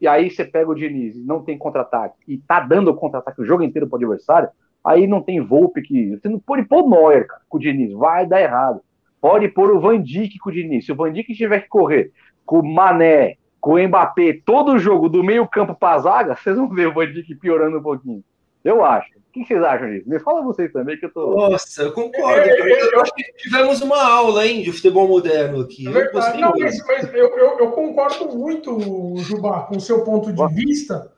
E 0.00 0.08
aí 0.08 0.30
você 0.30 0.44
pega 0.44 0.70
o 0.70 0.74
Diniz 0.74 1.16
não 1.24 1.42
tem 1.42 1.56
contra-ataque, 1.56 2.16
e 2.26 2.38
tá 2.38 2.60
dando 2.60 2.94
contra-ataque 2.94 3.40
o 3.40 3.44
jogo 3.44 3.62
inteiro 3.62 3.86
pro 3.86 3.96
adversário, 3.96 4.48
aí 4.84 5.06
não 5.06 5.22
tem 5.22 5.40
Volpe 5.40 5.82
que. 5.82 6.16
Você 6.16 6.28
não 6.28 6.38
pode 6.38 6.64
pôr 6.64 6.88
Neuer, 6.88 7.26
cara, 7.26 7.42
com 7.48 7.58
o 7.58 7.60
Diniz, 7.60 7.92
vai 7.92 8.26
dar 8.26 8.40
errado. 8.40 8.80
Pode 9.20 9.48
pôr 9.48 9.70
o 9.70 9.80
Van 9.80 10.00
Dijk 10.00 10.38
com 10.38 10.50
o 10.50 10.52
Diniz. 10.52 10.86
Se 10.86 10.92
o 10.92 10.96
Van 10.96 11.12
Dijk 11.12 11.34
tiver 11.34 11.60
que 11.60 11.68
correr 11.68 12.10
com 12.46 12.60
o 12.60 12.74
Mané, 12.74 13.36
com 13.60 13.74
o 13.74 13.88
Mbappé, 13.88 14.40
todo 14.44 14.72
o 14.72 14.78
jogo 14.78 15.08
do 15.08 15.22
meio-campo 15.22 15.74
para 15.74 15.96
a 15.96 15.98
zaga, 15.98 16.36
vocês 16.36 16.56
vão 16.56 16.68
ver 16.68 16.88
o 16.88 16.94
Van 16.94 17.06
Dijk 17.06 17.34
piorando 17.36 17.78
um 17.78 17.82
pouquinho. 17.82 18.24
Eu 18.64 18.84
acho. 18.84 19.10
O 19.18 19.32
que 19.32 19.44
vocês 19.44 19.62
acham 19.62 19.88
disso? 19.88 20.08
Me 20.08 20.18
fala 20.18 20.42
vocês 20.42 20.72
também, 20.72 20.98
que 20.98 21.06
eu 21.06 21.12
tô. 21.12 21.34
Nossa, 21.34 21.82
eu 21.82 21.92
concordo. 21.92 22.48
Eu, 22.48 22.66
eu, 22.66 22.90
eu 22.90 23.00
acho 23.00 23.14
que 23.14 23.22
tivemos 23.36 23.80
uma 23.80 24.02
aula, 24.02 24.44
hein, 24.44 24.62
de 24.62 24.72
futebol 24.72 25.06
moderno 25.06 25.60
aqui. 25.60 25.86
É 25.86 25.90
verdade. 25.90 26.40
Não, 26.40 26.52
mas, 26.58 26.84
mas 26.84 27.14
eu, 27.14 27.28
eu, 27.38 27.70
concordo 27.70 28.36
muito, 28.36 29.16
Jubá, 29.18 29.60
com 29.62 29.76
o 29.76 29.80
seu 29.80 30.02
ponto 30.02 30.32
de 30.32 30.54
vista, 30.54 31.12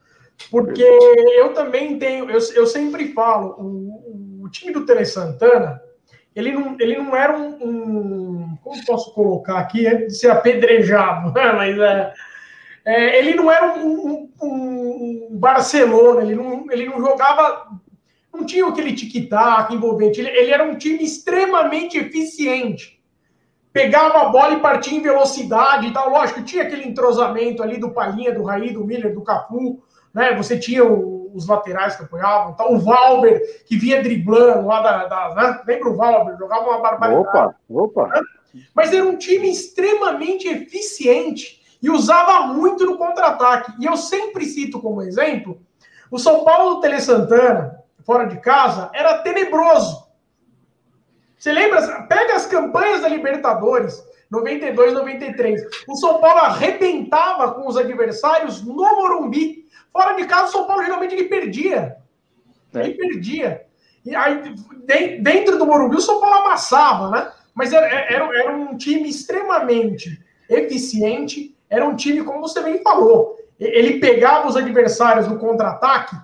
porque 0.49 0.83
eu 0.83 1.53
também 1.53 1.97
tenho. 1.97 2.29
Eu, 2.29 2.39
eu 2.55 2.67
sempre 2.67 3.13
falo, 3.13 3.55
o, 3.59 4.43
o 4.43 4.49
time 4.49 4.71
do 4.71 4.85
Tele 4.85 5.05
Santana 5.05 5.81
ele 6.35 6.51
não, 6.51 6.75
ele 6.79 6.97
não 6.97 7.15
era 7.15 7.37
um, 7.37 7.57
um 7.61 8.57
Como 8.63 8.85
posso 8.85 9.13
colocar 9.13 9.59
aqui? 9.59 9.85
É 9.85 9.95
de 10.05 10.13
ser 10.13 10.31
apedrejado, 10.31 11.31
né? 11.33 11.53
mas 11.53 11.77
é, 11.77 12.13
é, 12.85 13.19
ele 13.19 13.35
não 13.35 13.51
era 13.51 13.75
um, 13.75 13.89
um, 13.91 14.31
um, 14.41 15.27
Barcelona, 15.31 16.21
ele 16.21 16.35
não, 16.35 16.65
ele 16.71 16.85
não 16.85 16.99
jogava. 16.99 17.67
Não 18.33 18.45
tinha 18.45 18.67
aquele 18.67 18.93
tic-tac 18.93 19.73
envolvente, 19.73 20.19
ele, 20.19 20.29
ele 20.29 20.51
era 20.51 20.63
um 20.63 20.75
time 20.75 21.03
extremamente 21.03 21.99
eficiente. 21.99 22.99
Pegava 23.71 24.21
a 24.21 24.29
bola 24.29 24.53
e 24.53 24.59
partia 24.59 24.97
em 24.97 25.01
velocidade 25.01 25.87
e 25.87 25.93
tal. 25.93 26.09
Lógico, 26.09 26.43
tinha 26.43 26.63
aquele 26.63 26.87
entrosamento 26.87 27.61
ali 27.61 27.79
do 27.79 27.91
Palinha, 27.91 28.33
do 28.33 28.43
Raí, 28.43 28.71
do 28.71 28.85
Miller, 28.85 29.13
do 29.13 29.23
Capu, 29.23 29.83
né? 30.13 30.35
Você 30.35 30.57
tinha 30.59 30.85
o, 30.85 31.31
os 31.33 31.47
laterais 31.47 31.95
que 31.95 32.03
apoiavam, 32.03 32.53
tá? 32.53 32.67
o 32.67 32.79
Valber, 32.79 33.41
que 33.65 33.77
vinha 33.77 34.01
driblando 34.01 34.67
lá 34.67 34.81
da. 34.81 35.05
da 35.05 35.35
né? 35.35 35.61
Lembra 35.67 35.89
o 35.89 35.95
Valber? 35.95 36.37
Jogava 36.37 36.69
uma 36.69 36.81
barbaridade. 36.81 37.27
Opa, 37.27 37.55
opa. 37.69 38.07
Né? 38.07 38.21
Mas 38.75 38.93
era 38.93 39.05
um 39.05 39.17
time 39.17 39.49
extremamente 39.49 40.47
eficiente 40.47 41.61
e 41.81 41.89
usava 41.89 42.47
muito 42.47 42.85
no 42.85 42.97
contra-ataque. 42.97 43.73
E 43.79 43.85
eu 43.85 43.97
sempre 43.97 44.45
cito 44.45 44.79
como 44.79 45.01
exemplo 45.01 45.59
o 46.13 46.19
São 46.19 46.43
Paulo 46.43 46.75
do 46.75 46.81
Tele 46.81 47.01
Santana, 47.01 47.83
fora 48.05 48.25
de 48.25 48.39
casa, 48.39 48.91
era 48.93 49.17
tenebroso. 49.23 50.07
Você 51.35 51.51
lembra? 51.51 52.03
Pega 52.03 52.35
as 52.35 52.45
campanhas 52.45 53.01
da 53.01 53.07
Libertadores, 53.07 53.99
92, 54.29 54.93
93. 54.93 55.63
O 55.87 55.95
São 55.95 56.21
Paulo 56.21 56.41
arrebentava 56.41 57.55
com 57.55 57.67
os 57.67 57.75
adversários 57.75 58.63
no 58.63 58.75
Morumbi. 58.75 59.62
Fora 59.93 60.15
de 60.15 60.25
casa, 60.25 60.45
o 60.45 60.51
São 60.51 60.65
Paulo 60.65 60.83
geralmente 60.83 61.13
ele 61.13 61.25
perdia. 61.25 61.97
É. 62.73 62.79
Ele 62.79 62.95
perdia. 62.95 63.65
E 64.03 64.15
aí, 64.15 64.55
dentro 65.21 65.57
do 65.57 65.65
Morumbi, 65.67 65.95
o 65.95 66.01
São 66.01 66.19
Paulo 66.19 66.47
amassava, 66.47 67.11
né? 67.11 67.31
Mas 67.53 67.71
era, 67.71 67.87
era, 67.87 68.37
era 68.37 68.51
um 68.51 68.75
time 68.75 69.07
extremamente 69.07 70.19
eficiente. 70.49 71.55
Era 71.69 71.87
um 71.87 71.95
time, 71.95 72.23
como 72.23 72.41
você 72.41 72.61
bem 72.61 72.81
falou, 72.81 73.37
ele 73.59 73.99
pegava 73.99 74.47
os 74.47 74.57
adversários 74.57 75.27
no 75.27 75.37
contra-ataque. 75.37 76.15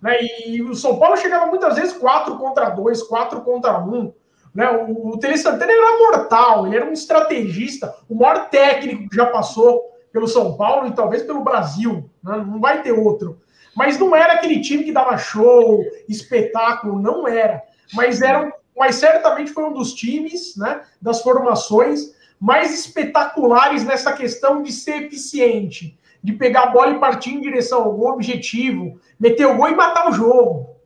Né? 0.00 0.16
E 0.46 0.62
o 0.62 0.74
São 0.74 0.98
Paulo 0.98 1.16
chegava 1.16 1.46
muitas 1.46 1.74
vezes 1.74 1.92
4 1.92 2.38
contra 2.38 2.70
2, 2.70 3.02
4 3.02 3.40
contra 3.42 3.78
1. 3.78 4.12
Né? 4.54 4.70
O, 4.70 5.10
o 5.10 5.18
Tele 5.18 5.36
Santana 5.36 5.70
era 5.70 5.98
mortal, 5.98 6.66
ele 6.66 6.76
era 6.76 6.86
um 6.86 6.92
estrategista, 6.92 7.94
o 8.08 8.14
maior 8.14 8.48
técnico 8.48 9.08
que 9.08 9.16
já 9.16 9.26
passou 9.26 9.89
pelo 10.12 10.28
São 10.28 10.56
Paulo 10.56 10.88
e 10.88 10.94
talvez 10.94 11.22
pelo 11.22 11.44
Brasil, 11.44 12.10
né? 12.22 12.36
não 12.36 12.60
vai 12.60 12.82
ter 12.82 12.92
outro. 12.92 13.40
Mas 13.76 13.98
não 13.98 14.14
era 14.14 14.34
aquele 14.34 14.60
time 14.60 14.84
que 14.84 14.92
dava 14.92 15.16
show, 15.16 15.84
espetáculo, 16.08 17.00
não 17.00 17.26
era. 17.26 17.62
Mas 17.94 18.20
era, 18.20 18.52
mas 18.76 18.96
certamente 18.96 19.52
foi 19.52 19.64
um 19.64 19.72
dos 19.72 19.94
times, 19.94 20.56
né, 20.56 20.82
das 21.00 21.22
formações 21.22 22.14
mais 22.38 22.72
espetaculares 22.72 23.84
nessa 23.84 24.12
questão 24.12 24.62
de 24.62 24.72
ser 24.72 25.02
eficiente, 25.02 25.98
de 26.22 26.32
pegar 26.32 26.62
a 26.62 26.70
bola 26.70 26.92
e 26.92 26.98
partir 26.98 27.30
em 27.30 27.40
direção 27.40 27.82
ao 27.82 27.92
gol 27.92 28.14
objetivo, 28.14 28.98
meter 29.18 29.46
o 29.46 29.56
gol 29.56 29.68
e 29.68 29.74
matar 29.74 30.08
o 30.08 30.12
jogo. 30.12 30.76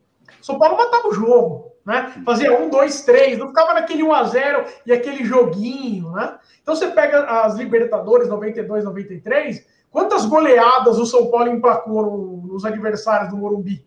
São 0.42 0.58
Paulo 0.58 0.76
matava 0.76 1.08
o 1.08 1.14
jogo 1.14 1.73
né? 1.84 2.12
Fazia 2.24 2.58
um, 2.58 2.70
dois, 2.70 3.04
três, 3.04 3.38
não 3.38 3.48
ficava 3.48 3.74
naquele 3.74 4.02
1 4.02 4.12
a 4.12 4.24
0 4.24 4.64
e 4.86 4.92
aquele 4.92 5.24
joguinho, 5.24 6.10
né? 6.12 6.38
Então 6.62 6.74
você 6.74 6.88
pega 6.88 7.24
as 7.42 7.56
Libertadores 7.56 8.28
92, 8.28 8.84
93, 8.84 9.66
quantas 9.90 10.24
goleadas 10.24 10.98
o 10.98 11.04
São 11.04 11.30
Paulo 11.30 11.48
emplacou 11.48 12.02
no, 12.02 12.52
nos 12.54 12.64
adversários 12.64 13.30
do 13.30 13.36
Morumbi? 13.36 13.86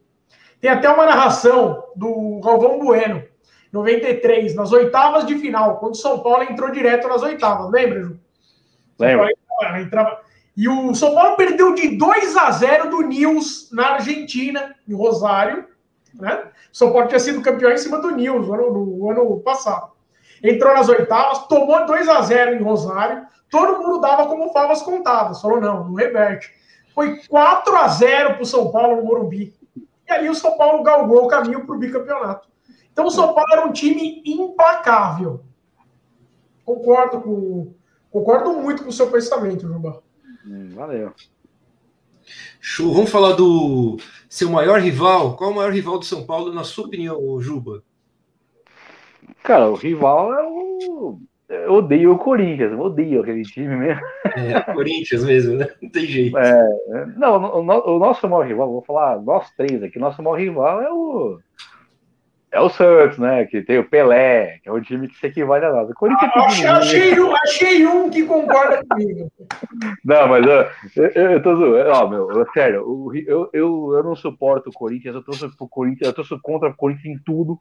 Tem 0.61 0.69
até 0.69 0.89
uma 0.89 1.05
narração 1.05 1.83
do 1.95 2.39
Galvão 2.43 2.79
Bueno, 2.79 3.23
93, 3.71 4.55
nas 4.55 4.71
oitavas 4.71 5.25
de 5.25 5.37
final, 5.37 5.77
quando 5.77 5.93
o 5.93 5.97
São 5.97 6.19
Paulo 6.19 6.43
entrou 6.43 6.71
direto 6.71 7.07
nas 7.07 7.21
oitavas, 7.21 7.71
lembra, 7.71 8.01
Ju? 8.01 8.19
Lembra. 8.99 9.31
Entrava... 9.79 10.19
E 10.55 10.67
o 10.67 10.95
São 10.95 11.13
Paulo 11.13 11.35
perdeu 11.35 11.75
de 11.75 11.95
2 11.97 12.35
a 12.35 12.49
0 12.49 12.89
do 12.89 13.01
Nils 13.01 13.69
na 13.71 13.93
Argentina, 13.93 14.75
em 14.87 14.93
Rosário, 14.95 15.65
né? 16.19 16.49
São 16.71 16.91
Paulo 16.91 17.07
tinha 17.07 17.19
sido 17.19 17.41
campeão 17.41 17.71
em 17.71 17.77
cima 17.77 17.99
do 17.99 18.11
Nils 18.11 18.47
no 18.47 18.53
ano, 18.53 18.85
no 18.85 19.11
ano 19.11 19.39
passado. 19.39 19.91
Entrou 20.43 20.73
nas 20.73 20.87
oitavas, 20.89 21.47
tomou 21.47 21.85
2 21.85 22.09
a 22.09 22.21
0 22.21 22.55
em 22.55 22.63
Rosário. 22.63 23.25
Todo 23.49 23.81
mundo 23.81 23.99
dava 23.99 24.27
como 24.27 24.51
favas 24.51 24.81
contadas. 24.81 25.41
Falou, 25.41 25.59
não, 25.59 25.85
não 25.85 25.93
reverte. 25.93 26.53
Foi 26.93 27.17
4 27.27 27.75
a 27.75 27.87
0 27.87 28.33
para 28.33 28.43
o 28.43 28.45
São 28.45 28.71
Paulo 28.71 28.97
no 28.97 29.03
Morumbi. 29.03 29.53
E 30.07 30.11
ali 30.11 30.29
o 30.29 30.35
São 30.35 30.57
Paulo 30.57 30.83
galgou 30.83 31.25
o 31.25 31.27
caminho 31.27 31.65
para 31.65 31.75
o 31.75 31.79
bicampeonato. 31.79 32.47
Então 32.91 33.05
o 33.05 33.11
São 33.11 33.33
Paulo 33.33 33.51
era 33.51 33.65
um 33.65 33.71
time 33.71 34.21
implacável. 34.25 35.41
Concordo 36.65 37.21
com. 37.21 37.73
Concordo 38.11 38.53
muito 38.53 38.83
com 38.83 38.89
o 38.89 38.93
seu 38.93 39.11
pensamento, 39.11 39.67
Juba. 39.67 40.01
Hum, 40.45 40.71
valeu. 40.73 41.13
Show. 42.69 42.93
Vamos 42.93 43.09
falar 43.09 43.31
do 43.31 43.97
seu 44.27 44.49
maior 44.49 44.81
rival. 44.81 45.37
Qual 45.37 45.49
é 45.49 45.53
o 45.53 45.55
maior 45.55 45.71
rival 45.71 45.97
do 45.97 46.03
São 46.03 46.25
Paulo, 46.25 46.53
na 46.53 46.65
sua 46.65 46.85
opinião, 46.85 47.39
Juba? 47.39 47.81
Cara, 49.41 49.69
o 49.69 49.75
rival 49.75 50.33
é 50.33 50.43
o. 50.43 51.17
Eu 51.47 51.75
odeio 51.75 52.11
o 52.11 52.17
Corinthians, 52.17 52.73
eu 52.73 52.79
odeio 52.81 53.21
aquele 53.21 53.43
time 53.43 53.73
mesmo. 53.73 54.01
É, 54.35 54.59
Corinthians 54.73 55.23
mesmo, 55.23 55.55
né? 55.55 55.69
Não 55.81 55.89
tem 55.89 56.05
jeito. 56.05 56.37
É, 56.37 57.05
não, 57.15 57.41
o, 57.41 57.95
o, 57.95 57.99
nosso 57.99 58.27
maior 58.27 58.45
rival, 58.45 58.69
vou 58.69 58.83
falar 58.83 59.21
nós 59.21 59.49
três 59.51 59.81
aqui, 59.81 59.97
nosso 59.97 60.21
maior 60.21 60.37
rival 60.37 60.81
é 60.81 60.91
o. 60.91 61.39
É 62.57 62.59
o 62.59 62.69
Santos, 62.69 63.19
né? 63.19 63.45
Que 63.45 63.61
tem 63.61 63.77
o 63.77 63.87
Pelé, 63.87 64.57
que 64.63 64.67
é 64.67 64.73
um 64.73 64.81
time 64.81 65.07
que 65.07 65.15
se 65.15 65.27
equivale 65.27 65.63
a 65.63 65.71
nós. 65.71 65.87
O 65.91 65.93
Corinthians 65.93 66.31
ah, 66.33 66.45
achei, 66.45 66.65
achei, 66.65 67.19
um, 67.19 67.35
achei 67.35 67.85
um 67.85 68.09
que 68.09 68.23
concorda 68.23 68.83
comigo. 68.89 69.31
Não, 70.03 70.27
mas 70.27 70.43
eu, 70.43 71.03
eu, 71.13 71.31
eu 71.33 71.43
tô 71.43 71.55
zoando. 71.55 71.91
Ó, 71.91 72.09
meu, 72.09 72.47
sério, 72.55 73.13
eu, 73.27 73.47
eu, 73.53 73.93
eu 73.93 74.03
não 74.03 74.15
suporto 74.15 74.71
o 74.71 74.73
Corinthians, 74.73 75.13
eu 75.13 75.21
torço 75.21 75.55
pro 75.55 75.67
Corinthians, 75.67 76.07
eu 76.07 76.15
torço 76.15 76.39
contra 76.41 76.69
o 76.69 76.75
Corinthians 76.75 77.19
em 77.19 77.23
tudo. 77.23 77.59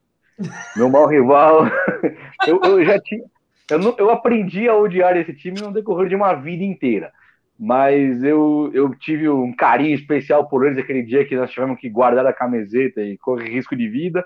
Meu 0.74 0.89
maior 0.89 1.09
rival. 1.09 1.66
eu, 2.48 2.59
eu 2.64 2.82
já 2.82 2.98
tinha. 2.98 3.23
Eu, 3.70 3.78
não, 3.78 3.94
eu 3.98 4.10
aprendi 4.10 4.66
a 4.66 4.74
odiar 4.74 5.14
esse 5.18 5.35
time 5.35 5.60
no 5.60 5.74
decorrer 5.74 6.09
de 6.09 6.16
uma 6.16 6.32
vida 6.32 6.64
inteira. 6.64 7.12
Mas 7.59 8.24
eu, 8.24 8.70
eu 8.73 8.94
tive 8.94 9.28
um 9.28 9.55
carinho 9.55 9.94
especial 9.94 10.48
por 10.48 10.64
eles 10.64 10.78
aquele 10.78 11.02
dia 11.02 11.27
que 11.27 11.36
nós 11.36 11.51
tivemos 11.51 11.78
que 11.78 11.90
guardar 11.90 12.24
a 12.27 12.32
camiseta 12.32 13.02
e 13.02 13.18
correr 13.18 13.51
risco 13.51 13.77
de 13.77 13.90
vida. 13.90 14.24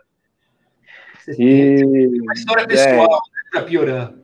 E, 1.39 1.77
tem 1.77 2.21
uma 2.21 2.33
história 2.33 2.67
pessoal, 2.67 3.05
é, 3.05 3.07
né, 3.07 3.51
tá 3.53 3.63
piorando. 3.63 4.21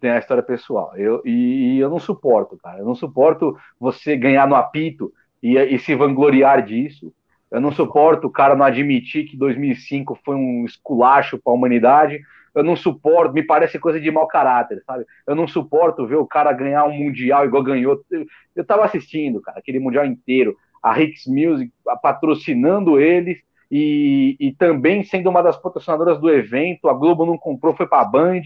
Tem 0.00 0.10
a 0.10 0.18
história 0.18 0.42
pessoal. 0.42 0.92
Eu, 0.96 1.22
e, 1.24 1.76
e, 1.76 1.78
eu 1.78 1.88
não 1.88 1.98
suporto, 1.98 2.56
cara. 2.56 2.80
Eu 2.80 2.84
não 2.84 2.94
suporto 2.94 3.56
você 3.78 4.16
ganhar 4.16 4.48
no 4.48 4.56
apito 4.56 5.12
e, 5.42 5.56
e 5.56 5.78
se 5.78 5.94
vangloriar 5.94 6.64
disso. 6.64 7.12
Eu 7.50 7.60
não 7.60 7.70
suporto 7.70 8.26
o 8.26 8.30
cara 8.30 8.56
não 8.56 8.64
admitir 8.64 9.26
que 9.26 9.36
2005 9.36 10.18
foi 10.24 10.34
um 10.34 10.64
esculacho 10.64 11.38
para 11.38 11.52
a 11.52 11.54
humanidade. 11.54 12.20
Eu 12.54 12.64
não 12.64 12.74
suporto, 12.74 13.32
me 13.32 13.42
parece 13.42 13.78
coisa 13.78 14.00
de 14.00 14.10
mau 14.10 14.26
caráter, 14.26 14.82
sabe? 14.84 15.06
Eu 15.26 15.34
não 15.34 15.46
suporto 15.46 16.06
ver 16.06 16.16
o 16.16 16.26
cara 16.26 16.52
ganhar 16.52 16.84
um 16.84 16.92
mundial 16.92 17.44
igual 17.44 17.62
ganhou. 17.62 18.02
Eu, 18.10 18.26
eu 18.56 18.64
tava 18.64 18.84
assistindo, 18.84 19.40
cara, 19.40 19.58
aquele 19.58 19.78
mundial 19.78 20.04
inteiro, 20.04 20.56
a 20.82 21.00
Hicks 21.00 21.26
Music 21.26 21.72
patrocinando 22.02 22.98
eles 22.98 23.38
e, 23.74 24.36
e 24.38 24.52
também 24.52 25.02
sendo 25.02 25.30
uma 25.30 25.42
das 25.42 25.56
patrocinadoras 25.56 26.20
do 26.20 26.28
evento. 26.28 26.90
A 26.90 26.92
Globo 26.92 27.24
não 27.24 27.38
comprou, 27.38 27.74
foi 27.74 27.86
para 27.86 28.02
a 28.02 28.04
Band. 28.04 28.42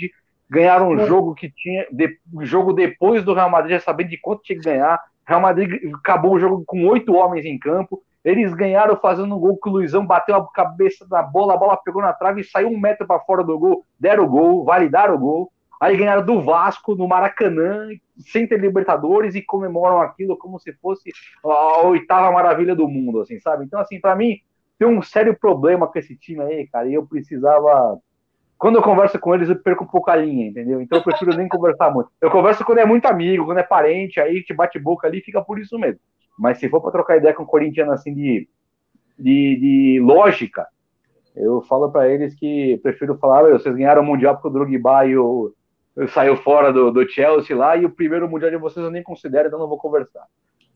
Ganharam 0.48 0.90
um 0.90 1.05
jogo 1.05 1.35
que 1.35 1.51
tinha. 1.51 1.85
De, 1.90 2.16
jogo 2.43 2.73
depois 2.73 3.24
do 3.24 3.35
Real 3.35 3.51
Madrid, 3.51 3.73
já 3.73 3.81
sabendo 3.81 4.11
de 4.11 4.19
quanto 4.19 4.44
tinha 4.44 4.57
que 4.57 4.65
ganhar. 4.65 5.03
Real 5.27 5.40
Madrid 5.40 5.93
acabou 5.97 6.35
o 6.35 6.39
jogo 6.39 6.62
com 6.65 6.86
oito 6.86 7.12
homens 7.12 7.44
em 7.44 7.59
campo. 7.59 8.01
Eles 8.24 8.55
ganharam 8.55 8.97
fazendo 8.97 9.35
um 9.35 9.39
gol 9.40 9.57
que 9.57 9.69
o 9.69 9.73
Luizão 9.73 10.07
bateu 10.07 10.36
a 10.36 10.47
cabeça 10.47 11.05
na 11.11 11.23
bola, 11.23 11.55
a 11.55 11.57
bola 11.57 11.77
pegou 11.77 12.01
na 12.01 12.12
trave 12.12 12.43
e 12.43 12.44
saiu 12.44 12.69
um 12.69 12.78
metro 12.78 13.05
para 13.05 13.19
fora 13.19 13.43
do 13.43 13.59
gol. 13.59 13.85
Deram 13.98 14.24
o 14.24 14.28
gol, 14.28 14.65
validaram 14.65 15.16
o 15.16 15.19
gol. 15.19 15.53
Aí 15.81 15.97
ganharam 15.97 16.24
do 16.24 16.40
Vasco 16.40 16.94
no 16.94 17.09
Maracanã, 17.09 17.89
sem 18.19 18.47
ter 18.47 18.61
Libertadores 18.61 19.35
e 19.35 19.43
comemoram 19.43 20.01
aquilo 20.01 20.36
como 20.36 20.61
se 20.61 20.73
fosse 20.74 21.11
a 21.44 21.85
oitava 21.85 22.31
maravilha 22.31 22.77
do 22.77 22.86
mundo, 22.86 23.20
assim, 23.20 23.40
sabe? 23.40 23.65
Então, 23.65 23.81
assim, 23.81 24.01
para 24.01 24.15
mim, 24.15 24.40
tem 24.78 24.89
um 24.89 25.03
sério 25.03 25.36
problema 25.39 25.86
com 25.86 25.98
esse 25.98 26.16
time 26.16 26.43
aí, 26.43 26.66
cara, 26.69 26.89
e 26.89 26.94
eu 26.94 27.07
precisava. 27.07 27.98
Quando 28.59 28.77
eu 28.77 28.82
converso 28.82 29.19
com 29.19 29.35
eles, 29.35 29.48
eu 29.48 29.57
perco 29.57 29.85
um 29.85 29.86
pouco 29.86 30.11
a 30.11 30.16
linha, 30.16 30.48
entendeu? 30.48 30.81
Então 30.81 30.98
eu 30.98 31.05
prefiro 31.05 31.36
nem 31.36 31.48
conversar 31.48 31.90
muito. 31.90 32.11
Eu 32.20 32.31
converso 32.31 32.65
quando 32.65 32.78
é 32.78 32.86
muito 32.86 33.07
amigo, 33.07 33.44
quando 33.44 33.59
é 33.59 33.62
parente, 33.62 34.20
aí 34.20 34.43
te 34.43 34.55
bate 34.55 34.78
boca 34.78 35.07
ali, 35.07 35.20
fica 35.20 35.43
por 35.43 35.59
isso 35.59 35.78
mesmo. 35.78 36.01
Mas 36.39 36.59
se 36.59 36.69
for 36.69 36.81
para 36.81 36.93
trocar 36.93 37.16
ideia 37.16 37.35
com 37.35 37.43
um 37.43 37.47
corintiano 37.47 37.93
assim 37.93 38.15
de, 38.15 38.48
de, 39.19 39.57
de 39.57 40.01
lógica, 40.03 40.66
eu 41.35 41.61
falo 41.62 41.90
para 41.90 42.09
eles 42.09 42.35
que 42.35 42.78
prefiro 42.82 43.16
falar, 43.19 43.51
vocês 43.51 43.74
ganharam 43.74 44.03
o 44.03 44.07
Mundial 44.07 44.35
porque 44.35 44.48
o 44.48 44.51
Drogba 44.51 45.07
e 45.07 45.16
o, 45.16 45.55
saiu 46.09 46.36
fora 46.36 46.73
do, 46.73 46.90
do 46.90 47.09
Chelsea 47.09 47.57
lá, 47.57 47.77
e 47.77 47.85
o 47.85 47.90
primeiro 47.90 48.28
Mundial 48.28 48.51
de 48.51 48.57
vocês 48.57 48.85
eu 48.85 48.90
nem 48.90 49.03
considero, 49.03 49.48
então 49.48 49.59
não 49.59 49.69
vou 49.69 49.78
conversar. 49.78 50.24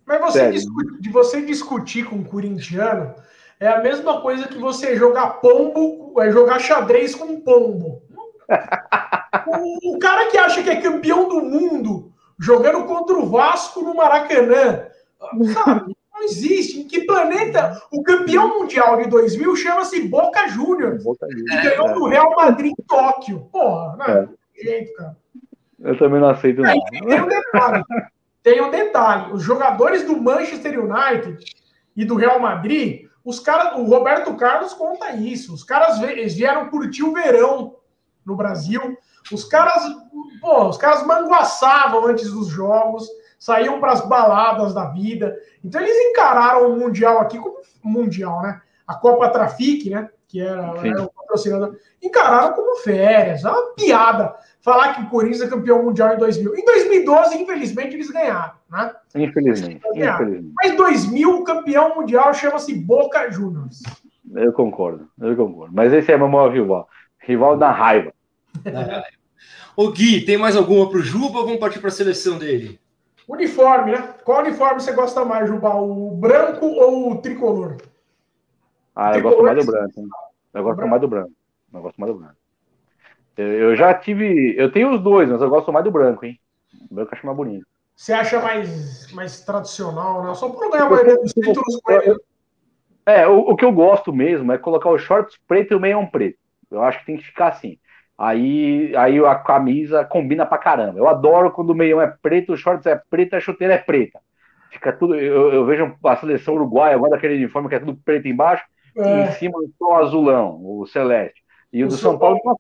Mas 0.07 0.21
você, 0.21 0.51
discutir, 0.51 1.01
de 1.01 1.11
você 1.11 1.43
discutir 1.43 2.05
com 2.05 2.17
um 2.17 2.25
corintiano, 2.25 3.15
é 3.61 3.69
a 3.69 3.82
mesma 3.82 4.23
coisa 4.23 4.49
que 4.49 4.59
você 4.59 4.97
jogar 4.97 5.41
pombo, 5.41 6.15
é 6.20 6.32
jogar 6.32 6.59
xadrez 6.59 7.15
com 7.15 7.41
pombo. 7.41 8.03
o, 9.47 9.95
o, 9.95 9.99
cara 9.99 10.27
que 10.27 10.39
acha 10.39 10.62
que 10.62 10.70
é 10.70 10.81
campeão 10.81 11.28
do 11.28 11.43
mundo 11.43 12.11
jogando 12.39 12.85
contra 12.87 13.16
o 13.16 13.27
Vasco 13.27 13.82
no 13.82 13.95
Maracanã, 13.95 14.87
sabe? 15.53 15.95
Não 16.12 16.23
existe. 16.24 16.81
Em 16.81 16.89
que 16.89 17.03
planeta 17.03 17.81
o 17.93 18.03
campeão 18.03 18.59
mundial 18.59 18.97
de 18.97 19.09
2000 19.09 19.57
chama-se 19.57 20.09
Boca 20.09 20.49
Juniors? 20.49 21.05
Boca 21.05 21.27
Juniors. 21.31 21.62
ganhou 21.62 21.89
é. 21.89 21.93
do 21.95 22.07
Real 22.07 22.35
Madrid 22.35 22.73
em 22.73 22.85
Tóquio. 22.85 23.41
Porra, 23.53 23.97
não 23.97 24.07
é. 24.07 24.28
jeito, 24.55 24.93
cara. 24.95 25.16
Eu 25.81 25.99
também 25.99 26.20
não 26.20 26.28
aceito 26.28 26.61
nada. 26.61 26.78
Tem 26.91 27.20
um 27.23 27.28
detalhe. 27.28 27.85
Tem 28.43 28.61
um 28.62 28.70
detalhe. 28.70 29.32
Os 29.32 29.43
jogadores 29.43 30.03
do 30.05 30.16
Manchester 30.16 30.78
United 30.78 31.39
e 31.97 32.05
do 32.05 32.16
Real 32.16 32.41
Madrid 32.41 33.10
os 33.31 33.40
caras, 33.40 33.78
o 33.78 33.85
Roberto 33.85 34.35
Carlos 34.36 34.74
conta 34.74 35.12
isso. 35.12 35.55
Os 35.55 35.65
caras 35.65 35.98
vieram 35.98 36.69
curtir 36.69 37.02
o 37.02 37.12
verão 37.12 37.77
no 38.27 38.36
Brasil. 38.36 38.98
Os 39.32 39.44
caras, 39.44 39.82
pô, 40.40 40.69
os 40.69 40.77
caras 40.77 41.07
manguaçavam 41.07 42.07
antes 42.07 42.31
dos 42.31 42.48
jogos, 42.48 43.09
saíam 43.39 43.81
para 43.81 43.93
as 43.93 44.07
baladas 44.07 44.74
da 44.74 44.86
vida. 44.86 45.35
Então 45.65 45.81
eles 45.81 45.97
encararam 46.11 46.73
o 46.73 46.77
mundial 46.77 47.19
aqui 47.20 47.39
como 47.39 47.61
mundial, 47.82 48.43
né? 48.43 48.61
A 48.86 48.94
Copa 48.94 49.31
Trafic, 49.31 49.89
né? 49.89 50.11
Que 50.31 50.40
era, 50.40 50.74
era 50.86 51.02
o 51.02 51.12
patrocinador. 51.12 51.77
Encararam 52.01 52.55
como 52.55 52.77
férias. 52.77 53.44
É 53.44 53.48
uma 53.48 53.74
piada 53.74 54.36
falar 54.61 54.94
que 54.94 55.02
o 55.02 55.09
Corinthians 55.09 55.43
é 55.43 55.48
campeão 55.48 55.82
mundial 55.82 56.15
em 56.15 56.19
2000. 56.19 56.57
Em 56.57 56.65
2012, 56.65 57.43
infelizmente, 57.43 57.94
eles 57.94 58.11
ganharam, 58.11 58.52
né? 58.70 58.94
Infelizmente. 59.16 59.82
infelizmente. 59.93 60.52
Mas 60.62 60.77
2000, 60.77 61.36
o 61.36 61.43
campeão 61.43 61.97
mundial 61.97 62.32
chama-se 62.32 62.73
Boca 62.74 63.28
Juniors. 63.32 63.82
Eu 64.32 64.52
concordo, 64.52 65.09
eu 65.20 65.35
concordo. 65.35 65.74
Mas 65.74 65.93
esse 65.93 66.12
é 66.12 66.16
meu 66.16 66.28
maior 66.28 66.52
rival. 66.52 66.89
Rival 67.19 67.57
da 67.57 67.73
raiva. 67.73 68.12
Ô 69.77 69.90
Gui, 69.90 70.24
tem 70.24 70.36
mais 70.36 70.55
alguma 70.55 70.89
para 70.89 70.98
o 70.98 71.02
Juba 71.02 71.39
ou 71.39 71.44
vamos 71.44 71.59
partir 71.59 71.81
para 71.81 71.89
a 71.89 71.93
seleção 71.93 72.39
dele? 72.39 72.78
Uniforme, 73.27 73.93
né? 73.93 74.15
Qual 74.24 74.40
uniforme 74.40 74.81
você 74.81 74.93
gosta 74.93 75.24
mais, 75.24 75.48
Juba? 75.48 75.74
O 75.74 76.12
branco 76.12 76.66
ou 76.66 77.11
o 77.11 77.19
tricolor? 77.19 77.77
Ah, 79.01 79.17
eu 79.17 79.23
gosto 79.23 79.43
mais 79.43 79.65
do 79.65 79.73
branco. 79.73 79.95
Eu 80.53 80.63
gosto 80.63 80.87
mais 80.87 81.01
do 81.01 81.09
branco. 81.09 81.33
Eu 81.73 81.81
gosto 81.81 81.99
mais 81.99 82.13
do 82.13 82.19
branco. 82.19 82.37
Eu 83.35 83.75
já 83.75 83.95
tive. 83.95 84.55
Eu 84.59 84.71
tenho 84.71 84.95
os 84.95 85.01
dois, 85.01 85.27
mas 85.27 85.41
eu 85.41 85.49
gosto 85.49 85.73
mais 85.73 85.83
do 85.83 85.91
branco, 85.91 86.27
hein? 86.27 86.39
O 86.91 86.95
branco 86.95 87.11
eu 87.11 87.17
acho 87.17 87.25
mais 87.25 87.37
bonito. 87.37 87.67
Você 87.97 88.13
acha 88.13 88.39
mais, 88.41 89.11
mais 89.13 89.43
tradicional, 89.43 90.23
né? 90.23 90.35
Só 90.35 90.51
por 90.51 90.71
ganhar 90.71 90.89
dos 91.17 91.33
títulos 91.33 91.81
com 91.83 91.93
ele. 91.93 92.21
É, 93.07 93.27
o, 93.27 93.39
o, 93.39 93.57
que 93.57 93.65
eu 93.65 93.73
gosto 93.73 94.13
mesmo 94.13 94.53
é 94.53 94.59
colocar 94.59 94.91
os 94.91 95.01
shorts 95.01 95.39
preto 95.49 95.73
e 95.73 95.77
o 95.77 95.81
meião 95.81 96.07
preto. 96.07 96.39
Eu 96.71 96.83
acho 96.83 97.01
que 97.01 97.07
tem 97.07 97.17
que 97.17 97.25
ficar 97.25 97.49
assim. 97.49 97.79
Aí, 98.19 98.95
aí 98.97 99.19
a 99.19 99.35
camisa 99.35 100.05
combina 100.05 100.45
pra 100.45 100.59
caramba. 100.59 100.99
Eu 100.99 101.09
adoro 101.09 101.51
quando 101.51 101.71
o 101.71 101.75
meião 101.75 102.03
é 102.03 102.07
preto, 102.07 102.53
o 102.53 102.57
shorts 102.57 102.85
é 102.85 103.01
preto, 103.09 103.35
a 103.35 103.41
chuteira 103.41 103.75
é 103.75 103.79
preta. 103.79 104.21
Fica 104.71 104.93
tudo. 104.93 105.15
Eu, 105.15 105.53
eu 105.53 105.65
vejo 105.65 105.97
a 106.05 106.17
seleção 106.17 106.55
uruguaia, 106.55 106.95
agora 106.95 107.13
daquele 107.13 107.37
uniforme 107.37 107.71
que 107.71 107.77
é 107.77 107.81
tudo 107.81 107.99
preto 108.05 108.29
embaixo, 108.29 108.65
é. 108.97 109.29
em 109.29 109.33
cima 109.33 109.59
o 109.81 109.95
azulão, 109.95 110.61
o 110.62 110.87
celeste. 110.87 111.43
E 111.73 111.83
o, 111.83 111.87
o 111.87 111.89
do 111.91 111.97
São 111.97 112.19
Paulo, 112.19 112.41
Paulo 112.43 112.59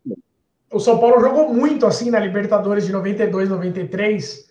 o 0.72 0.78
São 0.78 0.98
Paulo 0.98 1.20
jogou 1.20 1.52
muito 1.52 1.86
assim 1.86 2.10
na 2.10 2.20
Libertadores 2.20 2.86
de 2.86 2.92
92, 2.92 3.48
93. 3.48 4.48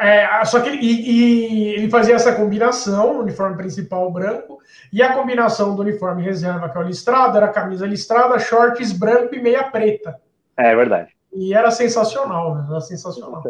É, 0.00 0.44
só 0.44 0.60
que 0.60 0.68
ele, 0.68 0.78
e, 0.78 1.10
e 1.10 1.68
ele 1.74 1.88
fazia 1.88 2.16
essa 2.16 2.34
combinação, 2.34 3.20
uniforme 3.20 3.56
principal 3.56 4.10
branco, 4.10 4.58
e 4.92 5.00
a 5.00 5.14
combinação 5.14 5.76
do 5.76 5.82
uniforme 5.82 6.22
reserva, 6.22 6.68
que 6.68 6.76
é 6.76 6.80
o 6.80 6.84
listrado, 6.84 7.36
era 7.36 7.46
camisa 7.48 7.86
listrada, 7.86 8.38
shorts 8.38 8.92
branco 8.92 9.34
e 9.34 9.40
meia 9.40 9.62
preta. 9.64 10.20
É, 10.56 10.72
é 10.72 10.76
verdade. 10.76 11.10
E 11.32 11.54
era 11.54 11.70
sensacional, 11.70 12.56
né? 12.56 12.66
Era 12.68 12.80
sensacional. 12.80 13.42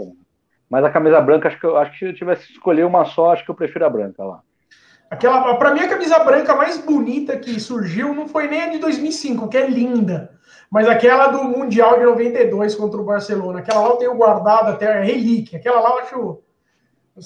Mas 0.68 0.84
a 0.84 0.90
camisa 0.90 1.20
branca, 1.20 1.48
acho 1.48 1.58
que, 1.58 1.66
eu, 1.66 1.76
acho 1.78 1.92
que 1.92 1.98
se 1.98 2.04
eu 2.04 2.14
tivesse 2.14 2.46
que 2.46 2.52
escolher 2.52 2.84
uma 2.84 3.06
só, 3.06 3.32
acho 3.32 3.44
que 3.44 3.50
eu 3.50 3.54
prefiro 3.54 3.86
a 3.86 3.90
branca 3.90 4.22
lá. 4.22 4.42
Aquela, 5.10 5.56
para 5.56 5.74
mim, 5.74 5.80
a 5.80 5.88
camisa 5.88 6.20
branca 6.20 6.54
mais 6.54 6.78
bonita 6.78 7.36
que 7.36 7.58
surgiu 7.58 8.14
não 8.14 8.28
foi 8.28 8.46
nem 8.46 8.62
a 8.62 8.68
de 8.68 8.78
2005, 8.78 9.48
que 9.48 9.56
é 9.56 9.66
linda. 9.66 10.38
Mas 10.70 10.88
aquela 10.88 11.26
do 11.26 11.42
Mundial 11.42 11.98
de 11.98 12.04
92 12.04 12.76
contra 12.76 13.00
o 13.00 13.04
Barcelona, 13.04 13.58
aquela 13.58 13.80
lá 13.80 13.88
eu 13.88 13.96
tenho 13.96 14.14
guardado 14.14 14.68
até 14.68 14.86
a 14.86 15.00
relíquia. 15.00 15.58
Aquela 15.58 15.80
lá 15.80 15.90
eu 15.90 15.98
acho. 15.98 16.42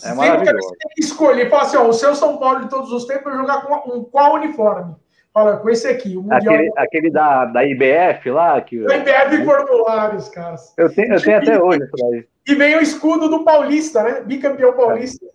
É 0.03 0.15
maravilhoso. 0.15 0.67
Você 0.67 0.77
tem 0.77 0.91
que 0.95 1.03
escolher, 1.03 1.51
fala 1.51 1.63
assim: 1.63 1.77
ó, 1.77 1.87
o 1.87 1.93
seu 1.93 2.15
São 2.15 2.39
Paulo 2.39 2.61
de 2.61 2.71
todos 2.71 2.91
os 2.91 3.05
tempos, 3.05 3.31
eu 3.31 3.39
jogar 3.39 3.61
com 3.63 3.99
um, 3.99 4.03
qual 4.03 4.37
uniforme? 4.37 4.97
Fala, 5.33 5.59
com 5.59 5.69
esse 5.69 5.87
aqui. 5.87 6.17
O 6.17 6.23
mundial... 6.23 6.39
aquele, 6.39 6.73
aquele 6.77 7.11
da, 7.11 7.45
da 7.45 7.65
IBF 7.65 8.31
lá. 8.31 8.59
Que... 8.63 8.83
Da 8.85 8.97
IBF 8.97 9.35
e 9.35 9.45
formulários, 9.45 10.29
cara. 10.31 10.57
Eu 10.79 10.95
tenho, 10.95 11.13
eu 11.13 11.23
tenho 11.23 11.37
até 11.37 11.63
hoje. 11.63 11.81
E 12.47 12.55
vem 12.55 12.77
o 12.77 12.81
escudo 12.81 13.29
do 13.29 13.45
Paulista, 13.45 14.03
né? 14.03 14.21
Bicampeão 14.23 14.73
paulista. 14.73 15.25
Eu 15.25 15.33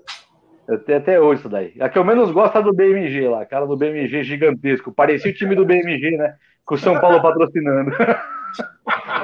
tenho 0.78 0.98
até 1.00 1.20
hoje 1.20 1.40
isso 1.40 1.50
daí. 1.50 1.74
A 1.80 1.90
que 1.90 1.98
eu 1.98 2.04
menos 2.04 2.32
gosto 2.32 2.58
é 2.58 2.62
do 2.62 2.74
BMG 2.74 3.28
lá, 3.28 3.42
aquela 3.42 3.66
do 3.66 3.76
BMG 3.76 4.24
gigantesco. 4.24 4.92
Parecia 4.92 5.32
o 5.32 5.34
time 5.34 5.56
do 5.56 5.66
BMG, 5.66 6.18
né? 6.18 6.36
com 6.70 6.76
o 6.76 6.78
São 6.78 7.00
Paulo 7.02 7.20
patrocinando. 7.24 7.92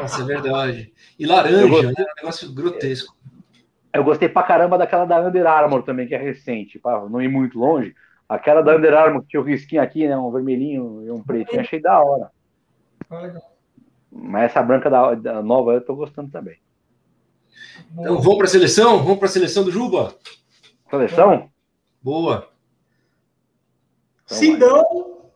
Nossa, 0.01 0.23
é 0.23 0.26
verdade. 0.26 0.93
E 1.19 1.27
laranja, 1.27 1.67
gostei, 1.67 1.91
né? 1.91 1.93
Um 1.99 2.22
negócio 2.22 2.51
grotesco. 2.51 3.15
Eu 3.93 4.03
gostei 4.03 4.27
pra 4.27 4.41
caramba 4.41 4.80
daquela 4.80 5.05
da 5.05 5.22
Under 5.22 5.45
Armour 5.45 5.84
também, 5.84 6.07
que 6.07 6.15
é 6.15 6.17
recente, 6.17 6.80
pra 6.80 7.07
não 7.07 7.22
ir 7.22 7.30
muito 7.30 7.59
longe. 7.59 7.95
Aquela 8.27 8.63
da 8.63 8.76
Under 8.76 8.93
Armour 8.95 9.22
que 9.22 9.27
tinha 9.27 9.41
o 9.41 9.45
risquinho 9.45 9.81
aqui, 9.81 10.07
né? 10.07 10.17
Um 10.17 10.31
vermelhinho 10.31 11.03
e 11.05 11.11
um 11.11 11.22
pretinho, 11.22 11.61
achei 11.61 11.80
da 11.80 12.03
hora. 12.03 12.31
Ah, 13.11 13.31
Mas 14.11 14.45
essa 14.45 14.63
branca 14.63 14.89
da, 14.89 15.13
da, 15.13 15.43
nova 15.43 15.73
eu 15.73 15.81
tô 15.81 15.95
gostando 15.95 16.31
também. 16.31 16.57
Então 17.93 18.19
vamos 18.19 18.38
para 18.38 18.47
a 18.47 18.49
seleção? 18.49 18.97
Vamos 19.03 19.19
para 19.19 19.27
a 19.27 19.31
seleção 19.31 19.63
do 19.63 19.72
Juba? 19.72 20.15
Seleção? 20.90 21.49
Boa. 22.02 22.49
Então, 24.26 24.38
Sidão. 24.38 25.32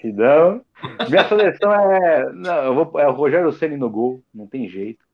Sidão. 0.00 0.62
Minha 1.08 1.28
seleção 1.28 1.72
é. 1.72 2.32
Não, 2.32 2.64
eu 2.64 2.74
vou, 2.74 3.00
é 3.00 3.08
o 3.08 3.12
Rogério 3.12 3.52
Ceni 3.52 3.76
no 3.76 3.90
gol, 3.90 4.22
não 4.34 4.46
tem 4.46 4.68
jeito. 4.68 5.04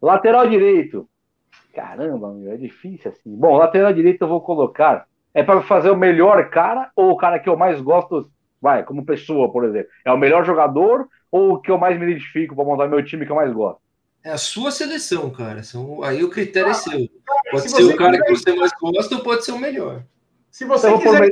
Lateral 0.00 0.48
direito. 0.48 1.08
Caramba, 1.74 2.32
meu, 2.32 2.52
é 2.52 2.56
difícil 2.56 3.10
assim. 3.10 3.36
Bom, 3.36 3.56
lateral 3.56 3.92
direito 3.92 4.22
eu 4.22 4.28
vou 4.28 4.40
colocar. 4.40 5.06
É 5.32 5.42
para 5.42 5.62
fazer 5.62 5.90
o 5.90 5.96
melhor 5.96 6.48
cara 6.50 6.90
ou 6.94 7.10
o 7.10 7.16
cara 7.16 7.40
que 7.40 7.48
eu 7.48 7.56
mais 7.56 7.80
gosto, 7.80 8.30
vai, 8.60 8.84
como 8.84 9.04
pessoa, 9.04 9.50
por 9.50 9.64
exemplo? 9.64 9.88
É 10.04 10.12
o 10.12 10.18
melhor 10.18 10.44
jogador 10.44 11.08
ou 11.30 11.54
o 11.54 11.60
que 11.60 11.70
eu 11.70 11.78
mais 11.78 11.98
me 11.98 12.06
identifico 12.06 12.54
para 12.54 12.64
montar 12.64 12.86
meu 12.86 13.04
time 13.04 13.26
que 13.26 13.32
eu 13.32 13.36
mais 13.36 13.52
gosto? 13.52 13.80
É 14.24 14.30
a 14.30 14.38
sua 14.38 14.70
seleção, 14.70 15.28
cara. 15.30 15.62
São... 15.62 16.02
Aí 16.02 16.24
o 16.24 16.30
critério 16.30 16.70
é 16.70 16.74
seu. 16.74 17.08
Pode 17.50 17.70
ser 17.70 17.82
o 17.84 17.96
cara 17.96 18.18
que 18.18 18.30
você 18.30 18.54
mais 18.54 18.72
gosta 18.80 19.14
ou 19.16 19.22
pode 19.22 19.44
ser 19.44 19.52
o 19.52 19.58
melhor. 19.58 20.02
Se 20.50 20.64
você 20.64 20.88
então, 20.88 21.00
quiser 21.00 21.30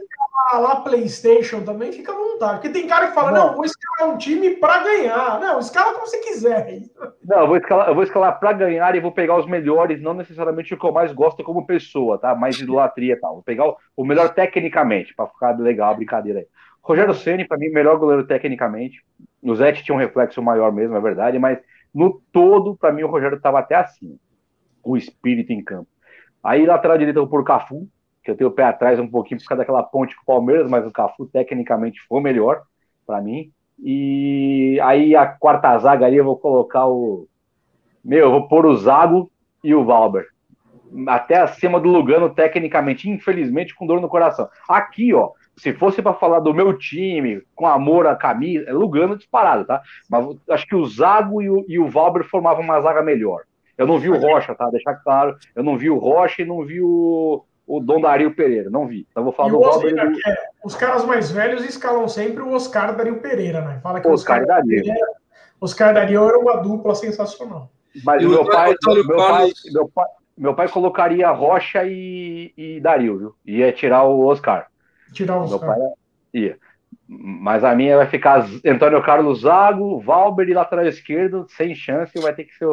lá 0.52 0.76
PlayStation 0.80 1.62
também, 1.62 1.92
fica 1.92 2.12
à 2.12 2.14
vontade. 2.14 2.54
Porque 2.54 2.68
tem 2.68 2.86
cara 2.86 3.08
que 3.08 3.14
fala, 3.14 3.30
não, 3.30 3.46
não 3.46 3.54
vou 3.54 3.64
escalar 3.64 4.12
um 4.12 4.18
time 4.18 4.50
para 4.56 4.82
ganhar. 4.82 5.40
Não, 5.40 5.58
escala 5.58 5.94
como 5.94 6.06
você 6.06 6.18
quiser. 6.18 6.82
Não, 7.24 7.40
eu 7.40 7.46
vou 7.46 7.56
escalar, 7.56 7.88
eu 7.88 7.94
vou 7.94 8.04
escalar 8.04 8.38
para 8.38 8.52
ganhar 8.52 8.94
e 8.94 9.00
vou 9.00 9.12
pegar 9.12 9.38
os 9.38 9.46
melhores, 9.46 10.02
não 10.02 10.12
necessariamente 10.12 10.74
o 10.74 10.78
que 10.78 10.84
eu 10.84 10.92
mais 10.92 11.12
gosto 11.12 11.42
como 11.42 11.66
pessoa, 11.66 12.18
tá? 12.18 12.34
Mais 12.34 12.58
idolatria 12.58 13.14
e 13.14 13.16
tal. 13.16 13.34
Vou 13.34 13.42
pegar 13.42 13.68
o, 13.68 13.76
o 13.96 14.04
melhor 14.04 14.34
tecnicamente, 14.34 15.14
para 15.14 15.28
ficar 15.28 15.58
legal 15.58 15.92
a 15.92 15.94
brincadeira 15.94 16.40
aí. 16.40 16.46
Rogério 16.82 17.14
Ceni 17.14 17.46
para 17.46 17.56
mim, 17.56 17.68
melhor 17.68 17.96
goleiro 17.96 18.26
tecnicamente. 18.26 19.02
No 19.40 19.54
Zete 19.54 19.84
tinha 19.84 19.94
um 19.94 20.00
reflexo 20.00 20.42
maior 20.42 20.72
mesmo, 20.72 20.96
é 20.96 21.00
verdade, 21.00 21.38
mas 21.38 21.58
no 21.94 22.20
todo, 22.32 22.76
para 22.76 22.92
mim, 22.92 23.02
o 23.02 23.08
Rogério 23.08 23.36
estava 23.36 23.58
até 23.58 23.74
assim. 23.74 24.18
O 24.82 24.96
espírito 24.96 25.52
em 25.52 25.62
campo. 25.62 25.88
Aí, 26.42 26.66
lateral 26.66 26.98
direita, 26.98 27.18
eu 27.18 27.24
vou 27.24 27.30
por 27.30 27.44
Cafu, 27.44 27.88
que 28.24 28.30
eu 28.30 28.36
tenho 28.36 28.50
o 28.50 28.52
pé 28.52 28.64
atrás 28.64 28.98
um 28.98 29.08
pouquinho 29.08 29.40
por 29.40 29.46
causa 29.46 29.60
daquela 29.60 29.82
ponte 29.82 30.16
com 30.16 30.22
o 30.22 30.26
Palmeiras, 30.26 30.68
mas 30.70 30.86
o 30.86 30.90
Cafu 30.90 31.26
tecnicamente 31.26 32.00
foi 32.08 32.20
melhor 32.20 32.62
para 33.06 33.20
mim. 33.20 33.52
E 33.78 34.78
aí 34.82 35.14
a 35.16 35.26
quarta 35.26 35.76
zaga 35.78 36.06
ali 36.06 36.16
eu 36.16 36.24
vou 36.24 36.36
colocar 36.36 36.86
o. 36.86 37.26
Meu, 38.04 38.18
eu 38.18 38.30
vou 38.30 38.48
pôr 38.48 38.66
o 38.66 38.76
Zago 38.76 39.30
e 39.62 39.74
o 39.74 39.84
Valber. 39.84 40.26
Até 41.08 41.36
acima 41.36 41.80
do 41.80 41.88
Lugano, 41.88 42.34
tecnicamente, 42.34 43.08
infelizmente, 43.08 43.74
com 43.74 43.86
dor 43.86 44.00
no 44.00 44.08
coração. 44.08 44.48
Aqui, 44.68 45.14
ó, 45.14 45.30
se 45.56 45.72
fosse 45.72 46.00
para 46.02 46.14
falar 46.14 46.40
do 46.40 46.54
meu 46.54 46.76
time, 46.76 47.42
com 47.54 47.66
amor 47.66 48.06
à 48.06 48.16
camisa, 48.16 48.68
é 48.68 48.72
Lugano 48.72 49.16
disparado, 49.16 49.64
tá? 49.64 49.82
Mas 50.08 50.26
acho 50.50 50.66
que 50.66 50.74
o 50.74 50.86
Zago 50.86 51.42
e 51.42 51.50
o, 51.50 51.64
e 51.68 51.78
o 51.78 51.88
Valber 51.88 52.24
formavam 52.24 52.62
uma 52.62 52.80
zaga 52.80 53.02
melhor. 53.02 53.42
Eu 53.76 53.86
não 53.86 53.98
vi 53.98 54.10
o 54.10 54.18
Rocha, 54.18 54.54
tá? 54.54 54.68
Deixar 54.70 54.94
claro, 54.96 55.36
eu 55.54 55.62
não 55.62 55.76
vi 55.76 55.90
o 55.90 55.98
Rocha 55.98 56.42
e 56.42 56.44
não 56.44 56.64
vi 56.64 56.80
o, 56.80 57.44
o 57.66 57.80
Dom 57.80 58.00
Dario 58.00 58.34
Pereira, 58.34 58.70
não 58.70 58.86
vi. 58.86 59.06
Então 59.10 59.24
vou 59.24 59.32
falar 59.32 59.48
e 59.48 59.52
do 59.52 59.60
Oscar, 59.60 60.10
do... 60.10 60.18
é, 60.26 60.36
Os 60.64 60.74
caras 60.74 61.04
mais 61.04 61.30
velhos 61.30 61.64
escalam 61.64 62.08
sempre 62.08 62.42
o 62.42 62.52
Oscar 62.52 62.96
Dario 62.96 63.20
Pereira, 63.20 63.60
né? 63.60 63.80
Fala 63.82 64.00
que 64.00 64.08
Oscar, 64.08 64.40
Oscar 64.40 64.46
Dario. 64.46 64.82
Pereira, 64.82 65.06
Oscar 65.60 65.94
Dario 65.94 66.28
era 66.28 66.38
uma 66.38 66.56
dupla 66.56 66.94
sensacional. 66.94 67.70
Mas 68.04 68.24
meu 68.24 68.44
pai, 68.44 68.74
meu, 68.84 69.16
pai, 69.16 69.52
meu, 69.72 69.88
pai, 69.88 70.06
meu 70.36 70.54
pai 70.54 70.68
colocaria 70.68 71.30
Rocha 71.30 71.84
e, 71.84 72.52
e 72.56 72.80
Dario, 72.80 73.18
viu? 73.18 73.34
Ia 73.46 73.72
tirar 73.72 74.04
o 74.04 74.26
Oscar. 74.26 74.66
Tirar 75.12 75.38
o. 75.38 75.48
Meu 75.48 75.58
pai 75.58 75.78
ia. 76.34 76.58
Mas 77.08 77.62
a 77.64 77.74
minha 77.74 77.96
vai 77.96 78.06
ficar 78.06 78.46
Antônio 78.66 79.02
Carlos 79.02 79.42
Zago, 79.42 80.00
Valber 80.00 80.48
e 80.48 80.54
lateral 80.54 80.86
esquerdo, 80.86 81.46
sem 81.48 81.74
chance, 81.74 82.18
vai 82.20 82.34
ter 82.34 82.44
que 82.44 82.54
ser. 82.54 82.66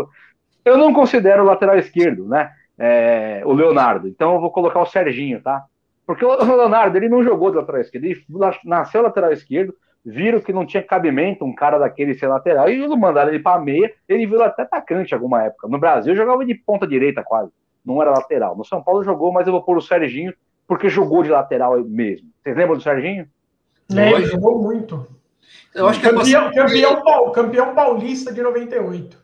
Eu 0.63 0.77
não 0.77 0.93
considero 0.93 1.43
lateral 1.43 1.77
esquerdo, 1.77 2.27
né? 2.27 2.51
é, 2.79 3.41
o 3.45 3.51
Leonardo. 3.51 4.07
Então 4.07 4.35
eu 4.35 4.41
vou 4.41 4.49
colocar 4.49 4.79
o 4.79 4.85
Serginho, 4.85 5.41
tá? 5.41 5.65
Porque 6.07 6.23
o 6.23 6.55
Leonardo, 6.55 6.97
ele 6.97 7.09
não 7.09 7.21
jogou 7.21 7.51
de 7.51 7.57
lateral 7.57 7.81
esquerdo, 7.81 8.05
ele 8.05 8.25
nasceu 8.63 9.01
lateral 9.01 9.33
esquerdo, 9.33 9.75
viram 10.03 10.39
que 10.39 10.53
não 10.53 10.65
tinha 10.65 10.81
cabimento 10.81 11.43
um 11.43 11.53
cara 11.53 11.77
daquele 11.77 12.15
ser 12.15 12.27
lateral, 12.27 12.69
e 12.69 12.87
mandaram 12.95 13.29
ele 13.29 13.43
para 13.43 13.61
meia, 13.61 13.93
ele 14.07 14.25
virou 14.25 14.43
até 14.43 14.63
atacante 14.63 15.13
alguma 15.13 15.43
época. 15.43 15.67
No 15.67 15.77
Brasil 15.77 16.15
jogava 16.15 16.43
de 16.45 16.55
ponta 16.55 16.87
direita 16.87 17.21
quase, 17.23 17.51
não 17.85 18.01
era 18.01 18.11
lateral. 18.11 18.55
No 18.55 18.65
São 18.65 18.81
Paulo 18.81 19.03
jogou, 19.03 19.31
mas 19.31 19.45
eu 19.45 19.53
vou 19.53 19.61
pôr 19.61 19.77
o 19.77 19.81
Serginho, 19.81 20.33
porque 20.65 20.89
jogou 20.89 21.21
de 21.21 21.29
lateral 21.29 21.77
mesmo. 21.83 22.28
Vocês 22.41 22.55
lembram 22.55 22.77
do 22.77 22.83
Serginho? 22.83 23.27
Lembro, 23.89 24.25
jogou 24.25 24.61
muito. 24.61 25.07
Eu 25.73 25.87
acho 25.87 25.99
que 25.99 26.07
é 26.07 26.11
campeão, 26.11 26.51
campeão, 26.51 27.31
campeão 27.31 27.75
paulista 27.75 28.33
de 28.33 28.41
98. 28.41 29.17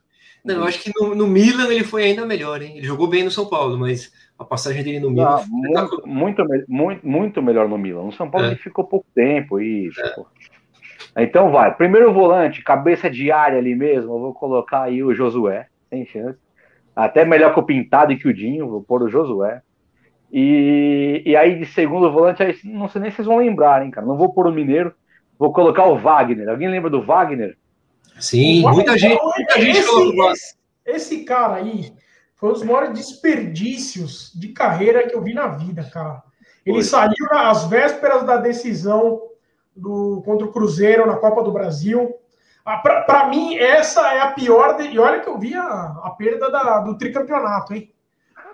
Não, 0.44 0.56
eu 0.56 0.64
acho 0.64 0.80
que 0.80 0.92
no, 0.96 1.16
no, 1.16 1.26
Milan 1.26 1.72
ele 1.72 1.84
foi 1.84 2.04
ainda 2.04 2.24
melhor, 2.24 2.62
hein? 2.62 2.78
Ele 2.78 2.86
jogou 2.86 3.08
bem 3.08 3.24
no 3.24 3.32
São 3.32 3.48
Paulo, 3.48 3.78
mas 3.80 4.14
a 4.38 4.46
passagem 4.46 4.84
dele 4.84 5.00
no 5.00 5.10
Milan. 5.10 5.38
Não, 5.38 5.46
muito, 5.48 6.04
muito, 6.06 6.46
muito, 6.68 7.08
muito, 7.08 7.42
melhor 7.42 7.68
no 7.68 7.80
Milan. 7.80 8.04
No 8.04 8.14
São 8.14 8.30
Paulo 8.30 8.48
é. 8.48 8.52
ele 8.52 8.60
ficou 8.60 8.86
pouco 8.86 9.08
tempo 9.16 9.60
e. 9.60 9.90
É. 11.18 11.24
Então 11.24 11.52
vai. 11.52 11.74
Primeiro 11.74 12.14
volante, 12.14 12.64
cabeça 12.64 13.10
de 13.10 13.32
área 13.32 13.58
ali 13.58 13.74
mesmo. 13.74 14.14
Eu 14.14 14.20
vou 14.20 14.34
colocar 14.34 14.84
aí 14.84 15.04
o 15.04 15.16
Josué, 15.16 15.68
sem 15.90 16.06
chance. 16.06 16.38
Até 16.96 17.26
melhor 17.26 17.54
que 17.54 17.60
o 17.60 17.64
Pintado 17.64 18.14
e 18.14 18.18
que 18.18 18.28
o 18.28 18.34
Dinho, 18.34 18.70
vou 18.70 18.84
pôr 18.84 19.02
o 19.02 19.10
Josué. 19.10 19.62
E, 20.32 21.24
e 21.26 21.36
aí 21.36 21.60
de 21.60 21.66
segundo 21.66 22.12
volante, 22.12 22.44
aí, 22.44 22.58
não 22.64 22.90
sei 22.90 23.02
nem 23.02 23.10
se 23.10 23.18
vocês 23.18 23.28
vão 23.28 23.38
lembrar, 23.38 23.84
hein, 23.84 23.92
cara. 23.92 24.06
Não 24.06 24.18
vou 24.18 24.34
pôr 24.34 24.48
o 24.48 24.52
Mineiro, 24.52 24.94
vou 25.38 25.54
colocar 25.54 25.86
o 25.86 25.98
Wagner. 25.98 26.50
Alguém 26.50 26.70
lembra 26.70 26.90
do 26.90 27.02
Wagner? 27.02 27.58
Sim, 28.20 28.62
muita 28.62 28.98
gente, 28.98 29.22
muita 29.22 29.62
gente 29.62 29.80
esse, 29.80 30.22
esse, 30.22 30.56
esse 30.86 31.26
cara 31.26 31.56
aí 31.56 31.94
foi 32.36 32.50
um 32.50 32.54
dos 32.54 32.64
maiores 32.64 32.94
desperdícios 32.94 34.32
de 34.34 34.50
carreira 34.50 35.08
que 35.08 35.16
eu 35.16 35.22
vi 35.22 35.34
na 35.34 35.48
vida, 35.48 35.84
cara. 35.92 36.22
Ele 36.66 36.78
foi. 36.78 36.84
saiu 36.84 37.28
às 37.32 37.66
vésperas 37.66 38.24
da 38.24 38.38
decisão 38.38 39.22
do, 39.76 40.22
contra 40.26 40.46
o 40.48 40.52
Cruzeiro 40.52 41.06
na 41.06 41.18
Copa 41.18 41.44
do 41.44 41.52
Brasil. 41.52 42.16
Ah, 42.66 42.78
Para 42.78 43.28
mim, 43.28 43.58
essa 43.58 44.14
é 44.14 44.22
a 44.22 44.32
pior. 44.32 44.76
De, 44.76 44.88
e 44.88 45.00
olha 45.00 45.22
que 45.22 45.30
eu 45.30 45.38
vi 45.38 45.54
a, 45.54 45.64
a 46.04 46.16
perda 46.18 46.50
da, 46.50 46.80
do 46.80 46.98
tricampeonato, 46.98 47.74
hein? 47.74 47.92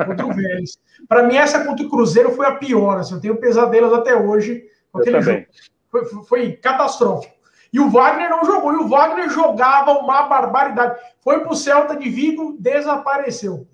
Contra 0.05 0.25
o 0.25 0.33
Vélez. 0.33 0.77
Para 1.07 1.23
mim, 1.23 1.35
essa 1.35 1.63
contra 1.65 1.85
o 1.85 1.89
Cruzeiro 1.89 2.31
foi 2.31 2.45
a 2.45 2.55
pior. 2.55 2.99
Assim, 2.99 3.15
eu 3.15 3.21
tenho 3.21 3.37
pesadelos 3.37 3.93
até 3.93 4.15
hoje. 4.15 4.63
Foi, 5.89 6.05
foi 6.27 6.51
catastrófico. 6.53 7.33
E 7.73 7.79
o 7.79 7.89
Wagner 7.89 8.29
não 8.29 8.43
jogou. 8.43 8.73
E 8.73 8.77
o 8.77 8.87
Wagner 8.87 9.29
jogava 9.29 9.91
uma 9.93 10.23
barbaridade. 10.23 10.99
Foi 11.21 11.39
pro 11.39 11.55
Celta 11.55 11.95
de 11.95 12.09
Vigo, 12.09 12.55
desapareceu. 12.59 13.67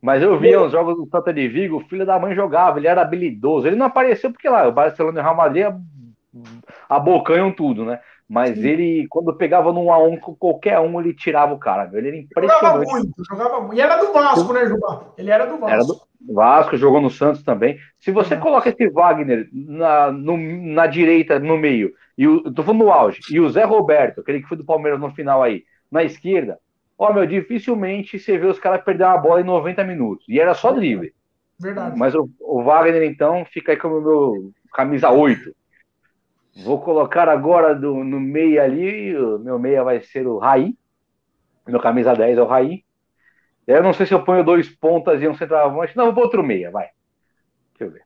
Mas 0.00 0.22
eu 0.22 0.38
via 0.38 0.60
os 0.60 0.70
jogos 0.70 0.96
do 0.96 1.08
Celta 1.10 1.32
de 1.32 1.48
Vigo, 1.48 1.78
o 1.78 1.88
filho 1.88 2.04
da 2.04 2.18
mãe 2.18 2.34
jogava, 2.34 2.78
ele 2.78 2.86
era 2.86 3.02
habilidoso. 3.02 3.66
Ele 3.66 3.76
não 3.76 3.86
apareceu 3.86 4.30
porque 4.30 4.48
lá, 4.48 4.68
o 4.68 4.72
Barcelona 4.72 5.18
e 5.18 5.20
o 5.20 5.24
Real 5.24 5.36
Madrid 5.36 5.66
abocanham 6.88 7.50
tudo, 7.50 7.84
né? 7.84 8.00
Mas 8.28 8.56
Sim. 8.56 8.66
ele, 8.66 9.06
quando 9.08 9.32
pegava 9.36 9.72
num 9.72 9.92
a 9.92 10.02
um 10.02 10.16
com 10.16 10.34
qualquer 10.34 10.80
um, 10.80 11.00
ele 11.00 11.14
tirava 11.14 11.54
o 11.54 11.58
cara. 11.58 11.88
Ele 11.92 12.08
era 12.08 12.16
impressionante. 12.16 12.60
Jogava 12.60 12.84
muito, 12.84 13.24
jogava 13.24 13.60
muito. 13.60 13.74
E 13.76 13.80
era 13.80 13.96
do 13.96 14.12
Vasco, 14.12 14.52
né, 14.52 14.66
Juba? 14.66 15.14
Ele 15.16 15.30
era 15.30 15.46
do 15.46 15.58
Vasco. 15.58 15.70
Era 15.70 15.84
do 15.84 16.34
Vasco, 16.34 16.76
jogou 16.76 17.00
no 17.00 17.10
Santos 17.10 17.44
também. 17.44 17.78
Se 18.00 18.10
você 18.10 18.34
uhum. 18.34 18.40
coloca 18.40 18.68
esse 18.68 18.88
Wagner 18.88 19.48
na, 19.52 20.10
no, 20.10 20.36
na 20.36 20.88
direita, 20.88 21.38
no 21.38 21.56
meio, 21.56 21.92
e 22.18 22.26
o, 22.26 22.52
tô 22.52 22.64
falando 22.64 22.84
no 22.84 22.90
auge, 22.90 23.20
e 23.30 23.38
o 23.38 23.48
Zé 23.48 23.62
Roberto, 23.62 24.20
aquele 24.20 24.42
que 24.42 24.48
foi 24.48 24.56
do 24.56 24.64
Palmeiras 24.64 24.98
no 24.98 25.14
final 25.14 25.40
aí, 25.40 25.62
na 25.88 26.02
esquerda, 26.02 26.58
ó, 26.98 27.12
meu, 27.12 27.26
dificilmente 27.26 28.18
você 28.18 28.36
vê 28.36 28.46
os 28.46 28.58
caras 28.58 28.82
perder 28.82 29.04
uma 29.04 29.18
bola 29.18 29.40
em 29.40 29.44
90 29.44 29.84
minutos. 29.84 30.26
E 30.28 30.40
era 30.40 30.52
só 30.52 30.72
drible. 30.72 31.14
Verdade. 31.60 31.96
Mas 31.96 32.12
o, 32.14 32.28
o 32.40 32.62
Wagner, 32.64 33.04
então, 33.04 33.44
fica 33.44 33.70
aí 33.72 33.78
como 33.78 34.00
meu 34.00 34.52
camisa 34.72 35.10
8. 35.10 35.54
Vou 36.64 36.80
colocar 36.80 37.28
agora 37.28 37.74
do, 37.74 38.02
no 38.02 38.18
meio 38.18 38.62
ali, 38.62 39.16
o 39.16 39.38
meu 39.38 39.58
meia 39.58 39.84
vai 39.84 40.00
ser 40.00 40.26
o 40.26 40.38
Raí. 40.38 40.74
Meu 41.66 41.80
camisa 41.80 42.14
10 42.14 42.38
é 42.38 42.42
o 42.42 42.46
Raí. 42.46 42.84
Eu 43.66 43.82
não 43.82 43.92
sei 43.92 44.06
se 44.06 44.14
eu 44.14 44.24
ponho 44.24 44.44
dois 44.44 44.68
pontas 44.68 45.20
e 45.20 45.28
um 45.28 45.34
centroavante. 45.34 45.96
Não, 45.96 46.06
vou 46.06 46.14
pôr 46.14 46.24
outro 46.24 46.42
meia, 46.42 46.70
vai. 46.70 46.88
Deixa 47.72 47.84
eu 47.84 47.90
ver. 47.90 48.04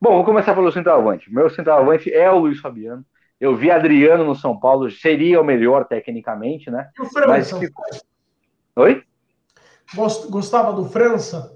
Bom, 0.00 0.12
vou 0.12 0.24
começar 0.24 0.54
pelo 0.54 0.72
centroavante. 0.72 1.32
Meu 1.32 1.50
centroavante 1.50 2.12
é 2.12 2.30
o 2.30 2.38
Luiz 2.38 2.60
Fabiano. 2.60 3.04
Eu 3.40 3.54
vi 3.54 3.70
Adriano 3.70 4.24
no 4.24 4.34
São 4.34 4.58
Paulo, 4.58 4.90
seria 4.90 5.40
o 5.40 5.44
melhor 5.44 5.84
tecnicamente, 5.86 6.70
né? 6.70 6.88
E 6.98 7.02
o 7.02 7.06
França? 7.06 7.58
Mas... 7.58 8.02
Oi? 8.76 9.02
Gostava 10.30 10.72
do 10.72 10.86
França? 10.86 11.53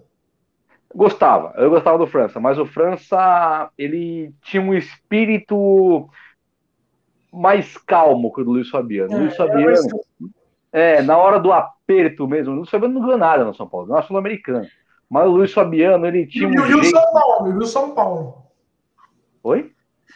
Gostava, 0.95 1.53
eu 1.57 1.69
gostava 1.69 1.99
do 1.99 2.07
França, 2.07 2.41
mas 2.41 2.59
o 2.59 2.65
França 2.65 3.71
ele 3.77 4.33
tinha 4.43 4.63
um 4.63 4.73
espírito 4.73 6.09
mais 7.33 7.77
calmo 7.77 8.33
que 8.33 8.41
o 8.41 8.45
do 8.45 8.53
Luiz 8.53 8.71
Fabiano. 8.71 9.13
É, 9.13 9.17
Luiz 9.19 9.37
Fabiano, 9.37 10.01
é, 10.73 11.03
na 11.03 11.19
hora 11.19 11.39
do 11.39 11.53
aperto 11.53 12.27
mesmo, 12.27 12.55
o 12.55 12.57
Luiz 12.57 12.71
Fabiano 12.71 12.95
não 12.95 13.03
ganhou 13.03 13.19
nada 13.19 13.45
no 13.45 13.55
São 13.55 13.69
Paulo, 13.69 13.87
não 13.87 13.99
é 13.99 14.03
sul-americano. 14.03 14.67
Mas 15.11 15.27
o 15.27 15.31
Luiz 15.31 15.53
Fabiano, 15.53 16.07
ele 16.07 16.27
tinha 16.27 16.45
e, 16.45 16.59
um. 16.59 16.67
E 16.67 16.75
o 16.75 16.85
São 16.85 17.13
Paulo, 17.13 17.53
e 17.53 17.57
o 17.57 17.67
São 17.67 17.91
Paulo. 17.95 18.43
Oi? 19.43 19.73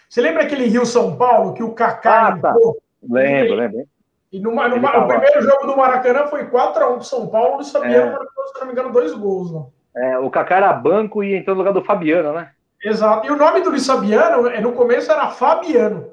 Você 0.08 0.20
lembra 0.20 0.42
aquele 0.42 0.66
Rio 0.66 0.84
São 0.86 1.16
Paulo 1.16 1.54
que 1.54 1.62
o 1.62 1.72
Kaká 1.72 2.28
ah, 2.28 2.38
tá. 2.38 2.54
Lembro, 3.02 3.54
lembro. 3.54 3.88
E 4.30 4.40
numa, 4.40 4.68
numa, 4.68 5.04
o 5.04 5.08
primeiro 5.08 5.42
jogo 5.42 5.66
do 5.66 5.76
Maracanã 5.76 6.26
foi 6.26 6.48
4x1 6.48 6.94
pro 6.94 7.04
São 7.04 7.28
Paulo, 7.28 7.60
o 7.60 7.64
Fabiano 7.64 8.10
é. 8.10 8.12
marcou, 8.12 8.46
se 8.46 8.58
não 8.58 8.66
me 8.66 8.72
engano, 8.72 8.92
dois 8.92 9.12
gols 9.12 9.52
lá. 9.52 9.66
É, 9.94 10.18
o 10.18 10.30
Kaká 10.30 10.56
era 10.56 10.72
banco 10.72 11.22
e 11.22 11.34
entrou 11.34 11.54
no 11.54 11.60
lugar 11.60 11.74
do 11.74 11.84
Fabiano, 11.84 12.32
né? 12.32 12.50
Exato. 12.82 13.26
E 13.26 13.30
o 13.30 13.36
nome 13.36 13.60
do 13.60 13.70
Luiz 13.70 13.86
Fabiano, 13.86 14.48
é, 14.48 14.60
no 14.60 14.72
começo 14.72 15.10
era 15.10 15.28
Fabiano. 15.28 16.10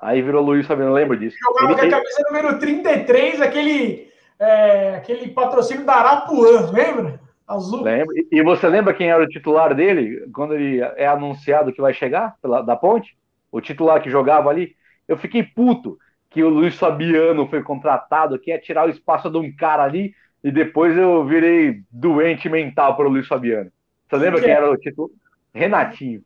Aí 0.00 0.22
virou 0.22 0.44
Luiz 0.44 0.66
Fabiano, 0.66 0.92
lembro 0.92 1.16
disso. 1.16 1.36
Jogava 1.42 1.74
com 1.74 1.86
a 1.86 1.90
camisa 1.90 2.20
ele... 2.20 2.28
número 2.28 2.58
33, 2.58 3.40
aquele, 3.40 4.10
é, 4.38 4.94
aquele 4.96 5.28
patrocínio 5.28 5.84
da 5.84 5.94
Arapuã, 5.94 6.70
lembra? 6.72 7.20
Azul. 7.46 7.82
Lembro. 7.82 8.14
E, 8.16 8.28
e, 8.32 8.42
você 8.42 8.68
lembra 8.68 8.94
quem 8.94 9.10
era 9.10 9.22
o 9.22 9.28
titular 9.28 9.74
dele 9.74 10.28
quando 10.32 10.54
ele 10.54 10.80
é 10.80 11.06
anunciado 11.06 11.72
que 11.72 11.80
vai 11.80 11.94
chegar 11.94 12.34
pela, 12.42 12.60
da 12.60 12.74
ponte? 12.74 13.16
O 13.52 13.60
titular 13.60 14.02
que 14.02 14.10
jogava 14.10 14.50
ali? 14.50 14.74
Eu 15.06 15.16
fiquei 15.16 15.42
puto 15.42 15.96
que 16.28 16.42
o 16.42 16.48
Luiz 16.48 16.76
Fabiano 16.76 17.46
foi 17.46 17.62
contratado, 17.62 18.38
que 18.38 18.50
ia 18.50 18.60
tirar 18.60 18.86
o 18.86 18.90
espaço 18.90 19.30
de 19.30 19.38
um 19.38 19.54
cara 19.54 19.84
ali 19.84 20.14
e 20.46 20.52
depois 20.52 20.96
eu 20.96 21.24
virei 21.24 21.82
doente 21.90 22.48
mental 22.48 22.94
para 22.94 23.04
o 23.04 23.08
Luiz 23.08 23.26
Fabiano. 23.26 23.68
Você 24.08 24.16
lembra 24.16 24.40
quem 24.40 24.52
era 24.52 24.70
o 24.70 24.76
título? 24.76 25.10
Renatinho. 25.52 26.22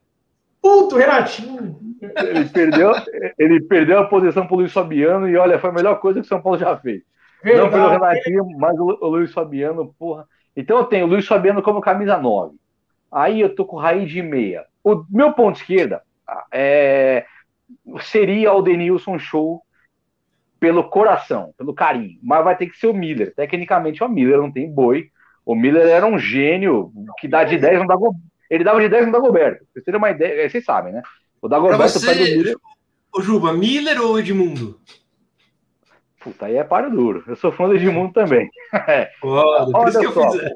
Puto, 0.60 0.98
Renatinho. 0.98 1.78
Ele 2.02 2.44
perdeu, 2.44 2.92
ele 3.38 3.62
perdeu 3.62 3.98
a 3.98 4.04
posição 4.04 4.46
pro 4.46 4.56
Luiz 4.56 4.74
Fabiano 4.74 5.26
e 5.26 5.38
olha, 5.38 5.58
foi 5.58 5.70
a 5.70 5.72
melhor 5.72 6.00
coisa 6.00 6.20
que 6.20 6.26
o 6.26 6.28
São 6.28 6.42
Paulo 6.42 6.58
já 6.58 6.76
fez. 6.76 7.00
Verdade. 7.42 7.70
Não 7.70 7.72
pelo 7.72 7.88
Renatinho, 7.88 8.46
mas 8.58 8.78
o, 8.78 8.98
o 9.00 9.08
Luiz 9.08 9.32
Fabiano, 9.32 9.94
porra. 9.98 10.28
Então 10.54 10.76
eu 10.76 10.84
tenho 10.84 11.06
o 11.06 11.08
Luiz 11.08 11.26
Fabiano 11.26 11.62
como 11.62 11.80
camisa 11.80 12.18
9. 12.18 12.56
Aí 13.10 13.40
eu 13.40 13.54
tô 13.54 13.64
com 13.64 13.76
o 13.76 13.80
Raí 13.80 14.04
de 14.04 14.20
meia. 14.20 14.66
O 14.84 15.02
meu 15.08 15.32
ponto 15.32 15.56
esquerda 15.56 16.02
é, 16.52 17.24
seria 18.00 18.52
o 18.52 18.60
Denilson 18.60 19.18
Show 19.18 19.62
pelo 20.60 20.84
coração, 20.84 21.54
pelo 21.56 21.74
carinho. 21.74 22.18
Mas 22.22 22.44
vai 22.44 22.54
ter 22.54 22.66
que 22.66 22.76
ser 22.76 22.86
o 22.86 22.94
Miller. 22.94 23.34
Tecnicamente, 23.34 24.04
o 24.04 24.08
Miller 24.08 24.36
não 24.36 24.52
tem 24.52 24.70
boi. 24.70 25.08
O 25.44 25.54
Miller 25.54 25.88
era 25.88 26.06
um 26.06 26.18
gênio 26.18 26.92
que 27.18 27.26
dá 27.26 27.42
de 27.42 27.56
10 27.56 27.80
não 27.80 27.86
dá 27.86 27.96
Ele 28.50 28.62
dava 28.62 28.80
de 28.80 28.88
10 28.88 29.06
no 29.06 29.12
Dagoberto. 29.12 29.64
Vocês 29.72 29.84
terem 29.84 29.98
uma 29.98 30.10
ideia, 30.10 30.48
vocês 30.48 30.64
sabem, 30.64 30.92
né? 30.92 31.02
O 31.40 31.48
Dagoberto 31.48 31.98
você, 31.98 32.06
pega 32.06 32.20
o 32.20 32.24
Miller. 32.24 32.56
Ô, 33.12 33.22
Juba, 33.22 33.52
Miller 33.54 34.00
ou 34.00 34.18
Edmundo? 34.18 34.78
Puta, 36.20 36.46
aí 36.46 36.56
é 36.56 36.62
paro 36.62 36.90
duro. 36.90 37.24
Eu 37.26 37.34
sou 37.34 37.50
fã 37.50 37.66
do 37.66 37.74
Edmundo 37.74 38.12
também. 38.12 38.48
Foda, 39.18 39.72
por 39.72 39.88
isso 39.88 39.98
que 39.98 40.06
eu 40.06 40.12
fiz. 40.12 40.50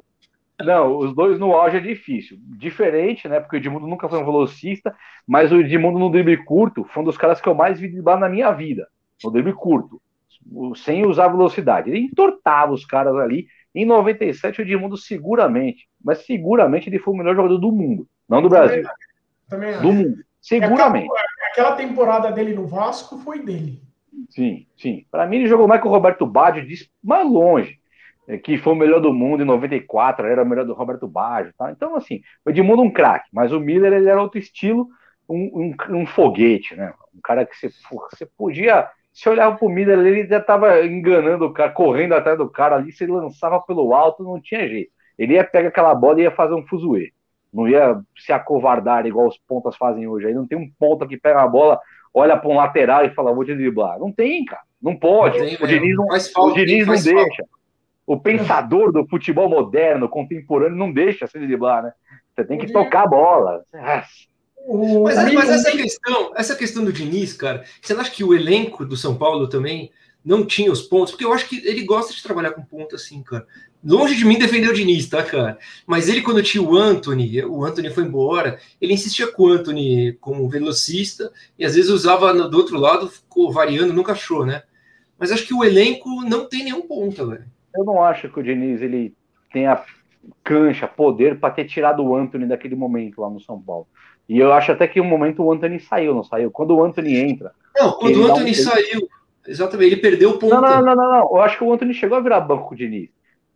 Não, 0.63 0.99
os 0.99 1.15
dois 1.15 1.39
no 1.39 1.53
auge 1.53 1.79
é 1.79 1.81
difícil. 1.81 2.37
Diferente, 2.41 3.27
né? 3.27 3.41
Porque 3.41 3.57
o 3.57 3.59
Edmundo 3.59 3.87
nunca 3.87 4.09
foi 4.09 4.19
um 4.19 4.25
velocista, 4.25 4.95
mas 5.27 5.51
o 5.51 5.57
Edmundo 5.57 5.99
no 5.99 6.11
drible 6.11 6.45
curto 6.45 6.85
foi 6.85 7.03
um 7.03 7.07
dos 7.07 7.17
caras 7.17 7.41
que 7.41 7.49
eu 7.49 7.55
mais 7.55 7.81
vi 7.81 7.89
driblar 7.89 8.21
na 8.21 8.29
minha 8.29 8.53
vida. 8.53 8.87
No 9.23 9.31
drible 9.31 9.53
curto, 9.53 10.01
sem 10.77 11.07
usar 11.07 11.29
velocidade. 11.29 11.91
Ele 11.91 12.01
entortava 12.01 12.73
os 12.73 12.85
caras 12.85 13.15
ali. 13.17 13.47
Em 13.75 13.85
97, 13.85 14.61
o 14.61 14.63
Edmundo 14.63 14.97
seguramente, 14.97 15.89
mas 16.03 16.25
seguramente 16.25 16.89
ele 16.89 16.99
foi 16.99 17.15
o 17.15 17.17
melhor 17.17 17.35
jogador 17.35 17.59
do 17.59 17.73
mundo. 17.73 18.07
Não 18.29 18.41
do 18.41 18.49
Brasil. 18.49 18.85
Também, 19.49 19.73
também 19.73 19.83
do 19.83 19.93
mundo. 19.93 20.25
Seguramente. 20.41 21.09
Aquela, 21.11 21.29
aquela 21.51 21.77
temporada 21.77 22.31
dele 22.31 22.55
no 22.55 22.67
Vasco 22.67 23.19
foi 23.19 23.43
dele. 23.43 23.83
Sim, 24.29 24.67
sim. 24.77 25.07
Para 25.11 25.27
mim, 25.27 25.37
ele 25.37 25.49
jogou 25.49 25.67
mais 25.67 25.81
que 25.81 25.89
o 25.89 25.91
Roberto 25.91 26.27
Baggio, 26.27 26.67
mais 27.03 27.29
longe. 27.29 27.79
É, 28.27 28.39
que 28.39 28.57
foi 28.57 28.73
o 28.73 28.77
melhor 28.77 29.01
do 29.01 29.13
mundo 29.13 29.43
em 29.43 29.47
94, 29.47 30.27
era 30.27 30.43
o 30.43 30.47
melhor 30.47 30.65
do 30.65 30.73
Roberto 30.73 31.07
Baggio. 31.07 31.53
Tá? 31.59 31.71
Então, 31.71 31.95
assim, 31.95 32.23
o 32.45 32.51
Edmundo 32.51 32.83
um 32.83 32.91
craque, 32.91 33.29
mas 33.33 33.53
o 33.53 33.61
Miller 33.61 33.93
ele 33.93 34.09
era 34.09 34.21
outro 34.21 34.39
estilo, 34.39 34.89
um, 35.29 35.75
um, 35.91 35.97
um 36.01 36.07
foguete, 36.07 36.75
né? 36.75 36.93
Um 37.15 37.21
cara 37.23 37.45
que 37.45 37.55
você, 37.55 37.71
você 38.11 38.27
podia. 38.27 38.89
Se 39.15 39.29
olhava 39.29 39.57
pro 39.57 39.69
Miller, 39.69 39.97
ele 40.01 40.27
já 40.27 40.39
estava 40.39 40.85
enganando 40.85 41.45
o 41.45 41.53
cara, 41.53 41.71
correndo 41.71 42.15
atrás 42.15 42.37
do 42.37 42.51
cara 42.51 42.75
ali, 42.75 42.91
se 42.91 43.05
ele 43.05 43.13
lançava 43.13 43.61
pelo 43.61 43.95
alto, 43.95 44.25
não 44.25 44.41
tinha 44.41 44.69
jeito. 44.69 44.91
Ele 45.17 45.35
ia 45.35 45.45
pegar 45.45 45.69
aquela 45.69 45.95
bola 45.95 46.19
e 46.19 46.25
ia 46.25 46.33
fazer 46.33 46.55
um 46.55 46.67
fuzuê. 46.67 47.13
Não 47.53 47.69
ia 47.69 47.97
se 48.19 48.33
acovardar 48.33 49.07
igual 49.07 49.29
os 49.29 49.39
pontas 49.39 49.77
fazem 49.77 50.09
hoje. 50.09 50.27
Aí 50.27 50.35
não 50.35 50.45
tem 50.45 50.59
um 50.59 50.69
ponta 50.77 51.07
que 51.07 51.17
pega 51.17 51.41
a 51.41 51.47
bola, 51.47 51.79
olha 52.13 52.37
para 52.37 52.51
um 52.51 52.57
lateral 52.57 53.05
e 53.05 53.15
fala, 53.15 53.33
vou 53.33 53.45
te 53.45 53.55
driblar. 53.55 54.01
Não 54.01 54.11
tem, 54.11 54.45
cara. 54.45 54.63
Não 54.83 54.97
pode. 54.97 55.39
Não 55.39 55.47
tem, 55.47 55.59
o 55.63 55.67
Diniz 55.69 55.97
não, 55.97 56.07
o 56.47 56.53
Diniz 56.53 56.87
não 56.87 56.95
deixa. 56.95 57.45
O 58.05 58.19
pensador 58.19 58.91
do 58.91 59.07
futebol 59.07 59.49
moderno, 59.49 60.09
contemporâneo, 60.09 60.77
não 60.77 60.93
deixa 60.93 61.29
se 61.29 61.39
driblar, 61.39 61.85
né? 61.85 61.93
Você 62.35 62.45
tem 62.45 62.59
que 62.59 62.73
tocar 62.73 63.05
a 63.05 63.07
bola. 63.07 63.63
Mas, 64.67 65.33
mas, 65.35 65.51
essa 65.51 65.71
questão, 65.71 66.33
essa 66.35 66.57
questão 66.57 66.85
do 66.85 66.93
Diniz, 66.93 67.33
cara, 67.33 67.65
você 67.81 67.93
não 67.93 68.01
acha 68.01 68.11
que 68.11 68.25
o 68.25 68.35
elenco 68.35 68.85
do 68.85 68.97
São 68.97 69.15
Paulo 69.15 69.49
também 69.49 69.91
não 70.25 70.45
tinha 70.45 70.73
os 70.73 70.81
pontos? 70.81 71.13
Porque 71.13 71.25
eu 71.25 71.33
acho 71.33 71.49
que 71.49 71.67
ele 71.67 71.85
gosta 71.85 72.15
de 72.15 72.23
trabalhar 72.23 72.53
com 72.53 72.63
ponto 72.63 72.97
assim, 72.97 73.23
cara. 73.23 73.47
Longe 73.85 74.17
de 74.17 74.25
mim 74.25 74.39
defender 74.39 74.71
o 74.71 74.75
Diniz, 74.75 75.07
tá, 75.07 75.23
cara? 75.23 75.59
Mas 75.87 76.09
ele, 76.09 76.23
quando 76.23 76.43
tinha 76.43 76.63
o 76.63 76.75
Anthony, 76.75 77.45
o 77.45 77.63
Anthony 77.63 77.91
foi 77.91 78.05
embora, 78.05 78.59
ele 78.81 78.95
insistia 78.95 79.31
com 79.31 79.43
o 79.43 79.49
Anthony 79.49 80.15
como 80.15 80.49
velocista 80.49 81.31
e 81.59 81.65
às 81.67 81.75
vezes 81.75 81.91
usava 81.91 82.33
do 82.33 82.57
outro 82.57 82.79
lado, 82.79 83.11
ficou 83.11 83.53
variando, 83.53 83.93
nunca 83.93 84.13
achou, 84.13 84.47
né? 84.47 84.63
Mas 85.19 85.31
acho 85.31 85.47
que 85.47 85.53
o 85.53 85.63
elenco 85.63 86.09
não 86.23 86.49
tem 86.49 86.65
nenhum 86.65 86.83
ponto, 86.83 87.29
velho. 87.29 87.45
Eu 87.77 87.85
não 87.85 88.03
acho 88.03 88.31
que 88.31 88.41
o 88.41 88.43
Diniz 88.43 88.81
ele 88.81 89.15
tenha 89.53 89.85
cancha, 90.43 90.89
poder 90.89 91.39
para 91.39 91.53
ter 91.53 91.67
tirado 91.67 92.03
o 92.03 92.17
Anthony 92.17 92.47
daquele 92.47 92.75
momento 92.75 93.21
lá 93.21 93.29
no 93.29 93.41
São 93.41 93.61
Paulo. 93.61 93.87
E 94.29 94.39
eu 94.39 94.53
acho 94.53 94.73
até 94.73 94.87
que 94.87 95.01
um 95.01 95.05
momento 95.05 95.43
o 95.43 95.53
Anthony 95.53 95.79
saiu, 95.81 96.15
não 96.15 96.25
saiu? 96.25 96.51
Quando 96.51 96.75
o 96.75 96.83
Anthony 96.83 97.17
entra. 97.17 97.53
Não, 97.77 97.93
quando 97.93 98.23
o 98.23 98.27
Anthony 98.27 98.51
um... 98.51 98.55
saiu, 98.55 99.09
exatamente, 99.47 99.93
ele 99.93 100.01
perdeu 100.01 100.31
o 100.31 100.39
ponto. 100.39 100.55
Não, 100.55 100.61
não, 100.61 100.83
não, 100.83 100.95
não, 100.95 101.11
não, 101.11 101.31
Eu 101.31 101.41
acho 101.41 101.59
que 101.59 101.65
o 101.65 101.73
Anthony 101.73 101.93
chegou 101.93 102.17
a 102.17 102.21
virar 102.21 102.41
banco 102.41 102.69
com 102.69 102.75
o 102.75 102.77
Diniz. 102.77 103.11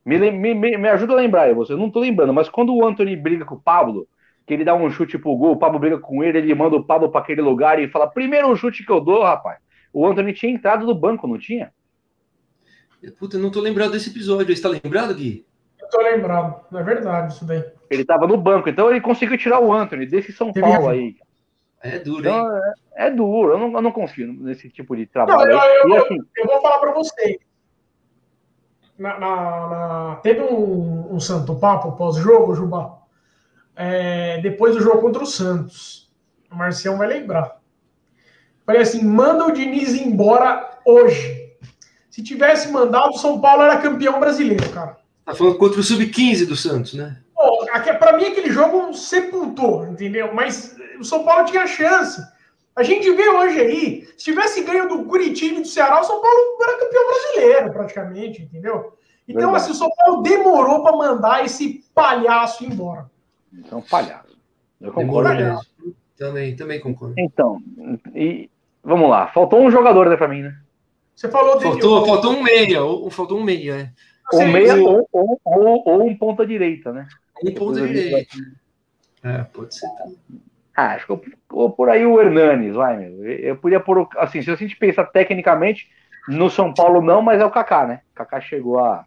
Me, 0.04 0.18
me, 0.30 0.54
me, 0.54 0.76
me 0.76 0.88
ajuda 0.88 1.12
a 1.14 1.16
lembrar, 1.16 1.52
você. 1.54 1.72
Eu 1.72 1.78
não 1.78 1.90
tô 1.90 2.00
lembrando, 2.00 2.32
mas 2.32 2.48
quando 2.48 2.74
o 2.74 2.86
Anthony 2.86 3.16
briga 3.16 3.44
com 3.44 3.54
o 3.54 3.60
Pablo, 3.60 4.06
que 4.46 4.54
ele 4.54 4.64
dá 4.64 4.74
um 4.74 4.90
chute 4.90 5.18
pro 5.18 5.36
gol, 5.36 5.52
o 5.52 5.58
Pablo 5.58 5.78
briga 5.78 5.98
com 5.98 6.22
ele, 6.24 6.38
ele 6.38 6.54
manda 6.54 6.76
o 6.76 6.84
Pablo 6.84 7.10
para 7.10 7.20
aquele 7.20 7.42
lugar 7.42 7.78
e 7.78 7.88
fala: 7.88 8.06
primeiro 8.06 8.54
chute 8.56 8.84
que 8.84 8.92
eu 8.92 9.00
dou, 9.00 9.22
rapaz. 9.22 9.58
O 9.92 10.06
Anthony 10.06 10.32
tinha 10.32 10.52
entrado 10.52 10.86
do 10.86 10.94
banco, 10.94 11.26
não 11.26 11.38
tinha? 11.38 11.72
Puta, 13.18 13.36
eu 13.36 13.40
não 13.40 13.50
tô 13.50 13.60
lembrado 13.60 13.92
desse 13.92 14.10
episódio. 14.10 14.54
Você 14.54 14.62
tá 14.62 14.68
lembrado, 14.68 15.14
Gui? 15.14 15.46
Tô 15.90 16.02
lembrado. 16.02 16.64
Não 16.70 16.80
é 16.80 16.82
verdade 16.82 17.32
isso 17.32 17.44
daí. 17.44 17.64
Ele 17.90 18.04
tava 18.04 18.26
no 18.26 18.36
banco, 18.36 18.68
então 18.68 18.90
ele 18.90 19.00
conseguiu 19.00 19.38
tirar 19.38 19.60
o 19.60 19.72
Anthony 19.72 20.06
desse 20.06 20.32
São 20.32 20.52
Teve 20.52 20.66
Paulo 20.66 20.90
aí. 20.90 21.16
É 21.80 21.98
duro, 21.98 22.20
então, 22.20 22.56
hein? 22.56 22.62
É, 22.94 23.06
é, 23.06 23.10
duro. 23.10 23.52
Eu 23.52 23.58
não, 23.58 23.72
eu 23.72 23.82
não 23.82 23.92
confio 23.92 24.32
nesse 24.32 24.68
tipo 24.68 24.96
de 24.96 25.06
trabalho. 25.06 25.50
Não, 25.50 25.64
eu, 25.64 25.88
eu, 25.88 26.04
assim, 26.04 26.18
eu, 26.36 26.46
vou 26.46 26.60
falar 26.60 26.78
para 26.78 26.92
você. 26.92 27.38
Na, 28.98 29.18
na, 29.18 29.68
na, 29.68 30.16
teve 30.22 30.42
um, 30.42 31.14
um 31.14 31.20
santo 31.20 31.54
papo 31.54 31.92
pós-jogo, 31.92 32.54
Juba. 32.54 32.98
É, 33.76 34.40
depois 34.40 34.74
do 34.74 34.82
jogo 34.82 35.00
contra 35.00 35.22
o 35.22 35.26
Santos. 35.26 36.12
O 36.50 36.56
Marcião 36.56 36.98
vai 36.98 37.06
lembrar. 37.06 37.58
Falei 38.66 38.82
assim: 38.82 39.04
manda 39.04 39.46
o 39.46 39.52
Diniz 39.52 39.94
embora 39.94 40.80
hoje. 40.84 41.56
Se 42.10 42.22
tivesse 42.24 42.72
mandado, 42.72 43.10
o 43.10 43.18
São 43.18 43.40
Paulo 43.40 43.62
era 43.62 43.80
campeão 43.80 44.18
brasileiro, 44.18 44.68
cara. 44.70 44.98
Tá 45.28 45.34
falando 45.34 45.58
contra 45.58 45.78
o 45.78 45.82
Sub-15 45.82 46.46
do 46.46 46.56
Santos, 46.56 46.94
né? 46.94 47.18
Para 47.98 48.16
mim, 48.16 48.24
aquele 48.24 48.50
jogo 48.50 48.94
sepultou, 48.94 49.86
entendeu? 49.86 50.32
Mas 50.32 50.74
o 50.98 51.04
São 51.04 51.22
Paulo 51.22 51.44
tinha 51.44 51.66
chance. 51.66 52.18
A 52.74 52.82
gente 52.82 53.10
vê 53.12 53.28
hoje 53.28 53.60
aí, 53.60 54.08
se 54.16 54.24
tivesse 54.24 54.62
ganho 54.62 54.88
do 54.88 55.04
Curitiba 55.04 55.58
e 55.58 55.62
do 55.62 55.68
Ceará, 55.68 56.00
o 56.00 56.04
São 56.04 56.22
Paulo 56.22 56.38
era 56.62 56.78
campeão 56.78 57.06
brasileiro, 57.06 57.72
praticamente, 57.72 58.42
entendeu? 58.42 58.94
Então, 59.28 59.52
Verdade. 59.52 59.56
assim, 59.56 59.72
o 59.72 59.74
São 59.74 59.90
Paulo 59.98 60.22
demorou 60.22 60.82
para 60.82 60.96
mandar 60.96 61.44
esse 61.44 61.84
palhaço 61.94 62.64
embora. 62.64 63.10
Então, 63.52 63.82
palhaço. 63.82 64.34
Eu 64.80 64.92
concordo. 64.92 65.36
Demorou 65.36 65.60
Também, 66.16 66.56
também 66.56 66.80
concordo. 66.80 67.14
Então, 67.18 67.60
e 68.14 68.48
vamos 68.82 69.10
lá. 69.10 69.26
Faltou 69.26 69.60
um 69.60 69.70
jogador, 69.70 70.08
né, 70.08 70.16
para 70.16 70.28
mim, 70.28 70.40
né? 70.40 70.56
Você 71.14 71.28
falou 71.28 71.60
faltou, 71.60 72.06
faltou 72.06 72.32
um 72.32 72.42
meia, 72.42 72.82
ou, 72.82 73.10
faltou 73.10 73.38
um 73.38 73.42
meia, 73.44 73.74
é. 73.74 73.90
Ou 74.32 74.46
meia 74.46 74.74
ou, 74.76 75.08
ou, 75.10 75.40
ou, 75.44 75.82
ou, 75.86 76.06
um 76.06 76.16
ponta 76.16 76.46
direita, 76.46 76.92
né? 76.92 77.06
Um 77.42 77.52
ponta 77.54 77.86
direita. 77.86 78.36
É, 79.22 79.42
pode 79.44 79.74
ser 79.74 79.86
Ah, 80.76 80.94
acho 80.94 81.06
que 81.06 81.12
eu, 81.12 81.22
eu 81.56 81.70
por 81.70 81.88
aí 81.88 82.04
o 82.04 82.20
Hernanes, 82.20 82.74
vai, 82.74 82.96
meu. 82.96 83.24
Eu 83.26 83.56
podia 83.56 83.80
pôr, 83.80 84.06
assim, 84.16 84.42
se 84.42 84.50
a 84.50 84.54
gente 84.54 84.76
pensa 84.76 85.04
tecnicamente, 85.04 85.88
no 86.28 86.50
São 86.50 86.74
Paulo 86.74 87.00
não, 87.00 87.22
mas 87.22 87.40
é 87.40 87.44
o 87.44 87.50
Kaká, 87.50 87.86
né? 87.86 88.00
O 88.12 88.16
Kaká 88.16 88.40
chegou 88.40 88.78
a. 88.78 89.04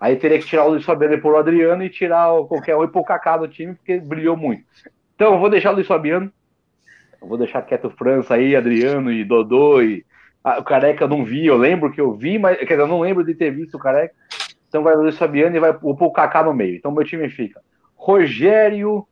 Aí 0.00 0.16
teria 0.16 0.38
que 0.38 0.46
tirar 0.46 0.64
o 0.64 0.70
Luiz 0.70 0.84
Fabiano 0.84 1.14
e 1.14 1.20
pôr 1.20 1.34
o 1.34 1.38
Adriano 1.38 1.84
e 1.84 1.90
tirar 1.90 2.28
qualquer 2.48 2.74
um 2.76 2.82
e 2.82 2.88
pôr 2.88 3.00
o 3.00 3.04
Kaká 3.04 3.36
do 3.36 3.46
time, 3.46 3.74
porque 3.74 3.98
brilhou 3.98 4.36
muito. 4.36 4.64
Então, 5.14 5.34
eu 5.34 5.38
vou 5.38 5.50
deixar 5.50 5.70
o 5.70 5.74
Luiz 5.74 5.86
Fabiano. 5.86 6.32
Eu 7.20 7.28
vou 7.28 7.36
deixar 7.36 7.62
quieto 7.62 7.86
o 7.88 7.90
França 7.90 8.34
aí, 8.34 8.56
Adriano 8.56 9.12
e 9.12 9.22
Dodô 9.22 9.82
e 9.82 10.04
o 10.44 10.64
Careca 10.64 11.04
eu 11.04 11.08
não 11.08 11.24
vi, 11.24 11.46
eu 11.46 11.56
lembro 11.56 11.92
que 11.92 12.00
eu 12.00 12.12
vi, 12.12 12.38
mas 12.38 12.58
quer 12.58 12.64
dizer, 12.64 12.80
eu 12.80 12.86
não 12.86 13.00
lembro 13.00 13.24
de 13.24 13.34
ter 13.34 13.50
visto 13.50 13.74
o 13.76 13.80
Careca. 13.80 14.14
Então 14.68 14.82
vai 14.82 14.94
o 14.94 15.02
Luiz 15.02 15.18
Fabiano 15.18 15.56
e 15.56 15.60
vai 15.60 15.72
pôr 15.72 15.96
o 16.00 16.12
Kaká 16.12 16.42
no 16.42 16.54
meio. 16.54 16.76
Então 16.76 16.92
meu 16.92 17.04
time 17.04 17.28
fica 17.28 17.60
Rogério, 17.94 19.06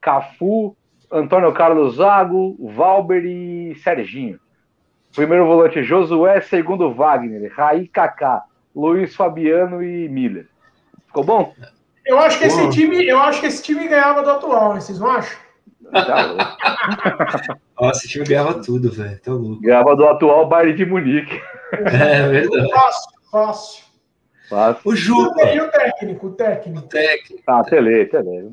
Cafu, 0.00 0.76
Antônio 1.10 1.52
Carlos 1.52 1.96
Zago, 1.96 2.56
Valber 2.74 3.24
e 3.24 3.74
Serginho. 3.76 4.38
Primeiro 5.14 5.46
volante 5.46 5.82
Josué, 5.82 6.40
segundo 6.40 6.92
Wagner, 6.92 7.52
Raí 7.54 7.86
Kaká, 7.86 8.42
Luiz 8.74 9.14
Fabiano 9.14 9.82
e 9.82 10.08
Miller. 10.08 10.48
Ficou 11.06 11.24
bom? 11.24 11.54
Eu 12.04 12.18
acho 12.18 12.38
que 12.38 12.44
esse 12.44 12.68
time, 12.70 13.06
eu 13.06 13.18
acho 13.18 13.40
que 13.40 13.46
esse 13.46 13.62
time 13.62 13.88
ganhava 13.88 14.22
do 14.22 14.30
atual, 14.30 14.74
vocês 14.74 14.98
não 14.98 15.08
acham? 15.10 15.38
Tá 15.94 17.58
Nossa, 17.80 18.00
esse 18.00 18.08
time 18.08 18.24
ganhava 18.24 18.60
tudo, 18.60 18.90
velho. 18.90 19.20
Tá 19.20 19.32
louco. 19.32 19.62
Ganhava 19.62 19.94
do 19.94 20.06
atual 20.06 20.48
Bayern 20.48 20.76
de 20.76 20.84
Munique. 20.84 21.40
É 21.72 22.28
verdade. 22.28 22.70
Fácil, 22.70 23.10
fácil. 23.30 23.84
Fácil. 24.48 24.82
O 24.84 24.96
Juca. 24.96 25.54
E 25.54 25.60
o 25.60 25.70
técnico, 25.70 26.26
o 26.26 26.32
técnico. 26.32 26.78
O 26.80 26.88
técnico. 26.88 27.42
Ah, 27.46 27.62
Tele, 27.64 28.06
Tele. 28.06 28.50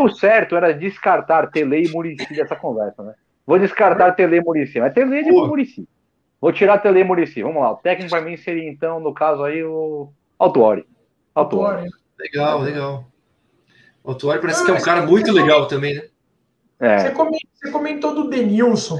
O 0.00 0.08
certo 0.10 0.56
era 0.56 0.72
descartar 0.74 1.50
Tele 1.50 1.86
e 1.86 1.88
Murici 1.90 2.34
dessa 2.34 2.56
conversa, 2.56 3.02
né? 3.02 3.14
Vou 3.46 3.58
descartar 3.58 4.12
Tele 4.12 4.36
e 4.36 4.40
Murici. 4.40 4.80
Mas 4.80 4.92
Tele 4.92 5.18
é 5.18 5.22
de 5.22 5.30
Murici. 5.30 5.88
Vou 6.40 6.52
tirar 6.52 6.78
Tele 6.78 7.00
e 7.00 7.04
Murici. 7.04 7.42
Vamos 7.42 7.62
lá. 7.62 7.72
O 7.72 7.76
técnico 7.76 8.10
para 8.10 8.20
mim 8.20 8.36
seria, 8.36 8.68
então, 8.68 8.98
no 8.98 9.14
caso 9.14 9.44
aí, 9.44 9.62
o 9.62 10.12
Autuori. 10.38 10.84
Autuori. 11.34 11.88
Legal, 12.18 12.60
legal. 12.60 13.04
O 14.04 14.14
Tuori 14.14 14.40
parece 14.40 14.64
que 14.64 14.70
é 14.70 14.74
um 14.74 14.80
cara 14.80 15.06
muito 15.06 15.32
legal 15.32 15.66
também, 15.66 15.94
né? 15.94 16.02
É. 16.80 16.98
Você, 16.98 17.10
comentou, 17.10 17.50
você 17.54 17.70
comentou 17.70 18.14
do 18.14 18.28
Denilson. 18.28 18.98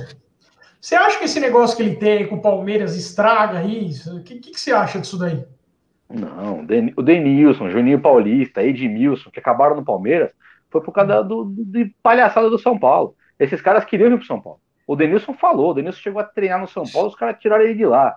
Você 0.81 0.95
acha 0.95 1.19
que 1.19 1.25
esse 1.25 1.41
negócio 1.41 1.77
que 1.77 1.83
ele 1.83 1.97
tem 1.97 2.27
com 2.29 2.37
o 2.37 2.43
Palmeiras 2.43 2.97
estraga 2.97 3.65
isso? 3.65 4.19
O 4.19 4.23
que, 4.23 4.39
que, 4.39 4.53
que 4.53 4.61
você 4.61 4.73
acha 4.73 5.01
disso 5.01 5.19
daí? 5.19 5.45
Não, 6.09 6.67
o 6.97 7.03
Denilson, 7.03 7.71
Juninho 7.71 8.01
Paulista, 8.01 8.63
Edmilson, 8.63 9.31
que 9.31 9.41
acabaram 9.41 9.77
no 9.77 9.85
Palmeiras, 9.85 10.31
foi 10.71 10.81
por 10.81 10.93
causa 10.93 11.23
do, 11.23 11.45
do, 11.45 11.65
de 11.65 11.95
palhaçada 12.03 12.51
do 12.51 12.59
São 12.59 12.79
Paulo. 12.79 13.17
Esses 13.39 13.61
caras 13.61 13.85
queriam 13.85 14.13
ir 14.13 14.19
pro 14.19 14.27
São 14.27 14.41
Paulo. 14.41 14.61
O 14.87 14.95
Denilson 14.95 15.33
falou, 15.35 15.71
o 15.71 15.75
Denilson 15.75 16.01
chegou 16.01 16.21
a 16.21 16.25
treinar 16.25 16.61
no 16.61 16.69
São 16.69 16.85
Paulo, 16.85 17.09
os 17.09 17.15
caras 17.15 17.39
tiraram 17.41 17.65
ele 17.65 17.75
de 17.75 17.87
lá. 17.87 18.15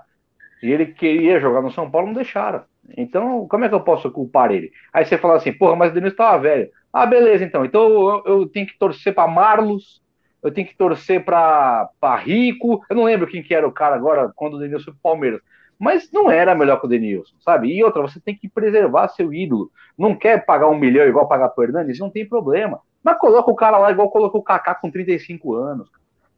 E 0.61 0.71
ele 0.71 0.87
queria 0.87 1.39
jogar 1.39 1.61
no 1.61 1.71
São 1.71 1.89
Paulo, 1.89 2.07
não 2.07 2.13
deixaram. 2.13 2.63
Então, 2.97 3.47
como 3.47 3.65
é 3.65 3.69
que 3.69 3.75
eu 3.75 3.81
posso 3.81 4.11
culpar 4.11 4.51
ele? 4.51 4.71
Aí 4.93 5.05
você 5.05 5.17
fala 5.17 5.35
assim, 5.35 5.51
porra, 5.51 5.75
mas 5.75 5.91
o 5.91 5.93
Denilson 5.93 6.15
tava 6.15 6.39
velho. 6.39 6.69
Ah, 6.93 7.05
beleza, 7.05 7.43
então. 7.43 7.65
Então 7.65 7.83
eu, 7.83 8.23
eu 8.25 8.47
tenho 8.47 8.67
que 8.67 8.77
torcer 8.77 9.13
para 9.13 9.27
Marlos, 9.27 10.01
eu 10.43 10.51
tenho 10.51 10.67
que 10.67 10.77
torcer 10.77 11.23
para 11.25 11.89
Rico. 12.23 12.81
Eu 12.89 12.95
não 12.95 13.03
lembro 13.03 13.27
quem 13.27 13.41
que 13.41 13.53
era 13.53 13.67
o 13.67 13.71
cara 13.71 13.95
agora 13.95 14.31
quando 14.35 14.55
o 14.55 14.59
Denilson 14.59 14.85
foi 14.85 14.93
pro 14.93 15.01
Palmeiras. 15.01 15.41
Mas 15.77 16.09
não 16.11 16.31
era 16.31 16.55
melhor 16.55 16.79
que 16.79 16.85
o 16.85 16.89
Denilson, 16.89 17.35
sabe? 17.39 17.67
E 17.67 17.83
outra, 17.83 18.01
você 18.01 18.19
tem 18.19 18.35
que 18.35 18.47
preservar 18.47 19.09
seu 19.09 19.33
ídolo. 19.33 19.71
Não 19.97 20.15
quer 20.15 20.45
pagar 20.45 20.69
um 20.69 20.77
milhão 20.77 21.05
igual 21.05 21.27
pagar 21.27 21.49
pro 21.49 21.63
Hernandes? 21.63 21.99
Não 21.99 22.09
tem 22.09 22.27
problema. 22.27 22.79
Mas 23.03 23.17
coloca 23.17 23.51
o 23.51 23.55
cara 23.55 23.77
lá 23.77 23.91
igual 23.91 24.09
colocou 24.09 24.39
o 24.39 24.43
Kaká 24.43 24.75
com 24.75 24.89
35 24.89 25.53
anos. 25.53 25.89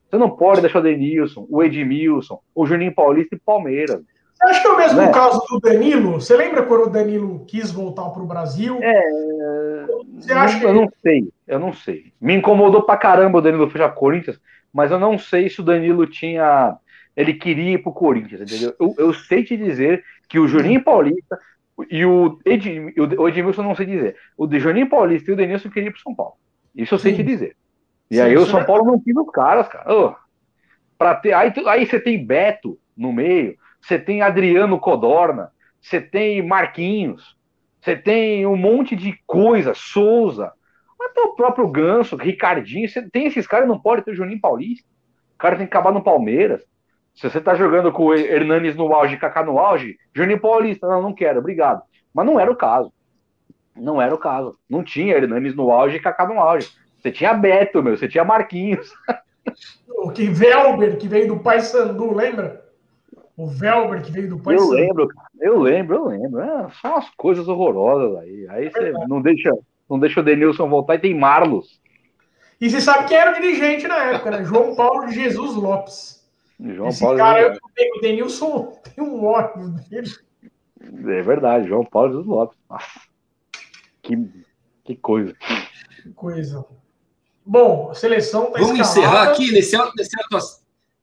Você 0.09 0.17
não 0.17 0.29
pode 0.29 0.61
deixar 0.61 0.79
o 0.79 0.83
Denilson, 0.83 1.45
o 1.49 1.61
Edmilson, 1.61 2.39
o 2.55 2.65
Juninho 2.65 2.95
Paulista 2.95 3.35
e 3.35 3.39
Palmeiras. 3.39 4.01
Você 4.37 4.49
acha 4.49 4.61
que 4.61 4.67
é 4.67 4.69
o 4.69 4.77
mesmo 4.77 5.01
né? 5.01 5.11
caso 5.11 5.41
do 5.49 5.59
Danilo? 5.59 6.13
Você 6.13 6.37
lembra 6.37 6.63
quando 6.63 6.85
o 6.85 6.89
Danilo 6.89 7.43
quis 7.47 7.71
voltar 7.71 8.07
para 8.09 8.21
o 8.21 8.27
Brasil? 8.27 8.77
É. 8.81 9.85
Você 10.13 10.31
acha 10.31 10.63
eu, 10.63 10.67
que... 10.67 10.73
não 10.73 10.89
sei, 11.01 11.29
eu 11.47 11.59
não 11.59 11.73
sei. 11.73 12.13
Me 12.21 12.35
incomodou 12.35 12.83
pra 12.83 12.97
caramba 12.97 13.39
o 13.39 13.41
Danilo 13.41 13.69
fechar 13.69 13.89
Corinthians, 13.89 14.39
mas 14.71 14.91
eu 14.91 14.99
não 14.99 15.17
sei 15.17 15.49
se 15.49 15.59
o 15.59 15.63
Danilo 15.63 16.05
tinha. 16.05 16.77
Ele 17.15 17.33
queria 17.33 17.71
ir 17.71 17.77
pro 17.79 17.91
Corinthians, 17.91 18.41
entendeu? 18.41 18.75
Eu, 18.79 18.95
eu 18.99 19.13
sei 19.13 19.43
te 19.43 19.57
dizer 19.57 20.03
que 20.29 20.37
o 20.37 20.47
Juninho 20.47 20.83
Paulista 20.83 21.39
e 21.89 22.05
o, 22.05 22.39
Ed, 22.45 22.93
o 23.17 23.27
Edmilson 23.27 23.63
não 23.63 23.75
sei 23.75 23.87
dizer. 23.87 24.15
O 24.37 24.47
Juninho 24.59 24.87
Paulista 24.87 25.31
e 25.31 25.33
o 25.33 25.37
Denilson 25.37 25.69
queriam 25.69 25.89
ir 25.89 25.93
pro 25.93 26.01
São 26.01 26.13
Paulo. 26.13 26.33
Isso 26.75 26.93
eu 26.93 26.99
sei 26.99 27.13
Sim. 27.13 27.17
te 27.17 27.23
dizer. 27.23 27.55
E 28.11 28.17
Sim, 28.17 28.21
aí 28.21 28.37
o 28.37 28.45
São 28.45 28.59
é... 28.59 28.63
Paulo 28.63 28.85
não 28.85 28.99
quis 28.99 29.17
os 29.17 29.31
caras, 29.31 29.67
cara. 29.67 29.91
Oh, 29.91 30.13
ter, 31.15 31.33
aí, 31.33 31.51
aí 31.65 31.87
você 31.87 31.99
tem 31.99 32.23
Beto 32.23 32.77
no 32.95 33.11
meio 33.11 33.57
você 33.81 33.97
tem 33.97 34.21
Adriano 34.21 34.79
Codorna, 34.79 35.51
você 35.81 36.01
tem 36.01 36.45
Marquinhos, 36.45 37.37
você 37.81 37.95
tem 37.95 38.45
um 38.45 38.57
monte 38.57 38.95
de 38.95 39.17
coisa, 39.25 39.73
Souza, 39.73 40.51
até 40.99 41.21
o 41.21 41.35
próprio 41.35 41.67
Ganso, 41.67 42.15
Ricardinho, 42.15 42.89
você 42.89 43.07
tem 43.09 43.27
esses 43.27 43.47
caras, 43.47 43.67
não 43.67 43.79
pode 43.79 44.03
ter 44.03 44.11
o 44.11 44.15
Juninho 44.15 44.41
Paulista. 44.41 44.87
O 45.35 45.37
cara 45.37 45.55
tem 45.55 45.65
que 45.65 45.71
acabar 45.71 45.91
no 45.91 46.03
Palmeiras. 46.03 46.63
Se 47.15 47.29
você 47.29 47.39
tá 47.39 47.55
jogando 47.55 47.91
com 47.91 48.05
o 48.05 48.13
Hernanes 48.13 48.75
no 48.75 48.93
auge 48.93 49.17
Kaká 49.17 49.43
no 49.43 49.57
auge, 49.57 49.97
Juninho 50.13 50.39
Paulista, 50.39 50.87
não, 50.87 51.01
não 51.01 51.13
quero, 51.13 51.39
obrigado. 51.39 51.81
Mas 52.13 52.25
não 52.25 52.39
era 52.39 52.51
o 52.51 52.55
caso. 52.55 52.91
Não 53.75 54.01
era 54.01 54.13
o 54.13 54.17
caso. 54.17 54.57
Não 54.69 54.83
tinha 54.83 55.15
Hernanes 55.15 55.55
no 55.55 55.71
auge 55.71 55.97
e 55.97 55.99
Kaká 55.99 56.27
no 56.27 56.39
auge. 56.39 56.69
Você 56.99 57.11
tinha 57.11 57.33
Beto, 57.33 57.81
meu, 57.81 57.95
você 57.95 58.07
tinha 58.07 58.23
Marquinhos. 58.23 58.91
O 59.89 60.11
que 60.11 60.25
Velber, 60.27 60.97
que 60.97 61.07
veio 61.07 61.29
do 61.29 61.39
Paysandu, 61.39 62.13
lembra? 62.13 62.66
O 63.37 63.45
Velber 63.45 64.01
que 64.01 64.11
veio 64.11 64.29
do 64.29 64.39
Pai 64.39 64.55
Eu 64.55 64.67
lembro, 64.69 65.07
eu 65.39 65.59
lembro, 65.59 65.95
eu 65.95 66.05
lembro. 66.05 66.41
É, 66.41 66.67
são 66.81 66.93
umas 66.93 67.07
coisas 67.11 67.47
horrorosas 67.47 68.17
aí. 68.23 68.47
Aí 68.49 68.71
você 68.71 68.91
não 69.07 69.21
deixa, 69.21 69.51
não 69.87 69.99
deixa 69.99 70.19
o 70.19 70.23
Denilson 70.23 70.67
voltar 70.67 70.95
e 70.95 70.99
tem 70.99 71.13
Marlos. 71.13 71.79
E 72.59 72.67
você 72.67 72.81
sabe 72.81 73.07
quem 73.07 73.15
era 73.15 73.31
o 73.31 73.35
dirigente 73.35 73.87
na 73.87 73.97
época, 74.05 74.31
né? 74.31 74.43
João 74.43 74.75
Paulo 74.75 75.05
de 75.05 75.13
Jesus 75.13 75.53
Lopes. 75.53 76.27
João 76.59 76.89
Esse 76.89 76.99
Paulo 77.01 77.19
cara, 77.19 77.41
eu 77.41 77.59
tenho, 77.75 77.97
o 77.97 78.01
Denilson 78.01 78.81
tem 78.95 79.03
um 79.03 79.23
ótimo 79.23 79.69
dele. 79.87 80.09
É 80.81 81.21
verdade, 81.21 81.67
João 81.67 81.85
Paulo 81.85 82.09
de 82.09 82.15
Jesus 82.15 82.27
Lopes. 82.27 82.57
Nossa. 82.67 83.01
Que, 84.01 84.27
que 84.83 84.95
coisa. 84.95 85.35
Que 86.01 86.09
coisa. 86.09 86.65
Bom, 87.45 87.91
a 87.91 87.93
seleção 87.93 88.51
tá 88.51 88.59
Vamos 88.59 88.79
escalada. 88.79 88.99
encerrar 88.99 89.23
aqui 89.31 89.51
nesse, 89.51 89.77
nesse 89.95 90.17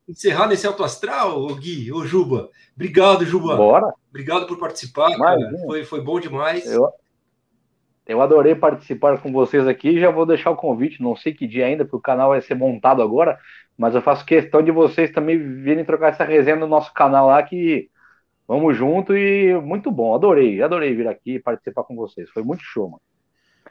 encerrar 0.08 0.46
nesse 0.46 0.66
alto 0.66 0.84
astral, 0.84 1.42
ô 1.42 1.54
Gui, 1.54 1.92
ô 1.92 2.04
Juba. 2.04 2.50
Obrigado, 2.74 3.24
Juba. 3.24 3.56
Bora. 3.56 3.92
Obrigado 4.10 4.46
por 4.46 4.58
participar. 4.58 5.10
Foi, 5.66 5.84
foi 5.84 6.00
bom 6.00 6.20
demais. 6.20 6.66
Eu, 6.66 6.88
eu 8.06 8.20
adorei 8.20 8.54
participar 8.54 9.18
com 9.20 9.32
vocês 9.32 9.66
aqui. 9.66 9.98
Já 9.98 10.10
vou 10.10 10.26
deixar 10.26 10.50
o 10.50 10.56
convite, 10.56 11.02
não 11.02 11.16
sei 11.16 11.32
que 11.32 11.46
dia 11.46 11.66
ainda, 11.66 11.84
porque 11.84 11.96
o 11.96 12.00
canal 12.00 12.30
vai 12.30 12.40
ser 12.40 12.54
montado 12.54 13.02
agora, 13.02 13.38
mas 13.76 13.94
eu 13.94 14.02
faço 14.02 14.26
questão 14.26 14.62
de 14.62 14.70
vocês 14.70 15.10
também 15.10 15.38
virem 15.38 15.84
trocar 15.84 16.12
essa 16.12 16.24
resenha 16.24 16.56
no 16.56 16.66
nosso 16.66 16.92
canal 16.92 17.28
lá, 17.28 17.42
que 17.42 17.88
vamos 18.46 18.76
junto 18.76 19.16
e 19.16 19.58
muito 19.60 19.90
bom. 19.90 20.14
Adorei, 20.14 20.62
adorei 20.62 20.94
vir 20.94 21.08
aqui 21.08 21.38
participar 21.38 21.84
com 21.84 21.96
vocês. 21.96 22.28
Foi 22.30 22.42
muito 22.42 22.62
show, 22.62 22.88
mano. 22.88 23.02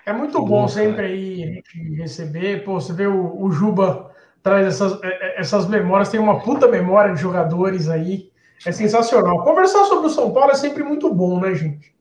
É 0.05 0.11
muito 0.11 0.39
bom, 0.39 0.47
bom 0.47 0.67
sempre 0.67 1.05
aí 1.05 1.63
receber. 1.95 2.63
Pô, 2.65 2.73
você 2.73 2.91
vê 2.91 3.07
o, 3.07 3.41
o 3.41 3.51
Juba 3.51 4.11
traz 4.43 4.67
essas, 4.67 5.01
é, 5.01 5.07
é, 5.07 5.39
essas 5.39 5.65
memórias, 5.67 6.09
tem 6.09 6.19
uma 6.19 6.41
puta 6.41 6.67
memória 6.67 7.15
de 7.15 7.21
jogadores 7.21 7.89
aí. 7.89 8.29
É 8.65 8.71
sensacional. 8.71 9.43
Conversar 9.43 9.85
sobre 9.85 10.07
o 10.07 10.09
São 10.09 10.31
Paulo 10.31 10.51
é 10.51 10.55
sempre 10.55 10.83
muito 10.83 11.11
bom, 11.13 11.39
né, 11.39 11.55
gente? 11.55 11.93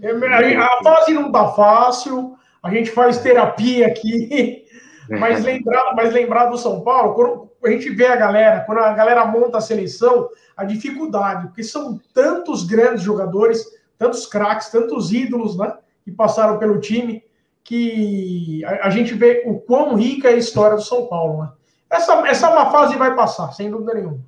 É, 0.00 0.56
a 0.56 0.82
fase 0.82 1.12
não 1.12 1.30
tá 1.30 1.48
fácil, 1.48 2.36
a 2.62 2.70
gente 2.70 2.90
faz 2.90 3.18
terapia 3.18 3.86
aqui, 3.86 4.64
mas 5.08 5.44
lembrar, 5.44 5.94
mas 5.94 6.12
lembrar 6.12 6.46
do 6.46 6.58
São 6.58 6.82
Paulo, 6.82 7.14
quando 7.14 7.50
a 7.64 7.70
gente 7.70 7.90
vê 7.90 8.06
a 8.06 8.16
galera, 8.16 8.60
quando 8.60 8.78
a 8.78 8.92
galera 8.92 9.24
monta 9.24 9.58
a 9.58 9.62
seleção, 9.62 10.28
a 10.56 10.64
dificuldade, 10.64 11.46
porque 11.46 11.64
são 11.64 12.00
tantos 12.12 12.64
grandes 12.64 13.02
jogadores, 13.02 13.64
tantos 13.96 14.26
craques, 14.26 14.68
tantos 14.68 15.12
ídolos, 15.12 15.56
né, 15.56 15.72
que 16.04 16.10
passaram 16.10 16.58
pelo 16.58 16.80
time, 16.80 17.22
que 17.64 18.64
a, 18.64 18.88
a 18.88 18.90
gente 18.90 19.14
vê 19.14 19.42
o 19.46 19.58
quão 19.58 19.94
rica 19.94 20.28
é 20.28 20.34
a 20.34 20.36
história 20.38 20.76
do 20.76 20.82
São 20.82 21.06
Paulo, 21.06 21.42
né? 21.42 21.52
Essa, 21.90 22.12
essa 22.26 22.46
é 22.46 22.50
uma 22.50 22.70
fase 22.70 22.96
vai 22.96 23.14
passar, 23.14 23.52
sem 23.52 23.70
dúvida 23.70 23.94
nenhuma. 23.94 24.20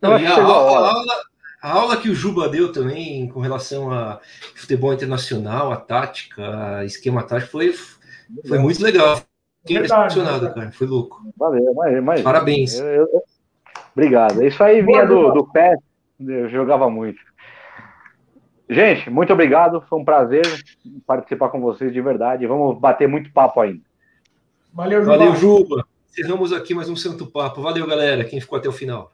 Não, 0.00 0.12
a, 0.12 0.16
a, 0.16 0.42
aula, 0.42 1.04
a, 1.62 1.72
aula, 1.72 1.96
que 1.96 2.10
o 2.10 2.14
Juba 2.14 2.48
deu 2.48 2.72
também 2.72 3.28
com 3.28 3.40
relação 3.40 3.90
a 3.90 4.20
futebol 4.54 4.92
internacional, 4.92 5.72
a 5.72 5.76
tática, 5.76 6.78
a 6.78 6.84
esquema 6.84 7.22
tático, 7.22 7.52
foi, 7.52 7.74
foi 8.46 8.58
muito 8.58 8.82
legal. 8.82 9.20
Fiquei 9.60 9.78
impressionado, 9.78 10.52
cara. 10.52 10.70
Foi 10.72 10.86
louco. 10.86 11.22
Valeu, 11.36 11.72
mas, 11.74 12.04
mas 12.04 12.20
Parabéns. 12.20 12.78
Eu, 12.78 12.86
eu, 12.86 13.22
obrigado. 13.96 14.44
Isso 14.44 14.62
aí 14.62 14.82
vinha 14.82 15.06
do, 15.06 15.32
do 15.32 15.50
pé, 15.50 15.74
eu 16.20 16.50
jogava 16.50 16.90
muito. 16.90 17.18
Gente, 18.68 19.08
muito 19.08 19.32
obrigado. 19.32 19.82
Foi 19.88 19.98
um 19.98 20.04
prazer 20.04 20.44
participar 21.06 21.48
com 21.48 21.60
vocês 21.60 21.92
de 21.92 22.00
verdade. 22.00 22.46
Vamos 22.46 22.78
bater 22.78 23.08
muito 23.08 23.32
papo 23.32 23.60
ainda. 23.60 23.82
Valeu, 24.72 25.02
Juba. 25.02 25.16
Valeu, 25.16 25.36
Juba. 25.36 25.86
Encerramos 26.16 26.52
aqui 26.52 26.72
mais 26.74 26.88
um 26.88 26.94
Santo 26.94 27.26
Papo. 27.26 27.60
Valeu, 27.60 27.84
galera, 27.88 28.24
quem 28.24 28.40
ficou 28.40 28.56
até 28.56 28.68
o 28.68 28.72
final. 28.72 29.12